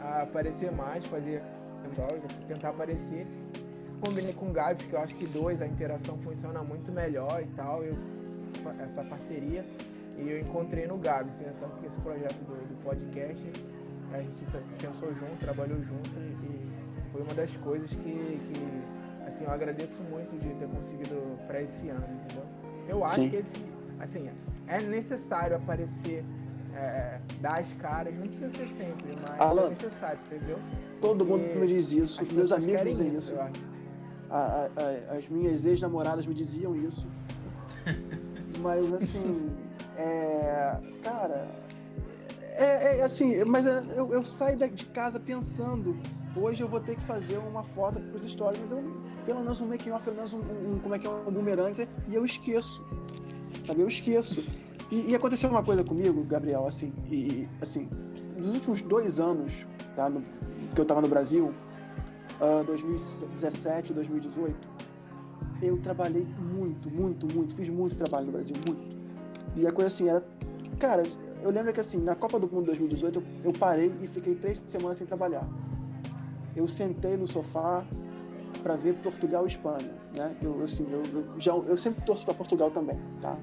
a 0.00 0.22
aparecer 0.22 0.72
mais, 0.72 1.04
fazer 1.06 1.42
stories, 1.92 2.22
tentar 2.48 2.70
aparecer. 2.70 3.26
Combinei 4.00 4.32
com 4.32 4.48
o 4.48 4.52
Gabi, 4.52 4.82
porque 4.82 4.96
eu 4.96 5.00
acho 5.00 5.14
que 5.14 5.26
dois, 5.26 5.60
a 5.62 5.66
interação 5.66 6.18
funciona 6.18 6.62
muito 6.62 6.90
melhor 6.92 7.42
e 7.42 7.46
tal. 7.56 7.84
Eu, 7.84 7.96
essa 8.80 9.02
parceria. 9.04 9.64
E 10.18 10.30
eu 10.30 10.38
encontrei 10.38 10.86
no 10.86 10.96
Gabs, 10.98 11.36
né? 11.38 11.52
tanto 11.60 11.74
que 11.80 11.86
esse 11.86 12.00
projeto 12.00 12.38
do, 12.44 12.54
do, 12.54 12.84
podcast 12.84 13.42
a 14.12 14.18
gente 14.18 14.44
pensou 14.80 15.12
junto, 15.14 15.36
trabalhou 15.40 15.78
junto 15.82 16.10
e, 16.20 16.64
foi 17.10 17.22
uma 17.22 17.34
das 17.34 17.52
coisas 17.58 17.88
que, 17.90 17.96
que, 18.02 19.24
assim, 19.24 19.44
eu 19.44 19.50
agradeço 19.50 20.02
muito 20.02 20.36
de 20.36 20.48
ter 20.54 20.66
conseguido 20.66 21.38
para 21.46 21.62
esse 21.62 21.88
ano, 21.88 22.04
entendeu? 22.12 22.44
Eu 22.88 23.04
acho 23.04 23.14
Sim. 23.14 23.30
que 23.30 23.36
esse, 23.36 23.64
assim, 24.00 24.28
é 24.66 24.80
necessário 24.80 25.56
aparecer, 25.56 26.24
é, 26.74 27.20
dar 27.40 27.60
as 27.60 27.76
caras, 27.76 28.12
não 28.14 28.22
precisa 28.22 28.50
ser 28.50 28.66
sempre, 28.76 29.16
mas 29.22 29.40
Alan, 29.40 29.66
é 29.66 29.68
necessário, 29.70 30.18
entendeu? 30.26 30.58
Todo 31.00 31.24
Porque 31.24 31.46
mundo 31.46 31.60
me 31.60 31.66
diz 31.68 31.92
isso, 31.92 32.26
meus 32.32 32.50
amigos 32.50 32.82
dizem 32.82 33.14
isso. 33.14 33.32
isso. 33.32 33.40
A, 34.30 34.36
a, 34.36 34.68
a, 35.12 35.16
as 35.16 35.28
minhas 35.28 35.64
ex-namoradas 35.64 36.26
me 36.26 36.34
diziam 36.34 36.74
isso. 36.74 37.06
mas 38.60 38.92
assim, 38.92 39.63
é, 39.96 40.76
cara, 41.02 41.48
é, 42.56 42.98
é 42.98 43.02
assim, 43.02 43.42
mas 43.44 43.66
eu, 43.66 44.12
eu, 44.12 44.24
saio 44.24 44.56
de 44.56 44.86
casa 44.86 45.18
pensando, 45.18 45.96
hoje 46.36 46.62
eu 46.62 46.68
vou 46.68 46.80
ter 46.80 46.96
que 46.96 47.04
fazer 47.04 47.38
uma 47.38 47.62
foto 47.62 48.00
para 48.00 48.16
os 48.16 48.28
stories, 48.28 48.60
mas 48.60 48.70
eu, 48.70 48.82
pelo 49.26 49.40
menos 49.40 49.60
um 49.60 49.66
making 49.66 49.90
off, 49.90 50.04
pelo 50.04 50.16
menos 50.16 50.32
um, 50.32 50.38
um, 50.38 50.78
como 50.80 50.94
é 50.94 50.98
que 50.98 51.06
é 51.06 51.10
um 51.10 51.30
boomerang, 51.30 51.88
e 52.08 52.14
eu 52.14 52.24
esqueço, 52.24 52.84
sabe, 53.66 53.80
eu 53.80 53.88
esqueço. 53.88 54.44
E, 54.90 55.10
e 55.10 55.14
aconteceu 55.14 55.50
uma 55.50 55.64
coisa 55.64 55.82
comigo, 55.82 56.22
Gabriel, 56.24 56.66
assim, 56.66 56.92
e 57.10 57.48
assim, 57.60 57.88
nos 58.36 58.54
últimos 58.54 58.82
dois 58.82 59.18
anos, 59.18 59.66
tá, 59.96 60.08
no, 60.08 60.22
que 60.74 60.80
eu 60.80 60.82
estava 60.82 61.00
no 61.00 61.08
Brasil, 61.08 61.52
uh, 62.40 62.64
2017, 62.64 63.92
2018, 63.92 64.56
eu 65.62 65.78
trabalhei 65.78 66.26
muito, 66.38 66.90
muito, 66.90 67.26
muito, 67.26 67.54
fiz 67.54 67.68
muito 67.68 67.96
trabalho 67.96 68.26
no 68.26 68.32
Brasil, 68.32 68.54
muito 68.68 68.93
e 69.56 69.66
a 69.66 69.72
coisa 69.72 69.88
assim, 69.88 70.08
era. 70.08 70.24
Cara, 70.78 71.02
eu 71.42 71.50
lembro 71.50 71.72
que 71.72 71.80
assim, 71.80 71.98
na 71.98 72.14
Copa 72.14 72.38
do 72.38 72.48
Mundo 72.48 72.66
2018, 72.66 73.18
eu, 73.18 73.24
eu 73.44 73.52
parei 73.52 73.92
e 74.02 74.08
fiquei 74.08 74.34
três 74.34 74.62
semanas 74.66 74.98
sem 74.98 75.06
trabalhar. 75.06 75.46
Eu 76.56 76.66
sentei 76.66 77.16
no 77.16 77.26
sofá 77.26 77.84
para 78.62 78.76
ver 78.76 78.94
Portugal 78.94 79.44
e 79.44 79.48
Espanha, 79.48 79.90
né? 80.16 80.36
Eu, 80.42 80.62
assim, 80.62 80.86
eu, 80.90 81.02
eu, 81.12 81.40
já, 81.40 81.52
eu 81.52 81.76
sempre 81.76 82.04
torço 82.04 82.24
para 82.24 82.34
Portugal 82.34 82.70
também, 82.70 82.98
tá? 83.20 83.38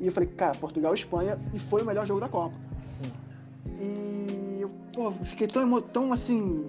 E 0.00 0.06
eu 0.06 0.12
falei, 0.12 0.28
cara, 0.28 0.56
Portugal 0.56 0.92
e 0.94 0.98
Espanha, 0.98 1.38
e 1.52 1.58
foi 1.58 1.82
o 1.82 1.86
melhor 1.86 2.06
jogo 2.06 2.20
da 2.20 2.28
Copa. 2.28 2.54
E 3.80 4.58
eu, 4.60 4.70
pô, 4.94 5.10
fiquei 5.10 5.46
tão, 5.46 5.80
tão 5.82 6.12
assim, 6.12 6.66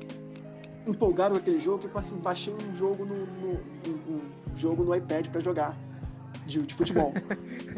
empolgado 0.87 1.35
com 1.35 1.39
aquele 1.39 1.59
jogo 1.59 1.79
que 1.79 1.85
eu 1.85 1.99
assim, 1.99 2.17
baixei 2.17 2.53
um 2.53 2.73
jogo 2.73 3.05
no, 3.05 3.15
no 3.15 3.51
um, 3.87 4.15
um 4.15 4.57
jogo 4.57 4.83
no 4.83 4.95
iPad 4.95 5.27
para 5.27 5.41
jogar 5.41 5.77
de, 6.49 6.61
de 6.61 6.73
futebol. 6.73 7.13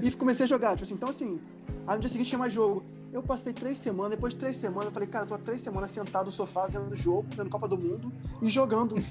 e 0.01 0.11
comecei 0.11 0.45
a 0.45 0.49
jogar, 0.49 0.71
tipo 0.71 0.83
assim, 0.83 0.95
então 0.95 1.09
assim, 1.09 1.39
aí 1.85 1.95
no 1.95 2.01
dia 2.01 2.09
seguinte 2.09 2.29
tinha 2.29 2.39
mais 2.39 2.53
jogo. 2.53 2.83
Eu 3.11 3.21
passei 3.21 3.51
três 3.51 3.77
semanas, 3.77 4.11
depois 4.11 4.33
de 4.33 4.39
três 4.39 4.55
semanas, 4.55 4.85
eu 4.85 4.91
falei, 4.91 5.07
cara, 5.07 5.25
tô 5.25 5.33
há 5.33 5.37
três 5.37 5.61
semanas 5.61 5.91
sentado 5.91 6.25
no 6.25 6.31
sofá 6.31 6.65
vendo 6.67 6.95
jogo, 6.95 7.25
vendo 7.35 7.49
Copa 7.49 7.67
do 7.67 7.77
Mundo 7.77 8.11
e 8.41 8.49
jogando 8.49 9.03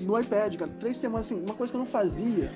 no 0.00 0.18
iPad, 0.18 0.56
cara. 0.56 0.70
Três 0.80 0.96
semanas, 0.96 1.26
assim, 1.26 1.40
uma 1.40 1.54
coisa 1.54 1.72
que 1.72 1.76
eu 1.76 1.80
não 1.80 1.86
fazia. 1.86 2.50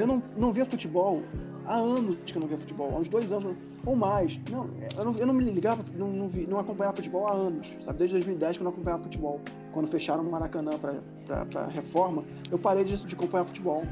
Eu 0.00 0.06
não, 0.06 0.22
não 0.36 0.52
via 0.52 0.66
futebol 0.66 1.22
há 1.66 1.76
anos 1.76 2.16
que 2.24 2.36
eu 2.36 2.40
não 2.40 2.48
via 2.48 2.58
futebol, 2.58 2.92
há 2.94 2.98
uns 2.98 3.08
dois 3.08 3.32
anos 3.32 3.56
ou 3.84 3.94
mais. 3.94 4.40
Não, 4.50 4.68
eu 4.96 5.04
não, 5.04 5.16
eu 5.16 5.26
não 5.26 5.34
me 5.34 5.44
ligava, 5.44 5.84
não, 5.94 6.08
não, 6.08 6.28
vi, 6.28 6.46
não 6.46 6.58
acompanhava 6.58 6.96
futebol 6.96 7.26
há 7.26 7.32
anos, 7.32 7.68
sabe? 7.82 7.98
Desde 7.98 8.14
2010 8.14 8.56
que 8.56 8.62
eu 8.62 8.64
não 8.64 8.72
acompanhava 8.72 9.02
futebol. 9.02 9.40
Quando 9.72 9.86
fecharam 9.86 10.24
o 10.24 10.30
Maracanã 10.30 10.72
para 10.78 11.66
reforma, 11.66 12.24
eu 12.50 12.58
parei 12.58 12.84
de, 12.84 13.04
de 13.04 13.14
acompanhar 13.14 13.44
futebol. 13.44 13.82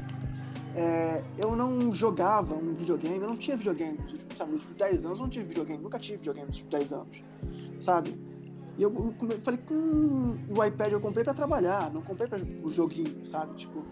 É, 0.75 1.23
eu 1.37 1.55
não 1.55 1.93
jogava 1.93 2.53
um 2.53 2.73
videogame, 2.73 3.17
eu 3.17 3.29
não 3.29 3.37
tinha 3.37 3.55
videogame 3.55 3.97
nos 3.97 4.11
últimos, 4.11 4.37
sabe, 4.37 4.51
nos 4.51 4.67
últimos 4.67 4.77
10 4.77 5.05
anos, 5.05 5.19
eu 5.19 5.23
não 5.23 5.29
tive 5.29 5.45
videogame, 5.45 5.81
nunca 5.81 5.97
tive 5.97 6.17
videogame 6.17 6.49
nos 6.49 6.57
últimos 6.61 6.79
10 6.79 6.91
anos, 6.91 7.23
sabe? 7.79 8.19
E 8.77 8.83
eu, 8.83 8.93
eu 8.93 9.39
falei, 9.41 9.59
hum, 9.71 10.37
o 10.49 10.63
iPad 10.63 10.91
eu 10.91 10.99
comprei 10.99 11.23
para 11.23 11.33
trabalhar, 11.33 11.89
não 11.93 12.01
comprei 12.01 12.27
para 12.27 12.39
o 12.61 12.69
joguinho, 12.69 13.25
sabe? 13.25 13.55
Tipo, 13.55 13.85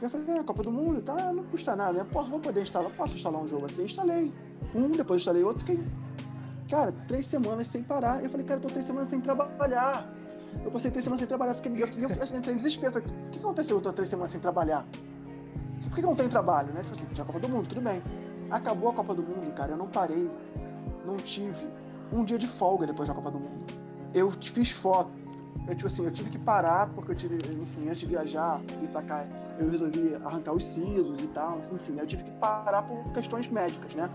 Eu 0.00 0.08
falei, 0.08 0.36
é, 0.36 0.42
Copa 0.44 0.62
do 0.62 0.70
Mundo, 0.70 1.02
tá, 1.02 1.32
não 1.32 1.42
custa 1.42 1.74
nada, 1.74 1.98
né? 1.98 2.06
Posso, 2.10 2.30
vou 2.30 2.38
poder 2.38 2.62
instalar, 2.62 2.90
posso 2.92 3.16
instalar 3.16 3.42
um 3.42 3.48
jogo 3.48 3.66
aqui. 3.66 3.80
Eu 3.80 3.84
instalei 3.84 4.32
um, 4.72 4.90
depois 4.92 5.20
instalei 5.20 5.42
outro, 5.42 5.66
fiquei, 5.66 5.84
cara, 6.70 6.92
três 7.08 7.26
semanas 7.26 7.66
sem 7.66 7.82
parar. 7.82 8.22
Eu 8.22 8.30
falei, 8.30 8.46
cara, 8.46 8.58
eu 8.58 8.62
tô 8.62 8.68
três 8.68 8.84
semanas 8.84 9.08
sem 9.08 9.20
trabalhar. 9.20 10.08
Eu 10.64 10.70
passei 10.70 10.90
três 10.92 11.02
semanas 11.02 11.18
sem 11.18 11.26
trabalhar, 11.26 11.54
fiquei, 11.54 11.72
eu, 11.72 11.88
eu, 11.98 12.08
eu 12.08 12.38
entrei 12.38 12.54
em 12.54 12.56
desespero. 12.56 12.92
Falei, 12.92 13.08
o 13.08 13.30
que 13.30 13.38
aconteceu? 13.40 13.76
Eu 13.76 13.82
tô 13.82 13.92
três 13.92 14.08
semanas 14.08 14.30
sem 14.30 14.40
trabalhar. 14.40 14.86
Por 15.86 15.94
que, 15.94 16.02
não 16.02 16.14
tenho 16.14 16.28
trabalho, 16.28 16.72
né? 16.72 16.80
Tipo 16.80 16.92
assim, 16.92 17.06
tinha 17.06 17.22
a 17.22 17.26
Copa 17.26 17.40
do 17.40 17.48
Mundo, 17.48 17.68
tudo 17.68 17.80
bem. 17.80 18.02
Acabou 18.50 18.90
a 18.90 18.94
Copa 18.94 19.14
do 19.14 19.22
Mundo, 19.22 19.52
cara, 19.54 19.72
eu 19.72 19.76
não 19.76 19.86
parei. 19.86 20.30
Não 21.06 21.16
tive 21.16 21.66
um 22.12 22.24
dia 22.24 22.38
de 22.38 22.46
folga 22.46 22.86
depois 22.86 23.08
da 23.08 23.14
Copa 23.14 23.30
do 23.30 23.38
Mundo. 23.38 23.66
Eu 24.14 24.30
fiz 24.30 24.70
foto. 24.70 25.10
Eu, 25.66 25.74
tipo 25.74 25.86
assim, 25.86 26.04
eu 26.04 26.10
tive 26.10 26.30
que 26.30 26.38
parar 26.38 26.88
porque 26.88 27.12
eu 27.12 27.14
tive, 27.14 27.36
enfim, 27.60 27.88
antes 27.88 27.98
de 27.98 28.06
viajar, 28.06 28.60
vir 28.80 28.88
pra 28.88 29.02
cá, 29.02 29.26
eu 29.58 29.68
resolvi 29.68 30.14
arrancar 30.24 30.54
os 30.54 30.64
sisos 30.64 31.22
e 31.22 31.26
tal, 31.26 31.60
enfim, 31.72 31.98
eu 31.98 32.06
tive 32.06 32.22
que 32.22 32.30
parar 32.32 32.82
por 32.82 33.02
questões 33.12 33.50
médicas, 33.50 33.94
né? 33.94 34.08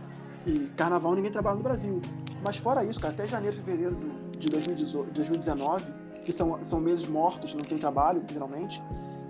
E 0.48 0.72
carnaval 0.76 1.14
ninguém 1.14 1.32
trabalha 1.32 1.58
no 1.58 1.62
Brasil. 1.62 2.02
Mas 2.44 2.58
fora 2.58 2.84
isso, 2.84 3.00
cara, 3.00 3.14
até 3.14 3.28
janeiro, 3.28 3.56
fevereiro 3.58 3.96
de 4.38 4.50
2019, 4.50 5.86
que 6.26 6.34
são, 6.34 6.64
são 6.64 6.80
meses 6.80 7.06
mortos, 7.06 7.54
não 7.54 7.64
tem 7.64 7.78
trabalho, 7.78 8.24
geralmente, 8.32 8.82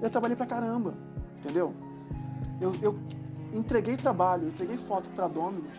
eu 0.02 0.10
trabalhei 0.10 0.38
pra 0.38 0.46
caramba, 0.46 0.96
entendeu? 1.40 1.74
Eu, 2.64 2.74
eu 2.82 2.98
entreguei 3.54 3.98
trabalho, 3.98 4.48
entreguei 4.48 4.78
foto 4.78 5.10
para 5.10 5.28
Dominus, 5.28 5.78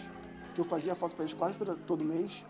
que 0.55 0.61
eu 0.61 0.67
fazia 0.67 0.95
foto 0.95 1.15
para 1.15 1.25
eles 1.25 1.33
quase 1.33 1.59
todo, 1.59 1.75
todo 1.77 2.05
mês. 2.05 2.45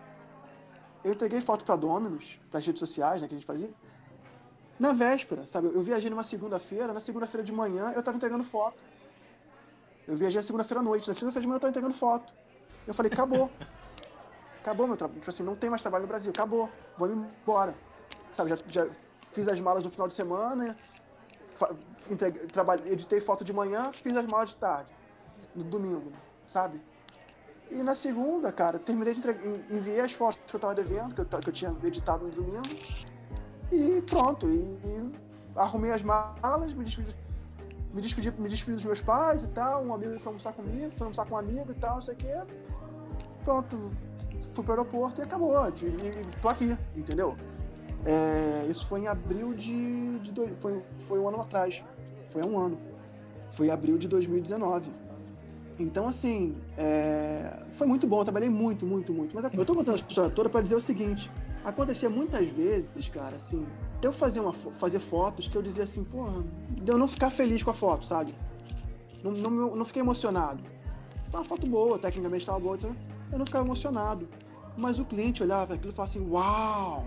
Eu 1.04 1.12
entreguei 1.12 1.40
foto 1.40 1.64
para 1.64 1.76
Dominus, 1.76 2.40
para 2.50 2.58
as 2.58 2.66
redes 2.66 2.80
sociais, 2.80 3.22
né, 3.22 3.28
que 3.28 3.34
a 3.34 3.38
gente 3.38 3.46
fazia. 3.46 3.72
Na 4.76 4.92
véspera, 4.92 5.46
sabe? 5.46 5.68
Eu 5.68 5.84
viajei 5.84 6.10
numa 6.10 6.24
segunda-feira, 6.24 6.92
na 6.92 6.98
segunda-feira 6.98 7.44
de 7.44 7.52
manhã 7.52 7.92
eu 7.92 8.00
estava 8.00 8.16
entregando 8.16 8.42
foto. 8.42 8.76
Eu 10.08 10.16
viajei 10.16 10.40
na 10.40 10.42
segunda-feira 10.42 10.80
à 10.80 10.82
noite, 10.82 11.06
na 11.06 11.14
segunda-feira 11.14 11.42
de 11.42 11.46
manhã 11.46 11.54
eu 11.54 11.58
estava 11.58 11.70
entregando 11.70 11.94
foto. 11.94 12.34
Eu 12.88 12.92
falei, 12.92 13.12
acabou. 13.12 13.48
acabou 14.60 14.88
meu 14.88 14.96
trabalho. 14.96 15.20
Tipo 15.20 15.30
assim, 15.30 15.44
não 15.44 15.54
tem 15.54 15.70
mais 15.70 15.80
trabalho 15.80 16.02
no 16.02 16.08
Brasil, 16.08 16.32
acabou. 16.32 16.68
Vou 16.98 17.08
embora. 17.08 17.72
Sabe, 18.32 18.50
já, 18.50 18.56
já 18.66 18.90
fiz 19.30 19.46
as 19.46 19.60
malas 19.60 19.84
no 19.84 19.90
final 19.90 20.08
de 20.08 20.14
semana, 20.14 20.76
trabalhei, 22.52 22.92
editei 22.92 23.20
foto 23.20 23.44
de 23.44 23.52
manhã, 23.52 23.92
fiz 23.92 24.16
as 24.16 24.26
malas 24.26 24.50
de 24.50 24.56
tarde, 24.56 24.90
no 25.54 25.64
domingo, 25.64 26.12
sabe? 26.48 26.80
E 27.70 27.82
na 27.82 27.94
segunda, 27.94 28.52
cara, 28.52 28.78
terminei 28.78 29.14
de 29.14 29.20
entregar, 29.20 29.44
enviei 29.70 30.00
as 30.00 30.12
fotos 30.12 30.40
que 30.46 30.54
eu 30.54 30.60
tava 30.60 30.74
devendo, 30.74 31.14
que 31.14 31.20
eu, 31.20 31.40
que 31.40 31.48
eu 31.48 31.52
tinha 31.52 31.74
editado 31.82 32.24
no 32.24 32.30
domingo, 32.30 32.68
e 33.72 34.02
pronto. 34.02 34.48
E, 34.48 34.78
e 34.84 35.12
arrumei 35.56 35.90
as 35.90 36.02
malas, 36.02 36.72
me 36.72 36.84
despedi, 36.84 37.16
me 37.92 38.00
despedi, 38.02 38.30
me 38.32 38.48
despedi 38.48 38.76
dos 38.76 38.84
meus 38.84 39.00
pais 39.00 39.44
e 39.44 39.48
tal. 39.48 39.84
Um 39.84 39.94
amigo 39.94 40.18
foi 40.18 40.28
almoçar 40.28 40.52
comigo, 40.52 40.92
foi 40.96 41.06
almoçar 41.06 41.26
com 41.26 41.34
um 41.34 41.38
amigo 41.38 41.72
e 41.72 41.74
tal, 41.74 41.94
não 41.94 42.00
sei 42.02 42.14
o 42.14 42.16
quê. 42.16 42.42
Pronto, 43.44 43.90
fui 44.54 44.64
pro 44.64 44.72
aeroporto 44.72 45.20
e 45.20 45.24
acabou. 45.24 45.54
E, 45.68 45.70
e 45.70 46.40
tô 46.40 46.48
aqui, 46.48 46.76
entendeu? 46.94 47.36
É, 48.04 48.66
isso 48.68 48.86
foi 48.86 49.00
em 49.00 49.08
abril 49.08 49.54
de. 49.54 50.18
de 50.18 50.32
dois, 50.32 50.50
foi, 50.60 50.82
foi 51.00 51.18
um 51.18 51.28
ano 51.28 51.40
atrás. 51.40 51.82
Foi 52.28 52.42
há 52.42 52.46
um 52.46 52.58
ano. 52.58 52.78
Foi 53.50 53.68
em 53.68 53.70
abril 53.70 53.96
de 53.96 54.08
2019. 54.08 54.90
Então, 55.78 56.06
assim, 56.06 56.56
é, 56.76 57.64
foi 57.72 57.86
muito 57.86 58.06
bom. 58.06 58.20
Eu 58.20 58.24
trabalhei 58.24 58.48
muito, 58.48 58.86
muito, 58.86 59.12
muito. 59.12 59.34
Mas 59.34 59.44
eu 59.52 59.64
tô 59.64 59.74
contando 59.74 59.94
a 59.94 59.98
história 59.98 60.30
toda 60.30 60.48
para 60.48 60.60
dizer 60.60 60.74
o 60.74 60.80
seguinte: 60.80 61.30
acontecia 61.64 62.10
muitas 62.10 62.46
vezes, 62.48 63.08
cara, 63.08 63.36
assim, 63.36 63.66
eu 64.06 64.12
fazer, 64.12 64.40
uma, 64.40 64.52
fazer 64.52 65.00
fotos 65.00 65.48
que 65.48 65.56
eu 65.56 65.62
dizia 65.62 65.84
assim, 65.84 66.04
porra, 66.04 66.44
de 66.70 66.90
eu 66.90 66.98
não 66.98 67.08
ficar 67.08 67.30
feliz 67.30 67.62
com 67.62 67.70
a 67.70 67.74
foto, 67.74 68.04
sabe? 68.04 68.34
Não, 69.22 69.32
não, 69.32 69.76
não 69.76 69.84
fiquei 69.84 70.02
emocionado. 70.02 70.62
Uma 71.32 71.44
foto 71.44 71.66
boa, 71.66 71.98
tecnicamente 71.98 72.42
estava 72.42 72.60
boa, 72.60 72.76
eu 73.32 73.38
não 73.38 73.46
ficava 73.46 73.64
emocionado. 73.64 74.28
Mas 74.76 74.98
o 74.98 75.04
cliente 75.04 75.42
olhava 75.42 75.74
aquilo 75.74 75.90
e 75.90 75.94
falava 75.94 76.10
assim, 76.10 76.28
uau! 76.28 77.06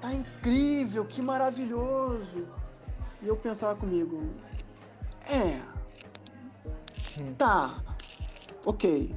Tá 0.00 0.12
incrível, 0.12 1.04
que 1.04 1.22
maravilhoso. 1.22 2.46
E 3.22 3.28
eu 3.28 3.36
pensava 3.36 3.74
comigo, 3.74 4.22
é, 5.28 5.60
tá, 7.36 7.82
ok. 8.64 9.14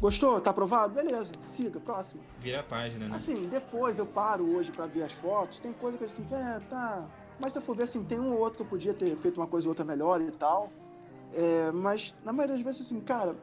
Gostou? 0.00 0.40
Tá 0.40 0.50
aprovado? 0.50 0.94
Beleza, 0.94 1.32
siga, 1.42 1.78
próximo. 1.78 2.22
Vira 2.38 2.60
a 2.60 2.62
página, 2.62 3.06
né? 3.06 3.14
Assim, 3.14 3.48
depois 3.48 3.98
eu 3.98 4.06
paro 4.06 4.56
hoje 4.56 4.72
para 4.72 4.86
ver 4.86 5.02
as 5.02 5.12
fotos, 5.12 5.60
tem 5.60 5.72
coisa 5.72 5.98
que 5.98 6.04
eu 6.04 6.08
assim, 6.08 6.26
é, 6.32 6.58
tá. 6.70 7.06
Mas 7.38 7.52
se 7.52 7.58
eu 7.58 7.62
for 7.62 7.76
ver 7.76 7.84
assim, 7.84 8.02
tem 8.02 8.18
um 8.18 8.32
ou 8.32 8.38
outro 8.40 8.56
que 8.56 8.62
eu 8.62 8.66
podia 8.66 8.94
ter 8.94 9.14
feito 9.16 9.38
uma 9.38 9.46
coisa 9.46 9.66
ou 9.66 9.70
outra 9.70 9.84
melhor 9.84 10.20
e 10.20 10.30
tal. 10.30 10.70
É, 11.32 11.70
mas 11.70 12.14
na 12.24 12.32
maioria 12.32 12.56
das 12.56 12.64
vezes, 12.64 12.82
assim, 12.82 13.00
cara, 13.00 13.36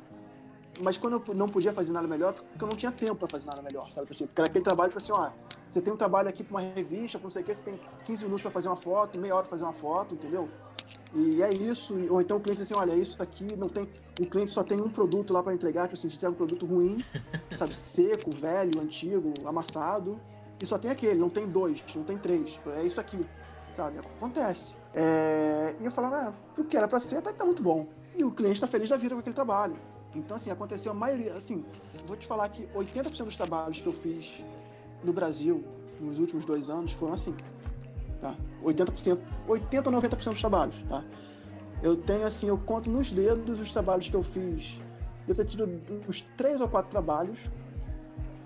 mas 0.81 0.97
quando 0.97 1.21
eu 1.27 1.35
não 1.35 1.47
podia 1.47 1.73
fazer 1.73 1.91
nada 1.91 2.07
melhor, 2.07 2.33
porque 2.33 2.63
eu 2.63 2.67
não 2.67 2.75
tinha 2.75 2.91
tempo 2.91 3.15
para 3.15 3.27
fazer 3.27 3.47
nada 3.47 3.61
melhor, 3.61 3.91
sabe? 3.91 4.07
Assim, 4.11 4.25
porque 4.25 4.41
era 4.41 4.49
aquele 4.49 4.63
trabalho, 4.63 4.89
tipo 4.89 4.97
assim, 4.97 5.11
ó, 5.11 5.31
você 5.69 5.81
tem 5.81 5.93
um 5.93 5.97
trabalho 5.97 6.29
aqui 6.29 6.43
para 6.43 6.51
uma 6.51 6.61
revista, 6.61 7.19
não 7.21 7.29
sei 7.29 7.41
o 7.41 7.45
que, 7.45 7.55
você 7.55 7.63
tem 7.63 7.79
15 8.05 8.23
minutos 8.23 8.41
para 8.41 8.51
fazer 8.51 8.67
uma 8.67 8.75
foto, 8.75 9.17
meia 9.17 9.35
hora 9.35 9.43
para 9.43 9.51
fazer 9.51 9.63
uma 9.63 9.73
foto, 9.73 10.15
entendeu? 10.15 10.49
E 11.13 11.41
é 11.41 11.51
isso, 11.51 11.95
ou 12.09 12.21
então 12.21 12.37
o 12.37 12.39
cliente 12.39 12.61
diz 12.61 12.71
assim, 12.71 12.79
olha, 12.79 12.93
isso 12.93 13.21
aqui 13.21 13.55
não 13.55 13.69
tem, 13.69 13.89
o 14.19 14.25
cliente 14.25 14.51
só 14.51 14.63
tem 14.63 14.79
um 14.79 14.89
produto 14.89 15.33
lá 15.33 15.41
para 15.41 15.53
entregar, 15.53 15.83
tipo 15.83 15.95
assim, 15.95 16.07
a 16.07 16.09
gente 16.09 16.19
tem 16.19 16.29
um 16.29 16.33
produto 16.33 16.65
ruim, 16.65 17.03
sabe, 17.55 17.75
seco, 17.75 18.29
velho, 18.35 18.79
antigo, 18.79 19.33
amassado, 19.45 20.19
e 20.61 20.65
só 20.65 20.77
tem 20.77 20.91
aquele, 20.91 21.19
não 21.19 21.29
tem 21.29 21.47
dois, 21.47 21.83
não 21.95 22.03
tem 22.03 22.17
três, 22.17 22.59
é 22.75 22.83
isso 22.83 22.99
aqui, 22.99 23.25
sabe? 23.73 23.99
Acontece. 23.99 24.75
É... 24.93 25.75
E 25.79 25.85
eu 25.85 25.91
falava, 25.91 26.35
é, 26.57 26.61
o 26.61 26.63
que 26.63 26.75
era 26.75 26.87
para 26.87 26.99
ser, 26.99 27.17
até 27.17 27.31
que 27.31 27.37
tá 27.37 27.45
muito 27.45 27.61
bom. 27.61 27.87
E 28.15 28.23
o 28.23 28.31
cliente 28.31 28.55
está 28.55 28.67
feliz 28.67 28.89
da 28.89 28.97
vida 28.97 29.13
com 29.13 29.19
aquele 29.19 29.35
trabalho. 29.35 29.77
Então, 30.17 30.37
assim, 30.37 30.51
aconteceu 30.51 30.91
a 30.91 30.95
maioria. 30.95 31.35
Assim, 31.35 31.63
vou 32.05 32.17
te 32.17 32.25
falar 32.25 32.49
que 32.49 32.65
80% 32.67 33.25
dos 33.25 33.37
trabalhos 33.37 33.79
que 33.79 33.87
eu 33.87 33.93
fiz 33.93 34.43
no 35.03 35.13
Brasil 35.13 35.63
nos 35.99 36.19
últimos 36.19 36.45
dois 36.45 36.69
anos 36.69 36.91
foram 36.91 37.13
assim. 37.13 37.35
Tá? 38.19 38.35
80%, 38.63 39.19
80 39.47 39.89
ou 39.89 39.95
90% 40.01 40.29
dos 40.29 40.39
trabalhos, 40.39 40.75
tá? 40.89 41.03
Eu 41.83 41.95
tenho, 41.95 42.25
assim, 42.25 42.47
eu 42.47 42.57
conto 42.57 42.89
nos 42.89 43.11
dedos 43.11 43.59
os 43.59 43.71
trabalhos 43.71 44.09
que 44.09 44.15
eu 44.15 44.23
fiz. 44.23 44.81
Devo 45.27 45.37
ter 45.37 45.45
tido 45.45 45.69
uns 46.07 46.21
três 46.35 46.59
ou 46.59 46.67
quatro 46.67 46.89
trabalhos 46.89 47.37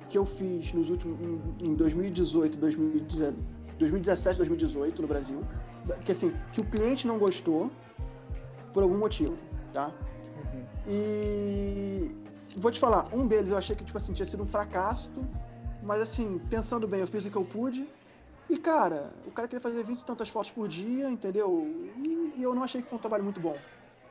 que 0.09 0.17
eu 0.17 0.25
fiz 0.25 0.73
nos 0.73 0.89
últimos. 0.89 1.17
em 1.61 1.73
2018, 1.73 2.57
2017, 2.57 4.37
2018 4.37 5.01
no 5.01 5.07
Brasil. 5.07 5.41
Que 6.03 6.11
assim, 6.11 6.33
que 6.51 6.59
o 6.59 6.65
cliente 6.65 7.07
não 7.07 7.17
gostou 7.17 7.71
por 8.73 8.83
algum 8.83 8.97
motivo, 8.97 9.37
tá? 9.73 9.93
E 10.87 12.15
vou 12.57 12.71
te 12.71 12.79
falar, 12.79 13.07
um 13.13 13.27
deles 13.27 13.51
eu 13.51 13.57
achei 13.57 13.75
que 13.75 13.83
tipo 13.83 13.97
assim, 13.97 14.13
tinha 14.13 14.25
sido 14.25 14.43
um 14.43 14.47
fracasso, 14.47 15.11
mas 15.83 16.01
assim, 16.01 16.39
pensando 16.49 16.87
bem, 16.87 17.01
eu 17.01 17.07
fiz 17.07 17.25
o 17.25 17.31
que 17.31 17.37
eu 17.37 17.45
pude. 17.45 17.87
E 18.49 18.57
cara, 18.57 19.13
o 19.25 19.31
cara 19.31 19.47
queria 19.47 19.61
fazer 19.61 19.83
20 19.85 20.01
e 20.01 20.05
tantas 20.05 20.29
fotos 20.29 20.51
por 20.51 20.67
dia, 20.67 21.09
entendeu? 21.09 21.67
E, 21.97 22.33
e 22.37 22.43
eu 22.43 22.53
não 22.53 22.63
achei 22.63 22.81
que 22.81 22.89
foi 22.89 22.97
um 22.97 23.01
trabalho 23.01 23.23
muito 23.23 23.39
bom. 23.39 23.55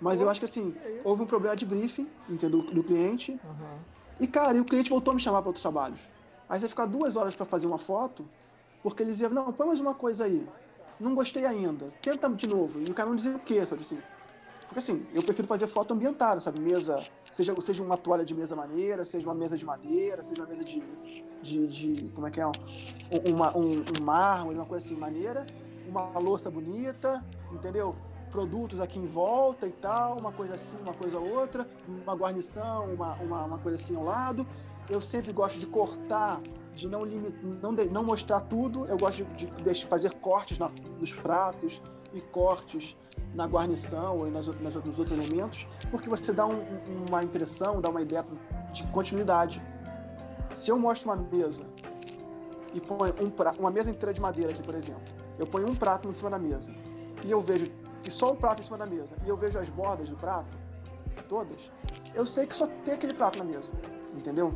Mas 0.01 0.18
Pô, 0.18 0.25
eu 0.25 0.31
acho 0.31 0.41
que 0.41 0.47
assim, 0.47 0.75
é 0.83 1.01
houve 1.05 1.23
um 1.23 1.27
problema 1.27 1.55
de 1.55 1.66
briefing, 1.66 2.09
entendeu? 2.29 2.62
Do, 2.62 2.71
do 2.71 2.83
cliente. 2.83 3.33
Uhum. 3.33 3.79
E 4.18 4.27
cara, 4.27 4.57
e 4.57 4.61
o 4.61 4.64
cliente 4.64 4.89
voltou 4.89 5.12
a 5.12 5.14
me 5.14 5.21
chamar 5.21 5.43
para 5.43 5.49
outros 5.49 5.62
trabalhos. 5.62 6.01
Aí 6.49 6.59
você 6.59 6.68
ficar 6.68 6.87
duas 6.87 7.16
horas 7.16 7.37
para 7.37 7.47
fazer 7.47 7.66
uma 7.66 7.79
foto, 7.79 8.27
porque 8.83 9.03
ele 9.03 9.11
dizia, 9.11 9.29
não, 9.29 9.53
põe 9.53 9.66
mais 9.66 9.79
uma 9.81 9.95
coisa 9.95 10.25
aí. 10.25 10.47
Não 10.99 11.14
gostei 11.14 11.47
ainda. 11.47 11.93
Tenta 12.03 12.29
de 12.29 12.47
novo. 12.47 12.81
E 12.81 12.91
o 12.91 12.95
cara 12.95 13.09
não 13.09 13.16
dizia 13.16 13.37
o 13.37 13.39
quê, 13.39 13.64
sabe 13.64 13.83
assim? 13.83 13.99
Porque 14.71 14.79
assim, 14.79 15.05
eu 15.12 15.21
prefiro 15.21 15.49
fazer 15.49 15.66
foto 15.66 15.93
ambientada, 15.95 16.41
sabe? 16.41 16.61
Mesa, 16.61 17.05
seja, 17.33 17.53
seja 17.61 17.83
uma 17.83 17.97
toalha 17.97 18.25
de 18.25 18.33
mesa 18.33 18.55
maneira, 18.55 19.05
seja 19.05 19.27
uma 19.27 19.35
mesa 19.35 19.59
de 19.59 19.64
madeira, 19.64 20.23
seja 20.23 20.41
uma 20.41 20.49
mesa 20.49 20.62
de. 20.62 20.81
de, 21.43 21.66
de 21.66 22.09
como 22.11 22.29
é 22.29 22.31
que 22.31 22.41
é? 22.41 22.47
Uma, 23.27 23.57
um, 23.59 23.81
um 23.81 24.05
mármore, 24.05 24.57
uma 24.57 24.64
coisa 24.64 24.87
assim 24.87 24.95
maneira, 24.95 25.45
uma 25.89 26.16
louça 26.21 26.49
bonita, 26.53 27.25
entendeu? 27.51 27.97
Produtos 28.31 28.81
aqui 28.81 29.01
em 29.01 29.07
volta 29.07 29.66
e 29.66 29.73
tal, 29.73 30.16
uma 30.16 30.31
coisa 30.31 30.55
assim, 30.55 30.77
uma 30.77 30.95
coisa 30.95 31.18
outra, 31.18 31.68
uma 31.89 32.14
guarnição, 32.14 32.95
uma, 32.95 33.14
uma, 33.14 33.45
uma 33.47 33.59
coisa 33.59 33.77
assim 33.77 33.97
ao 33.97 34.05
lado. 34.05 34.47
Eu 34.89 35.01
sempre 35.01 35.33
gosto 35.33 35.59
de 35.59 35.66
cortar 35.66 36.41
de 36.77 36.87
não, 36.87 37.05
limit, 37.05 37.37
não, 37.61 37.75
de, 37.75 37.89
não 37.89 38.05
mostrar 38.05 38.43
tudo, 38.43 38.87
eu 38.87 38.97
gosto 38.97 39.25
de, 39.35 39.47
de 39.47 39.87
fazer 39.87 40.12
cortes 40.21 40.61
na, 40.61 40.71
nos 41.01 41.12
pratos 41.12 41.83
e 42.12 42.20
cortes 42.20 42.96
na 43.34 43.46
guarnição 43.46 44.18
ou 44.18 44.30
nas, 44.30 44.46
nas, 44.61 44.74
nos 44.74 44.98
outros 44.98 45.12
elementos, 45.12 45.66
porque 45.90 46.08
você 46.08 46.32
dá 46.32 46.46
um, 46.46 46.64
uma 47.08 47.22
impressão, 47.22 47.80
dá 47.80 47.88
uma 47.88 48.02
ideia 48.02 48.24
de 48.72 48.84
continuidade. 48.88 49.62
Se 50.52 50.70
eu 50.70 50.78
mostro 50.78 51.11
uma 51.11 51.16
mesa 51.16 51.64
e 52.74 52.80
ponho 52.80 53.14
um 53.20 53.30
prato, 53.30 53.61
uma 53.61 53.70
mesa 53.70 53.90
inteira 53.90 54.12
de 54.12 54.20
madeira 54.20 54.52
aqui, 54.52 54.62
por 54.62 54.74
exemplo, 54.74 55.02
eu 55.38 55.46
ponho 55.46 55.68
um 55.68 55.74
prato 55.74 56.08
em 56.08 56.12
cima 56.12 56.30
da 56.30 56.38
mesa 56.38 56.72
e 57.22 57.30
eu 57.30 57.40
vejo 57.40 57.66
e 58.04 58.11
só 58.11 58.32
um 58.32 58.36
prato 58.36 58.62
em 58.62 58.64
cima 58.64 58.78
da 58.78 58.86
mesa 58.86 59.14
e 59.24 59.28
eu 59.28 59.36
vejo 59.36 59.58
as 59.58 59.68
bordas 59.68 60.08
do 60.08 60.16
prato 60.16 60.58
todas, 61.28 61.70
eu 62.14 62.26
sei 62.26 62.46
que 62.46 62.54
só 62.54 62.66
tem 62.84 62.94
aquele 62.94 63.14
prato 63.14 63.38
na 63.38 63.44
mesa, 63.44 63.70
entendeu? 64.16 64.52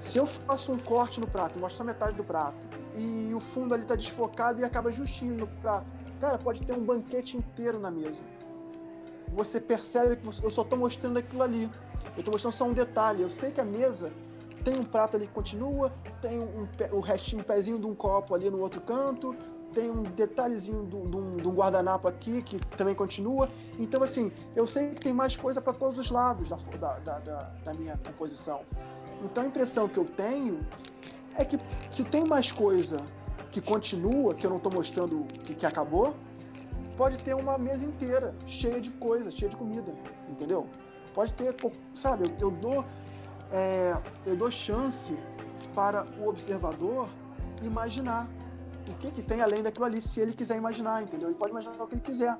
Se 0.00 0.18
eu 0.18 0.26
faço 0.26 0.72
um 0.72 0.78
corte 0.78 1.20
no 1.20 1.26
prato 1.26 1.58
mostro 1.58 1.78
só 1.78 1.84
metade 1.84 2.16
do 2.16 2.24
prato 2.24 2.58
e 2.94 3.32
o 3.34 3.40
fundo 3.40 3.74
ali 3.74 3.82
está 3.82 3.94
desfocado 3.94 4.60
e 4.60 4.64
acaba 4.64 4.90
justinho 4.90 5.34
no 5.36 5.46
prato, 5.46 5.92
Cara, 6.20 6.38
pode 6.38 6.62
ter 6.62 6.72
um 6.72 6.84
banquete 6.84 7.36
inteiro 7.36 7.78
na 7.78 7.90
mesa. 7.90 8.22
você 9.32 9.60
percebe 9.60 10.16
que 10.16 10.26
eu 10.26 10.50
só 10.50 10.62
estou 10.62 10.78
mostrando 10.78 11.18
aquilo 11.18 11.42
ali. 11.42 11.70
Eu 12.14 12.20
estou 12.20 12.32
mostrando 12.32 12.52
só 12.54 12.64
um 12.64 12.72
detalhe. 12.72 13.22
Eu 13.22 13.30
sei 13.30 13.52
que 13.52 13.60
a 13.60 13.64
mesa 13.64 14.12
tem 14.64 14.78
um 14.78 14.84
prato 14.84 15.16
ali 15.16 15.26
que 15.26 15.32
continua, 15.32 15.92
tem 16.20 16.40
um, 16.40 16.66
um, 16.92 17.00
restinho, 17.00 17.40
um 17.40 17.44
pezinho 17.44 17.78
de 17.78 17.86
um 17.86 17.94
copo 17.94 18.34
ali 18.34 18.50
no 18.50 18.60
outro 18.60 18.80
canto, 18.80 19.34
tem 19.72 19.90
um 19.90 20.02
detalhezinho 20.02 20.86
de 20.86 20.96
um, 20.96 21.54
guardanapo 21.54 22.08
aqui 22.08 22.42
que 22.42 22.58
também 22.76 22.94
continua. 22.94 23.48
Então, 23.78 24.02
assim, 24.02 24.32
eu 24.56 24.66
sei 24.66 24.94
que 24.94 25.00
tem 25.00 25.12
mais 25.12 25.36
coisa 25.36 25.60
para 25.60 25.72
todos 25.72 25.98
os 25.98 26.10
lados 26.10 26.48
da, 26.48 26.56
da, 26.98 27.18
da, 27.18 27.42
da 27.64 27.74
minha 27.74 27.96
composição. 27.98 28.62
Então, 29.22 29.44
a 29.44 29.46
impressão 29.46 29.88
que 29.88 29.98
eu 29.98 30.04
tenho 30.04 30.66
é 31.36 31.44
que 31.44 31.58
se 31.90 32.02
tem 32.04 32.24
mais 32.24 32.50
coisa 32.50 32.98
que 33.50 33.60
continua, 33.60 34.34
que 34.34 34.44
eu 34.46 34.50
não 34.50 34.58
estou 34.58 34.72
mostrando 34.72 35.24
que, 35.44 35.54
que 35.54 35.66
acabou, 35.66 36.14
pode 36.96 37.16
ter 37.18 37.34
uma 37.34 37.56
mesa 37.56 37.84
inteira 37.84 38.34
cheia 38.46 38.80
de 38.80 38.90
coisa, 38.90 39.30
cheia 39.30 39.48
de 39.48 39.56
comida, 39.56 39.94
entendeu? 40.28 40.66
Pode 41.14 41.32
ter, 41.34 41.54
sabe, 41.94 42.26
eu, 42.26 42.48
eu 42.48 42.50
dou 42.50 42.84
é, 43.50 43.96
eu 44.26 44.36
dou 44.36 44.50
chance 44.50 45.16
para 45.74 46.06
o 46.18 46.28
observador 46.28 47.08
imaginar 47.62 48.28
o 48.86 48.94
que, 48.94 49.10
que 49.10 49.22
tem 49.22 49.40
além 49.40 49.62
daquilo 49.62 49.84
ali, 49.84 50.00
se 50.00 50.20
ele 50.20 50.32
quiser 50.32 50.56
imaginar, 50.56 51.02
entendeu? 51.02 51.28
Ele 51.28 51.38
pode 51.38 51.50
imaginar 51.50 51.82
o 51.82 51.86
que 51.86 51.94
ele 51.94 52.02
quiser. 52.02 52.36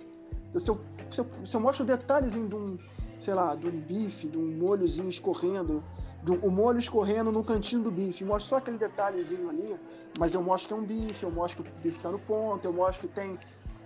Então, 0.48 0.60
se, 0.60 0.70
eu, 0.70 0.80
se, 1.10 1.20
eu, 1.20 1.26
se 1.44 1.56
eu 1.56 1.60
mostro 1.60 1.84
detalhezinho 1.84 2.48
de 2.48 2.56
um, 2.56 2.78
sei 3.18 3.34
lá, 3.34 3.54
de 3.54 3.66
um 3.66 3.80
bife, 3.80 4.28
de 4.28 4.38
um 4.38 4.46
molhozinho 4.58 5.08
escorrendo, 5.08 5.82
de 6.22 6.32
um, 6.32 6.36
o 6.36 6.50
molho 6.50 6.78
escorrendo 6.78 7.32
no 7.32 7.42
cantinho 7.42 7.82
do 7.82 7.90
bife, 7.90 8.24
mostro 8.24 8.50
só 8.50 8.56
aquele 8.56 8.78
detalhezinho 8.78 9.48
ali, 9.48 9.78
mas 10.18 10.34
eu 10.34 10.42
mostro 10.42 10.68
que 10.68 10.74
é 10.74 10.76
um 10.76 10.84
bife, 10.84 11.22
eu 11.24 11.30
mostro 11.30 11.62
que 11.62 11.70
o 11.70 11.74
bife 11.74 11.96
está 11.96 12.10
no 12.10 12.18
ponto, 12.18 12.64
eu 12.64 12.72
mostro 12.72 13.06
que 13.06 13.14
tem 13.14 13.38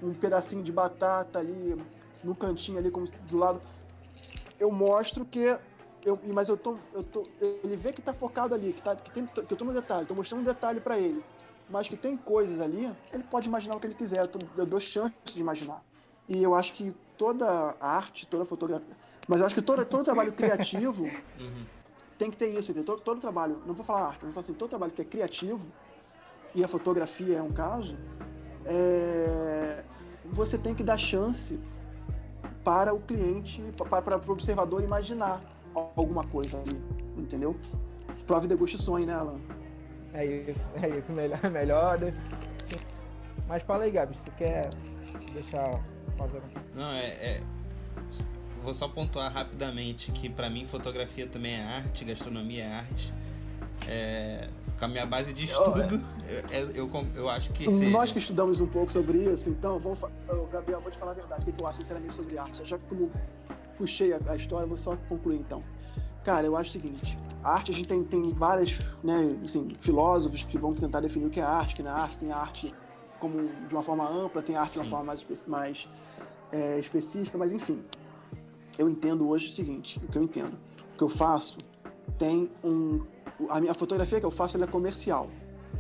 um 0.02 0.12
pedacinho 0.12 0.62
de 0.62 0.72
batata 0.72 1.38
ali 1.38 1.76
no 2.22 2.34
cantinho 2.34 2.78
ali, 2.78 2.90
como 2.90 3.06
do 3.06 3.36
lado. 3.36 3.60
Eu 4.58 4.70
mostro 4.70 5.24
que 5.24 5.56
eu, 6.04 6.18
mas 6.32 6.48
eu 6.48 6.56
tô, 6.56 6.76
eu 6.92 7.04
tô, 7.04 7.22
ele 7.40 7.76
vê 7.76 7.92
que 7.92 8.02
tá 8.02 8.12
focado 8.12 8.54
ali, 8.54 8.72
que, 8.72 8.82
tá, 8.82 8.96
que, 8.96 9.10
tem, 9.10 9.26
que 9.26 9.52
eu 9.52 9.56
tô 9.56 9.64
no 9.64 9.72
detalhe, 9.72 10.06
tô 10.06 10.14
mostrando 10.14 10.40
um 10.40 10.44
detalhe 10.44 10.80
para 10.80 10.98
ele, 10.98 11.24
mas 11.70 11.88
que 11.88 11.96
tem 11.96 12.16
coisas 12.16 12.60
ali, 12.60 12.92
ele 13.12 13.22
pode 13.22 13.48
imaginar 13.48 13.76
o 13.76 13.80
que 13.80 13.86
ele 13.86 13.94
quiser, 13.94 14.20
eu, 14.20 14.28
tô, 14.28 14.38
eu 14.56 14.66
dou 14.66 14.80
chance 14.80 15.14
de 15.24 15.40
imaginar. 15.40 15.82
E 16.28 16.42
eu 16.42 16.54
acho 16.54 16.72
que 16.72 16.94
toda 17.16 17.76
arte, 17.80 18.26
toda 18.26 18.44
fotografia, 18.44 18.96
mas 19.28 19.40
eu 19.40 19.46
acho 19.46 19.54
que 19.54 19.62
todo, 19.62 19.84
todo 19.84 20.04
trabalho 20.04 20.32
criativo 20.32 21.04
uhum. 21.04 21.66
tem 22.18 22.30
que 22.30 22.36
ter 22.36 22.48
isso, 22.48 22.70
entendeu? 22.70 22.84
Todo, 22.84 23.00
todo 23.00 23.20
trabalho, 23.20 23.62
não 23.66 23.74
vou 23.74 23.84
falar 23.84 24.08
arte, 24.08 24.22
vou 24.22 24.32
falar 24.32 24.40
assim, 24.40 24.54
todo 24.54 24.70
trabalho 24.70 24.92
que 24.92 25.02
é 25.02 25.04
criativo, 25.04 25.64
e 26.54 26.62
a 26.62 26.68
fotografia 26.68 27.38
é 27.38 27.42
um 27.42 27.52
caso, 27.52 27.96
é, 28.64 29.84
você 30.24 30.58
tem 30.58 30.74
que 30.74 30.82
dar 30.82 30.98
chance 30.98 31.58
para 32.64 32.94
o 32.94 33.00
cliente, 33.00 33.62
para, 33.76 34.02
para 34.02 34.30
o 34.30 34.32
observador 34.32 34.82
imaginar 34.82 35.42
alguma 35.74 36.24
coisa 36.24 36.58
ali, 36.58 36.80
entendeu? 37.16 37.56
Prove, 38.26 38.46
deguste 38.46 38.78
sonho, 38.78 39.06
né, 39.06 39.14
Alan? 39.14 39.40
É 40.14 40.24
isso, 40.24 40.60
é 40.80 40.88
isso, 40.98 41.12
melhor, 41.12 41.40
melhor. 41.50 41.98
Mas 43.48 43.62
fala 43.62 43.84
aí, 43.84 43.90
Gabi, 43.90 44.16
você 44.16 44.30
quer 44.36 44.70
deixar 45.32 45.80
fazer 46.16 46.42
Não, 46.74 46.92
é, 46.92 47.06
é, 47.06 47.40
Vou 48.62 48.74
só 48.74 48.86
pontuar 48.88 49.32
rapidamente 49.32 50.12
que 50.12 50.28
para 50.28 50.48
mim 50.48 50.66
fotografia 50.66 51.26
também 51.26 51.54
é 51.54 51.62
arte, 51.62 52.04
gastronomia 52.04 52.64
é 52.64 52.72
arte. 52.72 53.12
É, 53.88 54.48
com 54.78 54.84
a 54.84 54.88
minha 54.88 55.04
base 55.04 55.32
de 55.32 55.46
estudo, 55.46 55.80
eu, 56.50 56.70
eu, 56.70 56.86
eu, 56.86 57.06
eu 57.16 57.28
acho 57.28 57.52
que. 57.52 57.68
Nós 57.68 58.12
que 58.12 58.18
estudamos 58.18 58.60
um 58.60 58.66
pouco 58.66 58.92
sobre 58.92 59.18
isso, 59.18 59.50
então, 59.50 59.78
vamos, 59.78 60.00
Gabriel, 60.52 60.80
vou 60.80 60.90
te 60.90 60.98
falar 60.98 61.12
a 61.12 61.14
verdade. 61.14 61.42
O 61.42 61.44
que 61.44 61.52
tu 61.52 61.66
acha 61.66 61.78
sinceramente 61.80 62.14
sobre 62.14 62.38
arte? 62.38 62.64
Já 62.64 62.78
que 62.78 62.84
como 62.86 63.10
puxei 63.76 64.12
a, 64.12 64.20
a 64.28 64.36
história, 64.36 64.66
vou 64.66 64.76
só 64.76 64.96
concluir 65.08 65.38
então. 65.38 65.62
Cara, 66.24 66.46
eu 66.46 66.56
acho 66.56 66.70
o 66.70 66.72
seguinte: 66.72 67.18
a 67.42 67.54
arte, 67.54 67.72
a 67.72 67.74
gente 67.74 67.88
tem, 67.88 68.04
tem 68.04 68.30
vários 68.32 68.78
né, 69.02 69.36
assim, 69.44 69.68
filósofos 69.78 70.44
que 70.44 70.56
vão 70.56 70.72
tentar 70.72 71.00
definir 71.00 71.26
o 71.26 71.30
que 71.30 71.40
é 71.40 71.42
arte, 71.42 71.74
que 71.74 71.82
na 71.82 71.92
arte 71.92 72.18
tem 72.18 72.30
arte 72.30 72.72
como 73.18 73.48
de 73.68 73.74
uma 73.74 73.82
forma 73.82 74.08
ampla, 74.08 74.42
tem 74.42 74.56
arte 74.56 74.72
Sim. 74.72 74.80
de 74.80 74.86
uma 74.86 74.90
forma 74.90 75.04
mais, 75.04 75.46
mais 75.46 75.88
é, 76.52 76.78
específica, 76.78 77.36
mas 77.36 77.52
enfim. 77.52 77.82
Eu 78.78 78.88
entendo 78.88 79.28
hoje 79.28 79.48
o 79.48 79.50
seguinte: 79.50 80.00
o 80.02 80.08
que 80.08 80.18
eu 80.18 80.22
entendo, 80.22 80.58
o 80.94 80.98
que 80.98 81.04
eu 81.04 81.08
faço 81.08 81.58
tem 82.18 82.50
um. 82.62 83.04
A 83.48 83.60
minha 83.60 83.74
fotografia 83.74 84.20
que 84.20 84.26
eu 84.26 84.30
faço 84.30 84.62
é 84.62 84.66
comercial, 84.66 85.28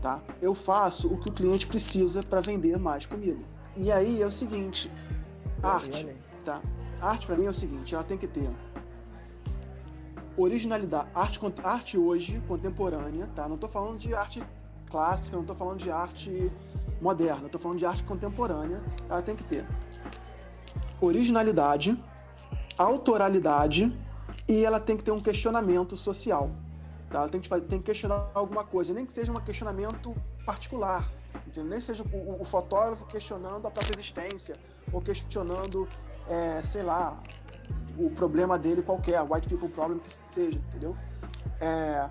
tá? 0.00 0.22
Eu 0.40 0.54
faço 0.54 1.08
o 1.08 1.18
que 1.18 1.28
o 1.28 1.32
cliente 1.32 1.66
precisa 1.66 2.22
para 2.22 2.40
vender 2.40 2.78
mais 2.78 3.06
comida. 3.06 3.40
E 3.76 3.92
aí 3.92 4.20
é 4.20 4.26
o 4.26 4.30
seguinte: 4.30 4.90
arte, 5.62 6.08
tá? 6.44 6.62
arte 7.00 7.26
para 7.26 7.36
mim 7.36 7.46
é 7.46 7.50
o 7.50 7.54
seguinte, 7.54 7.94
ela 7.94 8.04
tem 8.04 8.16
que 8.16 8.26
ter 8.26 8.50
originalidade, 10.36 11.08
arte, 11.14 11.38
arte 11.62 11.98
hoje 11.98 12.42
contemporânea, 12.46 13.26
tá? 13.28 13.48
Não 13.48 13.56
estou 13.56 13.68
falando 13.68 13.98
de 13.98 14.14
arte 14.14 14.42
clássica, 14.90 15.36
não 15.36 15.42
estou 15.42 15.56
falando 15.56 15.78
de 15.78 15.90
arte 15.90 16.50
moderna, 17.00 17.46
estou 17.46 17.60
falando 17.60 17.78
de 17.78 17.86
arte 17.86 18.04
contemporânea. 18.04 18.82
Ela 19.08 19.22
tem 19.22 19.34
que 19.34 19.44
ter 19.44 19.66
originalidade, 21.00 22.02
autoralidade 22.76 23.96
e 24.48 24.64
ela 24.64 24.80
tem 24.80 24.96
que 24.96 25.02
ter 25.02 25.10
um 25.10 25.20
questionamento 25.20 25.96
social. 25.96 26.50
Tá? 27.10 27.20
Ela 27.20 27.28
tem 27.28 27.40
que, 27.40 27.48
tem 27.62 27.78
que 27.78 27.84
questionar 27.84 28.30
alguma 28.34 28.64
coisa, 28.64 28.92
nem 28.92 29.06
que 29.06 29.12
seja 29.12 29.30
um 29.30 29.36
questionamento 29.36 30.14
particular. 30.44 31.10
Entendeu? 31.46 31.70
Nem 31.70 31.80
seja 31.80 32.02
o, 32.12 32.40
o 32.40 32.44
fotógrafo 32.44 33.06
questionando 33.06 33.66
a 33.66 33.70
própria 33.70 33.94
existência 33.94 34.58
ou 34.92 35.00
questionando 35.00 35.88
é, 36.26 36.62
sei 36.62 36.82
lá, 36.82 37.22
o 37.98 38.10
problema 38.10 38.58
dele 38.58 38.82
qualquer, 38.82 39.20
white 39.22 39.48
people 39.48 39.68
problem 39.68 39.98
que 39.98 40.10
seja, 40.30 40.58
entendeu? 40.58 40.96
É, 41.60 42.08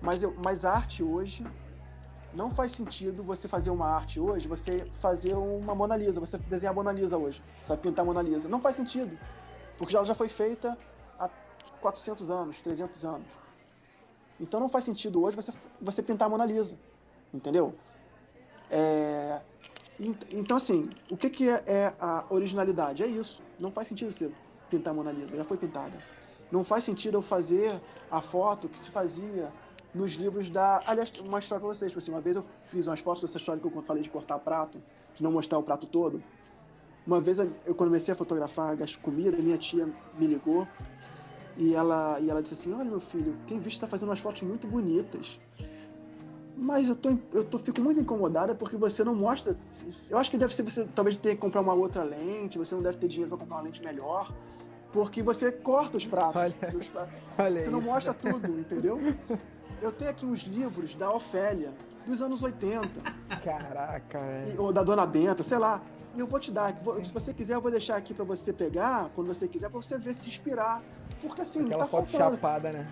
mas, 0.00 0.22
eu, 0.22 0.34
mas 0.44 0.64
arte 0.64 1.02
hoje 1.02 1.46
não 2.34 2.50
faz 2.50 2.72
sentido 2.72 3.22
você 3.22 3.46
fazer 3.46 3.70
uma 3.70 3.86
arte 3.86 4.18
hoje, 4.18 4.48
você 4.48 4.86
fazer 4.94 5.34
uma 5.34 5.74
Mona 5.74 5.96
Lisa, 5.96 6.18
você 6.20 6.38
desenhar 6.38 6.72
a 6.72 6.74
Mona 6.74 6.92
Lisa 6.92 7.16
hoje, 7.16 7.42
sabe, 7.66 7.82
pintar 7.82 8.04
a 8.04 8.06
Mona 8.06 8.22
Lisa. 8.22 8.48
Não 8.48 8.60
faz 8.60 8.76
sentido, 8.76 9.18
porque 9.82 9.96
ela 9.96 10.06
já 10.06 10.14
foi 10.14 10.28
feita 10.28 10.78
há 11.18 11.28
400 11.80 12.30
anos, 12.30 12.62
300 12.62 13.04
anos. 13.04 13.26
Então 14.38 14.60
não 14.60 14.68
faz 14.68 14.84
sentido 14.84 15.20
hoje 15.20 15.34
você, 15.34 15.52
você 15.80 16.00
pintar 16.00 16.26
a 16.26 16.28
Mona 16.28 16.46
Lisa, 16.46 16.78
entendeu? 17.34 17.74
É, 18.70 19.40
então, 20.30 20.56
assim, 20.56 20.88
o 21.10 21.16
que, 21.16 21.28
que 21.28 21.50
é, 21.50 21.64
é, 21.66 21.94
a 21.98 22.24
originalidade? 22.30 23.02
É 23.02 23.08
isso. 23.08 23.42
Não 23.58 23.72
faz 23.72 23.88
sentido 23.88 24.12
você 24.12 24.30
pintar 24.70 24.92
a 24.92 24.94
Mona 24.94 25.10
Lisa, 25.10 25.36
já 25.36 25.42
foi 25.42 25.56
pintada. 25.56 25.98
Não 26.48 26.62
faz 26.62 26.84
sentido 26.84 27.16
eu 27.16 27.22
fazer 27.22 27.82
a 28.08 28.20
foto 28.20 28.68
que 28.68 28.78
se 28.78 28.88
fazia 28.88 29.52
nos 29.92 30.12
livros 30.12 30.48
da. 30.48 30.80
Aliás, 30.86 31.12
uma 31.18 31.40
história 31.40 31.58
pra 31.58 31.74
vocês. 31.74 31.90
Tipo 31.90 31.98
assim, 31.98 32.12
uma 32.12 32.20
vez 32.20 32.36
eu 32.36 32.44
fiz 32.66 32.86
umas 32.86 33.00
fotos 33.00 33.22
dessa 33.22 33.36
história 33.36 33.60
que 33.60 33.66
eu 33.66 33.82
falei 33.82 34.04
de 34.04 34.10
cortar 34.10 34.38
prato, 34.38 34.80
de 35.16 35.24
não 35.24 35.32
mostrar 35.32 35.58
o 35.58 35.62
prato 35.64 35.88
todo. 35.88 36.22
Uma 37.06 37.20
vez 37.20 37.38
eu, 37.38 37.74
comecei 37.74 38.12
a 38.12 38.16
fotografar 38.16 38.76
comida, 39.00 39.36
minha 39.38 39.58
tia 39.58 39.88
me 40.18 40.26
ligou 40.26 40.66
e 41.56 41.74
ela, 41.74 42.20
e 42.20 42.30
ela 42.30 42.42
disse 42.42 42.54
assim: 42.54 42.72
Olha, 42.72 42.84
meu 42.84 43.00
filho, 43.00 43.36
tem 43.46 43.58
visto 43.58 43.68
que 43.68 43.74
está 43.74 43.86
fazendo 43.86 44.08
umas 44.08 44.20
fotos 44.20 44.42
muito 44.42 44.66
bonitas. 44.66 45.38
Mas 46.56 46.88
eu, 46.88 46.94
tô, 46.94 47.18
eu 47.32 47.42
tô, 47.42 47.58
fico 47.58 47.80
muito 47.80 48.00
incomodada 48.00 48.54
porque 48.54 48.76
você 48.76 49.02
não 49.02 49.14
mostra. 49.14 49.56
Eu 50.08 50.18
acho 50.18 50.30
que 50.30 50.38
deve 50.38 50.54
ser 50.54 50.62
você 50.62 50.86
talvez 50.94 51.16
ter 51.16 51.30
que 51.30 51.40
comprar 51.40 51.60
uma 51.60 51.74
outra 51.74 52.04
lente, 52.04 52.56
você 52.56 52.74
não 52.74 52.82
deve 52.82 52.98
ter 52.98 53.08
dinheiro 53.08 53.30
para 53.30 53.38
comprar 53.38 53.56
uma 53.56 53.62
lente 53.62 53.82
melhor. 53.82 54.32
Porque 54.92 55.22
você 55.22 55.50
corta 55.50 55.96
os 55.96 56.06
pratos. 56.06 56.36
Olha, 56.36 56.54
os, 56.76 56.92
olha 57.38 57.60
você 57.62 57.70
não 57.70 57.80
isso. 57.80 57.88
mostra 57.88 58.14
tudo, 58.14 58.60
entendeu? 58.60 59.00
Eu 59.80 59.90
tenho 59.90 60.10
aqui 60.10 60.24
uns 60.24 60.42
livros 60.42 60.94
da 60.94 61.10
Ofélia, 61.12 61.72
dos 62.06 62.22
anos 62.22 62.42
80. 62.42 62.88
Caraca, 63.42 64.20
velho. 64.20 64.62
Ou 64.62 64.72
da 64.72 64.84
Dona 64.84 65.06
Benta, 65.06 65.42
sei 65.42 65.58
lá. 65.58 65.82
E 66.14 66.20
eu 66.20 66.26
vou 66.26 66.38
te 66.38 66.50
dar. 66.50 66.74
Se 67.02 67.12
você 67.12 67.32
quiser, 67.32 67.54
eu 67.54 67.60
vou 67.60 67.70
deixar 67.70 67.96
aqui 67.96 68.12
para 68.12 68.24
você 68.24 68.52
pegar, 68.52 69.10
quando 69.14 69.28
você 69.28 69.48
quiser, 69.48 69.70
para 69.70 69.80
você 69.80 69.98
ver 69.98 70.14
se 70.14 70.28
inspirar. 70.28 70.82
Porque 71.20 71.40
assim, 71.42 71.64
Aquela 71.64 71.84
tá 71.84 71.88
foto 71.88 72.10
faltando. 72.10 72.36
chapada, 72.36 72.72
né? 72.72 72.88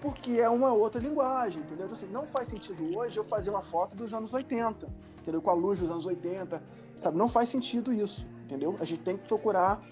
porque 0.00 0.32
é 0.32 0.48
uma 0.48 0.72
outra 0.72 1.00
linguagem, 1.00 1.60
entendeu? 1.60 1.84
Então, 1.84 1.92
assim, 1.92 2.06
não 2.06 2.26
faz 2.26 2.48
sentido 2.48 2.96
hoje 2.96 3.18
eu 3.18 3.24
fazer 3.24 3.50
uma 3.50 3.62
foto 3.62 3.94
dos 3.96 4.14
anos 4.14 4.32
80, 4.32 4.88
entendeu? 5.20 5.42
Com 5.42 5.50
a 5.50 5.52
luz 5.52 5.78
dos 5.78 5.90
anos 5.90 6.06
80, 6.06 6.62
sabe? 7.02 7.16
Não 7.18 7.28
faz 7.28 7.48
sentido 7.48 7.92
isso, 7.92 8.26
entendeu? 8.44 8.76
A 8.80 8.84
gente 8.84 9.02
tem 9.02 9.16
que 9.16 9.26
procurar, 9.28 9.82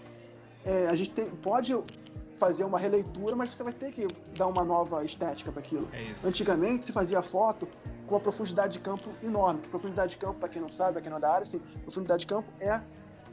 é, 0.65 0.89
a 0.89 0.97
gente 0.97 1.11
tem, 1.11 1.29
pode 1.31 1.79
fazer 2.39 2.65
uma 2.65 2.79
releitura, 2.79 3.37
mas 3.37 3.51
você 3.51 3.63
vai 3.63 3.73
ter 3.73 3.93
que 3.93 4.07
dar 4.37 4.47
uma 4.47 4.65
nova 4.65 5.05
estética 5.05 5.53
para 5.53 5.61
aquilo. 5.61 5.89
É 5.93 6.27
Antigamente 6.27 6.87
se 6.87 6.93
fazia 6.93 7.21
foto 7.21 7.69
com 8.09 8.15
uma 8.15 8.21
profundidade 8.21 8.73
de 8.73 8.81
campo 8.81 9.11
enorme. 9.23 9.61
Que 9.61 9.69
profundidade 9.69 10.13
de 10.13 10.17
campo, 10.17 10.41
para 10.41 10.49
quem 10.49 10.61
não 10.61 10.71
sabe, 10.71 10.93
para 10.95 11.03
quem 11.03 11.11
não 11.11 11.19
é 11.19 11.21
da 11.21 11.31
área, 11.33 11.45
assim, 11.45 11.61
profundidade 11.83 12.21
de 12.21 12.27
campo 12.27 12.51
é 12.59 12.81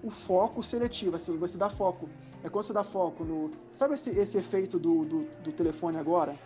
o 0.04 0.12
foco 0.12 0.62
seletivo, 0.62 1.16
assim, 1.16 1.36
você 1.38 1.58
dá 1.58 1.70
foco. 1.70 2.10
É 2.44 2.50
quando 2.50 2.66
você 2.66 2.74
dá 2.74 2.84
foco 2.84 3.24
no. 3.24 3.50
Sabe 3.72 3.96
esse, 3.96 4.12
esse 4.12 4.38
efeito 4.38 4.78
do, 4.78 5.04
do, 5.04 5.24
do 5.42 5.52
telefone 5.52 5.98
agora? 5.98 6.38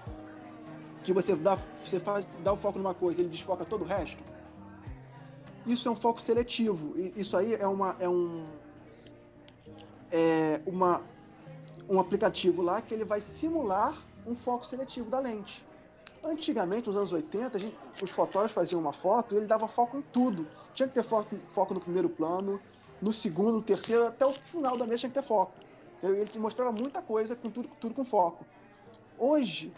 que 1.04 1.14
você 1.14 1.36
dá, 1.36 1.58
você 1.82 2.00
faz, 2.00 2.26
dá 2.44 2.54
o 2.54 2.56
foco 2.56 2.78
numa 2.78 2.94
coisa, 2.94 3.22
ele 3.22 3.30
desfoca 3.30 3.66
todo 3.66 3.82
o 3.82 3.86
resto. 3.86 4.22
Isso 5.66 5.88
é 5.88 5.92
um 5.92 5.96
foco 5.96 6.22
seletivo. 6.22 6.94
Isso 7.16 7.36
aí 7.38 7.56
é 7.56 7.68
uma 7.68 7.96
é 8.00 8.10
um 8.10 8.46
é 10.12 10.62
uma 10.66 11.02
um 11.88 12.00
aplicativo 12.00 12.62
lá 12.62 12.82
que 12.82 12.94
ele 12.94 13.04
vai 13.04 13.22
simular 13.22 13.96
um 14.26 14.36
foco 14.36 14.66
seletivo 14.66 15.10
da 15.10 15.20
lente. 15.20 15.66
Antigamente, 16.24 16.88
nos 16.88 16.97
anos 16.97 17.11
80, 17.13 17.59
gente, 17.59 17.78
os 18.03 18.11
fotógrafos 18.11 18.53
faziam 18.53 18.80
uma 18.80 18.91
foto 18.91 19.34
e 19.34 19.38
ele 19.38 19.47
dava 19.47 19.67
foco 19.67 19.97
em 19.97 20.01
tudo. 20.01 20.47
Tinha 20.74 20.88
que 20.88 20.93
ter 20.93 21.03
foco, 21.03 21.36
foco 21.53 21.74
no 21.74 21.80
primeiro 21.80 22.09
plano, 22.09 22.59
no 23.01 23.13
segundo, 23.13 23.53
no 23.53 23.61
terceiro, 23.61 24.07
até 24.07 24.26
o 24.26 24.34
final 24.34 24.78
da 24.78 24.86
mesa 24.86 24.99
tinha 24.99 25.09
que 25.09 25.20
ter 25.20 25.26
foco. 25.26 25.53
Então, 25.97 26.11
ele 26.11 26.39
mostrava 26.39 26.72
muita 26.72 27.01
coisa 27.01 27.36
com 27.36 27.49
tudo, 27.49 27.70
tudo 27.80 27.95
com 27.95 28.03
foco. 28.03 28.45
Hoje, 29.17 29.74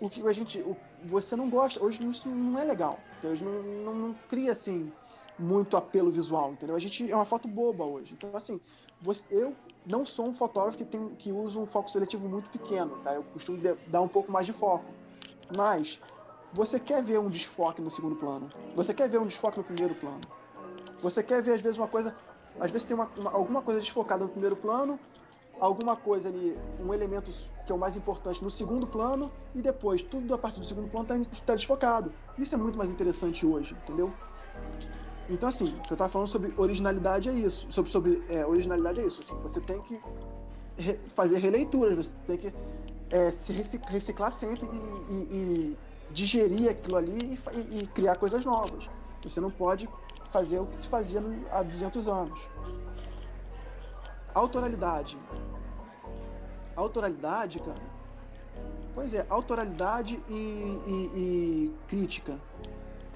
o 0.00 0.08
que 0.08 0.26
a 0.26 0.32
gente. 0.32 0.60
O, 0.60 0.76
você 1.04 1.36
não 1.36 1.48
gosta, 1.48 1.82
hoje 1.82 2.04
isso 2.08 2.28
não 2.28 2.58
é 2.58 2.64
legal. 2.64 2.98
Hoje 3.22 3.44
não, 3.44 3.62
não, 3.62 3.94
não, 3.94 4.14
cria 4.28 4.52
assim 4.52 4.92
muito 5.38 5.76
apelo 5.76 6.10
visual, 6.10 6.52
entendeu? 6.52 6.76
A 6.76 6.78
gente 6.78 7.10
é 7.10 7.14
uma 7.14 7.24
foto 7.24 7.48
boba 7.48 7.84
hoje. 7.84 8.12
Então, 8.12 8.30
assim, 8.34 8.60
você, 9.00 9.24
eu 9.30 9.54
não 9.84 10.06
sou 10.06 10.26
um 10.26 10.34
fotógrafo 10.34 10.78
que, 10.78 10.84
tem, 10.84 11.08
que 11.16 11.32
usa 11.32 11.58
um 11.58 11.66
foco 11.66 11.90
seletivo 11.90 12.28
muito 12.28 12.48
pequeno, 12.50 12.98
tá? 12.98 13.14
Eu 13.14 13.24
costumo 13.24 13.58
de, 13.58 13.74
dar 13.88 14.00
um 14.00 14.08
pouco 14.08 14.30
mais 14.30 14.46
de 14.46 14.52
foco. 14.52 14.84
Mas 15.56 16.00
você 16.52 16.78
quer 16.78 17.02
ver 17.02 17.18
um 17.18 17.28
desfoque 17.28 17.82
no 17.82 17.90
segundo 17.90 18.16
plano. 18.16 18.50
Você 18.76 18.94
quer 18.94 19.08
ver 19.08 19.18
um 19.18 19.26
desfoque 19.26 19.58
no 19.58 19.64
primeiro 19.64 19.94
plano. 19.94 20.20
Você 21.02 21.22
quer 21.22 21.42
ver, 21.42 21.54
às 21.54 21.60
vezes, 21.60 21.76
uma 21.76 21.88
coisa. 21.88 22.14
Às 22.60 22.70
vezes 22.70 22.86
tem 22.86 22.94
uma, 22.94 23.10
uma, 23.16 23.30
alguma 23.32 23.60
coisa 23.60 23.80
desfocada 23.80 24.24
no 24.24 24.30
primeiro 24.30 24.54
plano, 24.54 24.98
alguma 25.58 25.96
coisa 25.96 26.28
ali, 26.28 26.56
um 26.80 26.94
elemento 26.94 27.32
que 27.66 27.72
é 27.72 27.74
o 27.74 27.78
mais 27.78 27.96
importante 27.96 28.42
no 28.42 28.50
segundo 28.50 28.86
plano, 28.86 29.30
e 29.54 29.60
depois 29.60 30.02
tudo 30.02 30.32
a 30.32 30.38
partir 30.38 30.60
do 30.60 30.66
segundo 30.66 30.88
plano 30.88 31.22
está 31.22 31.44
tá 31.44 31.54
desfocado. 31.56 32.12
Isso 32.38 32.54
é 32.54 32.58
muito 32.58 32.78
mais 32.78 32.92
interessante 32.92 33.44
hoje, 33.44 33.76
entendeu? 33.82 34.12
Então, 35.28 35.48
assim, 35.48 35.74
o 35.78 35.82
que 35.82 35.92
eu 35.92 35.94
estava 35.94 36.10
falando 36.10 36.28
sobre 36.28 36.52
originalidade 36.56 37.28
é 37.28 37.32
isso. 37.32 37.66
Sobre, 37.70 37.90
sobre 37.90 38.24
é, 38.28 38.46
originalidade 38.46 39.00
é 39.00 39.06
isso. 39.06 39.20
Assim, 39.20 39.34
você 39.42 39.60
tem 39.60 39.80
que 39.82 40.00
re 40.76 40.94
fazer 41.08 41.38
releituras, 41.38 42.06
você 42.06 42.12
tem 42.26 42.38
que 42.38 42.54
é, 43.14 43.30
se 43.30 43.52
reciclar 43.52 44.32
sempre 44.32 44.66
e, 44.66 45.14
e, 45.14 45.18
e, 45.30 45.78
digerir 46.10 46.68
aquilo 46.68 46.96
ali 46.96 47.38
e, 47.52 47.78
e, 47.78 47.86
criar 47.86 48.16
coisas 48.16 48.44
novas. 48.44 48.88
Você 49.22 49.40
não 49.40 49.52
pode 49.52 49.88
fazer 50.32 50.58
o 50.58 50.66
que 50.66 50.76
se 50.76 50.88
fazia 50.88 51.22
há 51.52 51.62
200 51.62 52.08
anos. 52.08 52.40
Autoralidade. 54.34 55.16
Autoralidade, 56.74 57.60
cara. 57.60 57.94
Pois 58.96 59.14
é, 59.14 59.24
autoralidade 59.30 60.20
e, 60.28 61.72
crítica. 61.86 62.36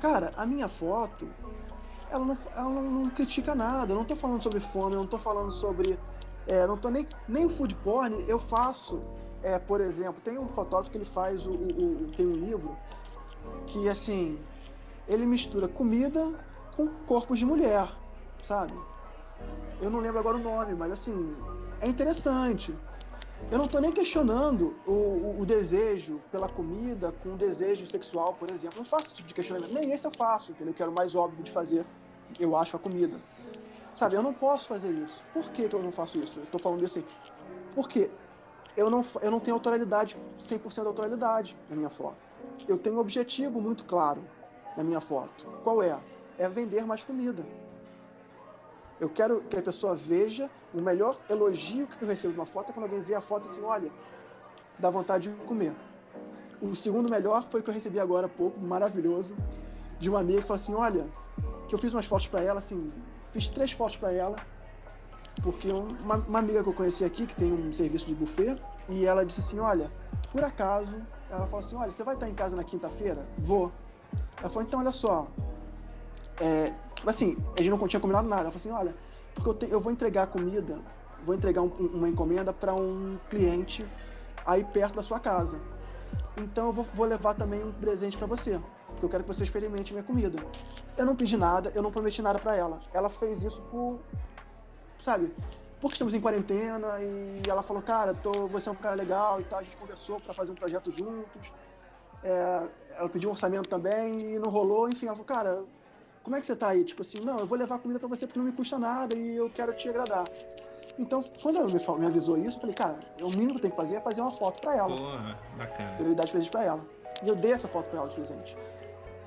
Cara, 0.01 0.33
a 0.37 0.47
minha 0.47 0.69
foto, 0.69 1.29
ela 2.09 2.25
não, 2.25 2.39
ela 2.55 2.83
não 2.83 3.11
critica 3.11 3.53
nada. 3.53 3.93
Eu 3.93 3.97
não 3.97 4.05
tô 4.05 4.15
falando 4.15 4.41
sobre 4.45 4.61
fome, 4.61 4.95
eu 4.95 5.01
não 5.01 5.09
tô 5.09 5.19
falando 5.19 5.51
sobre. 5.51 5.99
É, 6.47 6.67
não 6.69 6.77
tô 6.77 6.89
nem, 6.89 7.07
nem 7.27 7.45
o 7.45 7.51
food 7.51 7.75
porn, 7.77 8.25
eu 8.29 8.39
faço 8.39 9.03
é, 9.43 9.59
por 9.59 9.81
exemplo, 9.81 10.21
tem 10.21 10.39
um 10.39 10.49
fotógrafo 10.49 10.91
que 10.91 10.99
ele 10.99 11.05
faz 11.05 11.47
o, 11.47 11.53
o, 11.53 11.55
o, 11.55 12.13
tem 12.17 12.27
um 12.27 12.33
livro 12.33 12.77
que 13.67 13.89
assim 13.89 14.39
ele 15.07 15.25
mistura 15.25 15.69
comida 15.69 16.39
com 16.77 16.89
corpos 17.07 17.39
de 17.39 17.47
mulher, 17.47 17.89
sabe? 18.43 18.75
Eu 19.81 19.91
não 19.91 20.01
lembro 20.01 20.19
agora 20.19 20.37
o 20.37 20.41
nome, 20.41 20.75
mas 20.75 20.93
assim 20.93 21.37
é 21.81 21.89
interessante. 21.89 22.75
Eu 23.51 23.59
não 23.59 23.67
estou 23.67 23.81
nem 23.81 23.93
questionando 23.93 24.77
o, 24.85 25.41
o, 25.41 25.47
desejo 25.47 26.21
pela 26.31 26.49
comida 26.49 27.13
com 27.23 27.35
o 27.35 27.37
desejo 27.37 27.87
sexual, 27.87 28.35
por 28.35 28.51
exemplo. 28.51 28.79
Eu 28.79 28.83
não 28.83 28.85
faço 28.85 29.07
esse 29.07 29.15
tipo 29.15 29.29
de 29.29 29.35
questionamento. 29.35 29.73
Nem 29.73 29.93
esse 29.93 30.05
eu 30.05 30.11
faço, 30.11 30.51
entendeu? 30.51 30.75
Que 30.75 30.83
era 30.83 30.91
o 30.91 30.95
mais 30.95 31.15
óbvio 31.15 31.43
de 31.45 31.51
fazer, 31.53 31.87
eu 32.41 32.57
acho, 32.57 32.77
a 32.77 32.81
comida. 32.81 33.17
Sabe, 33.95 34.17
eu 34.17 34.23
não 34.23 34.35
posso 34.35 34.67
fazer 34.69 34.91
isso. 34.91 35.25
Por 35.33 35.51
que, 35.51 35.69
que 35.69 35.75
eu 35.75 35.83
não 35.83 35.93
faço 35.93 36.19
isso? 36.19 36.41
Eu 36.41 36.45
estou 36.45 36.61
falando 36.61 36.85
assim. 36.85 37.05
Porque 37.75 38.11
eu 38.79 38.89
não, 38.89 39.05
eu 39.21 39.31
não 39.33 39.41
tenho 39.41 39.57
autoralidade, 39.57 40.17
100% 40.41 40.83
de 40.83 40.87
autoralidade 40.87 41.57
na 41.69 41.75
minha 41.75 41.91
foto. 41.91 42.17
Eu 42.69 42.79
tenho 42.79 42.95
um 42.95 43.01
objetivo 43.01 43.61
muito 43.61 43.85
claro 43.85 44.23
na 44.77 44.85
minha 44.85 45.01
foto. 45.01 45.49
Qual 45.65 45.83
é? 45.83 45.99
É 46.39 46.49
vender 46.49 46.87
mais 46.87 47.03
comida. 47.03 47.45
Eu 49.01 49.09
quero 49.09 49.41
que 49.51 49.57
a 49.57 49.63
pessoa 49.63 49.97
veja 49.97 50.49
o 50.73 50.81
melhor 50.81 51.19
elogio 51.29 51.89
que 51.89 52.05
eu 52.05 52.09
recebo 52.09 52.35
de 52.35 52.39
uma 52.39 52.47
foto 52.47 52.71
é 52.71 52.73
quando 52.73 52.85
alguém 52.85 53.01
vê 53.01 53.17
a 53.17 53.21
foto 53.21 53.47
assim, 53.47 53.63
olha, 53.63 53.91
dá 54.79 54.91
vontade 54.91 55.29
de 55.29 55.35
comer. 55.45 55.75
O 56.63 56.73
segundo 56.77 57.11
melhor 57.11 57.49
foi 57.51 57.61
que 57.61 57.71
eu 57.71 57.75
recebi 57.75 57.99
agora 57.99 58.27
há 58.27 58.29
pouco, 58.29 58.61
maravilhoso, 58.61 59.35
de 59.99 60.09
uma 60.09 60.21
amiga 60.21 60.41
que 60.43 60.47
falou 60.47 60.63
assim, 60.63 60.75
olha, 60.75 61.05
que 61.69 61.75
eu 61.75 61.79
fiz 61.81 61.93
umas 61.93 62.07
fotos 62.07 62.29
para 62.29 62.43
ela, 62.43 62.61
assim, 62.61 62.93
fiz 63.33 63.49
três 63.49 63.73
fotos 63.73 63.97
para 63.97 64.13
ela, 64.13 64.37
porque 65.43 65.69
uma, 65.69 66.17
uma, 66.17 66.39
amiga 66.39 66.63
que 66.63 66.69
eu 66.69 66.73
conheci 66.73 67.05
aqui, 67.05 67.27
que 67.27 67.35
tem 67.35 67.53
um 67.53 67.73
serviço 67.73 68.07
de 68.07 68.15
buffet, 68.15 68.61
e 68.89 69.07
ela 69.07 69.25
disse 69.25 69.41
assim: 69.41 69.59
Olha, 69.59 69.91
por 70.33 70.43
acaso, 70.45 71.01
ela 71.31 71.47
falou 71.47 71.61
assim: 71.61 71.77
Olha, 71.77 71.91
você 71.91 72.03
vai 72.03 72.15
estar 72.15 72.29
em 72.29 72.35
casa 72.35 72.57
na 72.57 72.65
quinta-feira? 72.65 73.27
Vou. 73.39 73.73
Ela 74.39 74.49
falou: 74.49 74.63
Então, 74.63 74.81
olha 74.81 74.93
só. 74.93 75.29
É, 76.41 76.73
assim, 77.07 77.37
a 77.59 77.63
gente 77.63 77.71
não 77.71 77.89
tinha 77.89 78.01
combinado 78.01 78.29
nada. 78.29 78.43
Ela 78.43 78.53
falou 78.53 78.57
assim: 78.57 78.71
Olha, 78.71 78.97
porque 79.35 79.49
eu, 79.49 79.55
te, 79.55 79.71
eu 79.71 79.81
vou 79.81 79.93
entregar 79.93 80.27
comida, 80.27 80.81
vou 81.25 81.35
entregar 81.35 81.63
um, 81.63 81.69
uma 81.69 82.09
encomenda 82.09 82.53
para 82.53 82.75
um 82.75 83.19
cliente 83.31 83.87
aí 84.47 84.65
perto 84.65 84.97
da 84.97 85.03
sua 85.03 85.21
casa. 85.21 85.61
Então, 86.37 86.67
eu 86.67 86.73
vou, 86.73 86.87
vou 86.95 87.07
levar 87.07 87.35
também 87.35 87.63
um 87.63 87.73
presente 87.73 88.17
para 88.17 88.27
você 88.27 88.61
porque 88.99 89.05
eu 89.05 89.09
quero 89.09 89.23
que 89.23 89.33
você 89.33 89.45
experimente 89.45 89.93
minha 89.93 90.03
comida. 90.03 90.43
Eu 90.97 91.07
não 91.07 91.15
pedi 91.15 91.37
nada, 91.37 91.71
eu 91.75 91.83
não 91.83 91.91
prometi 91.91 92.21
nada 92.21 92.39
para 92.39 92.57
ela. 92.57 92.81
Ela 92.93 93.09
fez 93.09 93.45
isso 93.45 93.63
por, 93.63 94.01
sabe? 95.01 95.33
Porque 95.81 95.95
estamos 95.95 96.15
em 96.15 96.21
quarentena 96.21 97.01
e 97.01 97.43
ela 97.49 97.63
falou, 97.63 97.83
cara, 97.83 98.13
tô, 98.13 98.49
você 98.49 98.69
é 98.69 98.73
um 98.73 98.77
cara 98.77 98.97
legal 98.97 99.41
e 99.41 99.45
tal. 99.45 99.61
A 99.61 99.63
gente 99.63 99.77
conversou 99.77 100.21
para 100.21 100.35
fazer 100.35 100.51
um 100.51 100.55
projeto 100.55 100.91
juntos. 100.91 101.53
É, 102.23 102.67
ela 102.97 103.09
pediu 103.09 103.29
um 103.29 103.33
orçamento 103.33 103.69
também 103.69 104.35
e 104.35 104.39
não 104.39 104.51
rolou. 104.51 104.89
Enfim, 104.89 105.07
ela 105.07 105.15
falou, 105.15 105.27
cara, 105.27 105.65
como 106.25 106.35
é 106.35 106.41
que 106.41 106.47
você 106.47 106.57
tá 106.57 106.69
aí? 106.69 106.85
Tipo 106.85 107.03
assim, 107.03 107.21
não, 107.21 107.39
eu 107.39 107.47
vou 107.47 107.57
levar 107.57 107.79
comida 107.79 108.01
para 108.01 108.09
você 108.09 108.27
porque 108.27 108.41
não 108.41 108.47
me 108.47 108.53
custa 108.53 108.77
nada 108.77 109.15
e 109.15 109.37
eu 109.37 109.49
quero 109.51 109.73
te 109.73 109.89
agradar. 109.89 110.25
Então, 110.99 111.23
quando 111.41 111.59
ela 111.59 111.69
me, 111.69 111.79
falou, 111.79 112.01
me 112.01 112.09
avisou 112.09 112.37
isso, 112.37 112.57
eu 112.57 112.61
falei, 112.61 112.75
cara, 112.75 112.99
o 113.23 113.31
mínimo 113.31 113.53
que 113.53 113.59
eu 113.59 113.63
tenho 113.63 113.71
que 113.71 113.77
fazer 113.77 113.97
é 113.97 114.01
fazer 114.01 114.21
uma 114.21 114.33
foto 114.33 114.61
para 114.61 114.77
ela. 114.77 114.97
Porra, 114.97 115.39
bacana. 115.57 115.97
Ter 115.97 116.05
de 116.13 116.31
presente 116.31 116.51
pra 116.51 116.65
ela. 116.65 116.85
E 117.23 117.29
eu 117.29 117.37
dei 117.37 117.53
essa 117.53 117.69
foto 117.69 117.89
para 117.89 118.01
ela 118.01 118.09
de 118.09 118.17
presente. 118.17 118.57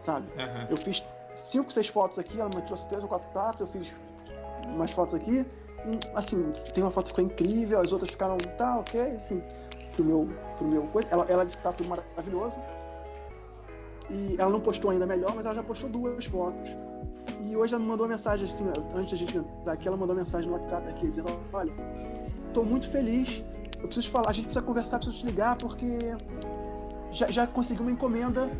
Sabe? 0.02 0.28
Uhum. 0.34 0.68
Eu 0.70 0.76
fiz 0.76 1.02
cinco, 1.34 1.72
seis 1.72 1.88
fotos 1.88 2.20
aqui, 2.20 2.38
ela 2.38 2.50
me 2.54 2.62
trouxe 2.64 2.86
três 2.90 3.02
ou 3.02 3.08
quatro 3.08 3.30
pratos, 3.30 3.62
eu 3.62 3.68
fiz 3.68 3.98
umas 4.68 4.92
fotos 4.92 5.16
aqui 5.16 5.48
assim, 6.16 6.52
tem 6.74 6.84
uma 6.84 6.92
foto 6.92 7.06
que 7.06 7.10
ficou 7.12 7.26
incrível, 7.26 7.80
as 7.80 7.92
outras 7.92 8.12
ficaram, 8.12 8.38
tá, 8.58 8.80
ok, 8.80 9.16
enfim, 9.16 9.42
pro 9.94 10.04
meu, 10.04 10.30
pro 10.58 10.68
meu 10.68 10.84
coisa. 10.84 11.08
Ela, 11.12 11.26
ela 11.30 11.44
disse 11.44 11.58
que 11.58 11.64
tá 11.64 11.74
tudo 11.74 11.90
maravilhoso. 11.90 12.60
E 14.10 14.36
ela 14.38 14.50
não 14.50 14.60
postou 14.60 14.92
ainda 14.92 15.06
melhor, 15.06 15.34
mas 15.36 15.46
ela 15.46 15.56
já 15.56 15.64
postou 15.64 15.90
duas 15.90 16.26
fotos. 16.26 16.70
E 17.40 17.56
hoje 17.56 17.74
ela 17.74 17.82
me 17.82 17.90
mandou 17.90 18.06
uma 18.06 18.14
mensagem 18.14 18.46
assim, 18.46 18.66
antes 18.94 19.12
da 19.12 19.18
gente 19.18 19.38
entrar 19.38 19.74
aqui, 19.74 19.88
ela 19.88 19.98
mandou 19.98 20.16
uma 20.16 20.22
mensagem 20.22 20.50
no 20.50 20.56
WhatsApp 20.56 20.88
aqui, 20.90 21.10
dizendo, 21.10 21.40
olha, 21.54 21.74
tô 22.54 22.64
muito 22.64 22.90
feliz, 22.90 23.44
eu 23.80 23.86
preciso 23.88 24.10
falar, 24.10 24.30
a 24.30 24.34
gente 24.34 24.46
precisa 24.46 24.66
conversar, 24.66 24.98
preciso 24.98 25.20
te 25.20 25.26
ligar, 25.26 25.56
porque 25.58 26.16
já, 27.12 27.32
já 27.32 27.48
consegui 27.48 27.82
uma 27.82 27.92
encomenda 27.92 28.52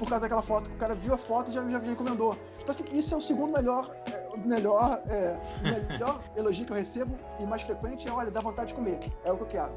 por 0.00 0.08
causa 0.08 0.22
daquela 0.22 0.40
foto, 0.40 0.70
o 0.70 0.76
cara 0.76 0.94
viu 0.94 1.12
a 1.12 1.18
foto 1.18 1.50
e 1.50 1.52
já, 1.52 1.62
já, 1.62 1.78
encomendou. 1.92 2.34
Então 2.54 2.70
assim, 2.70 2.84
isso 2.90 3.12
é 3.12 3.18
o 3.18 3.20
segundo 3.20 3.52
melhor 3.52 3.94
melhor, 4.42 5.02
é, 5.06 5.36
melhor 5.62 6.22
elogio 6.34 6.64
que 6.64 6.72
eu 6.72 6.76
recebo 6.76 7.14
e 7.38 7.44
mais 7.44 7.60
frequente 7.60 8.08
é, 8.08 8.10
olha, 8.10 8.30
dá 8.30 8.40
vontade 8.40 8.68
de 8.68 8.74
comer. 8.74 8.98
É 9.22 9.30
o 9.30 9.36
que 9.36 9.42
eu 9.42 9.46
quero. 9.46 9.72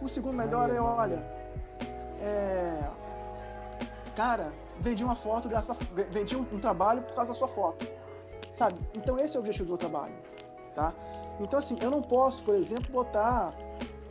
O 0.00 0.08
segundo 0.08 0.36
melhor 0.36 0.70
é, 0.70 0.80
olha, 0.80 1.26
é, 2.20 2.88
cara, 4.14 4.52
vendi 4.78 5.02
uma 5.02 5.16
foto, 5.16 5.48
graças 5.48 5.76
a, 5.76 5.84
vendi 6.08 6.36
um, 6.36 6.42
um, 6.52 6.60
trabalho 6.60 7.02
por 7.02 7.16
causa 7.16 7.32
da 7.32 7.36
sua 7.36 7.48
foto. 7.48 7.84
Sabe? 8.52 8.78
Então 8.96 9.18
esse 9.18 9.36
é 9.36 9.40
o 9.40 9.42
objetivo 9.42 9.66
do 9.66 9.70
meu 9.70 9.78
trabalho, 9.78 10.14
tá? 10.76 10.94
Então 11.40 11.58
assim, 11.58 11.76
eu 11.80 11.90
não 11.90 12.00
posso, 12.00 12.44
por 12.44 12.54
exemplo, 12.54 12.92
botar, 12.92 13.52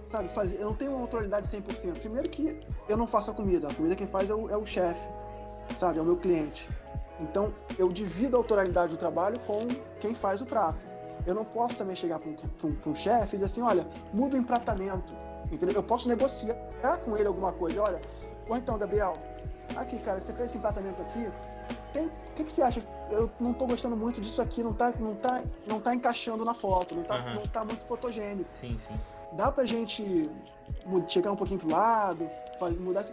sabe, 0.04 0.28
fazer, 0.28 0.58
eu 0.58 0.66
não 0.66 0.76
tenho 0.76 0.92
uma 0.92 1.00
autoridade 1.00 1.48
100%. 1.48 2.00
Primeiro 2.00 2.30
que 2.30 2.60
eu 2.90 2.98
não 2.98 3.08
faço 3.08 3.32
a 3.32 3.34
comida, 3.34 3.70
a 3.70 3.74
comida 3.74 3.96
quem 3.96 4.08
faz 4.08 4.30
é 4.30 4.36
o, 4.36 4.50
é 4.50 4.58
o 4.58 4.66
chefe, 4.66 5.08
sabe? 5.76 6.00
É 6.00 6.02
o 6.02 6.06
meu 6.06 6.18
cliente. 6.18 6.70
Então, 7.20 7.54
eu 7.78 7.90
divido 7.90 8.36
a 8.36 8.40
autoralidade 8.40 8.94
do 8.94 8.98
trabalho 8.98 9.40
com 9.42 9.60
quem 10.00 10.14
faz 10.14 10.42
o 10.42 10.46
prato. 10.46 10.80
Eu 11.26 11.34
não 11.34 11.46
posso 11.46 11.76
também 11.76 11.96
chegar 11.96 12.20
para 12.20 12.30
um, 12.30 12.36
um, 12.64 12.92
um 12.92 12.96
chefe 12.96 13.36
e 13.36 13.40
dizer 13.40 13.46
assim, 13.46 13.62
olha, 13.62 13.88
muda 14.14 14.36
o 14.36 14.40
empratamento, 14.40 15.16
entendeu? 15.52 15.76
Eu 15.76 15.84
posso 15.84 16.08
negociar 16.08 16.98
com 17.04 17.16
ele 17.16 17.28
alguma 17.28 17.54
coisa. 17.54 17.82
Olha, 17.82 18.02
ou 18.50 18.58
então, 18.58 18.78
Gabriel, 18.78 19.14
aqui, 19.76 20.00
cara, 20.00 20.20
você 20.20 20.34
fez 20.34 20.50
esse 20.50 20.58
empratamento 20.58 21.02
aqui, 21.02 21.32
o 21.96 22.36
que, 22.36 22.44
que, 22.44 22.52
você 22.52 22.62
acha? 22.62 22.84
Eu 23.12 23.30
não 23.40 23.52
estou 23.52 23.68
gostando 23.68 23.96
muito 23.96 24.20
disso 24.20 24.42
aqui, 24.42 24.64
não 24.64 24.72
está 24.72 24.92
não 25.00 25.16
tá, 25.16 25.44
não 25.68 25.80
tá 25.80 25.94
encaixando 25.94 26.44
na 26.44 26.54
foto, 26.54 26.96
não 26.96 27.04
está 27.04 27.18
uhum. 27.18 27.36
não 27.36 27.48
tá 27.48 27.64
muito 27.64 27.86
fotogênico. 27.86 28.50
Sim, 28.60 28.78
sim. 28.80 29.00
Dá 29.34 29.52
pra 29.52 29.64
gente 29.64 30.30
chegar 31.08 31.32
um 31.32 31.36
pouquinho 31.36 31.60
pro 31.60 31.70
lado, 31.70 32.30
fazer, 32.60 32.80
mudar... 32.80 33.04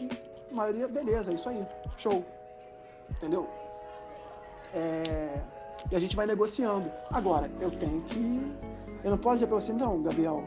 E 0.00 0.08
a 0.54 0.56
maioria, 0.62 0.88
beleza, 0.88 1.30
é 1.30 1.34
isso 1.34 1.48
aí, 1.48 1.66
show 1.96 2.24
entendeu? 3.10 3.48
É... 4.72 5.40
E 5.90 5.96
a 5.96 6.00
gente 6.00 6.16
vai 6.16 6.26
negociando. 6.26 6.90
Agora, 7.10 7.50
eu 7.60 7.70
tenho 7.70 8.00
que. 8.02 8.56
Eu 9.02 9.10
não 9.10 9.18
posso 9.18 9.36
dizer 9.36 9.46
para 9.48 9.56
você, 9.60 9.72
não, 9.72 10.02
Gabriel, 10.02 10.44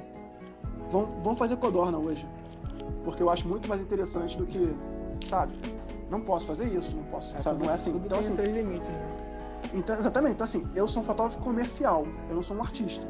vamos, 0.90 1.16
vamos 1.24 1.38
fazer 1.38 1.58
codorna 1.58 1.98
hoje. 1.98 2.28
Porque 3.04 3.22
eu 3.22 3.30
acho 3.30 3.48
muito 3.48 3.70
mais 3.70 3.82
interessante 3.82 4.36
do 4.38 4.46
que, 4.46 4.76
sabe? 5.30 5.54
Não 6.10 6.22
posso 6.22 6.48
fazer 6.48 6.66
isso, 6.74 6.96
não 6.96 7.04
posso, 7.04 7.36
É, 7.36 7.40
sabe? 7.40 7.64
Não 7.64 7.72
é 7.72 7.76
assim. 7.76 7.92
Tudo 7.92 8.06
Então, 8.06 8.18
tem 8.18 8.28
assim, 8.28 8.36
seus 8.36 8.50
limites, 8.50 8.90
né? 8.90 9.12
então, 9.74 9.96
exatamente. 9.96 10.34
Então, 10.34 10.46
assim, 10.46 10.68
eu 10.74 10.88
sou 10.88 11.04
um 11.04 11.06
fotógrafo 11.06 11.40
comercial, 11.40 12.08
eu 12.30 12.36
não 12.36 12.44
sou 12.44 12.58
um 12.58 12.62
artista. 12.62 13.08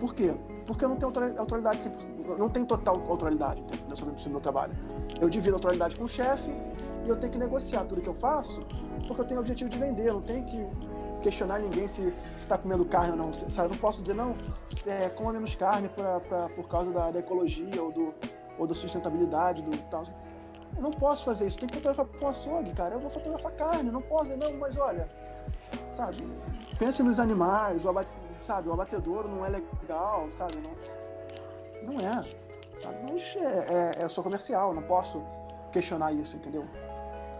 Por 0.00 0.14
quê? 0.14 0.34
Porque 0.66 0.84
eu 0.84 0.88
não 0.88 0.96
tenho 0.96 1.12
autoridade, 1.38 1.88
100%, 1.88 2.36
não 2.38 2.48
tenho 2.48 2.66
total 2.66 3.00
autoridade 3.08 3.62
sobre, 3.94 4.14
o 4.14 4.30
meu 4.30 4.40
trabalho. 4.40 4.72
Eu 5.20 5.28
divido 5.28 5.54
a 5.54 5.58
autoridade 5.58 5.96
com 5.96 6.04
o 6.04 6.08
chefe 6.08 6.50
e 7.04 7.08
eu 7.08 7.16
tenho 7.16 7.32
que 7.32 7.38
negociar 7.38 7.84
tudo 7.84 8.00
que 8.02 8.08
eu 8.08 8.14
faço 8.14 8.60
porque 9.06 9.20
eu 9.20 9.24
tenho 9.24 9.38
o 9.38 9.42
objetivo 9.42 9.70
de 9.70 9.78
vender, 9.78 10.08
eu 10.08 10.14
não 10.14 10.20
tenho 10.22 10.44
que 10.44 10.66
questionar 11.22 11.58
ninguém 11.58 11.86
se 11.86 12.12
está 12.36 12.58
comendo 12.58 12.84
carne 12.84 13.12
ou 13.12 13.16
não. 13.16 13.32
Sabe? 13.32 13.68
Eu 13.68 13.70
não 13.70 13.78
posso 13.78 14.02
dizer, 14.02 14.14
não, 14.14 14.36
é, 14.86 15.08
coma 15.08 15.32
menos 15.32 15.54
carne 15.54 15.88
pra, 15.88 16.20
pra, 16.20 16.48
por 16.50 16.68
causa 16.68 16.90
da, 16.92 17.10
da 17.10 17.18
ecologia 17.20 17.82
ou, 17.82 17.92
do, 17.92 18.14
ou 18.58 18.66
da 18.66 18.74
sustentabilidade, 18.74 19.62
do 19.62 19.76
tal. 19.90 20.02
Eu 20.76 20.82
não 20.82 20.90
posso 20.90 21.24
fazer 21.24 21.46
isso. 21.46 21.58
Tem 21.58 21.68
que 21.68 21.74
fotografar 21.76 22.06
um 22.20 22.26
açougue, 22.26 22.72
cara. 22.72 22.94
Eu 22.94 23.00
vou 23.00 23.10
fotografar 23.10 23.52
carne, 23.52 23.90
não 23.90 24.02
posso 24.02 24.36
não, 24.36 24.52
mas 24.58 24.76
olha, 24.76 25.08
sabe? 25.88 26.26
Pense 26.78 27.02
nos 27.02 27.18
animais, 27.18 27.84
o, 27.84 27.88
aba- 27.88 28.04
sabe? 28.40 28.68
o 28.68 28.72
abatedouro 28.72 29.28
não 29.28 29.44
é 29.44 29.48
legal, 29.48 30.30
sabe? 30.30 30.56
Não, 30.56 31.92
não 31.92 32.00
é, 32.00 32.24
sabe? 32.80 33.12
Mas 33.12 33.36
é, 33.36 33.98
é, 34.00 34.02
é 34.04 34.08
só 34.08 34.22
comercial, 34.22 34.70
eu 34.70 34.74
não 34.74 34.82
posso 34.82 35.22
questionar 35.72 36.12
isso, 36.12 36.36
entendeu? 36.36 36.66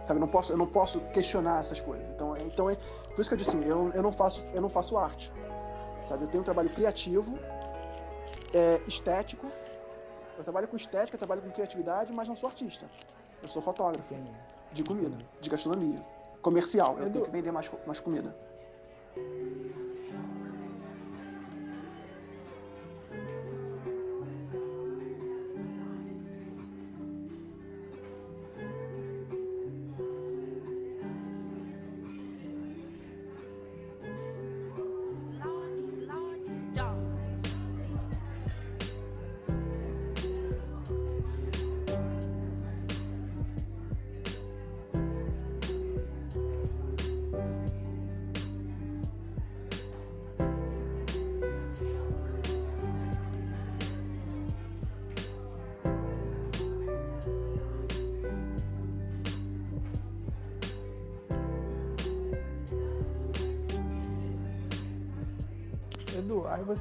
Sabe? 0.03 0.19
Eu 0.19 0.21
não 0.21 0.27
posso, 0.27 0.53
eu 0.53 0.57
não 0.57 0.67
posso 0.67 0.99
questionar 1.11 1.59
essas 1.59 1.81
coisas. 1.81 2.07
Então, 2.09 2.35
é- 2.35 2.41
então 2.43 2.69
é 2.69 2.75
por 2.75 3.19
isso 3.21 3.29
que 3.29 3.33
eu 3.33 3.37
disse 3.37 3.55
assim, 3.57 3.65
eu, 3.67 3.91
eu 3.93 4.01
não 4.03 4.11
faço, 4.11 4.41
eu 4.53 4.61
não 4.61 4.69
faço 4.69 4.97
arte, 4.97 5.31
sabe? 6.05 6.23
Eu 6.23 6.27
tenho 6.29 6.41
um 6.41 6.45
trabalho 6.45 6.69
criativo, 6.69 7.37
é, 8.53 8.81
estético. 8.87 9.47
Eu 10.37 10.43
trabalho 10.43 10.67
com 10.67 10.75
estética, 10.75 11.15
eu 11.15 11.19
trabalho 11.19 11.41
com 11.41 11.49
criatividade, 11.49 12.13
mas 12.15 12.27
não 12.27 12.35
sou 12.35 12.47
artista. 12.47 12.85
Eu 13.41 13.49
sou 13.49 13.61
fotógrafo 13.61 14.13
de 14.71 14.83
comida, 14.83 15.17
de 15.41 15.49
gastronomia, 15.49 15.97
comercial. 16.41 16.95
Eu 16.99 17.05
Edu- 17.07 17.11
tenho 17.13 17.25
que 17.25 17.31
vender 17.31 17.51
mais, 17.51 17.69
mais 17.87 17.99
comida. 17.99 18.35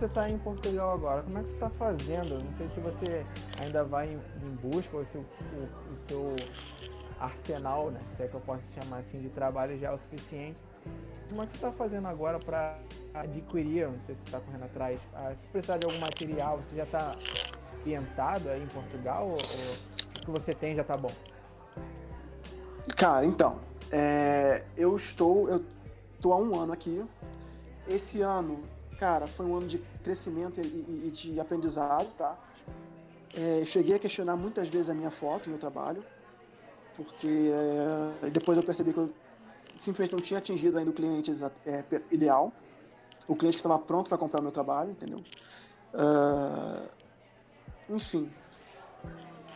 Você 0.06 0.08
tá 0.08 0.30
em 0.30 0.38
Portugal 0.38 0.92
agora, 0.92 1.22
como 1.22 1.38
é 1.38 1.42
que 1.42 1.50
você 1.50 1.56
tá 1.56 1.70
fazendo? 1.70 2.38
Não 2.42 2.56
sei 2.56 2.68
se 2.68 2.80
você 2.80 3.26
ainda 3.58 3.82
vai 3.82 4.06
em, 4.06 4.20
em 4.46 4.54
busca 4.56 4.96
ou 4.96 5.04
se 5.04 5.18
o, 5.18 5.20
o, 5.20 5.64
o 5.92 5.96
teu 6.06 6.36
arsenal, 7.18 7.90
né, 7.90 8.00
se 8.12 8.22
é 8.22 8.28
que 8.28 8.34
eu 8.34 8.40
posso 8.40 8.62
chamar 8.72 8.98
assim, 8.98 9.20
de 9.20 9.28
trabalho 9.30 9.76
já 9.78 9.88
é 9.88 9.92
o 9.92 9.98
suficiente. 9.98 10.58
Como 11.28 11.42
é 11.42 11.46
que 11.46 11.52
você 11.52 11.58
tá 11.58 11.72
fazendo 11.72 12.06
agora 12.06 12.38
para 12.38 12.78
adquirir, 13.14 13.88
não 13.88 13.98
sei 14.06 14.14
se 14.14 14.22
você 14.22 14.30
tá 14.30 14.40
correndo 14.40 14.64
atrás, 14.64 15.00
ah, 15.12 15.34
se 15.34 15.46
precisar 15.48 15.78
de 15.78 15.86
algum 15.86 15.98
material, 15.98 16.58
você 16.58 16.76
já 16.76 16.86
tá 16.86 17.12
ambientado 17.80 18.48
aí 18.48 18.62
em 18.62 18.68
Portugal 18.68 19.26
ou, 19.26 19.32
ou 19.32 19.38
o 19.38 20.20
que 20.20 20.30
você 20.30 20.54
tem 20.54 20.76
já 20.76 20.84
tá 20.84 20.96
bom? 20.96 21.10
Cara, 22.96 23.26
então, 23.26 23.60
é, 23.90 24.62
eu 24.76 24.94
estou, 24.94 25.48
eu 25.48 25.64
tô 26.20 26.32
há 26.32 26.36
um 26.36 26.54
ano 26.54 26.72
aqui. 26.72 27.04
Esse 27.88 28.20
ano, 28.20 28.64
cara, 28.98 29.26
foi 29.26 29.46
um 29.46 29.54
ano 29.54 29.66
de 29.66 29.78
crescimento 30.02 30.60
e, 30.60 30.64
e- 30.64 31.02
e 31.08 31.10
de 31.10 31.40
aprendizado, 31.40 32.08
tá? 32.16 32.36
É, 33.34 33.64
cheguei 33.66 33.96
a 33.96 33.98
questionar 33.98 34.36
muitas 34.36 34.68
vezes 34.68 34.88
a 34.88 34.94
minha 34.94 35.10
foto, 35.10 35.48
meu 35.50 35.58
trabalho, 35.58 36.02
porque 36.96 37.50
é, 38.22 38.30
depois 38.30 38.56
eu 38.56 38.64
percebi 38.64 38.92
que 38.92 38.98
eu 38.98 39.10
simplesmente 39.78 40.12
não 40.12 40.20
tinha 40.20 40.38
atingido 40.38 40.78
ainda 40.78 40.90
o 40.90 40.94
cliente 40.94 41.30
é, 41.66 41.84
ideal, 42.10 42.52
o 43.28 43.36
cliente 43.36 43.56
que 43.56 43.60
estava 43.60 43.78
pronto 43.78 44.08
para 44.08 44.16
comprar 44.16 44.40
meu 44.40 44.50
trabalho, 44.52 44.90
entendeu? 44.92 45.22
Ah, 45.92 46.88
enfim, 47.90 48.30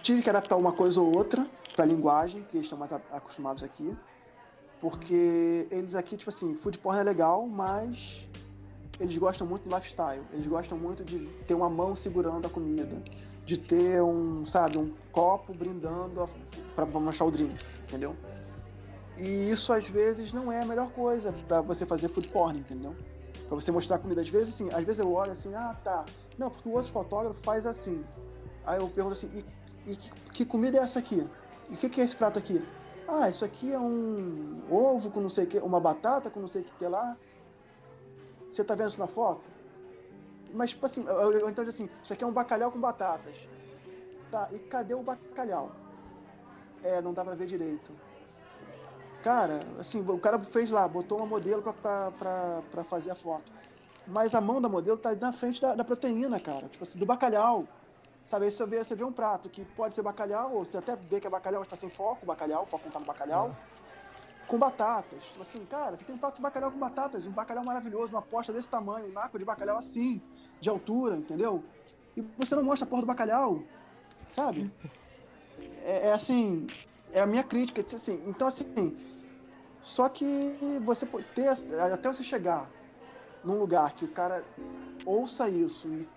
tive 0.02 0.22
que 0.22 0.28
adaptar 0.30 0.56
uma 0.56 0.72
coisa 0.72 1.00
ou 1.00 1.16
outra 1.16 1.46
para 1.74 1.84
a 1.84 1.88
linguagem, 1.88 2.42
que 2.44 2.56
eles 2.56 2.66
estão 2.66 2.78
mais 2.78 2.92
acostumados 2.92 3.62
aqui. 3.62 3.96
Porque 4.80 5.68
eles 5.70 5.94
aqui, 5.94 6.16
tipo 6.16 6.30
assim, 6.30 6.54
food 6.54 6.78
porn 6.78 6.98
é 6.98 7.04
legal, 7.04 7.46
mas 7.46 8.26
eles 9.00 9.16
gostam 9.16 9.46
muito 9.46 9.68
do 9.68 9.74
lifestyle. 9.74 10.22
Eles 10.32 10.46
gostam 10.46 10.76
muito 10.76 11.02
de 11.02 11.26
ter 11.46 11.54
uma 11.54 11.70
mão 11.70 11.96
segurando 11.96 12.46
a 12.46 12.50
comida, 12.50 13.02
de 13.46 13.58
ter 13.58 14.02
um, 14.02 14.44
sabe, 14.44 14.76
um 14.76 14.92
copo 15.10 15.54
brindando 15.54 16.28
para 16.76 16.84
mostrar 16.86 17.26
o 17.26 17.30
drink, 17.30 17.64
entendeu? 17.82 18.14
E 19.16 19.50
isso 19.50 19.72
às 19.72 19.88
vezes 19.88 20.32
não 20.32 20.52
é 20.52 20.60
a 20.62 20.64
melhor 20.66 20.90
coisa 20.92 21.32
para 21.48 21.62
você 21.62 21.86
fazer 21.86 22.08
food 22.08 22.28
porn, 22.28 22.58
entendeu? 22.58 22.94
Para 23.48 23.54
você 23.54 23.72
mostrar 23.72 23.98
comida. 23.98 24.20
Às 24.20 24.28
vezes, 24.28 24.54
assim, 24.54 24.68
às 24.70 24.84
vezes 24.84 25.00
eu 25.00 25.10
olho 25.10 25.32
assim, 25.32 25.54
ah, 25.54 25.74
tá. 25.82 26.04
Não, 26.38 26.50
porque 26.50 26.68
o 26.68 26.72
outro 26.72 26.92
fotógrafo 26.92 27.40
faz 27.42 27.66
assim. 27.66 28.04
Aí 28.64 28.78
eu 28.78 28.88
pergunto 28.88 29.14
assim, 29.14 29.28
e, 29.86 29.92
e 29.92 29.96
que, 29.96 30.10
que 30.32 30.44
comida 30.44 30.78
é 30.78 30.82
essa 30.82 30.98
aqui? 30.98 31.26
E 31.70 31.74
o 31.74 31.76
que, 31.76 31.88
que 31.88 32.00
é 32.00 32.04
esse 32.04 32.14
prato 32.14 32.38
aqui? 32.38 32.62
Ah, 33.08 33.28
isso 33.28 33.44
aqui 33.44 33.72
é 33.72 33.78
um 33.78 34.60
ovo 34.70 35.10
com 35.10 35.20
não 35.20 35.28
sei 35.28 35.44
o 35.44 35.46
que, 35.46 35.58
uma 35.58 35.80
batata 35.80 36.30
com 36.30 36.38
não 36.38 36.48
sei 36.48 36.62
o 36.62 36.64
que, 36.64 36.72
que 36.78 36.84
é 36.84 36.88
lá. 36.88 37.16
Você 38.50 38.64
tá 38.64 38.74
vendo 38.74 38.88
isso 38.88 38.98
na 38.98 39.06
foto? 39.06 39.42
Mas, 40.52 40.70
tipo 40.70 40.84
assim, 40.84 41.04
eu, 41.06 41.48
então 41.48 41.64
assim, 41.64 41.88
isso 42.02 42.12
aqui 42.12 42.24
é 42.24 42.26
um 42.26 42.32
bacalhau 42.32 42.72
com 42.72 42.80
batatas. 42.80 43.36
Tá, 44.30 44.48
e 44.52 44.58
cadê 44.58 44.94
o 44.94 45.02
bacalhau? 45.02 45.72
É, 46.82 47.00
não 47.00 47.12
dá 47.12 47.24
pra 47.24 47.34
ver 47.34 47.46
direito. 47.46 47.92
Cara, 49.22 49.60
assim, 49.78 50.00
o 50.00 50.18
cara 50.18 50.38
fez 50.40 50.70
lá, 50.70 50.88
botou 50.88 51.18
uma 51.18 51.26
modelo 51.26 51.62
pra, 51.62 51.72
pra, 51.72 52.10
pra, 52.12 52.62
pra 52.70 52.84
fazer 52.84 53.10
a 53.10 53.14
foto. 53.14 53.52
Mas 54.06 54.34
a 54.34 54.40
mão 54.40 54.60
da 54.60 54.68
modelo 54.68 54.96
tá 54.96 55.14
na 55.14 55.30
frente 55.30 55.60
da, 55.60 55.74
da 55.74 55.84
proteína, 55.84 56.40
cara. 56.40 56.68
Tipo 56.68 56.84
assim, 56.84 56.98
do 56.98 57.06
bacalhau. 57.06 57.66
Sabe, 58.26 58.46
aí 58.46 58.50
você 58.50 58.66
vê, 58.66 58.82
você 58.82 58.94
vê 58.94 59.04
um 59.04 59.12
prato 59.12 59.48
que 59.48 59.64
pode 59.64 59.94
ser 59.94 60.02
bacalhau, 60.02 60.54
ou 60.54 60.64
você 60.64 60.78
até 60.78 60.96
vê 60.96 61.20
que 61.20 61.26
é 61.26 61.30
bacalhau, 61.30 61.60
mas 61.60 61.68
tá 61.68 61.76
sem 61.76 61.90
foco, 61.90 62.24
bacalhau, 62.24 62.62
o 62.62 62.66
foco 62.66 62.84
não 62.84 62.92
tá 62.92 63.00
no 63.00 63.06
bacalhau. 63.06 63.54
Com 64.50 64.58
batatas. 64.58 65.22
Tipo 65.22 65.42
assim, 65.42 65.64
cara, 65.64 65.96
você 65.96 66.04
tem 66.04 66.12
um 66.12 66.18
prato 66.18 66.34
de 66.34 66.42
bacalhau 66.42 66.72
com 66.72 66.78
batatas, 66.78 67.24
um 67.24 67.30
bacalhau 67.30 67.64
maravilhoso, 67.64 68.12
uma 68.16 68.20
posta 68.20 68.52
desse 68.52 68.68
tamanho, 68.68 69.06
um 69.06 69.12
naco 69.12 69.38
de 69.38 69.44
bacalhau 69.44 69.78
assim, 69.78 70.20
de 70.60 70.68
altura, 70.68 71.14
entendeu? 71.14 71.62
E 72.16 72.20
você 72.36 72.56
não 72.56 72.64
mostra 72.64 72.84
a 72.84 72.88
porra 72.88 73.02
do 73.02 73.06
bacalhau, 73.06 73.62
sabe? 74.28 74.72
É, 75.82 76.08
é 76.08 76.12
assim, 76.12 76.66
é 77.12 77.20
a 77.20 77.26
minha 77.28 77.44
crítica, 77.44 77.80
tipo 77.80 77.94
assim, 77.94 78.24
então 78.26 78.48
assim, 78.48 78.96
só 79.80 80.08
que 80.08 80.58
você 80.82 81.06
ter, 81.06 81.48
até 81.92 82.12
você 82.12 82.24
chegar 82.24 82.68
num 83.44 83.56
lugar 83.56 83.92
que 83.92 84.04
o 84.04 84.08
cara 84.08 84.44
ouça 85.06 85.48
isso 85.48 85.88
e 85.94 86.08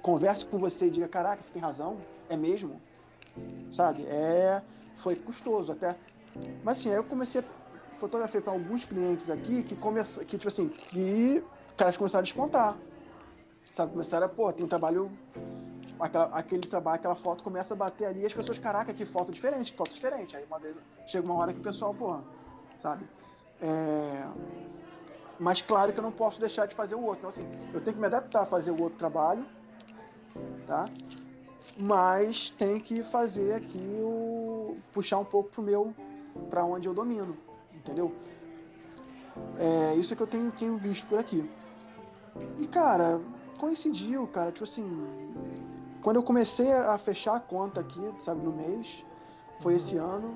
converse 0.00 0.46
com 0.46 0.58
você 0.58 0.86
e 0.86 0.90
diga, 0.90 1.06
caraca, 1.06 1.42
você 1.42 1.52
tem 1.52 1.60
razão, 1.60 1.98
é 2.26 2.38
mesmo, 2.38 2.80
sabe? 3.68 4.06
É, 4.06 4.62
foi 4.94 5.14
custoso 5.14 5.72
até. 5.72 5.94
Mas 6.62 6.78
assim, 6.78 6.90
aí 6.90 6.96
eu 6.96 7.04
comecei 7.04 7.40
a 7.40 7.98
fotografar 7.98 8.40
para 8.42 8.52
alguns 8.52 8.84
clientes 8.84 9.28
aqui 9.30 9.62
que 9.62 9.74
começam, 9.76 10.24
que 10.24 10.36
tipo 10.36 10.48
assim, 10.48 10.68
que 10.68 11.42
caras 11.76 11.96
começaram 11.96 12.20
a 12.20 12.24
despontar, 12.24 12.76
sabe? 13.72 13.92
Começaram 13.92 14.26
a, 14.26 14.28
pô, 14.28 14.52
tem 14.52 14.64
um 14.64 14.68
trabalho, 14.68 15.10
aquela- 15.98 16.26
aquele 16.26 16.68
trabalho, 16.68 16.96
aquela 16.96 17.16
foto 17.16 17.42
começa 17.42 17.74
a 17.74 17.76
bater 17.76 18.06
ali 18.06 18.22
e 18.22 18.26
as 18.26 18.32
pessoas, 18.32 18.58
caraca, 18.58 18.92
que 18.92 19.04
foto 19.04 19.32
diferente, 19.32 19.72
que 19.72 19.78
foto 19.78 19.94
diferente. 19.94 20.36
Aí 20.36 20.44
uma 20.44 20.58
vez, 20.58 20.76
chega 21.06 21.24
uma 21.26 21.36
hora 21.40 21.52
que 21.52 21.60
o 21.60 21.62
pessoal, 21.62 21.94
porra, 21.94 22.22
sabe? 22.76 23.08
É... 23.60 24.28
Mas 25.38 25.62
claro 25.62 25.92
que 25.92 26.00
eu 26.00 26.02
não 26.02 26.10
posso 26.12 26.40
deixar 26.40 26.66
de 26.66 26.74
fazer 26.74 26.96
o 26.96 27.02
outro. 27.02 27.18
Então, 27.18 27.28
assim, 27.28 27.42
eu 27.72 27.80
tenho 27.80 27.94
que 27.94 28.00
me 28.00 28.06
adaptar 28.06 28.42
a 28.42 28.46
fazer 28.46 28.72
o 28.72 28.82
outro 28.82 28.98
trabalho, 28.98 29.46
tá? 30.66 30.88
Mas 31.76 32.50
tem 32.50 32.80
que 32.80 33.04
fazer 33.04 33.54
aqui 33.54 33.78
o. 34.00 34.76
puxar 34.92 35.18
um 35.18 35.24
pouco 35.24 35.48
pro 35.50 35.62
meu. 35.62 35.94
Para 36.48 36.64
onde 36.64 36.88
eu 36.88 36.94
domino, 36.94 37.36
entendeu? 37.74 38.14
É 39.58 39.94
isso 39.94 40.14
que 40.14 40.22
eu 40.22 40.26
tenho, 40.26 40.50
tenho 40.52 40.76
visto 40.76 41.06
por 41.06 41.18
aqui. 41.18 41.48
E, 42.58 42.66
cara, 42.66 43.20
coincidiu, 43.58 44.26
cara, 44.26 44.52
tipo 44.52 44.64
assim. 44.64 44.86
quando 46.02 46.16
eu 46.16 46.22
comecei 46.22 46.72
a 46.72 46.96
fechar 46.98 47.36
a 47.36 47.40
conta 47.40 47.80
aqui, 47.80 48.00
sabe, 48.20 48.44
no 48.44 48.52
mês, 48.52 49.04
foi 49.60 49.74
esse 49.74 49.96
ano, 49.96 50.34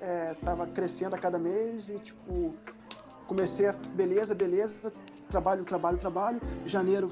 é, 0.00 0.34
tava 0.34 0.66
crescendo 0.66 1.14
a 1.14 1.18
cada 1.18 1.38
mês 1.38 1.88
e, 1.88 1.98
tipo, 1.98 2.54
comecei 3.26 3.68
a, 3.68 3.72
beleza, 3.72 4.34
beleza, 4.34 4.92
trabalho, 5.28 5.64
trabalho, 5.64 5.98
trabalho. 5.98 6.40
Janeiro, 6.64 7.08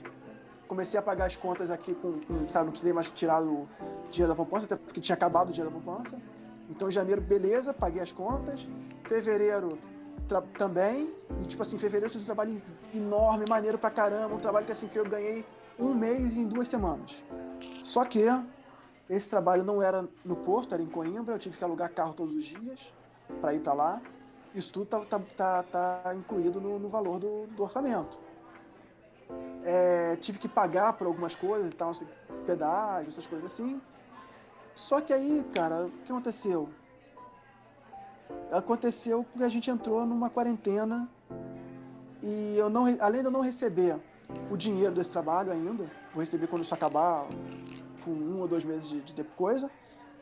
comecei 0.69 0.99
a 0.99 1.03
pagar 1.03 1.27
as 1.27 1.37
contas 1.37 1.71
aqui 1.71 1.95
com, 1.95 2.19
com 2.21 2.49
sabe, 2.49 2.67
não 2.67 2.73
precisei 2.73 2.93
mais 2.93 3.11
tirar 3.11 3.43
o 3.43 3.69
dinheiro 4.11 4.33
da 4.33 4.37
poupança, 4.37 4.67
até 4.67 4.77
porque 4.77 5.01
tinha 5.01 5.15
acabado 5.15 5.51
o 5.51 5.53
dinheiro 5.53 5.75
da 5.75 5.81
poupança. 5.81 6.19
Então, 6.73 6.91
janeiro, 6.91 7.21
beleza, 7.21 7.75
paguei 7.75 8.01
as 8.01 8.11
contas. 8.11 8.67
Fevereiro, 9.07 9.79
também. 10.59 11.15
E, 11.39 11.45
tipo 11.45 11.63
assim, 11.63 11.77
fevereiro 11.77 12.07
eu 12.07 12.11
fiz 12.11 12.23
um 12.23 12.25
trabalho 12.25 12.63
enorme, 12.95 13.45
maneiro 13.47 13.79
pra 13.79 13.91
caramba. 13.91 14.35
Um 14.35 14.39
trabalho 14.39 14.65
que, 14.65 14.73
assim, 14.73 14.89
que 14.89 14.99
eu 14.99 15.05
ganhei 15.05 15.45
um 15.79 15.95
mês 15.95 16.35
em 16.35 16.47
duas 16.47 16.69
semanas. 16.69 17.23
Só 17.83 18.07
que 18.07 18.25
esse 19.11 19.29
trabalho 19.29 19.63
não 19.65 19.83
era 19.83 20.09
no 20.25 20.35
Porto, 20.35 20.75
era 20.75 20.83
em 20.83 20.87
Coimbra. 20.87 21.35
Eu 21.35 21.39
tive 21.39 21.59
que 21.59 21.63
alugar 21.63 21.93
carro 21.93 22.15
todos 22.15 22.35
os 22.35 22.45
dias 22.45 22.95
para 23.43 23.53
ir 23.53 23.61
para 23.61 23.75
lá. 23.75 24.03
Isso 24.55 24.73
tudo 24.73 24.87
tá, 24.87 25.01
tá, 25.01 25.21
tá, 25.37 25.63
tá 26.03 26.15
incluído 26.15 26.59
no, 26.59 26.79
no 26.79 26.89
valor 26.89 27.19
do, 27.19 27.47
do 27.49 27.63
orçamento. 27.63 28.19
É, 29.63 30.17
tive 30.17 30.39
que 30.39 30.49
pagar 30.49 30.95
por 30.95 31.07
algumas 31.07 31.35
coisas 31.35 31.71
e 31.71 31.75
tal, 31.75 31.93
pedágio, 32.47 33.09
essas 33.09 33.27
coisas 33.27 33.53
assim. 33.53 33.81
Só 34.75 35.01
que 35.01 35.13
aí, 35.13 35.45
cara, 35.55 35.87
o 35.87 35.91
que 36.05 36.11
aconteceu? 36.13 36.69
Aconteceu 38.51 39.25
que 39.37 39.43
a 39.43 39.49
gente 39.49 39.71
entrou 39.71 40.05
numa 40.07 40.29
quarentena 40.31 41.09
e 42.23 42.57
eu 42.57 42.69
não, 42.69 42.85
além 43.01 43.21
de 43.21 43.27
eu 43.27 43.33
não 43.33 43.41
receber 43.41 43.99
o 44.51 44.57
dinheiro 44.57 44.95
desse 44.95 45.11
trabalho 45.11 45.51
ainda, 45.53 45.85
vou 46.13 46.21
receber 46.21 46.47
quando 46.47 46.63
isso 46.63 46.75
acabar, 46.75 47.27
com 48.05 48.11
um 48.11 48.41
ou 48.41 48.49
dois 48.49 48.65
meses 48.65 48.89
de, 48.89 49.01
de 49.01 49.25
coisa, 49.25 49.71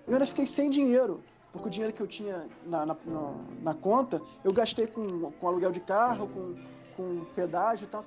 eu 0.06 0.14
ainda 0.14 0.26
fiquei 0.26 0.46
sem 0.46 0.70
dinheiro, 0.70 1.22
porque 1.52 1.68
o 1.68 1.70
dinheiro 1.70 1.92
que 1.92 2.00
eu 2.00 2.06
tinha 2.06 2.48
na, 2.64 2.86
na, 2.86 2.96
na- 3.04 3.34
na 3.62 3.74
conta, 3.74 4.20
eu 4.44 4.52
gastei 4.52 4.86
com, 4.86 5.30
com 5.32 5.48
aluguel 5.48 5.72
de 5.72 5.80
carro, 5.80 6.28
com, 6.28 6.54
com 6.96 7.24
pedágio 7.34 7.84
e 7.84 7.88
tal. 7.88 8.00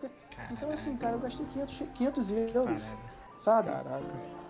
Então, 0.52 0.70
assim, 0.72 0.96
cara, 0.98 1.16
eu 1.16 1.20
gastei 1.20 1.46
500, 1.46 1.84
500 1.94 2.32
euros, 2.32 2.82
Parada. 2.84 3.00
sabe? 3.38 3.72
Caraca. 3.72 4.43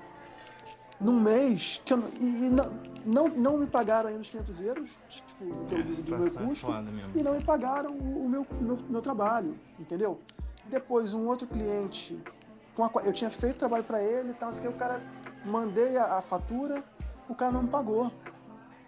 Num 1.04 1.20
mês 1.20 1.82
que 1.86 1.94
eu, 1.94 1.98
não- 1.98 2.10
e, 2.20 2.46
e 2.46 2.50
não, 2.50 2.72
não, 3.06 3.28
não 3.28 3.58
me 3.58 3.68
pagaram 3.68 4.10
ainda 4.10 4.22
os 4.22 4.30
500 4.30 4.62
euros 4.62 4.98
tipo, 5.10 5.46
do, 5.46 5.76
É, 5.76 5.80
a 5.80 5.84
do 5.84 6.18
meu 6.18 6.28
é 6.28 6.48
custo 6.48 6.68
e 7.16 7.24
não 7.24 7.34
me 7.34 7.44
pagaram 7.44 7.92
o, 7.92 8.26
o 8.26 8.30
meu, 8.30 8.48
meu, 8.62 8.78
meu 8.90 9.02
trabalho, 9.02 9.60
entendeu? 9.80 10.20
Depois, 10.68 11.14
um 11.14 11.28
outro 11.28 11.46
cliente, 11.46 12.18
com 12.74 12.86
a 12.86 12.90
eu 13.04 13.12
tinha 13.12 13.30
feito 13.30 13.58
trabalho 13.58 13.84
para 13.84 14.02
ele 14.02 14.30
e 14.32 14.34
tal, 14.34 14.50
assim, 14.50 14.62
que 14.62 14.68
o 14.68 14.74
cara, 14.74 15.02
mandei 15.52 15.98
a, 15.98 16.20
a 16.20 16.22
fatura, 16.22 16.84
o 17.28 17.36
cara 17.36 17.52
não 17.52 17.64
me 17.64 17.70
pagou, 17.70 18.10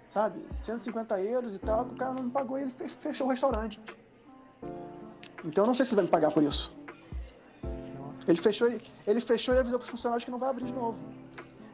sabe? 0.07 0.41
150 0.51 1.19
euros 1.21 1.55
e 1.55 1.59
tal, 1.59 1.83
o 1.85 1.95
cara 1.95 2.13
não 2.13 2.23
me 2.23 2.31
pagou 2.31 2.57
e 2.57 2.61
ele 2.61 2.71
fe- 2.71 2.87
fechou 2.87 3.27
o 3.27 3.29
restaurante. 3.29 3.79
Então, 5.43 5.65
eu 5.65 5.67
não 5.67 5.75
sei 5.75 5.85
se 5.85 5.91
ele 5.91 5.97
vai 5.97 6.05
me 6.05 6.11
pagar 6.11 6.31
por 6.31 6.41
isso. 6.41 6.73
Nossa. 7.61 8.23
Ele 8.31 8.37
fechou, 8.41 8.69
e- 8.71 8.81
ele 9.05 9.19
fechou 9.19 9.53
e 9.53 9.59
avisou 9.59 9.77
para 9.77 9.83
os 9.85 9.89
funcionários 9.91 10.23
que 10.23 10.31
não 10.31 10.39
vai 10.39 10.49
abrir 10.49 10.65
de 10.65 10.73
novo. 10.73 10.97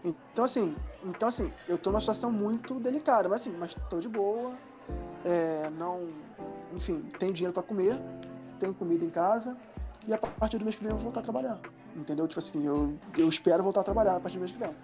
Então 0.03 0.45
assim, 0.45 0.75
então 1.03 1.29
assim, 1.29 1.53
eu 1.67 1.77
tô 1.77 1.91
numa 1.91 1.99
situação 1.99 2.31
muito 2.31 2.79
delicada, 2.79 3.29
mas 3.29 3.41
assim, 3.41 3.55
mas 3.57 3.75
tô 3.89 3.99
de 3.99 4.09
boa, 4.09 4.57
é, 5.23 5.69
não, 5.71 6.09
enfim, 6.73 7.01
tenho 7.19 7.33
dinheiro 7.33 7.53
para 7.53 7.63
comer, 7.63 7.99
tenho 8.59 8.73
comida 8.73 9.05
em 9.05 9.09
casa 9.09 9.55
e 10.07 10.13
a 10.13 10.17
partir 10.17 10.57
do 10.57 10.65
mês 10.65 10.75
que 10.75 10.83
vem 10.83 10.91
eu 10.91 10.97
vou 10.97 11.05
voltar 11.05 11.19
a 11.19 11.23
trabalhar, 11.23 11.59
entendeu? 11.95 12.27
Tipo 12.27 12.39
assim, 12.39 12.65
eu, 12.65 12.97
eu 13.17 13.29
espero 13.29 13.63
voltar 13.63 13.81
a 13.81 13.83
trabalhar 13.83 14.15
a 14.15 14.19
partir 14.19 14.37
do 14.37 14.41
mês 14.41 14.51
que 14.51 14.57
vem. 14.57 14.75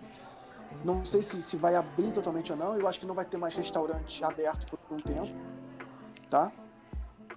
Não 0.86 1.04
sei 1.04 1.24
se, 1.24 1.42
se 1.42 1.58
vai 1.58 1.76
abrir 1.76 2.12
totalmente 2.12 2.52
ou 2.52 2.58
não, 2.58 2.78
eu 2.78 2.88
acho 2.88 3.00
que 3.00 3.06
não 3.06 3.16
vai 3.16 3.26
ter 3.26 3.38
mais 3.38 3.56
restaurante 3.56 4.24
aberto 4.24 4.78
por 4.78 4.96
um 4.96 5.02
tempo, 5.02 5.34
tá? 6.30 6.52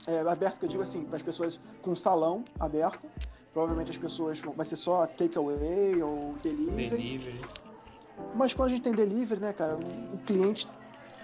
É, 0.06 0.20
aberto 0.20 0.58
que 0.58 0.64
eu 0.66 0.68
digo 0.68 0.82
assim, 0.82 1.04
para 1.04 1.16
as 1.16 1.22
pessoas 1.22 1.58
com 1.80 1.94
salão 1.96 2.44
aberto, 2.58 3.06
provavelmente 3.52 3.90
as 3.90 3.98
pessoas 3.98 4.38
vão, 4.40 4.52
vai 4.52 4.66
ser 4.66 4.76
só 4.76 5.06
takeaway 5.06 6.02
ou 6.02 6.34
delivery. 6.42 6.90
Delivery. 6.90 7.40
Mas 8.34 8.54
quando 8.54 8.68
a 8.68 8.70
gente 8.70 8.82
tem 8.82 8.92
delivery, 8.92 9.40
né, 9.40 9.52
cara, 9.52 9.76
o, 9.76 10.18
cliente. 10.18 10.68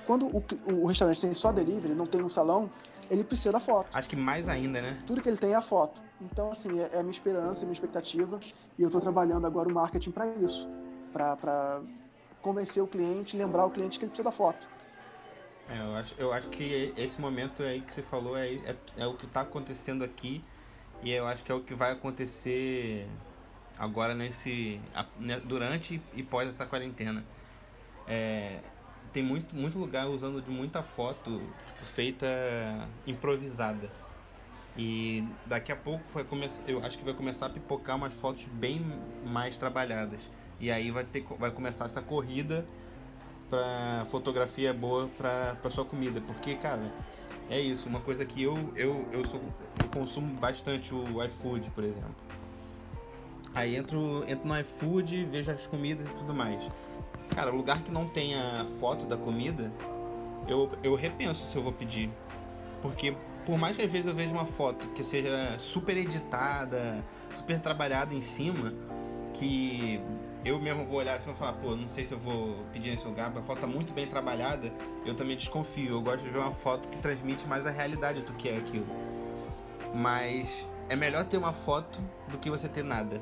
Quando 0.06 0.27
o, 0.27 0.44
o 0.73 0.86
restaurante 0.86 1.20
tem 1.20 1.35
só 1.35 1.52
delivery, 1.52 1.94
não 1.94 2.06
tem 2.06 2.23
um 2.23 2.28
salão, 2.28 2.70
ele 3.10 3.24
precisa 3.24 3.52
da 3.52 3.60
foto. 3.60 3.89
Acho 3.93 4.09
que 4.09 4.16
mais 4.16 4.48
ainda, 4.48 4.81
né? 4.81 5.02
Tudo 5.06 5.20
que 5.20 5.28
ele 5.28 5.36
tem 5.36 5.52
é 5.52 5.56
a 5.56 5.62
foto. 5.62 6.01
Então, 6.20 6.51
assim, 6.51 6.81
é, 6.81 6.90
é 6.93 6.98
a 6.98 7.02
minha 7.02 7.10
esperança, 7.10 7.60
é 7.60 7.62
a 7.62 7.66
minha 7.66 7.73
expectativa. 7.73 8.40
E 8.78 8.82
eu 8.82 8.90
tô 8.90 9.01
trabalhando 9.01 9.47
agora 9.47 9.68
o 9.68 9.73
marketing 9.73 10.10
para 10.10 10.27
isso. 10.27 10.68
para 11.12 11.81
convencer 12.40 12.82
o 12.82 12.86
cliente, 12.86 13.36
lembrar 13.36 13.66
o 13.66 13.70
cliente 13.70 13.98
que 13.98 14.05
ele 14.05 14.10
precisa 14.10 14.28
da 14.28 14.32
foto. 14.32 14.68
É, 15.68 15.81
eu, 15.81 15.97
acho, 15.97 16.14
eu 16.16 16.32
acho 16.32 16.48
que 16.48 16.93
esse 16.97 17.20
momento 17.20 17.62
aí 17.62 17.81
que 17.81 17.93
você 17.93 18.02
falou 18.02 18.36
é, 18.36 18.55
é, 18.55 18.77
é 18.98 19.06
o 19.06 19.14
que 19.14 19.27
tá 19.27 19.40
acontecendo 19.40 20.05
aqui. 20.05 20.44
E 21.02 21.12
eu 21.12 21.27
acho 21.27 21.43
que 21.43 21.52
é 21.52 21.55
o 21.55 21.60
que 21.60 21.74
vai 21.74 21.93
acontecer 21.93 23.06
agora 23.78 24.14
nesse. 24.14 24.80
né, 25.18 25.40
durante 25.44 26.00
e 26.14 26.22
pós 26.22 26.48
essa 26.48 26.66
quarentena. 26.66 27.24
É, 28.06 28.60
tem 29.12 29.22
muito, 29.22 29.54
muito 29.54 29.78
lugar 29.78 30.06
usando 30.08 30.42
de 30.42 30.50
muita 30.50 30.82
foto 30.82 31.40
tipo, 31.66 31.84
feita 31.84 32.26
improvisada. 33.06 33.90
E 34.76 35.26
daqui 35.46 35.72
a 35.72 35.76
pouco 35.76 36.04
vai 36.12 36.22
começar, 36.22 36.68
eu 36.68 36.80
acho 36.84 36.98
que 36.98 37.04
vai 37.04 37.14
começar 37.14 37.46
a 37.46 37.48
pipocar 37.50 37.96
umas 37.96 38.12
fotos 38.12 38.44
bem 38.44 38.84
mais 39.24 39.56
trabalhadas. 39.56 40.20
E 40.60 40.70
aí 40.70 40.90
vai 40.90 41.04
ter 41.04 41.24
vai 41.38 41.50
começar 41.50 41.86
essa 41.86 42.02
corrida 42.02 42.66
pra 43.48 44.06
fotografia 44.10 44.74
boa 44.74 45.08
pra 45.16 45.70
sua 45.70 45.84
comida. 45.84 46.20
Porque, 46.20 46.54
cara, 46.54 46.92
é 47.48 47.58
isso. 47.58 47.88
Uma 47.88 48.00
coisa 48.00 48.24
que 48.24 48.42
eu, 48.42 48.72
eu, 48.76 49.08
eu, 49.12 49.24
sou, 49.24 49.40
eu 49.82 49.88
consumo 49.88 50.34
bastante 50.34 50.94
o 50.94 51.24
iFood, 51.24 51.70
por 51.70 51.84
exemplo. 51.84 52.14
Aí 53.56 53.74
entro, 53.74 54.22
entro 54.28 54.46
no 54.46 54.60
iFood, 54.60 55.24
vejo 55.24 55.50
as 55.50 55.66
comidas 55.66 56.10
e 56.10 56.14
tudo 56.14 56.34
mais. 56.34 56.62
Cara, 57.34 57.50
o 57.50 57.56
lugar 57.56 57.82
que 57.82 57.90
não 57.90 58.06
tenha 58.06 58.66
foto 58.78 59.06
da 59.06 59.16
comida, 59.16 59.72
eu, 60.46 60.70
eu 60.82 60.94
repenso 60.94 61.46
se 61.46 61.56
eu 61.56 61.62
vou 61.62 61.72
pedir. 61.72 62.10
Porque 62.82 63.16
por 63.46 63.56
mais 63.56 63.74
que 63.74 63.82
às 63.82 63.90
vezes 63.90 64.08
eu 64.08 64.14
veja 64.14 64.30
uma 64.30 64.44
foto 64.44 64.86
que 64.88 65.02
seja 65.02 65.58
super 65.58 65.96
editada, 65.96 67.02
super 67.34 67.58
trabalhada 67.58 68.14
em 68.14 68.20
cima, 68.20 68.74
que 69.32 70.02
eu 70.44 70.60
mesmo 70.60 70.84
vou 70.84 70.98
olhar 70.98 71.16
assim 71.16 71.30
e 71.30 71.34
falar, 71.34 71.54
pô, 71.54 71.74
não 71.74 71.88
sei 71.88 72.04
se 72.04 72.12
eu 72.12 72.18
vou 72.18 72.58
pedir 72.74 72.90
nesse 72.90 73.06
lugar, 73.06 73.30
porque 73.30 73.42
a 73.42 73.46
foto 73.46 73.60
tá 73.60 73.66
muito 73.66 73.94
bem 73.94 74.06
trabalhada, 74.06 74.70
eu 75.06 75.14
também 75.14 75.34
desconfio. 75.34 75.94
Eu 75.94 76.02
gosto 76.02 76.22
de 76.22 76.28
ver 76.28 76.40
uma 76.40 76.52
foto 76.52 76.90
que 76.90 76.98
transmite 76.98 77.48
mais 77.48 77.66
a 77.66 77.70
realidade 77.70 78.20
do 78.20 78.34
que 78.34 78.50
é 78.50 78.58
aquilo. 78.58 78.86
Mas 79.94 80.66
é 80.90 80.94
melhor 80.94 81.24
ter 81.24 81.38
uma 81.38 81.54
foto 81.54 82.02
do 82.28 82.36
que 82.36 82.50
você 82.50 82.68
ter 82.68 82.84
nada. 82.84 83.18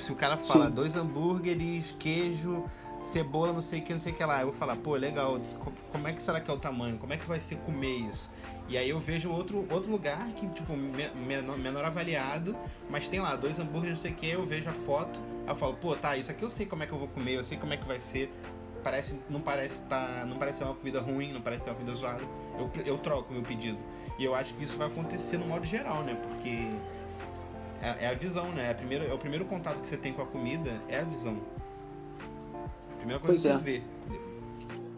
Tipo, 0.00 0.02
se 0.02 0.12
o 0.12 0.16
cara 0.16 0.36
fala 0.38 0.66
Sim. 0.66 0.72
dois 0.72 0.96
hambúrgueres, 0.96 1.94
queijo, 1.98 2.64
cebola, 3.02 3.52
não 3.52 3.60
sei 3.62 3.80
o 3.80 3.82
que, 3.82 3.92
não 3.92 4.00
sei 4.00 4.12
o 4.12 4.16
que 4.16 4.24
lá, 4.24 4.40
eu 4.40 4.46
vou 4.46 4.54
falar, 4.54 4.76
pô, 4.76 4.94
legal, 4.94 5.38
co- 5.62 5.72
como 5.92 6.08
é 6.08 6.12
que 6.12 6.22
será 6.22 6.40
que 6.40 6.50
é 6.50 6.54
o 6.54 6.58
tamanho? 6.58 6.96
Como 6.98 7.12
é 7.12 7.16
que 7.18 7.26
vai 7.28 7.38
ser 7.40 7.56
comer 7.58 7.98
isso? 8.10 8.30
E 8.68 8.78
aí 8.78 8.88
eu 8.88 8.98
vejo 8.98 9.30
outro, 9.30 9.66
outro 9.70 9.90
lugar 9.90 10.26
que, 10.28 10.48
tipo, 10.48 10.74
me- 10.76 11.10
menor, 11.26 11.58
menor 11.58 11.84
avaliado, 11.84 12.56
mas 12.88 13.08
tem 13.08 13.20
lá 13.20 13.36
dois 13.36 13.58
hambúrgueres, 13.58 13.94
não 13.96 14.00
sei 14.00 14.12
o 14.12 14.14
que, 14.14 14.28
eu 14.30 14.46
vejo 14.46 14.70
a 14.70 14.72
foto, 14.72 15.20
eu 15.46 15.54
falo, 15.56 15.74
pô, 15.74 15.94
tá, 15.94 16.16
isso 16.16 16.30
aqui 16.30 16.42
eu 16.42 16.50
sei 16.50 16.64
como 16.66 16.82
é 16.82 16.86
que 16.86 16.92
eu 16.92 16.98
vou 16.98 17.08
comer, 17.08 17.34
eu 17.34 17.44
sei 17.44 17.58
como 17.58 17.72
é 17.74 17.76
que 17.76 17.86
vai 17.86 18.00
ser. 18.00 18.32
Parece, 18.82 19.20
não 19.28 19.40
parece 19.42 19.82
tá, 19.82 20.24
não 20.26 20.38
parece 20.38 20.58
ser 20.58 20.64
uma 20.64 20.74
comida 20.74 21.00
ruim, 21.02 21.34
não 21.34 21.42
parece 21.42 21.64
ser 21.64 21.70
uma 21.70 21.76
comida 21.76 21.94
zoada. 21.94 22.22
Eu, 22.58 22.70
eu 22.86 22.96
troco 22.96 23.30
meu 23.30 23.42
pedido. 23.42 23.76
E 24.18 24.24
eu 24.24 24.34
acho 24.34 24.54
que 24.54 24.64
isso 24.64 24.78
vai 24.78 24.86
acontecer 24.86 25.36
no 25.36 25.44
modo 25.46 25.66
geral, 25.66 26.02
né? 26.02 26.14
Porque 26.14 26.70
é, 27.80 28.06
é 28.06 28.08
a 28.08 28.14
visão, 28.14 28.46
né? 28.52 28.66
É, 28.66 28.70
a 28.70 28.74
primeira, 28.74 29.04
é 29.06 29.12
o 29.12 29.18
primeiro 29.18 29.44
contato 29.44 29.80
que 29.80 29.88
você 29.88 29.96
tem 29.96 30.12
com 30.12 30.22
a 30.22 30.26
comida 30.26 30.80
é 30.88 31.00
a 31.00 31.04
visão. 31.04 31.36
Primeira 32.98 33.20
coisa 33.20 33.32
Pois 33.32 33.42
que 33.42 33.48
é. 33.48 33.52
você 33.52 33.80
vê. 33.80 33.82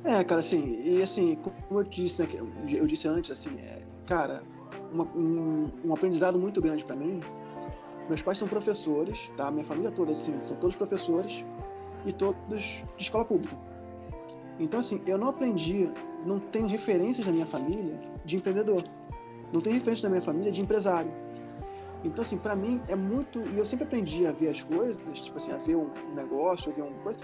É, 0.04 0.24
cara, 0.24 0.40
assim, 0.40 0.80
e 0.84 1.00
assim, 1.02 1.36
como 1.36 1.78
eu 1.80 1.84
disse, 1.84 2.22
né, 2.22 2.28
eu 2.68 2.86
disse 2.86 3.06
antes, 3.06 3.30
assim, 3.30 3.56
é, 3.60 3.82
cara, 4.06 4.42
uma- 4.92 5.04
um, 5.14 5.70
um 5.84 5.94
aprendizado 5.94 6.38
muito 6.38 6.60
grande 6.60 6.84
pra 6.84 6.96
mim. 6.96 7.20
Meus 8.08 8.20
pais 8.20 8.36
são 8.36 8.48
professores, 8.48 9.30
tá? 9.36 9.48
Minha 9.52 9.64
família 9.64 9.92
toda, 9.92 10.12
assim, 10.12 10.38
são 10.40 10.56
todos 10.56 10.74
professores 10.74 11.44
e 12.04 12.12
todos 12.12 12.82
de 12.96 13.02
escola 13.02 13.24
pública. 13.24 13.56
Então, 14.58 14.80
assim, 14.80 15.00
eu 15.06 15.16
não 15.16 15.28
aprendi, 15.28 15.88
não 16.26 16.40
tenho 16.40 16.66
referências 16.66 17.24
na 17.24 17.32
minha 17.32 17.46
família 17.46 17.96
de 18.24 18.36
empreendedor. 18.36 18.82
Não 19.52 19.60
tenho 19.60 19.76
referência 19.76 20.02
na 20.08 20.10
minha 20.10 20.22
família 20.22 20.50
de 20.50 20.60
empresário. 20.60 21.12
Então, 22.04 22.22
assim, 22.22 22.36
pra 22.36 22.56
mim 22.56 22.80
é 22.88 22.96
muito. 22.96 23.40
E 23.54 23.58
eu 23.58 23.64
sempre 23.64 23.84
aprendi 23.84 24.26
a 24.26 24.32
ver 24.32 24.48
as 24.48 24.62
coisas, 24.62 24.98
tipo 25.20 25.36
assim, 25.36 25.52
a 25.52 25.56
ver 25.56 25.76
um 25.76 25.90
negócio, 26.14 26.72
a 26.72 26.74
ver 26.74 26.82
uma 26.82 26.98
coisa, 27.02 27.20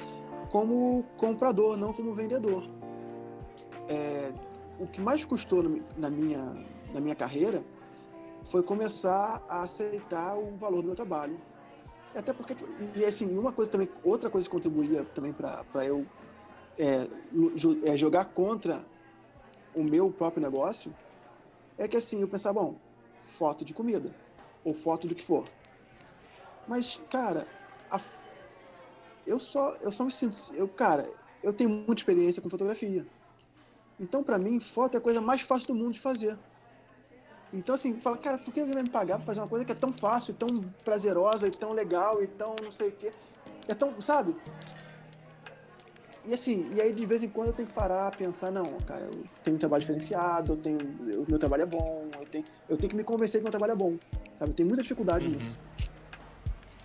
como 0.50 1.04
comprador, 1.16 1.76
não 1.76 1.92
como 1.92 2.14
vendedor. 2.14 2.64
É, 3.88 4.32
o 4.78 4.86
que 4.86 5.00
mais 5.00 5.24
custou 5.24 5.64
na 5.96 6.10
minha, 6.10 6.54
na 6.92 7.00
minha 7.00 7.14
carreira 7.14 7.64
foi 8.44 8.62
começar 8.62 9.42
a 9.48 9.62
aceitar 9.62 10.36
o 10.38 10.56
valor 10.56 10.82
do 10.82 10.86
meu 10.86 10.96
trabalho. 10.96 11.38
Até 12.14 12.32
porque, 12.32 12.56
e 12.94 13.04
assim, 13.04 13.36
uma 13.36 13.52
coisa 13.52 13.70
também, 13.70 13.88
outra 14.02 14.30
coisa 14.30 14.48
que 14.48 14.52
contribuía 14.52 15.04
também 15.04 15.32
para 15.32 15.84
eu 15.84 16.06
é, 16.78 17.08
é, 17.84 17.96
jogar 17.96 18.26
contra 18.26 18.84
o 19.74 19.82
meu 19.82 20.10
próprio 20.10 20.42
negócio 20.42 20.94
é 21.76 21.86
que 21.86 21.96
assim, 21.96 22.20
eu 22.20 22.28
pensava, 22.28 22.60
bom, 22.60 22.76
foto 23.20 23.64
de 23.64 23.74
comida, 23.74 24.14
ou 24.64 24.74
foto 24.74 25.06
do 25.06 25.14
que 25.14 25.24
for. 25.24 25.44
Mas, 26.66 27.00
cara, 27.10 27.46
a 27.90 27.98
eu 29.26 29.38
só, 29.38 29.74
eu 29.82 29.92
só 29.92 30.04
me 30.04 30.10
sinto, 30.10 30.38
eu, 30.54 30.66
cara, 30.66 31.08
eu 31.42 31.52
tenho 31.52 31.68
muita 31.68 32.00
experiência 32.00 32.40
com 32.40 32.48
fotografia. 32.48 33.06
Então, 34.00 34.22
pra 34.22 34.38
mim, 34.38 34.58
foto 34.58 34.94
é 34.94 34.98
a 34.98 35.00
coisa 35.00 35.20
mais 35.20 35.42
fácil 35.42 35.68
do 35.68 35.74
mundo 35.74 35.92
de 35.92 36.00
fazer. 36.00 36.38
Então, 37.52 37.74
assim, 37.74 37.98
fala, 38.00 38.16
cara, 38.16 38.38
por 38.38 38.52
que 38.52 38.60
alguém 38.60 38.74
vai 38.74 38.82
me 38.82 38.90
pagar 38.90 39.16
pra 39.16 39.26
fazer 39.26 39.40
uma 39.40 39.48
coisa 39.48 39.64
que 39.64 39.72
é 39.72 39.74
tão 39.74 39.92
fácil, 39.92 40.34
tão 40.34 40.48
prazerosa, 40.84 41.48
e 41.48 41.50
tão 41.50 41.72
legal, 41.72 42.22
e 42.22 42.26
tão 42.26 42.54
não 42.62 42.70
sei 42.70 42.88
o 42.88 42.92
quê? 42.92 43.12
É 43.66 43.74
tão, 43.74 44.00
sabe? 44.00 44.34
E 46.28 46.34
assim, 46.34 46.68
e 46.74 46.78
aí 46.78 46.92
de 46.92 47.06
vez 47.06 47.22
em 47.22 47.28
quando 47.30 47.48
eu 47.48 47.52
tenho 47.54 47.66
que 47.66 47.74
parar, 47.74 48.12
pensar, 48.12 48.50
não, 48.52 48.76
cara, 48.80 49.06
eu 49.06 49.24
tenho 49.42 49.56
um 49.56 49.58
trabalho 49.58 49.80
diferenciado, 49.80 50.52
eu 50.52 50.56
tenho, 50.58 50.78
o 50.78 51.24
meu 51.26 51.38
trabalho 51.38 51.62
é 51.62 51.66
bom, 51.66 52.10
eu 52.20 52.26
tenho, 52.26 52.44
eu 52.68 52.76
tenho 52.76 52.90
que 52.90 52.96
me 52.96 53.02
convencer 53.02 53.40
que 53.40 53.44
meu 53.44 53.50
trabalho 53.50 53.72
é 53.72 53.76
bom, 53.76 53.96
sabe? 54.38 54.50
Eu 54.50 54.54
tenho 54.54 54.68
muita 54.68 54.82
dificuldade 54.82 55.24
Uhum. 55.26 55.32
nisso. 55.32 55.58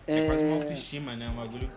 É 0.07 0.22
quase 0.28 0.44
uma 0.45 0.56
É, 0.56 0.60
autoestima, 0.61 1.15
né? 1.18 1.28
Um 1.30 1.36
bagulho. 1.36 1.70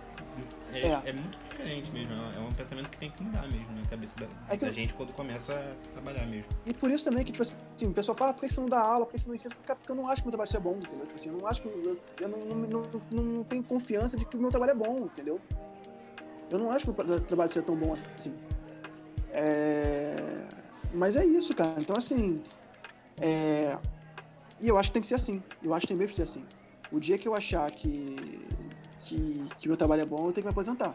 É, 0.73 0.87
É. 0.87 1.03
é 1.07 1.13
muito 1.13 1.37
diferente 1.45 1.91
mesmo. 1.91 2.13
É 2.13 2.39
um 2.39 2.53
pensamento 2.53 2.89
que 2.91 2.99
tem 2.99 3.11
que 3.11 3.21
mudar 3.23 3.49
mesmo 3.49 3.75
na 3.75 3.85
cabeça 3.89 4.17
da, 4.21 4.27
É 4.49 4.57
da 4.57 4.67
eu- 4.69 4.73
gente 4.73 4.95
quando 4.95 5.13
começa 5.15 5.53
a 5.53 5.93
trabalhar 5.93 6.25
mesmo. 6.27 6.47
E 6.67 6.73
por 6.75 6.89
isso 6.93 7.05
também 7.05 7.25
que, 7.25 7.33
tipo 7.33 7.43
assim, 7.43 7.87
o 7.89 7.93
pessoal 7.93 8.17
fala, 8.17 8.31
"Ah, 8.31 8.35
por 8.35 8.43
que 8.43 8.49
você 8.55 8.61
não 8.61 8.69
dá 8.69 8.81
aula, 8.81 9.07
por 9.07 9.13
que 9.13 9.19
você 9.23 9.27
não 9.29 9.35
ensina? 9.35 9.53
Porque 9.75 9.91
eu 9.91 9.97
não 9.97 10.07
acho 10.09 10.23
que 10.23 10.27
meu 10.27 10.31
trabalho 10.33 10.49
seja 10.51 10.61
bom, 10.61 10.77
entendeu? 10.77 11.01
Tipo 11.07 11.15
assim, 11.17 11.31
eu 11.31 11.37
não 11.39 11.47
acho 11.49 11.63
que. 11.63 11.69
Eu, 11.69 11.99
eu 12.21 12.29
não, 12.29 12.39
não, 12.39 13.01
não, 13.11 13.23
não 13.23 13.45
tenho 13.45 13.65
confiança 13.65 14.17
de 14.17 14.25
que 14.25 14.37
o 14.37 14.41
meu 14.41 14.51
trabalho 14.53 14.71
é 14.73 14.75
bom, 14.77 15.07
entendeu? 15.07 15.41
Eu 16.51 16.59
não 16.59 16.71
acho 16.71 16.85
que 16.85 17.01
o 17.01 17.07
meu 17.07 17.21
trabalho 17.21 17.51
seja 17.51 17.65
tão 17.65 17.77
bom 17.77 17.93
assim. 17.93 18.35
É... 19.31 20.47
Mas 20.95 21.17
é 21.17 21.25
isso, 21.25 21.55
cara. 21.55 21.81
Então, 21.81 21.97
assim. 21.97 22.43
É... 23.19 23.79
E 24.61 24.69
eu 24.69 24.79
acho 24.79 24.91
que 24.91 24.95
tem 24.95 25.03
que 25.03 25.09
ser 25.09 25.17
assim. 25.17 25.43
Eu 25.63 25.75
acho 25.75 25.83
que 25.83 25.89
tem 25.89 25.97
mesmo 25.97 26.11
que 26.11 26.17
ser 26.17 26.23
assim. 26.23 26.45
O 26.91 27.01
dia 27.01 27.19
que 27.19 27.27
eu 27.27 27.35
achar 27.35 27.71
que, 27.71 28.47
que, 29.01 29.45
que 29.59 29.69
meu 29.69 29.77
trabalho 29.77 30.03
é 30.03 30.07
bom, 30.07 30.19
eu 30.27 30.33
tenho 30.33 30.35
que 30.35 30.45
me 30.45 30.51
aposentar. 30.51 30.95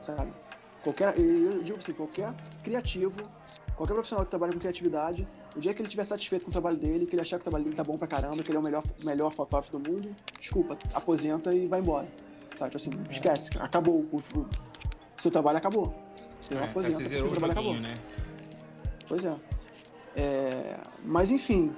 Sabe? 0.00 0.32
Qualquer, 0.82 1.18
eu 1.18 1.62
digo 1.62 1.78
assim, 1.78 1.92
qualquer 1.92 2.34
criativo, 2.64 3.20
qualquer 3.76 3.92
profissional 3.92 4.24
que 4.24 4.30
trabalha 4.30 4.52
com 4.52 4.58
criatividade, 4.58 5.28
o 5.54 5.60
dia 5.60 5.74
que 5.74 5.80
ele 5.80 5.88
estiver 5.88 6.04
satisfeito 6.04 6.44
com 6.44 6.48
o 6.48 6.52
trabalho 6.52 6.78
dele, 6.78 7.06
que 7.06 7.14
ele 7.14 7.20
achar 7.20 7.36
que 7.36 7.42
o 7.42 7.44
trabalho 7.44 7.64
dele 7.64 7.76
tá 7.76 7.84
bom 7.84 7.98
pra 7.98 8.08
caramba, 8.08 8.42
que 8.42 8.50
ele 8.50 8.56
é 8.56 8.60
o 8.60 8.62
melhor, 8.62 8.82
melhor 9.04 9.30
fotógrafo 9.30 9.78
do 9.78 9.90
mundo, 9.90 10.16
desculpa, 10.38 10.78
aposenta 10.94 11.54
e 11.54 11.66
vai 11.66 11.80
embora. 11.80 12.08
Sabe? 12.56 12.70
Tipo 12.70 12.76
assim, 12.76 12.90
esquece, 13.10 13.50
acabou. 13.58 14.06
O, 14.10 14.16
o 14.16 14.44
seu 15.20 15.30
trabalho 15.30 15.58
acabou. 15.58 15.94
Entendeu? 16.44 16.64
É, 16.64 16.68
aposenta, 16.68 16.96
você 16.96 17.04
zerou 17.04 17.28
seu 17.28 17.38
trabalho 17.38 17.52
acabou. 17.52 17.74
né? 17.74 17.98
Pois 19.08 19.24
é. 19.24 19.36
É, 20.16 20.80
Mas 21.04 21.30
enfim. 21.30 21.74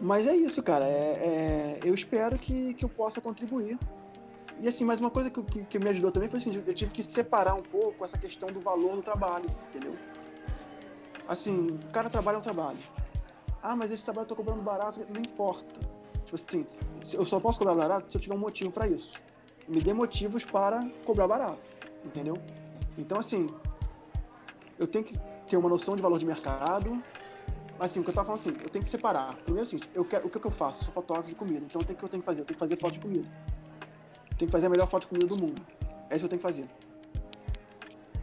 Mas 0.00 0.26
é 0.26 0.34
isso, 0.34 0.62
cara. 0.62 0.86
É, 0.86 1.78
é, 1.78 1.80
Eu 1.84 1.94
espero 1.94 2.38
que, 2.38 2.74
que 2.74 2.84
eu 2.84 2.88
possa 2.88 3.20
contribuir. 3.20 3.78
E 4.62 4.68
assim, 4.68 4.84
mais 4.84 5.00
uma 5.00 5.10
coisa 5.10 5.30
que, 5.30 5.42
que, 5.42 5.64
que 5.64 5.78
me 5.78 5.88
ajudou 5.88 6.10
também 6.10 6.28
foi 6.28 6.38
o 6.38 6.42
seguinte, 6.42 6.62
eu 6.66 6.74
tive 6.74 6.90
que 6.90 7.02
separar 7.02 7.54
um 7.54 7.62
pouco 7.62 8.04
essa 8.04 8.18
questão 8.18 8.50
do 8.52 8.60
valor 8.60 8.96
do 8.96 9.02
trabalho, 9.02 9.48
entendeu? 9.68 9.96
Assim, 11.26 11.66
o 11.68 11.92
cara 11.92 12.10
trabalha 12.10 12.36
é 12.36 12.38
um 12.38 12.42
trabalho. 12.42 12.78
Ah, 13.62 13.74
mas 13.74 13.90
esse 13.90 14.04
trabalho 14.04 14.24
eu 14.24 14.28
tô 14.28 14.36
cobrando 14.36 14.60
barato, 14.62 15.00
não 15.08 15.20
importa. 15.20 15.80
Tipo 16.24 16.34
assim, 16.34 16.66
eu 17.14 17.24
só 17.24 17.40
posso 17.40 17.58
cobrar 17.58 17.74
barato 17.74 18.10
se 18.10 18.16
eu 18.16 18.20
tiver 18.20 18.34
um 18.34 18.38
motivo 18.38 18.70
para 18.70 18.86
isso. 18.86 19.14
Me 19.66 19.80
dê 19.80 19.94
motivos 19.94 20.44
para 20.44 20.86
cobrar 21.06 21.26
barato, 21.26 21.60
entendeu? 22.04 22.36
Então, 22.96 23.18
assim, 23.18 23.52
eu 24.78 24.86
tenho 24.86 25.04
que 25.04 25.18
ter 25.48 25.56
uma 25.56 25.68
noção 25.68 25.96
de 25.96 26.02
valor 26.02 26.18
de 26.18 26.26
mercado. 26.26 27.02
Mas 27.78 27.92
assim, 27.92 28.00
o 28.00 28.04
que 28.04 28.10
eu 28.10 28.14
tava 28.14 28.26
falando 28.26 28.40
assim, 28.40 28.62
eu 28.62 28.68
tenho 28.68 28.84
que 28.84 28.90
separar. 28.90 29.36
Primeiro 29.36 29.66
é 29.66 29.68
seguinte, 29.68 29.90
eu 29.94 30.04
quero, 30.04 30.26
o 30.26 30.30
que, 30.30 30.38
que 30.38 30.46
eu 30.46 30.50
faço? 30.50 30.80
Eu 30.80 30.84
sou 30.84 30.92
fotógrafo 30.92 31.30
de 31.30 31.34
comida, 31.34 31.64
então 31.64 31.80
o 31.80 31.84
que, 31.84 31.92
eu 31.92 32.08
tenho 32.08 32.22
que 32.22 32.26
fazer? 32.26 32.42
Eu 32.42 32.44
tenho 32.44 32.54
que 32.56 32.60
fazer 32.60 32.76
foto 32.76 32.92
de 32.92 33.00
comida. 33.00 33.26
Eu 34.30 34.36
tenho 34.36 34.48
que 34.48 34.52
fazer 34.52 34.66
a 34.66 34.70
melhor 34.70 34.86
foto 34.86 35.02
de 35.02 35.08
comida 35.08 35.26
do 35.26 35.36
mundo. 35.36 35.62
É 36.10 36.16
isso 36.16 36.18
que 36.18 36.24
eu 36.24 36.28
tenho 36.28 36.40
que 36.40 36.46
fazer. 36.46 36.68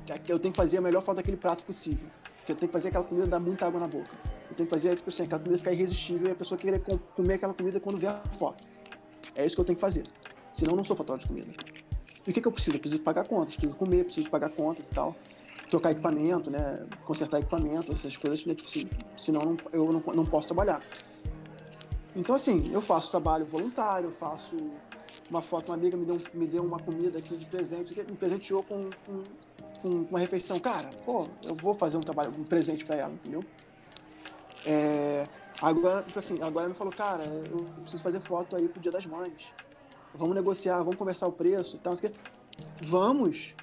É 0.09 0.31
Eu 0.31 0.39
tenho 0.39 0.53
que 0.53 0.57
fazer 0.57 0.77
a 0.77 0.81
melhor 0.81 1.01
foto 1.01 1.17
daquele 1.17 1.37
prato 1.37 1.63
possível. 1.63 2.07
Porque 2.37 2.51
eu 2.51 2.55
tenho 2.55 2.69
que 2.69 2.73
fazer 2.73 2.89
aquela 2.89 3.03
comida 3.03 3.27
dar 3.27 3.39
muita 3.39 3.65
água 3.65 3.79
na 3.79 3.87
boca. 3.87 4.11
Eu 4.49 4.55
tenho 4.55 4.67
que 4.67 4.73
fazer, 4.73 4.95
tipo 4.95 5.09
assim, 5.09 5.23
aquela 5.23 5.41
comida 5.41 5.57
ficar 5.57 5.73
irresistível 5.73 6.29
e 6.29 6.31
a 6.31 6.35
pessoa 6.35 6.57
querer 6.57 6.79
com- 6.79 6.97
comer 6.97 7.33
aquela 7.33 7.53
comida 7.53 7.79
quando 7.79 7.97
vê 7.97 8.07
a 8.07 8.21
foto. 8.37 8.63
É 9.35 9.45
isso 9.45 9.55
que 9.55 9.61
eu 9.61 9.65
tenho 9.65 9.75
que 9.75 9.81
fazer. 9.81 10.03
Senão 10.51 10.73
eu 10.73 10.77
não 10.77 10.83
sou 10.83 10.95
fotógrafo 10.95 11.27
de 11.27 11.33
comida. 11.33 11.76
O 12.27 12.33
que, 12.33 12.41
que 12.41 12.47
eu 12.47 12.51
preciso? 12.51 12.75
Eu 12.77 12.81
preciso 12.81 13.01
pagar 13.01 13.23
contas, 13.23 13.55
preciso 13.55 13.75
comer, 13.75 14.03
preciso 14.03 14.29
pagar 14.29 14.49
contas 14.49 14.89
e 14.89 14.91
tal 14.91 15.15
trocar 15.69 15.91
equipamento, 15.91 16.49
né? 16.49 16.85
Consertar 17.03 17.39
equipamento, 17.39 17.91
essas 17.91 18.15
coisas, 18.15 18.45
né? 18.45 18.55
Tipo 18.55 18.69
assim, 18.69 18.81
senão 19.17 19.45
não- 19.45 19.57
eu 19.73 19.85
não, 19.91 20.01
não 20.13 20.25
posso 20.25 20.47
trabalhar. 20.47 20.81
Então, 22.15 22.35
assim, 22.35 22.71
eu 22.73 22.81
faço 22.81 23.11
trabalho 23.11 23.45
voluntário, 23.45 24.09
faço 24.11 24.55
uma 25.29 25.41
foto, 25.41 25.69
uma 25.69 25.75
amiga 25.75 25.97
me 25.97 26.05
deu, 26.05 26.17
me 26.33 26.47
deu 26.47 26.63
uma 26.63 26.79
comida 26.79 27.19
aqui 27.19 27.35
de 27.35 27.45
presente, 27.45 27.93
me 27.95 28.15
presenteou 28.15 28.63
com, 28.63 28.91
com, 29.05 29.23
com 29.81 29.89
uma 30.09 30.19
refeição. 30.19 30.57
Cara, 30.59 30.89
pô, 31.05 31.27
eu 31.43 31.53
vou 31.53 31.73
fazer 31.73 31.97
um 31.97 32.01
trabalho, 32.01 32.31
um 32.31 32.43
presente 32.43 32.85
pra 32.85 32.95
ela, 32.95 33.13
entendeu? 33.13 33.43
É, 34.65 35.27
agora, 35.61 36.01
tipo 36.03 36.17
assim, 36.17 36.41
agora 36.41 36.67
me 36.67 36.75
falou, 36.75 36.93
cara, 36.93 37.25
eu 37.25 37.65
preciso 37.81 38.01
fazer 38.01 38.19
foto 38.21 38.55
aí 38.55 38.67
pro 38.67 38.81
Dia 38.81 38.91
das 38.91 39.05
Mães. 39.05 39.53
Vamos 40.17 40.35
negociar, 40.35 40.77
vamos 40.79 40.95
conversar 40.95 41.27
o 41.27 41.31
preço 41.31 41.75
e 41.75 41.79
tal, 41.79 41.93
o. 41.93 42.11
Vamos, 42.81 43.53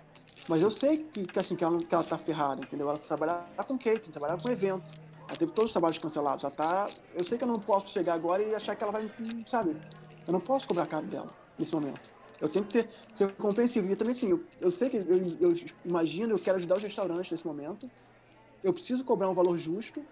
mas 0.48 0.62
eu 0.62 0.70
sei 0.70 0.98
que, 0.98 1.26
que, 1.26 1.38
assim, 1.38 1.56
que, 1.56 1.64
ela, 1.64 1.78
que 1.78 1.94
ela 1.94 2.04
tá 2.04 2.18
ferrada, 2.18 2.62
entendeu? 2.62 2.88
Ela 2.88 2.98
trabalhar 2.98 3.46
com 3.66 3.78
catering, 3.78 4.12
trabalhar 4.12 4.40
com 4.40 4.48
evento. 4.50 4.90
Ela 5.26 5.36
teve 5.36 5.52
todos 5.52 5.70
os 5.70 5.72
trabalhos 5.72 5.98
cancelados. 5.98 6.42
Já 6.42 6.50
tá. 6.50 6.88
Eu 7.14 7.24
sei 7.24 7.38
que 7.38 7.44
eu 7.44 7.48
não 7.48 7.58
posso 7.58 7.88
chegar 7.88 8.14
agora 8.14 8.42
e 8.42 8.54
achar 8.54 8.76
que 8.76 8.82
ela 8.82 8.92
vai. 8.92 9.10
Sabe? 9.46 9.76
Eu 10.26 10.32
não 10.32 10.40
posso 10.40 10.68
cobrar 10.68 10.86
caro 10.86 11.06
dela 11.06 11.32
nesse 11.58 11.72
momento. 11.72 12.00
Eu 12.40 12.48
tenho 12.48 12.64
que 12.64 12.72
ser, 12.72 12.90
ser 13.12 13.32
compreensível. 13.36 13.90
E 13.90 13.96
também, 13.96 14.12
assim, 14.12 14.30
eu, 14.30 14.44
eu 14.60 14.70
sei 14.70 14.90
que 14.90 14.98
eu, 14.98 15.26
eu 15.40 15.56
imagino, 15.84 16.34
eu 16.34 16.38
quero 16.38 16.58
ajudar 16.58 16.76
os 16.76 16.82
restaurantes 16.82 17.30
nesse 17.30 17.46
momento. 17.46 17.90
Eu 18.62 18.72
preciso 18.72 19.02
cobrar 19.04 19.30
um 19.30 19.34
valor 19.34 19.56
justo, 19.58 20.04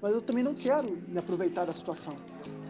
mas 0.00 0.12
eu 0.12 0.22
também 0.22 0.42
não 0.42 0.54
quero 0.54 0.90
me 1.06 1.18
aproveitar 1.18 1.66
da 1.66 1.74
situação, 1.74 2.14
entendeu? 2.14 2.69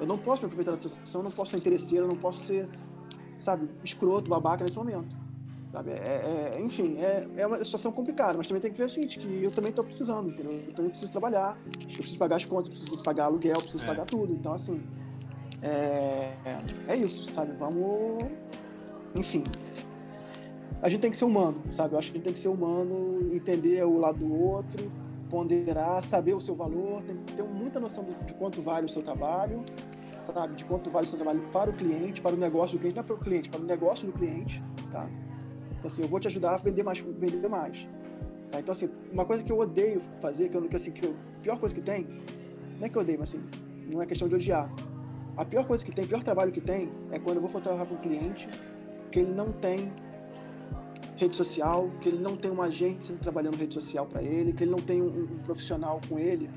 Eu 0.00 0.06
não 0.06 0.18
posso 0.18 0.40
me 0.42 0.46
aproveitar 0.46 0.72
da 0.72 0.76
situação, 0.78 1.20
eu 1.20 1.24
não 1.24 1.30
posso 1.30 1.50
ser 1.52 1.58
interesseiro, 1.58 2.04
eu 2.06 2.08
não 2.08 2.16
posso 2.16 2.40
ser, 2.40 2.68
sabe, 3.38 3.68
escroto, 3.84 4.28
babaca 4.30 4.64
nesse 4.64 4.76
momento. 4.76 5.14
Sabe? 5.70 5.90
É, 5.92 6.54
é- 6.56 6.60
enfim, 6.60 6.96
é, 6.98 7.28
é 7.36 7.46
uma 7.46 7.62
situação 7.64 7.92
complicada, 7.92 8.36
mas 8.36 8.48
também 8.48 8.60
tem 8.60 8.72
que 8.72 8.78
ver 8.78 8.86
o 8.86 8.90
seguinte, 8.90 9.20
que 9.20 9.44
eu 9.44 9.52
também 9.52 9.70
estou 9.70 9.84
precisando, 9.84 10.28
entendeu? 10.30 10.52
Eu 10.52 10.72
também 10.72 10.90
preciso 10.90 11.12
trabalhar, 11.12 11.56
eu 11.64 11.98
preciso 11.98 12.18
pagar 12.18 12.36
as 12.36 12.44
contas, 12.44 12.66
eu 12.68 12.72
preciso 12.72 13.02
pagar 13.04 13.26
aluguel, 13.26 13.54
eu 13.54 13.62
preciso 13.62 13.84
É. 13.84 13.86
pagar 13.86 14.04
tudo. 14.06 14.32
Então, 14.32 14.52
assim, 14.52 14.82
é, 15.62 16.32
é 16.88 16.96
isso, 16.96 17.32
sabe? 17.32 17.52
Vamos. 17.52 18.24
Enfim. 19.14 19.44
A 20.82 20.88
gente 20.88 21.00
tem 21.02 21.10
que 21.10 21.16
ser 21.16 21.26
humano, 21.26 21.60
sabe? 21.70 21.94
Eu 21.94 21.98
acho 21.98 22.10
que 22.10 22.16
a 22.16 22.18
gente 22.18 22.24
tem 22.24 22.32
que 22.32 22.38
ser 22.38 22.48
humano, 22.48 23.32
entender 23.34 23.84
o 23.84 23.98
lado 23.98 24.18
do 24.18 24.34
outro, 24.34 24.90
ponderar, 25.28 26.04
saber 26.04 26.34
o 26.34 26.40
seu 26.40 26.56
valor, 26.56 27.02
tem 27.02 27.16
que 27.18 27.34
ter 27.34 27.44
muita 27.44 27.78
noção 27.78 28.04
de 28.26 28.34
quanto 28.34 28.60
vale 28.62 28.86
o 28.86 28.88
seu 28.88 29.02
trabalho, 29.02 29.62
sabe? 30.22 30.54
De 30.54 30.64
quanto 30.64 30.90
vale 30.90 31.06
o 31.06 31.08
seu 31.08 31.18
trabalho 31.18 31.40
para 31.52 31.70
o 31.70 31.72
cliente, 31.72 32.20
para 32.20 32.34
o 32.34 32.38
negócio 32.38 32.78
do 32.78 32.80
cliente, 32.80 32.96
não 32.96 33.02
é 33.02 33.06
para 33.06 33.14
o 33.14 33.18
cliente, 33.18 33.48
para 33.48 33.60
o 33.60 33.64
negócio 33.64 34.06
do 34.06 34.12
cliente, 34.12 34.62
tá? 34.90 35.08
Então, 35.78 35.88
assim, 35.88 36.02
eu 36.02 36.08
vou 36.08 36.20
te 36.20 36.28
ajudar 36.28 36.54
a 36.54 36.56
vender 36.58 36.82
mais, 36.82 36.98
vender 36.98 37.48
mais. 37.48 37.86
Tá? 38.50 38.60
Então, 38.60 38.72
assim, 38.72 38.90
uma 39.12 39.24
coisa 39.24 39.42
que 39.42 39.50
eu 39.50 39.58
odeio 39.58 40.00
fazer, 40.20 40.48
que 40.48 40.56
eu, 40.56 40.68
que, 40.68 40.76
assim, 40.76 40.92
que 40.92 41.06
eu, 41.06 41.16
a 41.38 41.40
pior 41.40 41.58
coisa 41.58 41.74
que 41.74 41.80
tem, 41.80 42.06
não 42.78 42.86
é 42.86 42.88
que 42.88 42.96
eu 42.96 43.02
odeio, 43.02 43.18
mas 43.18 43.30
assim, 43.30 43.42
não 43.90 44.02
é 44.02 44.06
questão 44.06 44.28
de 44.28 44.34
odiar. 44.34 44.70
A 45.36 45.44
pior 45.44 45.64
coisa 45.64 45.84
que 45.84 45.92
tem, 45.92 46.04
o 46.04 46.08
pior 46.08 46.22
trabalho 46.22 46.52
que 46.52 46.60
tem, 46.60 46.90
é 47.10 47.18
quando 47.18 47.36
eu 47.36 47.40
vou 47.40 47.50
fotografar 47.50 47.86
para 47.86 47.96
um 47.96 48.00
cliente 48.00 48.48
que 49.10 49.20
ele 49.20 49.32
não 49.32 49.52
tem 49.52 49.92
rede 51.16 51.36
social, 51.36 51.90
que 52.00 52.08
ele 52.08 52.18
não 52.18 52.36
tem 52.36 52.50
uma 52.50 52.64
agência 52.64 53.14
trabalhando 53.16 53.56
rede 53.56 53.74
social 53.74 54.06
para 54.06 54.22
ele, 54.22 54.52
que 54.52 54.64
ele 54.64 54.70
não 54.70 54.80
tem 54.80 55.02
um, 55.02 55.06
um 55.06 55.38
profissional 55.44 56.00
com 56.08 56.18
ele, 56.18 56.48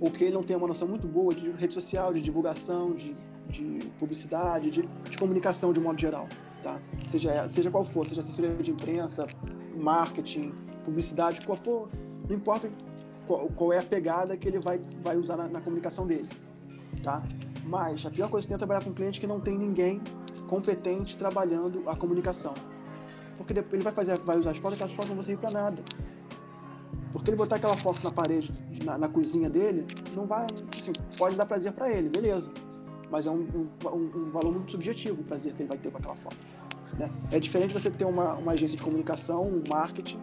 ou 0.00 0.10
que 0.10 0.24
ele 0.24 0.34
não 0.34 0.42
tem 0.42 0.56
uma 0.56 0.66
noção 0.66 0.86
muito 0.86 1.06
boa 1.06 1.34
de 1.34 1.50
rede 1.50 1.74
social, 1.74 2.12
de 2.12 2.20
divulgação, 2.20 2.94
de, 2.94 3.14
de 3.48 3.90
publicidade, 3.98 4.70
de, 4.70 4.82
de 4.82 5.18
comunicação 5.18 5.72
de 5.72 5.80
um 5.80 5.82
modo 5.82 6.00
geral, 6.00 6.28
tá? 6.62 6.80
Seja, 7.06 7.48
seja 7.48 7.70
qual 7.70 7.84
for, 7.84 8.06
seja 8.06 8.20
assessoria 8.20 8.54
de 8.56 8.70
imprensa, 8.70 9.26
marketing, 9.76 10.52
publicidade, 10.84 11.44
qual 11.44 11.58
for, 11.58 11.88
não 12.28 12.36
importa 12.36 12.70
qual, 13.26 13.48
qual 13.48 13.72
é 13.72 13.78
a 13.78 13.82
pegada 13.82 14.36
que 14.36 14.46
ele 14.48 14.60
vai, 14.60 14.80
vai 15.02 15.16
usar 15.16 15.36
na, 15.36 15.48
na 15.48 15.60
comunicação 15.60 16.06
dele, 16.06 16.28
tá? 17.02 17.22
Mas 17.64 18.04
a 18.06 18.10
pior 18.10 18.30
coisa 18.30 18.46
que 18.46 18.48
tem 18.48 18.54
é 18.54 18.58
trabalhar 18.58 18.82
com 18.82 18.90
um 18.90 18.94
cliente 18.94 19.20
que 19.20 19.26
não 19.26 19.40
tem 19.40 19.58
ninguém 19.58 20.00
competente 20.48 21.18
trabalhando 21.18 21.82
a 21.86 21.94
comunicação. 21.94 22.54
Porque 23.36 23.52
ele 23.52 23.82
vai 23.82 23.92
fazer, 23.92 24.18
vai 24.18 24.38
usar 24.38 24.50
as 24.50 24.56
fotos, 24.56 24.74
aquelas 24.74 24.92
fotos 24.92 25.08
não 25.08 25.16
vão 25.16 25.22
servir 25.22 25.40
para 25.40 25.50
nada. 25.50 25.82
Porque 27.12 27.30
ele 27.30 27.36
botar 27.36 27.56
aquela 27.56 27.76
foto 27.76 28.02
na 28.04 28.10
parede, 28.10 28.52
na, 28.84 28.98
na 28.98 29.08
cozinha 29.08 29.48
dele, 29.48 29.86
não 30.14 30.26
vai, 30.26 30.46
assim, 30.76 30.92
pode 31.16 31.36
dar 31.36 31.46
prazer 31.46 31.72
para 31.72 31.90
ele, 31.90 32.08
beleza. 32.08 32.50
mas 33.10 33.26
é 33.26 33.30
um, 33.30 33.68
um, 33.84 33.98
um 34.26 34.30
valor 34.30 34.52
muito 34.52 34.72
subjetivo 34.72 35.22
o 35.22 35.24
prazer 35.24 35.52
que 35.54 35.62
ele 35.62 35.68
vai 35.68 35.78
ter 35.78 35.90
com 35.90 35.98
aquela 35.98 36.16
foto. 36.16 36.36
Né? 36.98 37.08
É 37.30 37.38
diferente 37.40 37.72
você 37.72 37.90
ter 37.90 38.04
uma, 38.04 38.34
uma 38.34 38.52
agência 38.52 38.76
de 38.76 38.82
comunicação, 38.82 39.42
um 39.42 39.62
marketing, 39.68 40.20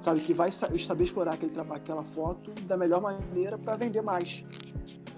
sabe, 0.00 0.20
que 0.20 0.32
vai 0.32 0.50
sa- 0.50 0.70
saber 0.78 1.04
explorar 1.04 1.34
aquele 1.34 1.52
aquela 1.70 2.04
foto 2.04 2.52
da 2.62 2.76
melhor 2.76 3.00
maneira 3.00 3.58
para 3.58 3.76
vender 3.76 4.02
mais. 4.02 4.42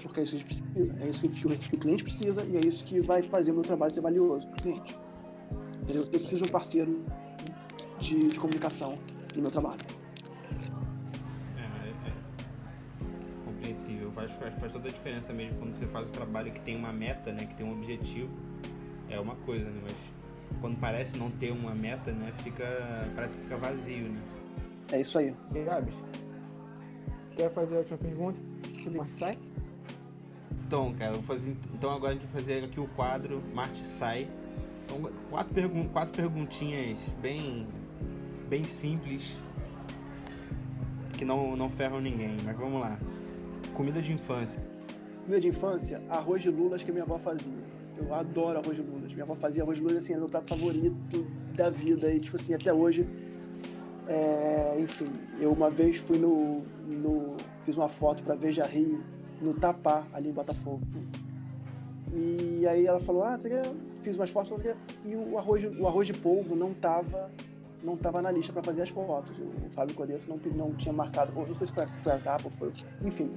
Porque 0.02 0.20
é 0.20 0.22
isso 0.22 0.32
que 0.32 0.38
a 0.38 0.40
gente 0.40 0.44
precisa, 0.44 0.94
é 1.01 1.09
isso 1.09 1.20
que, 1.20 1.28
que 1.28 1.47
o, 1.47 1.51
que 1.59 1.76
o 1.76 1.80
cliente 1.80 2.02
precisa 2.05 2.44
e 2.44 2.56
é 2.56 2.60
isso 2.60 2.84
que 2.84 3.01
vai 3.01 3.22
fazer 3.22 3.52
o 3.52 3.55
meu 3.55 3.64
trabalho 3.64 3.93
ser 3.93 4.01
valioso 4.01 4.47
para 4.48 4.59
o 4.59 4.62
cliente. 4.62 4.98
Entendeu? 5.82 6.02
Eu 6.05 6.18
preciso 6.18 6.44
de 6.44 6.48
um 6.48 6.52
parceiro 6.52 7.05
de, 7.98 8.18
de 8.18 8.38
comunicação 8.40 8.98
no 9.34 9.43
meu 9.43 9.51
trabalho. 9.51 9.80
Compreensível. 13.77 14.11
Faz, 14.12 14.32
faz, 14.32 14.55
faz 14.55 14.73
toda 14.73 14.89
a 14.89 14.93
diferença 14.93 15.32
mesmo 15.32 15.59
quando 15.59 15.74
você 15.74 15.86
faz 15.86 16.09
o 16.09 16.12
trabalho 16.12 16.51
que 16.51 16.61
tem 16.61 16.77
uma 16.77 16.93
meta, 16.93 17.32
né? 17.32 17.44
Que 17.44 17.55
tem 17.55 17.66
um 17.66 17.73
objetivo. 17.73 18.36
É 19.09 19.20
uma 19.20 19.36
coisa, 19.36 19.66
né? 19.66 19.81
Mas 19.82 20.61
quando 20.61 20.78
parece 20.78 21.16
não 21.16 21.31
ter 21.31 21.53
uma 21.53 21.74
meta, 21.74 22.11
né? 22.11 22.32
Fica. 22.43 22.65
Parece 23.15 23.36
que 23.36 23.43
fica 23.43 23.57
vazio, 23.57 24.09
né? 24.09 24.20
É 24.90 25.01
isso 25.01 25.19
aí. 25.19 25.35
E 25.55 25.62
Gabs, 25.62 25.94
quer 27.36 27.53
fazer 27.53 27.77
a 27.77 27.78
última 27.78 27.98
pergunta? 27.98 28.40
Marte 28.90 29.19
sai? 29.19 29.39
Então, 30.66 30.94
cara, 30.94 31.12
vou 31.12 31.23
fazer. 31.23 31.57
Então 31.74 31.90
agora 31.90 32.12
a 32.12 32.15
gente 32.15 32.27
vai 32.27 32.43
fazer 32.43 32.65
aqui 32.65 32.81
o 32.81 32.89
quadro 32.89 33.43
Marte 33.55 33.85
Sai. 33.86 34.28
São 34.89 35.01
quatro, 35.31 35.55
pergun 35.55 35.89
quatro 35.89 36.15
perguntinhas 36.15 36.98
bem. 37.20 37.66
bem 38.48 38.66
simples. 38.66 39.23
Que 41.16 41.24
não, 41.24 41.57
não 41.57 41.70
ferram 41.70 42.01
ninguém, 42.01 42.36
mas 42.44 42.57
vamos 42.57 42.81
lá. 42.81 42.98
Comida 43.77 44.01
de 44.01 44.11
infância. 44.11 44.62
Comida 45.20 45.39
de 45.39 45.48
infância, 45.48 46.03
arroz 46.09 46.40
de 46.40 46.48
lulas 46.48 46.82
que 46.82 46.90
minha 46.90 47.05
avó 47.05 47.19
fazia. 47.19 47.62
Eu 47.94 48.15
adoro 48.15 48.59
arroz 48.59 48.74
de 48.74 48.82
lulas. 48.82 49.12
Minha 49.12 49.24
avó 49.24 49.35
fazia 49.35 49.62
arroz 49.62 49.77
de 49.77 49.85
lulas 49.85 50.03
assim, 50.03 50.15
era 50.15 50.20
meu 50.20 50.31
prato 50.31 50.48
favorito 50.48 51.27
da 51.55 51.69
vida. 51.69 52.11
E, 52.11 52.19
tipo 52.19 52.36
assim, 52.36 52.55
até 52.55 52.73
hoje. 52.73 53.07
é, 54.09 54.81
enfim, 54.81 55.05
eu 55.39 55.53
uma 55.53 55.69
vez 55.69 55.98
fui 55.98 56.19
no. 56.19 56.62
no 56.86 57.36
fiz 57.65 57.77
uma 57.77 57.89
foto 57.89 58.23
pra 58.23 58.35
Veja 58.35 58.65
Rio, 58.65 59.05
no 59.43 59.53
Tapá, 59.53 60.07
ali 60.11 60.31
em 60.31 60.32
Botafogo. 60.32 60.81
E 62.15 62.66
aí 62.66 62.86
ela 62.86 62.98
falou: 62.98 63.24
Ah, 63.24 63.39
você 63.39 63.51
quer? 63.51 63.70
Fiz 64.01 64.16
umas 64.16 64.31
fotos, 64.31 64.62
e 65.05 65.15
o 65.15 65.36
arroz, 65.36 65.62
o 65.78 65.86
arroz 65.86 66.07
de 66.07 66.15
polvo 66.15 66.57
não 66.57 66.73
tava. 66.73 67.31
Não 67.86 67.96
tava 67.96 68.20
na 68.20 68.32
lista 68.32 68.52
pra 68.52 68.64
fazer 68.64 68.82
as 68.82 68.88
fotos. 68.88 69.38
O 69.38 69.70
Fábio 69.70 69.94
Codesso 69.94 70.28
não, 70.28 70.38
não 70.56 70.74
tinha 70.74 70.92
marcado. 70.92 71.32
ou 71.38 71.46
Não 71.46 71.54
sei 71.54 71.68
se 71.68 71.72
foi, 71.72 71.86
foi 72.02 72.12
a 72.12 72.16
Zapa 72.18 72.50
foi. 72.50 72.72
Enfim, 73.04 73.30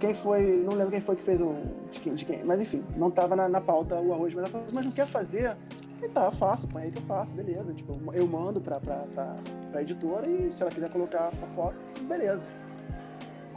quem 0.00 0.14
foi, 0.14 0.62
não 0.64 0.72
lembro 0.74 0.90
quem 0.92 1.00
foi 1.02 1.16
que 1.16 1.22
fez 1.22 1.42
o. 1.42 1.52
De 1.90 2.00
quem, 2.00 2.14
de 2.14 2.24
quem 2.24 2.42
mas 2.44 2.62
enfim, 2.62 2.82
não 2.96 3.10
tava 3.10 3.36
na, 3.36 3.46
na 3.46 3.60
pauta 3.60 4.00
o 4.00 4.12
arroz, 4.14 4.32
mas 4.34 4.44
ela 4.44 4.50
falou, 4.50 4.66
mas 4.72 4.84
não 4.86 4.92
quer 4.92 5.06
fazer? 5.06 5.54
E 6.02 6.08
tá, 6.08 6.30
faço, 6.30 6.66
põe 6.66 6.84
aí 6.84 6.90
que 6.90 6.96
eu 6.98 7.02
faço, 7.02 7.34
beleza. 7.34 7.74
Tipo, 7.74 7.98
eu 8.14 8.26
mando 8.26 8.58
pra, 8.60 8.80
pra, 8.80 9.00
pra, 9.14 9.36
pra 9.70 9.82
editora 9.82 10.26
e 10.26 10.50
se 10.50 10.62
ela 10.62 10.70
quiser 10.70 10.88
colocar 10.90 11.28
a 11.42 11.46
foto, 11.48 11.76
beleza. 12.04 12.46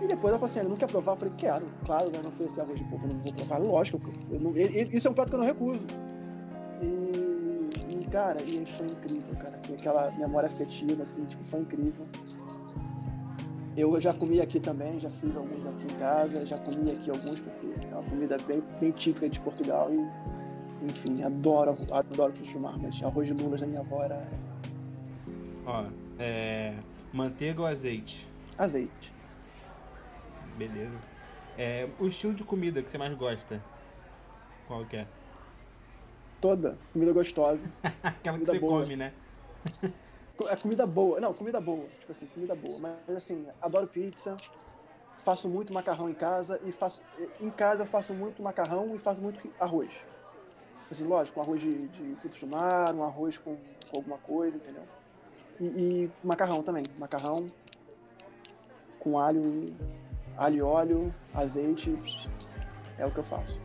E 0.01 0.07
depois 0.07 0.31
ela 0.31 0.39
falou 0.39 0.45
assim: 0.49 0.59
"Ele 0.59 0.69
não 0.69 0.75
quer 0.75 0.87
provar? 0.87 1.13
Eu 1.13 1.17
falei: 1.17 1.33
quero, 1.37 1.67
claro, 1.85 2.09
né? 2.09 2.19
Não 2.21 2.31
oferecer 2.31 2.59
arroz 2.61 2.77
de 2.77 2.83
povo, 2.85 3.05
eu 3.07 3.13
não 3.13 3.19
vou 3.21 3.33
provar, 3.33 3.59
lógico. 3.59 3.99
eu 4.29 4.39
não- 4.41 4.51
isso 4.57 5.07
é 5.07 5.11
um 5.11 5.13
prato 5.13 5.29
que 5.29 5.35
eu 5.35 5.39
não 5.39 5.45
recuso. 5.45 5.85
E, 6.81 7.20
cara, 8.11 8.41
e 8.41 8.65
foi 8.77 8.87
incrível, 8.87 9.35
cara, 9.37 9.55
assim, 9.55 9.73
aquela 9.73 10.11
memória 10.11 10.47
afetiva, 10.47 11.03
assim, 11.03 11.25
tipo, 11.25 11.43
foi 11.45 11.61
incrível. 11.61 12.05
Eu 13.75 13.99
já 14.01 14.13
comi 14.13 14.41
aqui 14.41 14.59
também, 14.59 14.99
já 14.99 15.09
fiz 15.09 15.35
alguns 15.35 15.65
aqui 15.65 15.85
em 15.85 15.97
casa, 15.97 16.45
já 16.45 16.57
comi 16.59 16.91
aqui 16.91 17.09
alguns 17.09 17.39
porque 17.39 17.67
é 17.81 17.95
uma 17.95 18.03
comida 18.03 18.37
bem, 18.45 18.61
bem 18.81 18.91
típica 18.91 19.29
de 19.29 19.39
Portugal 19.39 19.89
e, 19.93 20.85
enfim, 20.85 21.23
adoro, 21.23 21.77
adoro 21.89 22.33
frutos 22.33 22.51
do 22.53 22.59
mar, 22.59 22.77
mas 22.77 23.01
arroz 23.01 23.27
de 23.27 23.33
lulas 23.33 23.61
da 23.61 23.67
minha 23.67 23.79
avó 23.79 24.03
era 24.03 24.27
Ó, 25.65 25.85
é. 26.19 26.73
Manteiga 27.13 27.61
ou 27.61 27.67
azeite? 27.67 28.27
azeite. 28.57 29.13
Beleza. 30.57 30.97
É, 31.57 31.87
o 31.99 32.07
estilo 32.07 32.33
de 32.33 32.43
comida 32.43 32.81
que 32.81 32.89
você 32.89 32.97
mais 32.97 33.13
gosta? 33.15 33.61
Qual 34.67 34.85
que 34.85 34.97
é? 34.97 35.07
Toda 36.41 36.77
comida 36.91 37.13
gostosa. 37.13 37.65
Aquela 38.03 38.37
que 38.39 38.45
Comida 38.45 38.51
você 38.51 38.59
boa. 38.59 38.81
come, 38.81 38.95
né? 38.95 39.13
É 40.49 40.55
comida 40.55 40.87
boa. 40.87 41.19
Não, 41.19 41.33
comida 41.33 41.61
boa. 41.61 41.85
Tipo 41.99 42.11
assim, 42.11 42.25
comida 42.25 42.55
boa. 42.55 42.79
Mas 42.79 43.15
assim, 43.15 43.45
adoro 43.61 43.87
pizza. 43.87 44.35
Faço 45.17 45.47
muito 45.47 45.71
macarrão 45.71 46.09
em 46.09 46.15
casa 46.15 46.59
e 46.65 46.71
faço. 46.71 47.01
Em 47.39 47.51
casa 47.51 47.83
eu 47.83 47.87
faço 47.87 48.11
muito 48.13 48.41
macarrão 48.41 48.87
e 48.93 48.97
faço 48.97 49.21
muito 49.21 49.39
arroz. 49.59 49.91
Assim, 50.89 51.05
lógico, 51.05 51.39
um 51.39 51.43
arroz 51.43 51.61
de, 51.61 51.87
de 51.89 52.15
frutos 52.15 52.39
do 52.41 52.47
mar, 52.47 52.93
um 52.95 53.03
arroz 53.03 53.37
com, 53.37 53.55
com 53.89 53.97
alguma 53.97 54.17
coisa, 54.17 54.57
entendeu? 54.57 54.83
E, 55.59 55.65
e 55.65 56.11
macarrão 56.23 56.63
também. 56.63 56.83
Macarrão 56.97 57.45
com 58.99 59.17
alho 59.17 59.55
e 59.55 59.75
alho 60.35 60.57
e 60.57 60.61
óleo, 60.61 61.15
azeite. 61.33 61.97
É 62.97 63.05
o 63.05 63.11
que 63.11 63.19
eu 63.19 63.23
faço. 63.23 63.61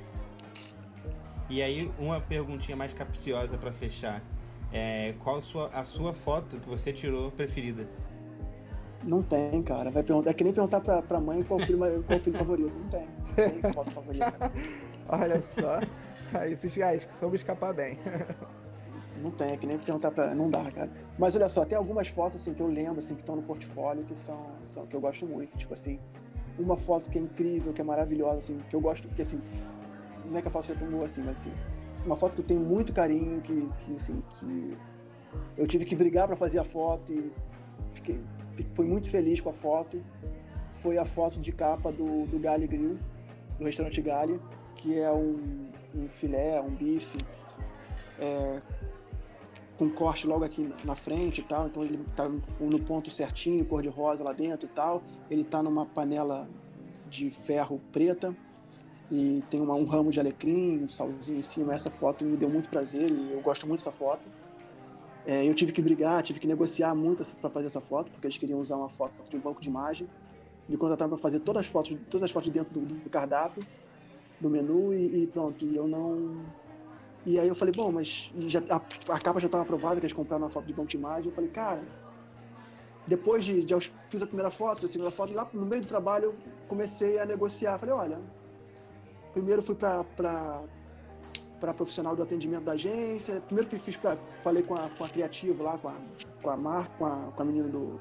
E 1.49 1.63
aí, 1.63 1.91
uma 1.99 2.21
perguntinha 2.21 2.77
mais 2.77 2.93
capciosa 2.93 3.57
pra 3.57 3.73
fechar. 3.73 4.23
É, 4.73 5.15
qual 5.23 5.39
a 5.39 5.43
sua, 5.43 5.69
a 5.69 5.85
sua 5.85 6.13
foto 6.13 6.59
que 6.59 6.69
você 6.69 6.93
tirou 6.93 7.31
preferida? 7.31 7.89
Não 9.05 9.23
tem, 9.23 9.63
cara. 9.63 9.91
Vai 9.91 10.03
perguntar, 10.03 10.31
é 10.31 10.35
que 10.35 10.43
nem 10.43 10.53
perguntar 10.53 10.81
pra, 10.81 11.01
pra 11.01 11.21
mãe 11.21 11.43
qual 11.43 11.61
o 11.61 11.63
filho, 11.63 11.79
qual 11.79 12.19
o 12.19 12.23
filho 12.23 12.37
favorito. 12.37 12.79
Não 12.79 12.89
tem. 12.89 13.07
Não 13.07 13.61
tem 13.61 13.73
foto 13.73 13.91
favorita. 13.93 14.53
Olha 15.09 15.41
só. 15.41 15.81
Aí 16.39 16.53
esses 16.53 16.77
gajos 16.77 17.05
que 17.05 17.15
soube 17.15 17.37
escapar 17.37 17.73
bem. 17.73 17.99
Não 19.23 19.31
tem, 19.31 19.53
é 19.53 19.57
que 19.57 19.67
nem 19.67 19.79
perguntar 19.79 20.11
pra. 20.11 20.35
Não 20.35 20.51
dá, 20.51 20.71
cara. 20.71 20.91
Mas 21.19 21.37
olha 21.37 21.49
só, 21.49 21.65
tem 21.65 21.79
algumas 21.79 22.09
fotos 22.09 22.37
assim 22.37 22.53
que 22.53 22.63
eu 22.63 22.67
lembro, 22.67 22.99
assim, 22.99 23.15
que 23.15 23.23
estão 23.23 23.37
no 23.37 23.43
portfólio, 23.43 24.05
que 24.05 24.19
são, 24.19 24.57
são 24.63 24.87
que 24.87 24.95
eu 24.95 25.01
gosto 25.01 25.27
muito. 25.27 25.57
Tipo 25.57 25.73
assim, 25.73 25.99
uma 26.59 26.77
foto 26.77 27.11
que 27.11 27.19
é 27.19 27.23
incrível, 27.23 27.73
que 27.73 27.81
é 27.81 27.85
maravilhosa, 27.85 28.39
assim, 28.39 28.59
que 28.69 28.75
eu 28.75 28.81
gosto, 28.81 29.09
porque 29.09 29.23
assim, 29.23 29.41
não 30.31 30.39
é 30.39 30.43
que 30.43 30.49
a 30.49 30.51
foto 30.51 30.67
seja 30.67 30.79
tão 30.79 30.89
boa 30.89 31.05
assim, 31.05 31.23
mas 31.23 31.39
assim, 31.41 31.53
uma 32.05 32.17
foto 32.17 32.35
que 32.37 32.41
eu 32.43 32.47
tenho 32.47 32.61
muito 32.61 32.93
carinho, 32.93 33.41
que, 33.41 33.67
que 33.79 33.97
assim, 33.97 34.23
que 34.39 34.77
eu 35.57 35.67
tive 35.67 35.85
que 35.85 35.95
brigar 35.97 36.27
pra 36.27 36.37
fazer 36.37 36.59
a 36.59 36.65
foto 36.65 37.13
e 37.13 37.33
fiquei, 37.93 38.21
fi- 38.55 38.67
fui 38.75 38.87
muito 38.87 39.09
feliz 39.11 39.41
com 39.41 39.51
a 39.51 39.53
foto. 39.53 40.03
Foi 40.73 40.99
a 40.99 41.05
foto 41.07 41.41
de 41.41 41.53
capa 41.53 41.91
do, 41.91 42.27
do 42.27 42.39
Gale 42.39 42.67
Grill, 42.67 42.99
do 43.59 43.65
restaurante 43.65 44.01
Gale, 44.03 44.39
que 44.75 44.99
é 44.99 45.11
um, 45.11 45.71
um 45.95 46.07
filé, 46.09 46.61
um 46.61 46.71
bife. 46.71 47.17
é, 48.19 48.61
com 49.79 49.91
corte 49.91 50.27
logo 50.27 50.43
aqui 50.45 50.73
na 50.85 50.95
frente 50.97 51.43
e 51.43 51.45
tal, 51.45 51.67
então 51.67 51.85
ele 51.85 52.03
tá 52.17 52.27
no 52.59 52.81
ponto 52.81 53.11
certinho, 53.11 53.63
cor 53.67 53.83
de 53.83 53.89
rosa 53.89 54.25
lá 54.25 54.33
dentro 54.33 54.67
e 54.67 54.71
tal. 54.71 55.03
Ele 55.31 55.45
tá 55.45 55.63
numa 55.63 55.85
panela 55.85 56.49
de 57.09 57.29
ferro 57.31 57.79
preta 57.93 58.35
e 59.11 59.43
tem 59.51 59.61
uma- 59.61 59.75
um 59.75 59.85
ramo 59.85 60.11
de 60.11 60.19
alecrim, 60.19 60.83
um 60.85 60.89
salzinho 60.89 61.39
em 61.39 61.43
cima. 61.43 61.75
Essa 61.75 61.91
foto 61.91 62.25
me 62.25 62.37
deu 62.37 62.49
muito 62.49 62.69
prazer 62.69 63.11
e 63.11 63.33
eu 63.33 63.41
gosto 63.41 63.67
muito 63.67 63.81
dessa 63.81 63.93
foto. 63.93 64.29
É, 65.25 65.45
eu 65.49 65.55
tive 65.55 65.73
que 65.73 65.83
brigar, 65.83 66.23
tive 66.23 66.39
que 66.39 66.47
negociar 66.47 66.95
muito 66.95 67.25
para 67.41 67.51
fazer 67.51 67.67
essa 67.67 67.81
foto, 67.81 68.11
porque 68.11 68.27
eles 68.27 68.39
queriam 68.39 68.61
usar 68.61 68.77
uma 68.77 68.89
foto 68.89 69.13
de 69.29 69.37
um 69.37 69.41
banco 69.41 69.61
de 69.61 69.69
imagem. 69.69 70.09
Me 70.69 70.77
contrataram 70.77 71.11
para 71.11 71.19
fazer 71.19 71.41
todas 71.41 71.61
as 71.61 71.67
fotos, 71.67 71.97
todas 72.09 72.25
as 72.25 72.31
fotos 72.31 72.49
dentro 72.51 72.73
do, 72.73 72.81
do 72.81 73.11
cardápio, 73.11 73.65
do 74.41 74.51
menu 74.51 74.93
e, 74.93 75.23
e 75.23 75.27
pronto. 75.27 75.65
E 75.65 75.75
eu 75.75 75.87
não 75.89 76.45
e 77.25 77.41
aí 77.41 77.49
eu 77.49 77.57
falei, 77.57 77.75
bom, 77.75 77.91
mas 77.91 78.31
já, 78.47 78.61
a, 78.71 78.77
a 78.77 79.21
capa 79.21 79.41
já 79.41 79.47
estava 79.47 79.65
aprovada, 79.65 79.99
que 80.01 80.07
eles 80.07 80.13
compraram 80.17 80.45
uma 80.45 80.51
foto 80.51 80.65
de 80.67 80.73
banco 80.73 80.89
de 80.89 80.97
imagem. 80.97 81.29
Eu 81.29 81.35
falei, 81.35 81.51
cara, 81.51 81.83
depois 83.05 83.45
de, 83.45 83.65
de 83.65 83.75
fiz 84.09 84.23
a 84.23 84.27
primeira 84.27 84.51
foto, 84.51 84.87
a 84.87 84.89
segunda 84.89 85.11
foto, 85.11 85.33
lá 85.33 85.51
no 85.53 85.67
meio 85.67 85.83
do 85.83 85.89
trabalho 85.89 86.27
eu 86.27 86.37
comecei 86.69 87.19
a 87.19 87.27
negociar. 87.27 87.81
Falei, 87.81 87.95
olha, 87.95 88.21
primeiro 89.37 89.61
fui 89.61 89.75
para 89.75 90.03
para 91.61 91.73
profissional 91.75 92.15
do 92.17 92.23
atendimento 92.23 92.65
da 92.65 92.73
agência. 92.73 93.41
Primeiro 93.43 93.69
fiz, 93.69 93.81
fiz 93.81 93.99
falei 94.43 94.63
com 94.63 94.75
a, 94.75 94.89
com 94.91 95.05
a 95.05 95.09
criativa 95.09 95.63
lá, 95.63 95.79
com 95.79 95.89
a, 95.89 95.95
com 96.43 96.51
a 96.51 96.57
Mar, 96.57 96.89
com 96.99 97.07
a, 97.07 97.33
com 97.33 97.43
a 97.43 97.45
menina 97.45 97.69
do 97.69 98.01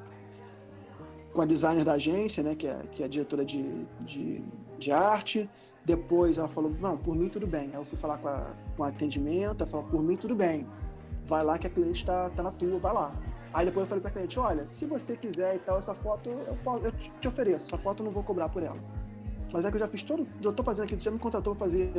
com 1.34 1.41
a 1.41 1.45
designer 1.45 1.84
da 1.84 1.94
agência, 1.94 2.41
né, 2.41 2.56
que 2.56 2.66
é, 2.66 2.78
que 2.90 3.03
é 3.03 3.06
a 3.06 3.10
diretora 3.10 3.44
de, 3.44 3.86
de, 3.99 4.41
de 4.80 4.91
arte. 4.91 5.49
Depois 5.84 6.38
ela 6.38 6.48
falou, 6.48 6.72
não, 6.80 6.98
por 6.98 7.14
mim 7.14 7.28
tudo 7.28 7.45
bem. 7.45 7.68
Aí 7.74 7.76
eu 7.76 7.84
fui 7.84 7.98
falar 7.98 8.18
com 8.20 8.30
a, 8.30 8.53
com 8.78 8.84
a 8.86 8.88
atendimento, 8.88 9.62
ela 9.62 9.70
falou, 9.70 9.86
por 9.88 10.02
mim 10.02 10.16
tudo 10.16 10.34
bem. 10.34 10.66
Vai 11.26 11.44
lá 11.44 11.57
que 11.57 11.68
a 11.68 11.70
cliente 11.70 11.99
está 12.03 12.30
tá 12.30 12.41
na 12.41 12.52
tua, 12.52 12.80
vai 12.80 12.94
lá. 12.94 13.14
Aí 13.53 13.66
depois 13.66 13.84
eu 13.86 13.90
falei 13.90 14.02
pra 14.02 14.12
cliente, 14.12 14.40
olha, 14.40 14.66
se 14.66 14.86
você 14.86 15.18
quiser 15.18 15.56
e 15.56 15.60
tal, 15.60 15.78
essa 15.78 15.94
foto 15.94 16.30
eu, 16.30 16.57
posso- 16.64 16.86
eu 16.86 16.91
te 17.20 17.28
ofereço, 17.28 17.66
essa 17.66 17.78
foto 17.78 18.02
eu 18.02 18.06
não 18.06 18.12
vou 18.14 18.24
cobrar 18.24 18.48
por 18.48 18.64
ela. 18.64 18.80
Mas 19.56 19.64
é 19.64 19.69
que 19.69 19.77
eu 19.77 19.80
já 19.80 19.88
fiz 19.88 20.03
todo, 20.03 20.27
eu 20.44 20.52
tô 20.52 20.61
fazendo 20.64 20.84
aqui, 20.84 20.99
já 20.99 21.10
me 21.10 21.18
contratou 21.18 21.56
pra 21.56 21.65
fazer 21.65 21.90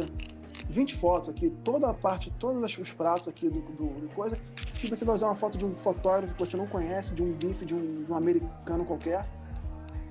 20 0.69 0.95
fotos 0.95 1.31
aqui, 1.31 1.49
toda 1.65 1.89
a 1.89 1.95
parte, 1.95 2.31
todos 2.33 2.63
os 2.79 2.93
pratos 2.93 3.29
aqui 3.29 3.49
do, 3.49 3.63
do, 3.63 3.87
do 3.99 4.15
coisa, 4.15 4.39
e 4.85 4.87
você 4.87 5.07
vai 5.07 5.15
usar 5.15 5.29
uma 5.29 5.35
foto 5.35 5.57
de 5.57 5.65
um 5.65 5.73
fotógrafo 5.73 6.35
que 6.35 6.39
você 6.39 6.55
não 6.55 6.67
conhece, 6.67 7.15
de 7.15 7.23
um 7.23 7.33
bife, 7.33 7.65
de 7.65 7.75
um, 7.75 8.05
de 8.05 8.13
um 8.13 8.15
americano 8.15 8.85
qualquer, 8.85 9.27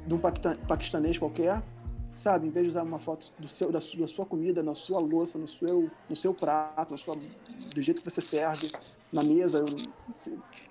de 0.08 0.16
um 0.16 0.18
paquistanês 0.68 1.20
qualquer, 1.20 1.62
sabe? 2.16 2.48
Em 2.48 2.50
vez 2.50 2.66
de 2.66 2.70
usar 2.72 2.82
uma 2.82 2.98
foto 2.98 3.32
do 3.38 3.48
seu, 3.48 3.72
da, 3.72 3.78
da 3.78 4.08
sua 4.08 4.26
comida, 4.26 4.64
na 4.64 4.74
sua 4.74 5.00
louça, 5.00 5.38
no 5.38 5.48
seu, 5.48 5.92
no 6.10 6.16
seu 6.16 6.34
prato, 6.34 6.94
na 6.94 6.98
sua, 6.98 7.16
do 7.16 7.80
jeito 7.80 8.02
que 8.02 8.10
você 8.10 8.22
serve, 8.22 8.72
na 9.14 9.22
mesa, 9.22 9.64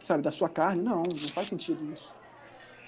sabe? 0.03 0.25
Da 0.25 0.33
sua 0.33 0.49
carne, 0.49 0.83
não, 0.83 1.05
não 1.05 1.29
faz 1.29 1.49
sentido 1.49 1.85
isso. 1.93 2.13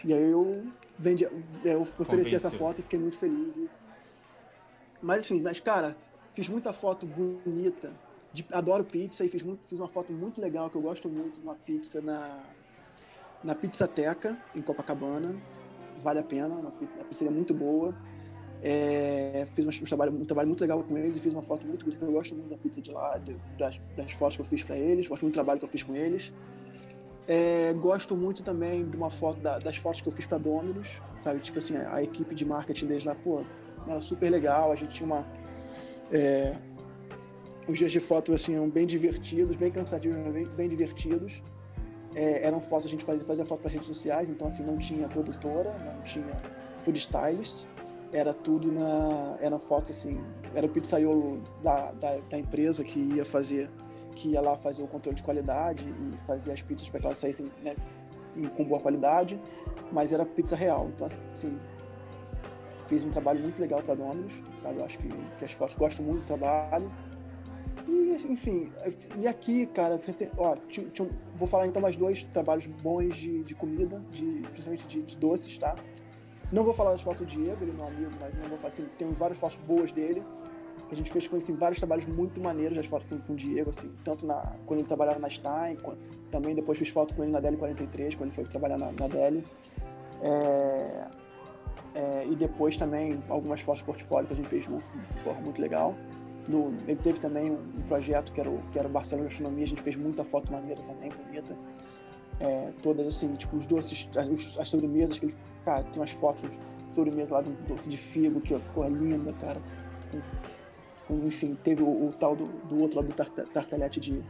E 0.05 0.13
aí 0.13 0.29
eu 0.29 0.65
vendi, 0.99 1.25
eu 1.25 1.81
ofereci 1.83 2.35
essa 2.37 2.51
foto 2.59 2.81
e 2.81 2.83
fiquei 2.83 2.99
muito 2.99 3.19
feliz. 3.19 3.57
e- 3.57 3.69
Mas 5.03 5.25
enfim, 5.25 5.41
mas 5.41 5.61
cara, 5.61 5.97
fiz 6.35 6.49
muita 6.49 6.73
foto 6.73 7.07
bonita. 7.07 7.93
de- 8.33 8.45
adoro 8.53 8.85
pizza 8.85 9.25
e 9.25 9.29
fiz, 9.31 9.43
muito- 9.43 9.67
fiz 9.67 9.79
uma 9.81 9.89
foto 9.89 10.13
muito 10.13 10.41
legal 10.43 10.69
que 10.69 10.77
eu 10.77 10.83
gosto 10.83 11.09
muito 11.09 11.41
de 11.41 11.47
uma 11.47 11.55
pizza 11.55 12.03
na, 12.03 12.45
na 13.43 13.55
Pizzateca, 13.55 14.37
em 14.55 14.61
Copacabana. 14.61 15.35
Vale 16.03 16.19
a 16.19 16.23
pena, 16.23 16.49
uma, 16.49 16.71
pi- 16.71 16.89
uma 16.97 17.05
pizzaria 17.05 17.33
muito 17.33 17.55
boa. 17.55 17.97
É, 18.63 19.47
fiz 19.55 19.65
um, 19.67 19.71
um 19.71 19.87
trabalho, 19.87 20.13
um 20.13 20.25
trabalho 20.25 20.49
muito 20.49 20.61
legal 20.61 20.83
com 20.83 20.99
eles 20.99 21.17
e 21.17 21.21
fiz 21.21 21.33
uma 21.33 21.41
foto 21.43 21.67
muito 21.67 21.87
bonita. 21.87 22.05
Eu 22.05 22.13
gosto 22.13 22.35
muito 22.35 22.51
da 22.51 22.59
pizza 22.59 22.83
de 22.83 22.91
lá, 22.91 23.17
de- 23.17 23.37
das, 23.59 23.81
das 23.97 24.13
fotos 24.13 24.37
que 24.37 24.43
eu 24.43 24.47
fiz 24.47 24.63
para 24.63 24.77
eles, 24.77 25.07
gosto 25.07 25.23
muito 25.23 25.33
do 25.33 25.37
trabalho 25.37 25.59
que 25.59 25.65
eu 25.65 25.71
fiz 25.71 25.83
com 25.83 25.95
eles. 25.97 26.31
É, 27.29 27.73
gosto 27.73 28.17
muito 28.17 28.43
também 28.45 28.89
de 28.89 28.97
uma 28.97 29.11
foto 29.11 29.41
da- 29.41 29.59
das 29.59 29.77
fotos 29.77 30.01
que 30.01 30.09
eu 30.09 30.13
fiz 30.13 30.27
para 30.27 30.39
Domino's, 30.39 31.01
sabe? 31.19 31.41
Tipo 31.41 31.59
assim, 31.59 31.77
a, 31.77 31.97
a 31.97 32.03
equipe 32.03 32.35
de 32.35 32.45
marketing 32.45 32.87
deles 32.87 33.05
lá, 33.05 33.15
pô, 33.17 33.45
era 33.87 34.01
super 34.01 34.31
legal. 34.31 34.71
A 34.73 34.77
gente 34.77 34.95
tinha 34.97 35.07
uma. 35.07 35.27
é, 36.13 36.55
os 37.69 37.77
dias 37.77 37.91
de 37.91 37.99
foto 37.99 38.33
assim 38.33 38.55
eram 38.55 38.71
bem 38.71 38.87
divertidos, 38.87 39.57
bem 39.57 39.73
cansativos, 39.73 40.17
mas 40.19 40.33
bem, 40.33 40.47
bem 40.47 40.69
divertidos. 40.69 41.43
É, 42.15 42.47
eram 42.47 42.61
fotos, 42.61 42.87
a 42.87 42.89
gente 42.89 43.05
fazia, 43.05 43.27
fazia 43.27 43.45
foto 43.45 43.61
para 43.61 43.71
redes 43.73 43.89
sociais, 43.89 44.29
então 44.29 44.47
assim, 44.47 44.63
não 44.63 44.79
tinha 44.79 45.09
produtora, 45.09 45.75
não 45.85 46.03
tinha 46.03 46.25
food 46.85 46.97
stylist, 46.99 47.67
era 48.13 48.33
tudo 48.33 48.71
na. 48.71 49.37
Era 49.41 49.59
foto 49.59 49.91
assim, 49.91 50.21
era 50.55 50.65
o 50.65 50.69
pizzaiolo 50.69 51.43
da, 51.61 51.91
da, 51.93 52.19
da 52.31 52.39
empresa 52.39 52.85
que 52.85 53.01
ia 53.01 53.25
fazer, 53.25 53.69
que 54.17 54.31
ia 54.31 54.41
lá 54.41 54.57
fazer 54.57 54.83
o 54.83 54.89
controle 54.89 55.15
de 55.15 55.23
qualidade 55.23 55.85
e 55.89 56.17
fazer 56.27 56.53
as 56.53 56.63
pizzas 56.63 56.89
para 56.89 56.99
que 56.99 57.07
elas 57.07 57.19
saíssem 57.19 57.53
né, 57.63 57.77
com 58.57 58.65
boa 58.65 58.81
qualidade, 58.81 59.41
mas 59.93 60.13
era 60.13 60.25
pizza 60.27 60.57
real. 60.57 60.89
Então, 60.93 61.07
assim, 61.33 61.57
fiz 62.89 63.05
um 63.05 63.11
trabalho 63.11 63.41
muito 63.41 63.61
legal 63.61 63.83
para 63.83 63.95
Domino's, 63.95 64.33
sabe? 64.57 64.79
Eu 64.81 64.85
acho 64.85 64.99
que, 64.99 65.09
que 65.39 65.45
as 65.45 65.53
fotos 65.53 65.77
gostam 65.77 66.05
muito 66.05 66.21
do 66.23 66.27
trabalho. 66.27 66.91
E, 67.87 68.17
enfim, 68.29 68.73
e 69.17 69.29
aqui, 69.29 69.67
cara, 69.67 70.01
ó, 70.39 70.57
ti- 70.57 70.91
ti- 70.91 71.11
vou 71.37 71.47
falar 71.47 71.67
então 71.69 71.81
mais 71.81 71.97
dois 71.97 72.25
trabalhos 72.25 72.67
bons 72.67 73.15
de, 73.15 73.45
de 73.45 73.55
comida, 73.55 74.03
de, 74.11 74.25
principalmente 74.51 74.87
de, 74.89 75.03
de 75.03 75.17
doces, 75.17 75.57
tá? 75.57 75.77
Não 76.51 76.65
vou 76.65 76.75
falar 76.75 76.93
das 76.93 77.03
fotos 77.03 77.21
do 77.21 77.27
Diego, 77.27 77.63
ele 77.63 77.73
é 77.73 77.75
meu 77.75 77.87
amigo, 77.87 78.11
mas 78.21 78.35
não 78.37 78.49
vou 78.49 78.59
falar 78.59 78.71
assim, 78.71 78.87
tem 78.99 79.09
várias 79.13 79.39
fotos 79.39 79.59
boas 79.59 79.93
dele. 79.93 80.25
Que 80.89 80.95
A 80.95 80.97
gente 80.97 81.11
fez 81.13 81.27
com 81.27 81.37
ele, 81.37 81.45
assim, 81.45 81.55
vários 81.57 81.79
trabalhos 81.79 82.07
muito 82.07 82.41
maneiros 82.41 82.77
das 82.77 82.87
fotos 82.87 83.07
com, 83.27 83.33
o 83.33 83.37
Diego, 83.37 83.71
assim, 83.71 83.93
tanto 84.05 84.25
na, 84.27 84.41
quando 84.65 84.81
ele 84.81 84.87
trabalhava 84.89 85.19
na 85.19 85.29
Stein, 85.29 85.77
quando- 85.83 85.99
também 86.31 86.55
depois 86.55 86.79
fiz 86.79 86.89
foto 86.89 87.15
com 87.15 87.23
ele 87.23 87.33
na 87.33 87.41
DL43, 87.41 88.15
quando 88.17 88.29
ele 88.29 88.35
foi 88.35 88.45
trabalhar 88.45 88.79
na, 88.79 88.93
na. 88.93 89.07
É, 90.23 91.07
é, 91.95 92.27
e 92.27 92.37
depois 92.37 92.77
também 92.77 93.23
algumas 93.29 93.61
fotos 93.61 93.83
portfólio 93.83 94.27
que 94.27 94.33
a 94.35 94.37
gente 94.37 94.49
fez 94.49 94.67
forma 95.25 95.41
muito 95.41 95.61
legal. 95.61 95.95
No- 96.49 96.73
ele 96.87 96.97
teve 97.01 97.19
também 97.19 97.51
um, 97.51 97.83
projeto 97.89 98.33
que 98.33 98.41
era 98.41 98.49
o, 98.49 98.61
que 98.71 98.79
era 98.79 98.87
o 98.87 98.91
Barcelona 98.91 99.29
Gastronomia, 99.29 99.65
a 99.65 99.69
gente 99.69 99.83
fez 99.83 99.97
muita 99.97 100.25
foto 100.25 100.53
maneira 100.53 100.81
também, 100.83 101.11
bonita. 101.11 101.57
É, 102.39 102.71
todas 102.83 103.07
assim, 103.07 103.35
tipo, 103.35 103.57
os 103.57 103.67
doces, 103.67 104.09
as, 104.17 104.59
as 104.59 104.69
sobremesas 104.69 105.19
que 105.19 105.27
ele. 105.27 105.35
Cara, 105.65 105.83
tem 105.85 106.01
umas 106.01 106.11
fotos 106.11 106.43
de 106.43 106.95
sobremesa 106.95 107.35
lá 107.35 107.43
de 107.43 107.51
um 107.51 107.55
doce 107.67 107.89
de 107.89 107.97
figo 107.97 108.41
que, 108.41 108.57
pô, 108.75 108.85
é 108.85 108.89
linda, 108.89 109.33
cara. 109.33 109.61
Com- 111.07 111.27
enfim, 111.27 111.57
teve 111.63 111.83
o, 111.83 111.87
o 112.09 112.13
tal 112.19 112.35
do, 112.37 112.47
do 112.69 112.81
outro 112.81 112.97
lado 112.99 113.09
do 113.09 113.15
tarta- 113.15 113.47
tartelete 113.53 114.01
de, 114.01 114.23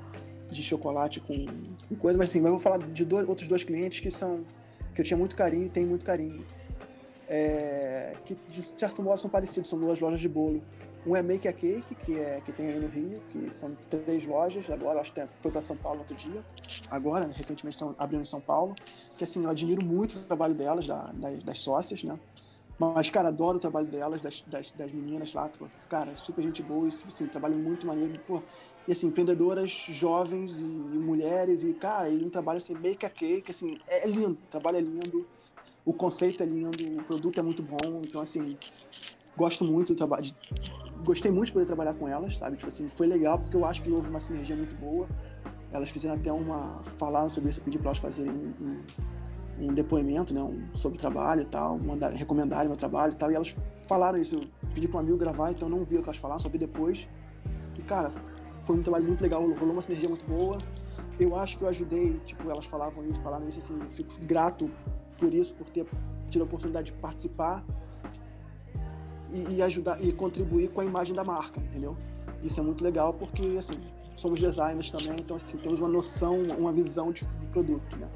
de 0.51 0.63
chocolate 0.63 1.21
com, 1.21 1.47
com 1.89 1.95
coisa, 1.97 2.19
mas 2.19 2.29
assim, 2.31 2.41
mas 2.41 2.47
eu 2.49 2.53
vou 2.55 2.61
falar 2.61 2.79
de 2.79 3.05
dois, 3.05 3.29
outros 3.29 3.49
dois 3.49 3.63
clientes 3.65 4.01
que 4.01 4.11
são. 4.11 4.45
que 4.95 5.01
eu 5.01 5.05
tinha 5.05 5.17
muito 5.17 5.35
carinho 5.37 5.67
e 5.67 5.69
tenho 5.71 5.89
muito 5.89 6.05
carinho. 6.05 6.45
É, 7.29 8.15
que 8.25 8.37
de 8.49 8.63
certo 8.79 9.03
modo 9.03 9.19
são 9.21 9.29
parecidos, 9.29 9.69
são 9.69 9.79
duas 9.79 9.99
lojas 10.01 10.21
de 10.21 10.29
bolo. 10.29 10.63
Um 11.05 11.15
é 11.15 11.23
Make 11.23 11.47
a 11.47 11.53
Cake, 11.53 11.95
que, 11.95 12.19
é, 12.19 12.41
que 12.41 12.51
tem 12.53 12.67
aí 12.67 12.81
no 12.81 12.89
Rio, 12.89 13.21
que 13.31 13.53
são 13.55 13.77
três 13.89 14.27
lojas, 14.27 14.69
agora 14.71 15.01
acho 15.01 15.13
que 15.13 15.21
tem- 15.21 15.29
foi 15.41 15.53
para 15.53 15.63
São 15.63 15.77
Paulo 15.77 16.01
outro 16.01 16.17
dia. 16.17 16.43
Agora, 16.91 17.27
recentemente 17.33 17.77
estão 17.77 17.95
abrindo 17.97 18.23
em 18.23 18.25
São 18.25 18.41
Paulo. 18.41 18.75
Que 19.17 19.23
assim, 19.23 19.45
eu 19.45 19.51
admiro 19.51 19.85
muito 19.85 20.15
o 20.19 20.23
trabalho 20.23 20.55
delas, 20.55 20.85
da- 20.87 21.13
das, 21.13 21.43
das 21.45 21.59
sócias, 21.61 22.03
né? 22.03 22.19
Mas, 22.79 23.09
cara, 23.09 23.29
adoro 23.29 23.57
o 23.57 23.61
trabalho 23.61 23.87
delas, 23.87 24.21
das, 24.21 24.43
das, 24.47 24.71
das 24.71 24.93
meninas 24.93 25.33
lá. 25.33 25.49
Pô, 25.49 25.67
cara, 25.89 26.15
super 26.15 26.43
gente 26.43 26.63
boa, 26.63 26.87
isso, 26.87 27.07
assim, 27.09 27.27
trabalho 27.27 27.57
muito 27.57 27.87
maneiro. 27.87 28.19
Pô, 28.27 28.43
e 28.87 28.93
assim, 28.93 29.09
empreendedoras 29.09 29.71
jovens 29.71 30.61
e, 30.61 30.65
e 30.65 30.67
mulheres, 30.67 31.65
e, 31.65 31.73
cara, 31.73 32.09
e 32.09 32.23
um 32.25 32.31
trabalho 32.31 32.59
assim, 32.59 32.75
make 32.75 33.05
a 33.05 33.11
cake, 33.11 33.51
assim, 33.51 33.79
é 33.89 34.07
lindo, 34.07 34.39
o 34.45 34.51
trabalho 34.51 34.77
é 34.77 34.81
lindo, 34.81 35.27
o 35.85 35.93
conceito 35.93 36.43
é 36.43 36.47
lindo, 36.47 37.01
o 37.01 37.05
produto 37.05 37.41
é 37.41 37.43
muito 37.43 37.63
bom, 37.63 38.03
então 38.05 38.21
assim, 38.21 38.57
gosto 39.37 39.65
muito 39.65 39.93
do 39.93 39.97
trabalho. 39.97 40.27
Gostei 41.05 41.31
muito 41.31 41.47
de 41.47 41.53
poder 41.53 41.67
trabalhar 41.67 41.95
com 41.95 42.09
elas, 42.09 42.39
sabe? 42.39 42.57
Tipo 42.57 42.69
assim, 42.69 42.89
foi 42.89 43.07
legal 43.07 43.39
porque 43.39 43.57
eu 43.57 43.65
acho 43.65 43.83
que 43.83 43.91
houve 43.91 44.09
uma 44.09 44.21
sinergia 44.21 44.57
muito 44.57 44.75
boa. 44.77 45.09
Elas 45.71 45.91
fizeram 45.91 46.17
até 46.17 46.33
uma. 46.33 46.83
falaram 46.83 47.29
sobre 47.29 47.51
isso, 47.51 47.61
eu 47.61 47.65
pedi 47.65 47.79
para 47.79 47.89
elas 47.89 47.99
fazerem 47.99 48.33
um, 48.33 48.55
um, 48.61 48.83
um 49.59 49.73
depoimento, 49.73 50.35
né? 50.35 50.43
Um, 50.43 50.67
sobre 50.75 50.99
o 50.99 51.01
trabalho 51.01 51.43
e 51.43 51.45
tal, 51.45 51.79
mandar, 51.79 52.13
recomendarem 52.13 52.69
meu 52.69 52.77
trabalho 52.77 53.13
e 53.13 53.17
tal. 53.17 53.31
E 53.31 53.35
elas 53.35 53.57
falaram 53.87 54.19
isso. 54.19 54.37
Eu 54.37 54.41
pedi 54.75 54.89
para 54.89 54.99
um 54.99 55.01
amigo 55.01 55.17
gravar, 55.17 55.51
então 55.51 55.69
não 55.69 55.85
vi 55.85 55.97
o 55.97 56.03
que 56.03 56.09
elas 56.09 56.19
falaram, 56.19 56.39
só 56.39 56.49
vi 56.49 56.59
depois. 56.59 57.09
E, 57.79 57.83
cara, 57.83 58.11
foi 58.65 58.77
um 58.77 58.83
trabalho 58.83 59.05
muito 59.05 59.23
legal, 59.23 59.43
rolou 59.43 59.73
uma 59.73 59.83
sinergia 59.83 60.09
muito 60.09 60.27
boa. 60.27 60.59
Eu 61.19 61.35
acho 61.37 61.57
que 61.57 61.65
eu 61.65 61.69
ajudei, 61.69 62.21
tipo, 62.27 62.51
elas 62.51 62.67
falavam 62.67 63.05
isso, 63.09 63.21
falaram 63.23 63.49
isso, 63.49 63.61
assim, 63.61 63.79
eu 63.81 63.89
fico 63.89 64.13
grato 64.27 64.71
por 65.19 65.33
isso, 65.33 65.55
por 65.55 65.69
ter 65.71 65.87
tido 66.29 66.43
a 66.43 66.45
oportunidade 66.45 66.93
de 66.93 66.99
participar 66.99 67.65
e, 69.31 69.55
e 69.55 69.63
ajudar 69.63 70.03
e 70.03 70.13
contribuir 70.13 70.69
com 70.69 70.83
a 70.83 70.85
imagem 70.85 71.15
da 71.15 71.25
marca, 71.25 71.59
entendeu? 71.59 71.97
Isso 72.43 72.61
é 72.61 72.63
muito 72.63 72.85
legal 72.85 73.15
porque, 73.15 73.57
assim, 73.59 73.81
somos 74.15 74.41
designers 74.41 74.91
também, 74.91 75.17
então, 75.21 75.37
assim, 75.37 75.57
temos 75.57 75.79
uma 75.79 75.89
noção, 75.89 76.43
uma 76.59 76.73
visão 76.73 77.13
de, 77.13 77.25
de 77.25 77.47
produto, 77.47 77.97
né? 77.97 78.09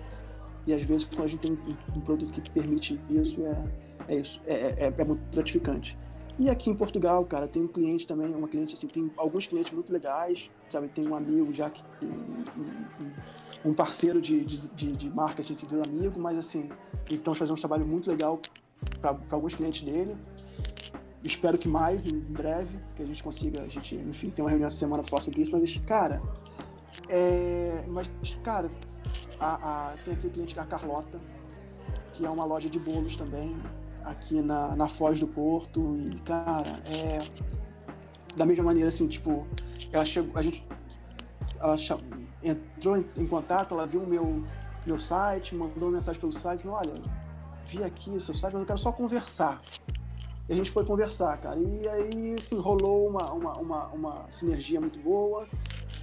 E 0.71 0.75
às 0.75 0.83
vezes, 0.83 1.05
quando 1.05 1.25
a 1.25 1.27
gente 1.27 1.41
tem 1.41 1.53
um, 1.53 1.99
um 1.99 2.01
produto 2.01 2.41
que 2.41 2.49
permite 2.49 3.01
isso, 3.11 3.45
é, 3.45 3.65
é 4.07 4.15
isso, 4.21 4.41
é, 4.47 4.55
é, 4.87 4.95
é 4.97 5.05
muito 5.05 5.21
gratificante. 5.35 5.99
E 6.39 6.49
aqui 6.49 6.71
em 6.71 6.75
Portugal, 6.77 7.25
cara, 7.25 7.49
tem 7.49 7.61
um 7.61 7.67
cliente 7.67 8.07
também, 8.07 8.33
uma 8.33 8.47
cliente 8.47 8.75
assim, 8.75 8.87
tem 8.87 9.11
alguns 9.17 9.49
clientes 9.49 9.73
muito 9.73 9.93
legais, 9.93 10.49
sabe? 10.69 10.87
Tem 10.87 11.09
um 11.09 11.17
amigo 11.17 11.53
já 11.53 11.69
que 11.71 11.83
um, 12.01 13.69
um- 13.71 13.75
parceiro 13.75 14.21
de, 14.21 14.45
de, 14.45 14.69
de- 14.71 14.93
de 14.93 15.11
marketing 15.11 15.57
que 15.57 15.67
virou 15.67 15.83
amigo, 15.85 16.21
mas 16.21 16.39
assim, 16.39 16.71
estamos 17.11 17.37
fazendo 17.37 17.57
um 17.57 17.61
trabalho 17.61 17.85
muito 17.85 18.09
legal 18.09 18.41
para 19.01 19.19
alguns 19.33 19.57
clientes 19.57 19.83
dele. 19.83 20.17
Espero 21.25 21.59
que 21.59 21.67
mais 21.69 22.07
em 22.07 22.17
breve, 22.21 22.79
que 22.95 23.03
a 23.03 23.07
gente 23.07 23.25
consiga, 23.25 23.63
a 23.63 23.69
gente, 23.69 23.97
enfim, 23.97 24.31
tem 24.31 24.45
uma 24.45 24.51
reunião 24.51 24.69
essa 24.69 24.77
semana 24.79 25.03
para 25.03 25.11
falar 25.11 25.23
sobre 25.23 25.43
isso, 25.43 25.51
mas, 25.51 25.77
cara, 25.79 26.23
é, 27.09 27.85
mas, 27.89 28.09
cara, 28.45 28.71
a, 29.41 29.91
a- 29.93 29.97
tem 30.05 30.15
aqui 30.15 30.27
o 30.27 30.31
cliente 30.31 30.55
da 30.55 30.65
Carlota, 30.65 31.19
que 32.13 32.25
é 32.27 32.31
uma 32.31 32.45
loja 32.45 32.69
de 32.69 32.79
bolos 32.79 33.17
também, 33.17 33.57
aqui 34.05 34.43
na, 34.43 34.77
na 34.77 34.89
Foz 34.89 35.19
do 35.21 35.27
Porto, 35.27 35.97
e, 35.99 36.21
cara, 36.21 36.67
é. 36.87 37.19
Da 38.37 38.47
mesma 38.47 38.65
maneira, 38.65 38.89
assim, 38.89 39.09
tipo, 39.09 39.47
ela 39.93 40.05
chegou, 40.05 40.37
a 40.39 40.43
gente. 40.43 40.65
Ela 41.59 41.77
entrou 42.43 42.97
em, 42.97 43.05
em 43.17 43.27
contato, 43.27 43.75
ela 43.75 43.87
viu 43.87 44.03
o 44.03 44.07
meu, 44.07 44.45
meu 44.87 44.99
site, 44.99 45.55
mandou 45.55 45.89
uma 45.89 45.97
mensagem 45.97 46.21
pelo 46.21 46.33
site, 46.33 46.63
falou, 46.63 46.79
olha, 46.79 46.95
vi 47.67 47.83
aqui 47.83 48.11
o 48.11 48.21
seu 48.21 48.33
site, 48.35 48.53
mas 48.53 48.63
eu 48.63 48.67
quero 48.67 48.79
só 48.79 48.93
conversar. 48.93 49.61
E 50.49 50.53
a 50.53 50.57
gente 50.57 50.71
foi 50.71 50.85
conversar, 50.85 51.37
cara. 51.39 51.61
E 51.61 51.89
aí, 51.89 52.35
assim, 52.39 52.59
rolou 52.59 53.09
uma, 53.09 53.33
uma, 53.33 53.53
uma, 53.59 53.87
uma 53.89 54.25
sinergia 54.31 54.81
muito 54.81 54.99
boa. 54.99 55.47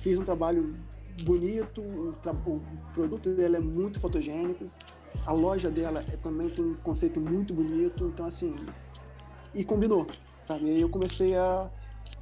Fiz 0.02 0.18
um 0.18 0.24
trabalho 0.24 0.76
bonito, 1.24 1.82
o, 1.82 2.10
o 2.10 2.62
produto 2.94 3.34
dela 3.34 3.58
é 3.58 3.60
muito 3.60 4.00
fotogênico. 4.00 4.70
A 5.26 5.32
loja 5.32 5.70
dela 5.72 6.04
é, 6.12 6.18
também 6.18 6.50
tem 6.50 6.64
um 6.64 6.76
conceito 6.76 7.20
muito 7.20 7.54
bonito. 7.54 8.06
Então, 8.06 8.26
assim, 8.26 8.56
e 9.54 9.64
combinou, 9.64 10.08
sabe? 10.44 10.66
E 10.66 10.70
aí 10.70 10.82
eu 10.82 10.90
comecei 10.90 11.36
a, 11.36 11.70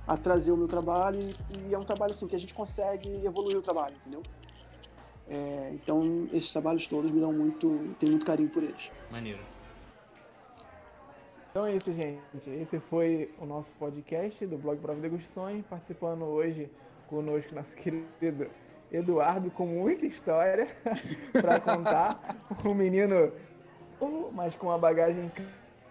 a 0.08 0.18
trazer 0.18 0.52
o 0.52 0.58
meu 0.58 0.68
trabalho 0.68 1.20
e, 1.20 1.70
e 1.70 1.74
é 1.74 1.78
um 1.78 1.84
trabalho, 1.84 2.12
assim, 2.12 2.28
que 2.28 2.36
a 2.36 2.40
gente 2.40 2.54
consegue 2.54 3.10
evoluir 3.26 3.58
o 3.58 3.62
trabalho, 3.62 3.96
entendeu? 3.98 4.22
É, 5.28 5.72
então, 5.74 6.28
esses 6.32 6.52
trabalhos 6.52 6.88
todos 6.88 7.12
me 7.12 7.20
dão 7.20 7.34
muito, 7.34 7.68
tenho 8.00 8.12
muito 8.12 8.26
carinho 8.26 8.50
por 8.50 8.64
eles. 8.64 8.92
Maneiro. 9.12 9.40
Então 11.56 11.66
é 11.66 11.74
isso, 11.74 11.90
gente. 11.90 12.50
Esse 12.50 12.82
foi 12.82 13.34
o 13.40 13.46
nosso 13.46 13.74
podcast 13.76 14.46
do 14.46 14.58
blog 14.58 14.78
Prova 14.78 15.00
Degustações. 15.00 15.64
Participando 15.66 16.24
hoje 16.24 16.70
conosco 17.08 17.56
nosso 17.56 17.74
querido 17.76 18.50
Eduardo, 18.92 19.50
com 19.52 19.66
muita 19.66 20.06
história 20.06 20.68
para 21.34 21.60
contar. 21.60 22.20
Um 22.64 22.74
menino, 22.74 23.32
mas 24.34 24.56
com 24.56 24.68
uma 24.68 24.78
bagagem 24.78 25.32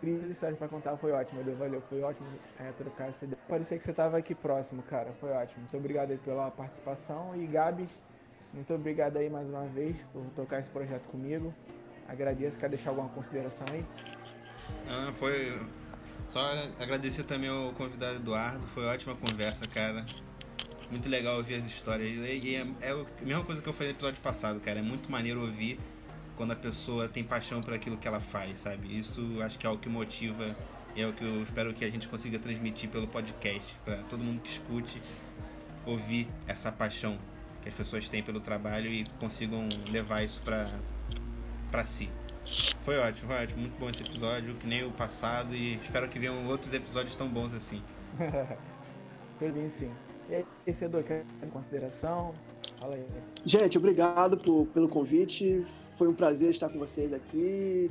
incríveis 0.04 0.30
histórias 0.30 0.58
pra 0.58 0.68
contar. 0.68 0.96
Foi 0.96 1.12
ótimo, 1.12 1.40
Edu. 1.40 1.54
Valeu, 1.56 1.82
foi 1.88 2.02
ótimo 2.02 2.26
é, 2.58 2.70
trocar 2.72 3.08
essa 3.08 3.24
ideia. 3.24 3.38
Parecia 3.48 3.78
que 3.78 3.84
você 3.84 3.92
tava 3.92 4.16
aqui 4.18 4.34
próximo, 4.34 4.82
cara. 4.82 5.12
Foi 5.20 5.30
ótimo. 5.30 5.60
Muito 5.60 5.76
obrigado 5.76 6.10
aí 6.10 6.18
pela 6.18 6.50
participação. 6.50 7.34
E 7.36 7.46
Gabs, 7.46 7.90
muito 8.52 8.72
obrigado 8.72 9.16
aí 9.16 9.28
mais 9.28 9.48
uma 9.48 9.66
vez 9.66 9.96
por 10.12 10.22
tocar 10.36 10.60
esse 10.60 10.70
projeto 10.70 11.06
comigo. 11.08 11.52
Agradeço. 12.08 12.58
Quer 12.58 12.68
deixar 12.68 12.90
alguma 12.90 13.08
consideração 13.08 13.66
aí? 13.72 13.84
Ah, 14.88 15.12
foi. 15.18 15.58
Só 16.28 16.40
agradecer 16.80 17.24
também 17.24 17.48
ao 17.48 17.72
convidado 17.72 18.16
Eduardo. 18.16 18.66
Foi 18.68 18.84
ótima 18.86 19.14
conversa, 19.16 19.66
cara. 19.66 20.04
Muito 20.90 21.08
legal 21.08 21.36
ouvir 21.36 21.54
as 21.54 21.64
histórias. 21.64 22.10
E 22.10 22.54
é, 22.54 22.66
é 22.80 22.90
a 22.92 23.24
mesma 23.24 23.44
coisa 23.44 23.60
que 23.60 23.68
eu 23.68 23.72
falei 23.72 23.92
no 23.92 23.96
episódio 23.96 24.20
passado, 24.20 24.60
cara. 24.60 24.78
É 24.78 24.82
muito 24.82 25.10
maneiro 25.10 25.40
ouvir 25.40 25.78
quando 26.36 26.52
a 26.52 26.56
pessoa 26.56 27.08
tem 27.08 27.22
paixão 27.22 27.60
por 27.60 27.74
aquilo 27.74 27.96
que 27.96 28.08
ela 28.08 28.20
faz, 28.20 28.58
sabe? 28.58 28.98
Isso 28.98 29.40
acho 29.42 29.58
que 29.58 29.66
é 29.66 29.70
o 29.70 29.78
que 29.78 29.88
motiva 29.88 30.56
e 30.94 31.02
é 31.02 31.06
o 31.06 31.12
que 31.12 31.24
eu 31.24 31.42
espero 31.42 31.72
que 31.74 31.84
a 31.84 31.90
gente 31.90 32.08
consiga 32.08 32.38
transmitir 32.38 32.88
pelo 32.88 33.06
podcast, 33.08 33.74
para 33.84 33.96
todo 34.04 34.22
mundo 34.22 34.40
que 34.40 34.48
escute 34.48 35.00
ouvir 35.84 36.28
essa 36.46 36.70
paixão 36.70 37.18
que 37.62 37.68
as 37.68 37.74
pessoas 37.74 38.08
têm 38.08 38.22
pelo 38.22 38.40
trabalho 38.40 38.90
e 38.90 39.04
consigam 39.18 39.68
levar 39.90 40.22
isso 40.22 40.40
para 40.42 40.70
para 41.70 41.84
si. 41.84 42.08
Foi 42.82 42.98
ótimo, 42.98 43.28
foi 43.28 43.42
ótimo, 43.42 43.60
muito 43.62 43.78
bom 43.78 43.90
esse 43.90 44.02
episódio, 44.02 44.54
que 44.54 44.66
nem 44.66 44.84
o 44.84 44.92
passado 44.92 45.54
e 45.54 45.76
espero 45.76 46.08
que 46.08 46.18
venham 46.18 46.46
outros 46.46 46.72
episódios 46.72 47.16
tão 47.16 47.28
bons 47.28 47.52
assim. 47.52 47.82
Foi 49.38 49.50
bem 49.50 49.68
sim. 49.70 49.90
E 50.28 50.34
aí, 50.36 50.46
Edu, 50.66 51.02
quer 51.02 51.24
ter 51.40 51.46
consideração? 51.50 52.34
Fala 52.80 52.94
aí. 52.94 53.04
Gente, 53.44 53.76
obrigado 53.78 54.38
por- 54.38 54.66
pelo 54.68 54.88
convite. 54.88 55.64
Foi 55.96 56.08
um 56.08 56.14
prazer 56.14 56.50
estar 56.50 56.68
com 56.68 56.78
vocês 56.78 57.12
aqui. 57.12 57.90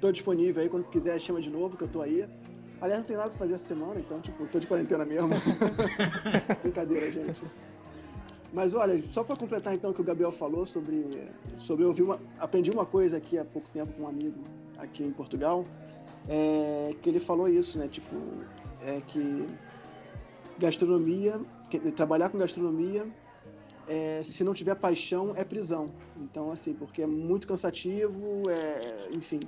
Tô 0.00 0.12
disponível 0.12 0.62
aí 0.62 0.68
quando 0.68 0.84
quiser, 0.84 1.18
chama 1.20 1.40
de 1.40 1.50
novo, 1.50 1.76
que 1.76 1.84
eu 1.84 1.88
tô 1.88 2.00
aí. 2.02 2.26
Aliás, 2.80 3.00
não 3.00 3.06
tem 3.06 3.16
nada 3.16 3.28
pra 3.30 3.38
fazer 3.38 3.54
essa 3.54 3.66
semana, 3.66 4.00
então, 4.00 4.20
tipo, 4.20 4.46
tô 4.46 4.58
de 4.58 4.66
quarentena 4.66 5.04
mesmo. 5.04 5.28
Brincadeira, 6.62 7.10
gente. 7.10 7.42
Mas 8.52 8.74
olha, 8.74 9.00
só 9.12 9.22
para 9.22 9.36
completar 9.36 9.74
então 9.74 9.90
o 9.90 9.94
que 9.94 10.00
o 10.00 10.04
Gabriel 10.04 10.32
falou 10.32 10.66
sobre, 10.66 11.28
sobre 11.54 11.84
eu 11.84 11.92
uma, 12.04 12.18
aprendi 12.38 12.70
uma 12.70 12.84
coisa 12.84 13.16
aqui 13.16 13.38
há 13.38 13.44
pouco 13.44 13.68
tempo 13.68 13.92
com 13.92 14.02
um 14.02 14.08
amigo 14.08 14.42
aqui 14.76 15.04
em 15.04 15.12
Portugal, 15.12 15.64
é, 16.28 16.94
que 17.00 17.08
ele 17.08 17.20
falou 17.20 17.48
isso, 17.48 17.78
né? 17.78 17.86
Tipo, 17.86 18.16
é 18.82 19.00
que 19.06 19.46
gastronomia, 20.58 21.40
que- 21.70 21.92
trabalhar 21.92 22.28
com 22.28 22.38
gastronomia 22.38 23.06
é, 23.88 24.22
se 24.24 24.44
não 24.44 24.54
tiver 24.54 24.74
paixão, 24.76 25.32
é 25.36 25.44
prisão. 25.44 25.86
Então, 26.16 26.52
assim, 26.52 26.74
porque 26.74 27.02
é 27.02 27.06
muito 27.06 27.46
cansativo, 27.46 28.48
é, 28.48 29.08
enfim. 29.16 29.40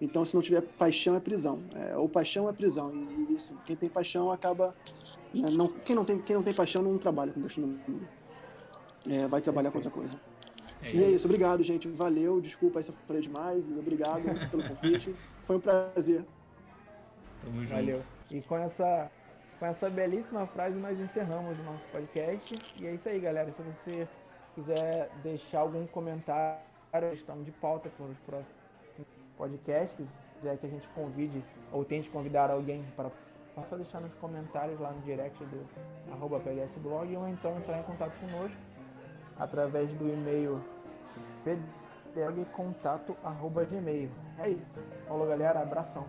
Então, 0.00 0.24
se 0.24 0.34
não 0.34 0.42
tiver 0.42 0.62
paixão, 0.62 1.14
é 1.14 1.20
prisão. 1.20 1.62
É, 1.76 1.96
ou 1.96 2.08
paixão 2.08 2.48
é 2.48 2.52
prisão. 2.52 2.90
E, 2.94 3.32
e, 3.32 3.36
assim, 3.36 3.56
quem 3.66 3.76
tem 3.76 3.88
paixão 3.88 4.30
acaba. 4.32 4.74
né, 5.34 5.50
não, 5.50 5.68
quem, 5.68 5.94
não 5.94 6.04
tem, 6.04 6.18
quem 6.18 6.34
não 6.34 6.42
tem 6.42 6.54
paixão 6.54 6.82
não 6.82 6.96
trabalha 6.98 7.32
com 7.32 7.40
gastronomia. 7.40 8.08
É, 9.08 9.26
vai 9.28 9.40
trabalhar 9.40 9.70
com 9.70 9.78
outra 9.78 9.90
coisa. 9.90 10.18
É 10.82 10.94
E 10.94 11.04
é 11.04 11.10
isso, 11.10 11.26
obrigado, 11.26 11.62
gente. 11.62 11.88
Valeu. 11.88 12.40
Desculpa 12.40 12.78
aí 12.78 12.82
se 12.82 12.90
eu 12.90 12.94
falei 13.06 13.22
demais. 13.22 13.68
E 13.68 13.74
obrigado 13.78 14.22
pelo 14.50 14.62
convite. 14.68 15.14
Foi 15.44 15.56
um 15.56 15.60
prazer. 15.60 16.24
Tamo 17.40 17.60
junto. 17.60 17.70
Valeu. 17.70 18.02
E 18.30 18.40
com 18.40 18.56
essa, 18.56 19.10
com 19.62 19.66
essa 19.66 19.88
belíssima 19.88 20.44
frase 20.44 20.76
nós 20.76 20.98
encerramos 20.98 21.56
o 21.56 21.62
nosso 21.62 21.86
podcast. 21.92 22.52
E 22.80 22.84
é 22.84 22.94
isso 22.94 23.08
aí, 23.08 23.20
galera. 23.20 23.52
Se 23.52 23.62
você 23.62 24.08
quiser 24.56 25.08
deixar 25.22 25.60
algum 25.60 25.86
comentário, 25.86 26.58
estamos 27.12 27.44
de 27.44 27.52
pauta 27.52 27.88
para 27.90 28.06
os 28.06 28.18
próximos 28.26 28.56
podcasts, 29.36 30.04
quiser 30.34 30.58
que 30.58 30.66
a 30.66 30.68
gente 30.68 30.88
convide 30.88 31.44
ou 31.70 31.84
tente 31.84 32.10
convidar 32.10 32.50
alguém 32.50 32.82
para 32.96 33.08
é 33.56 33.62
só 33.70 33.76
deixar 33.76 34.00
nos 34.00 34.12
comentários 34.14 34.80
lá 34.80 34.90
no 34.90 35.00
direct 35.02 35.38
do 35.44 35.64
arroba 36.10 36.40
pdsblog 36.40 37.16
ou 37.16 37.28
então 37.28 37.56
entrar 37.56 37.78
em 37.78 37.82
contato 37.84 38.18
conosco 38.18 38.58
através 39.38 39.92
do 39.92 40.08
e-mail 40.08 40.60
pdlogcontato 41.44 43.16
arroba 43.22 43.64
gmail. 43.64 44.10
É 44.40 44.48
isso. 44.48 44.72
Falou 45.06 45.28
galera, 45.28 45.60
abração. 45.60 46.04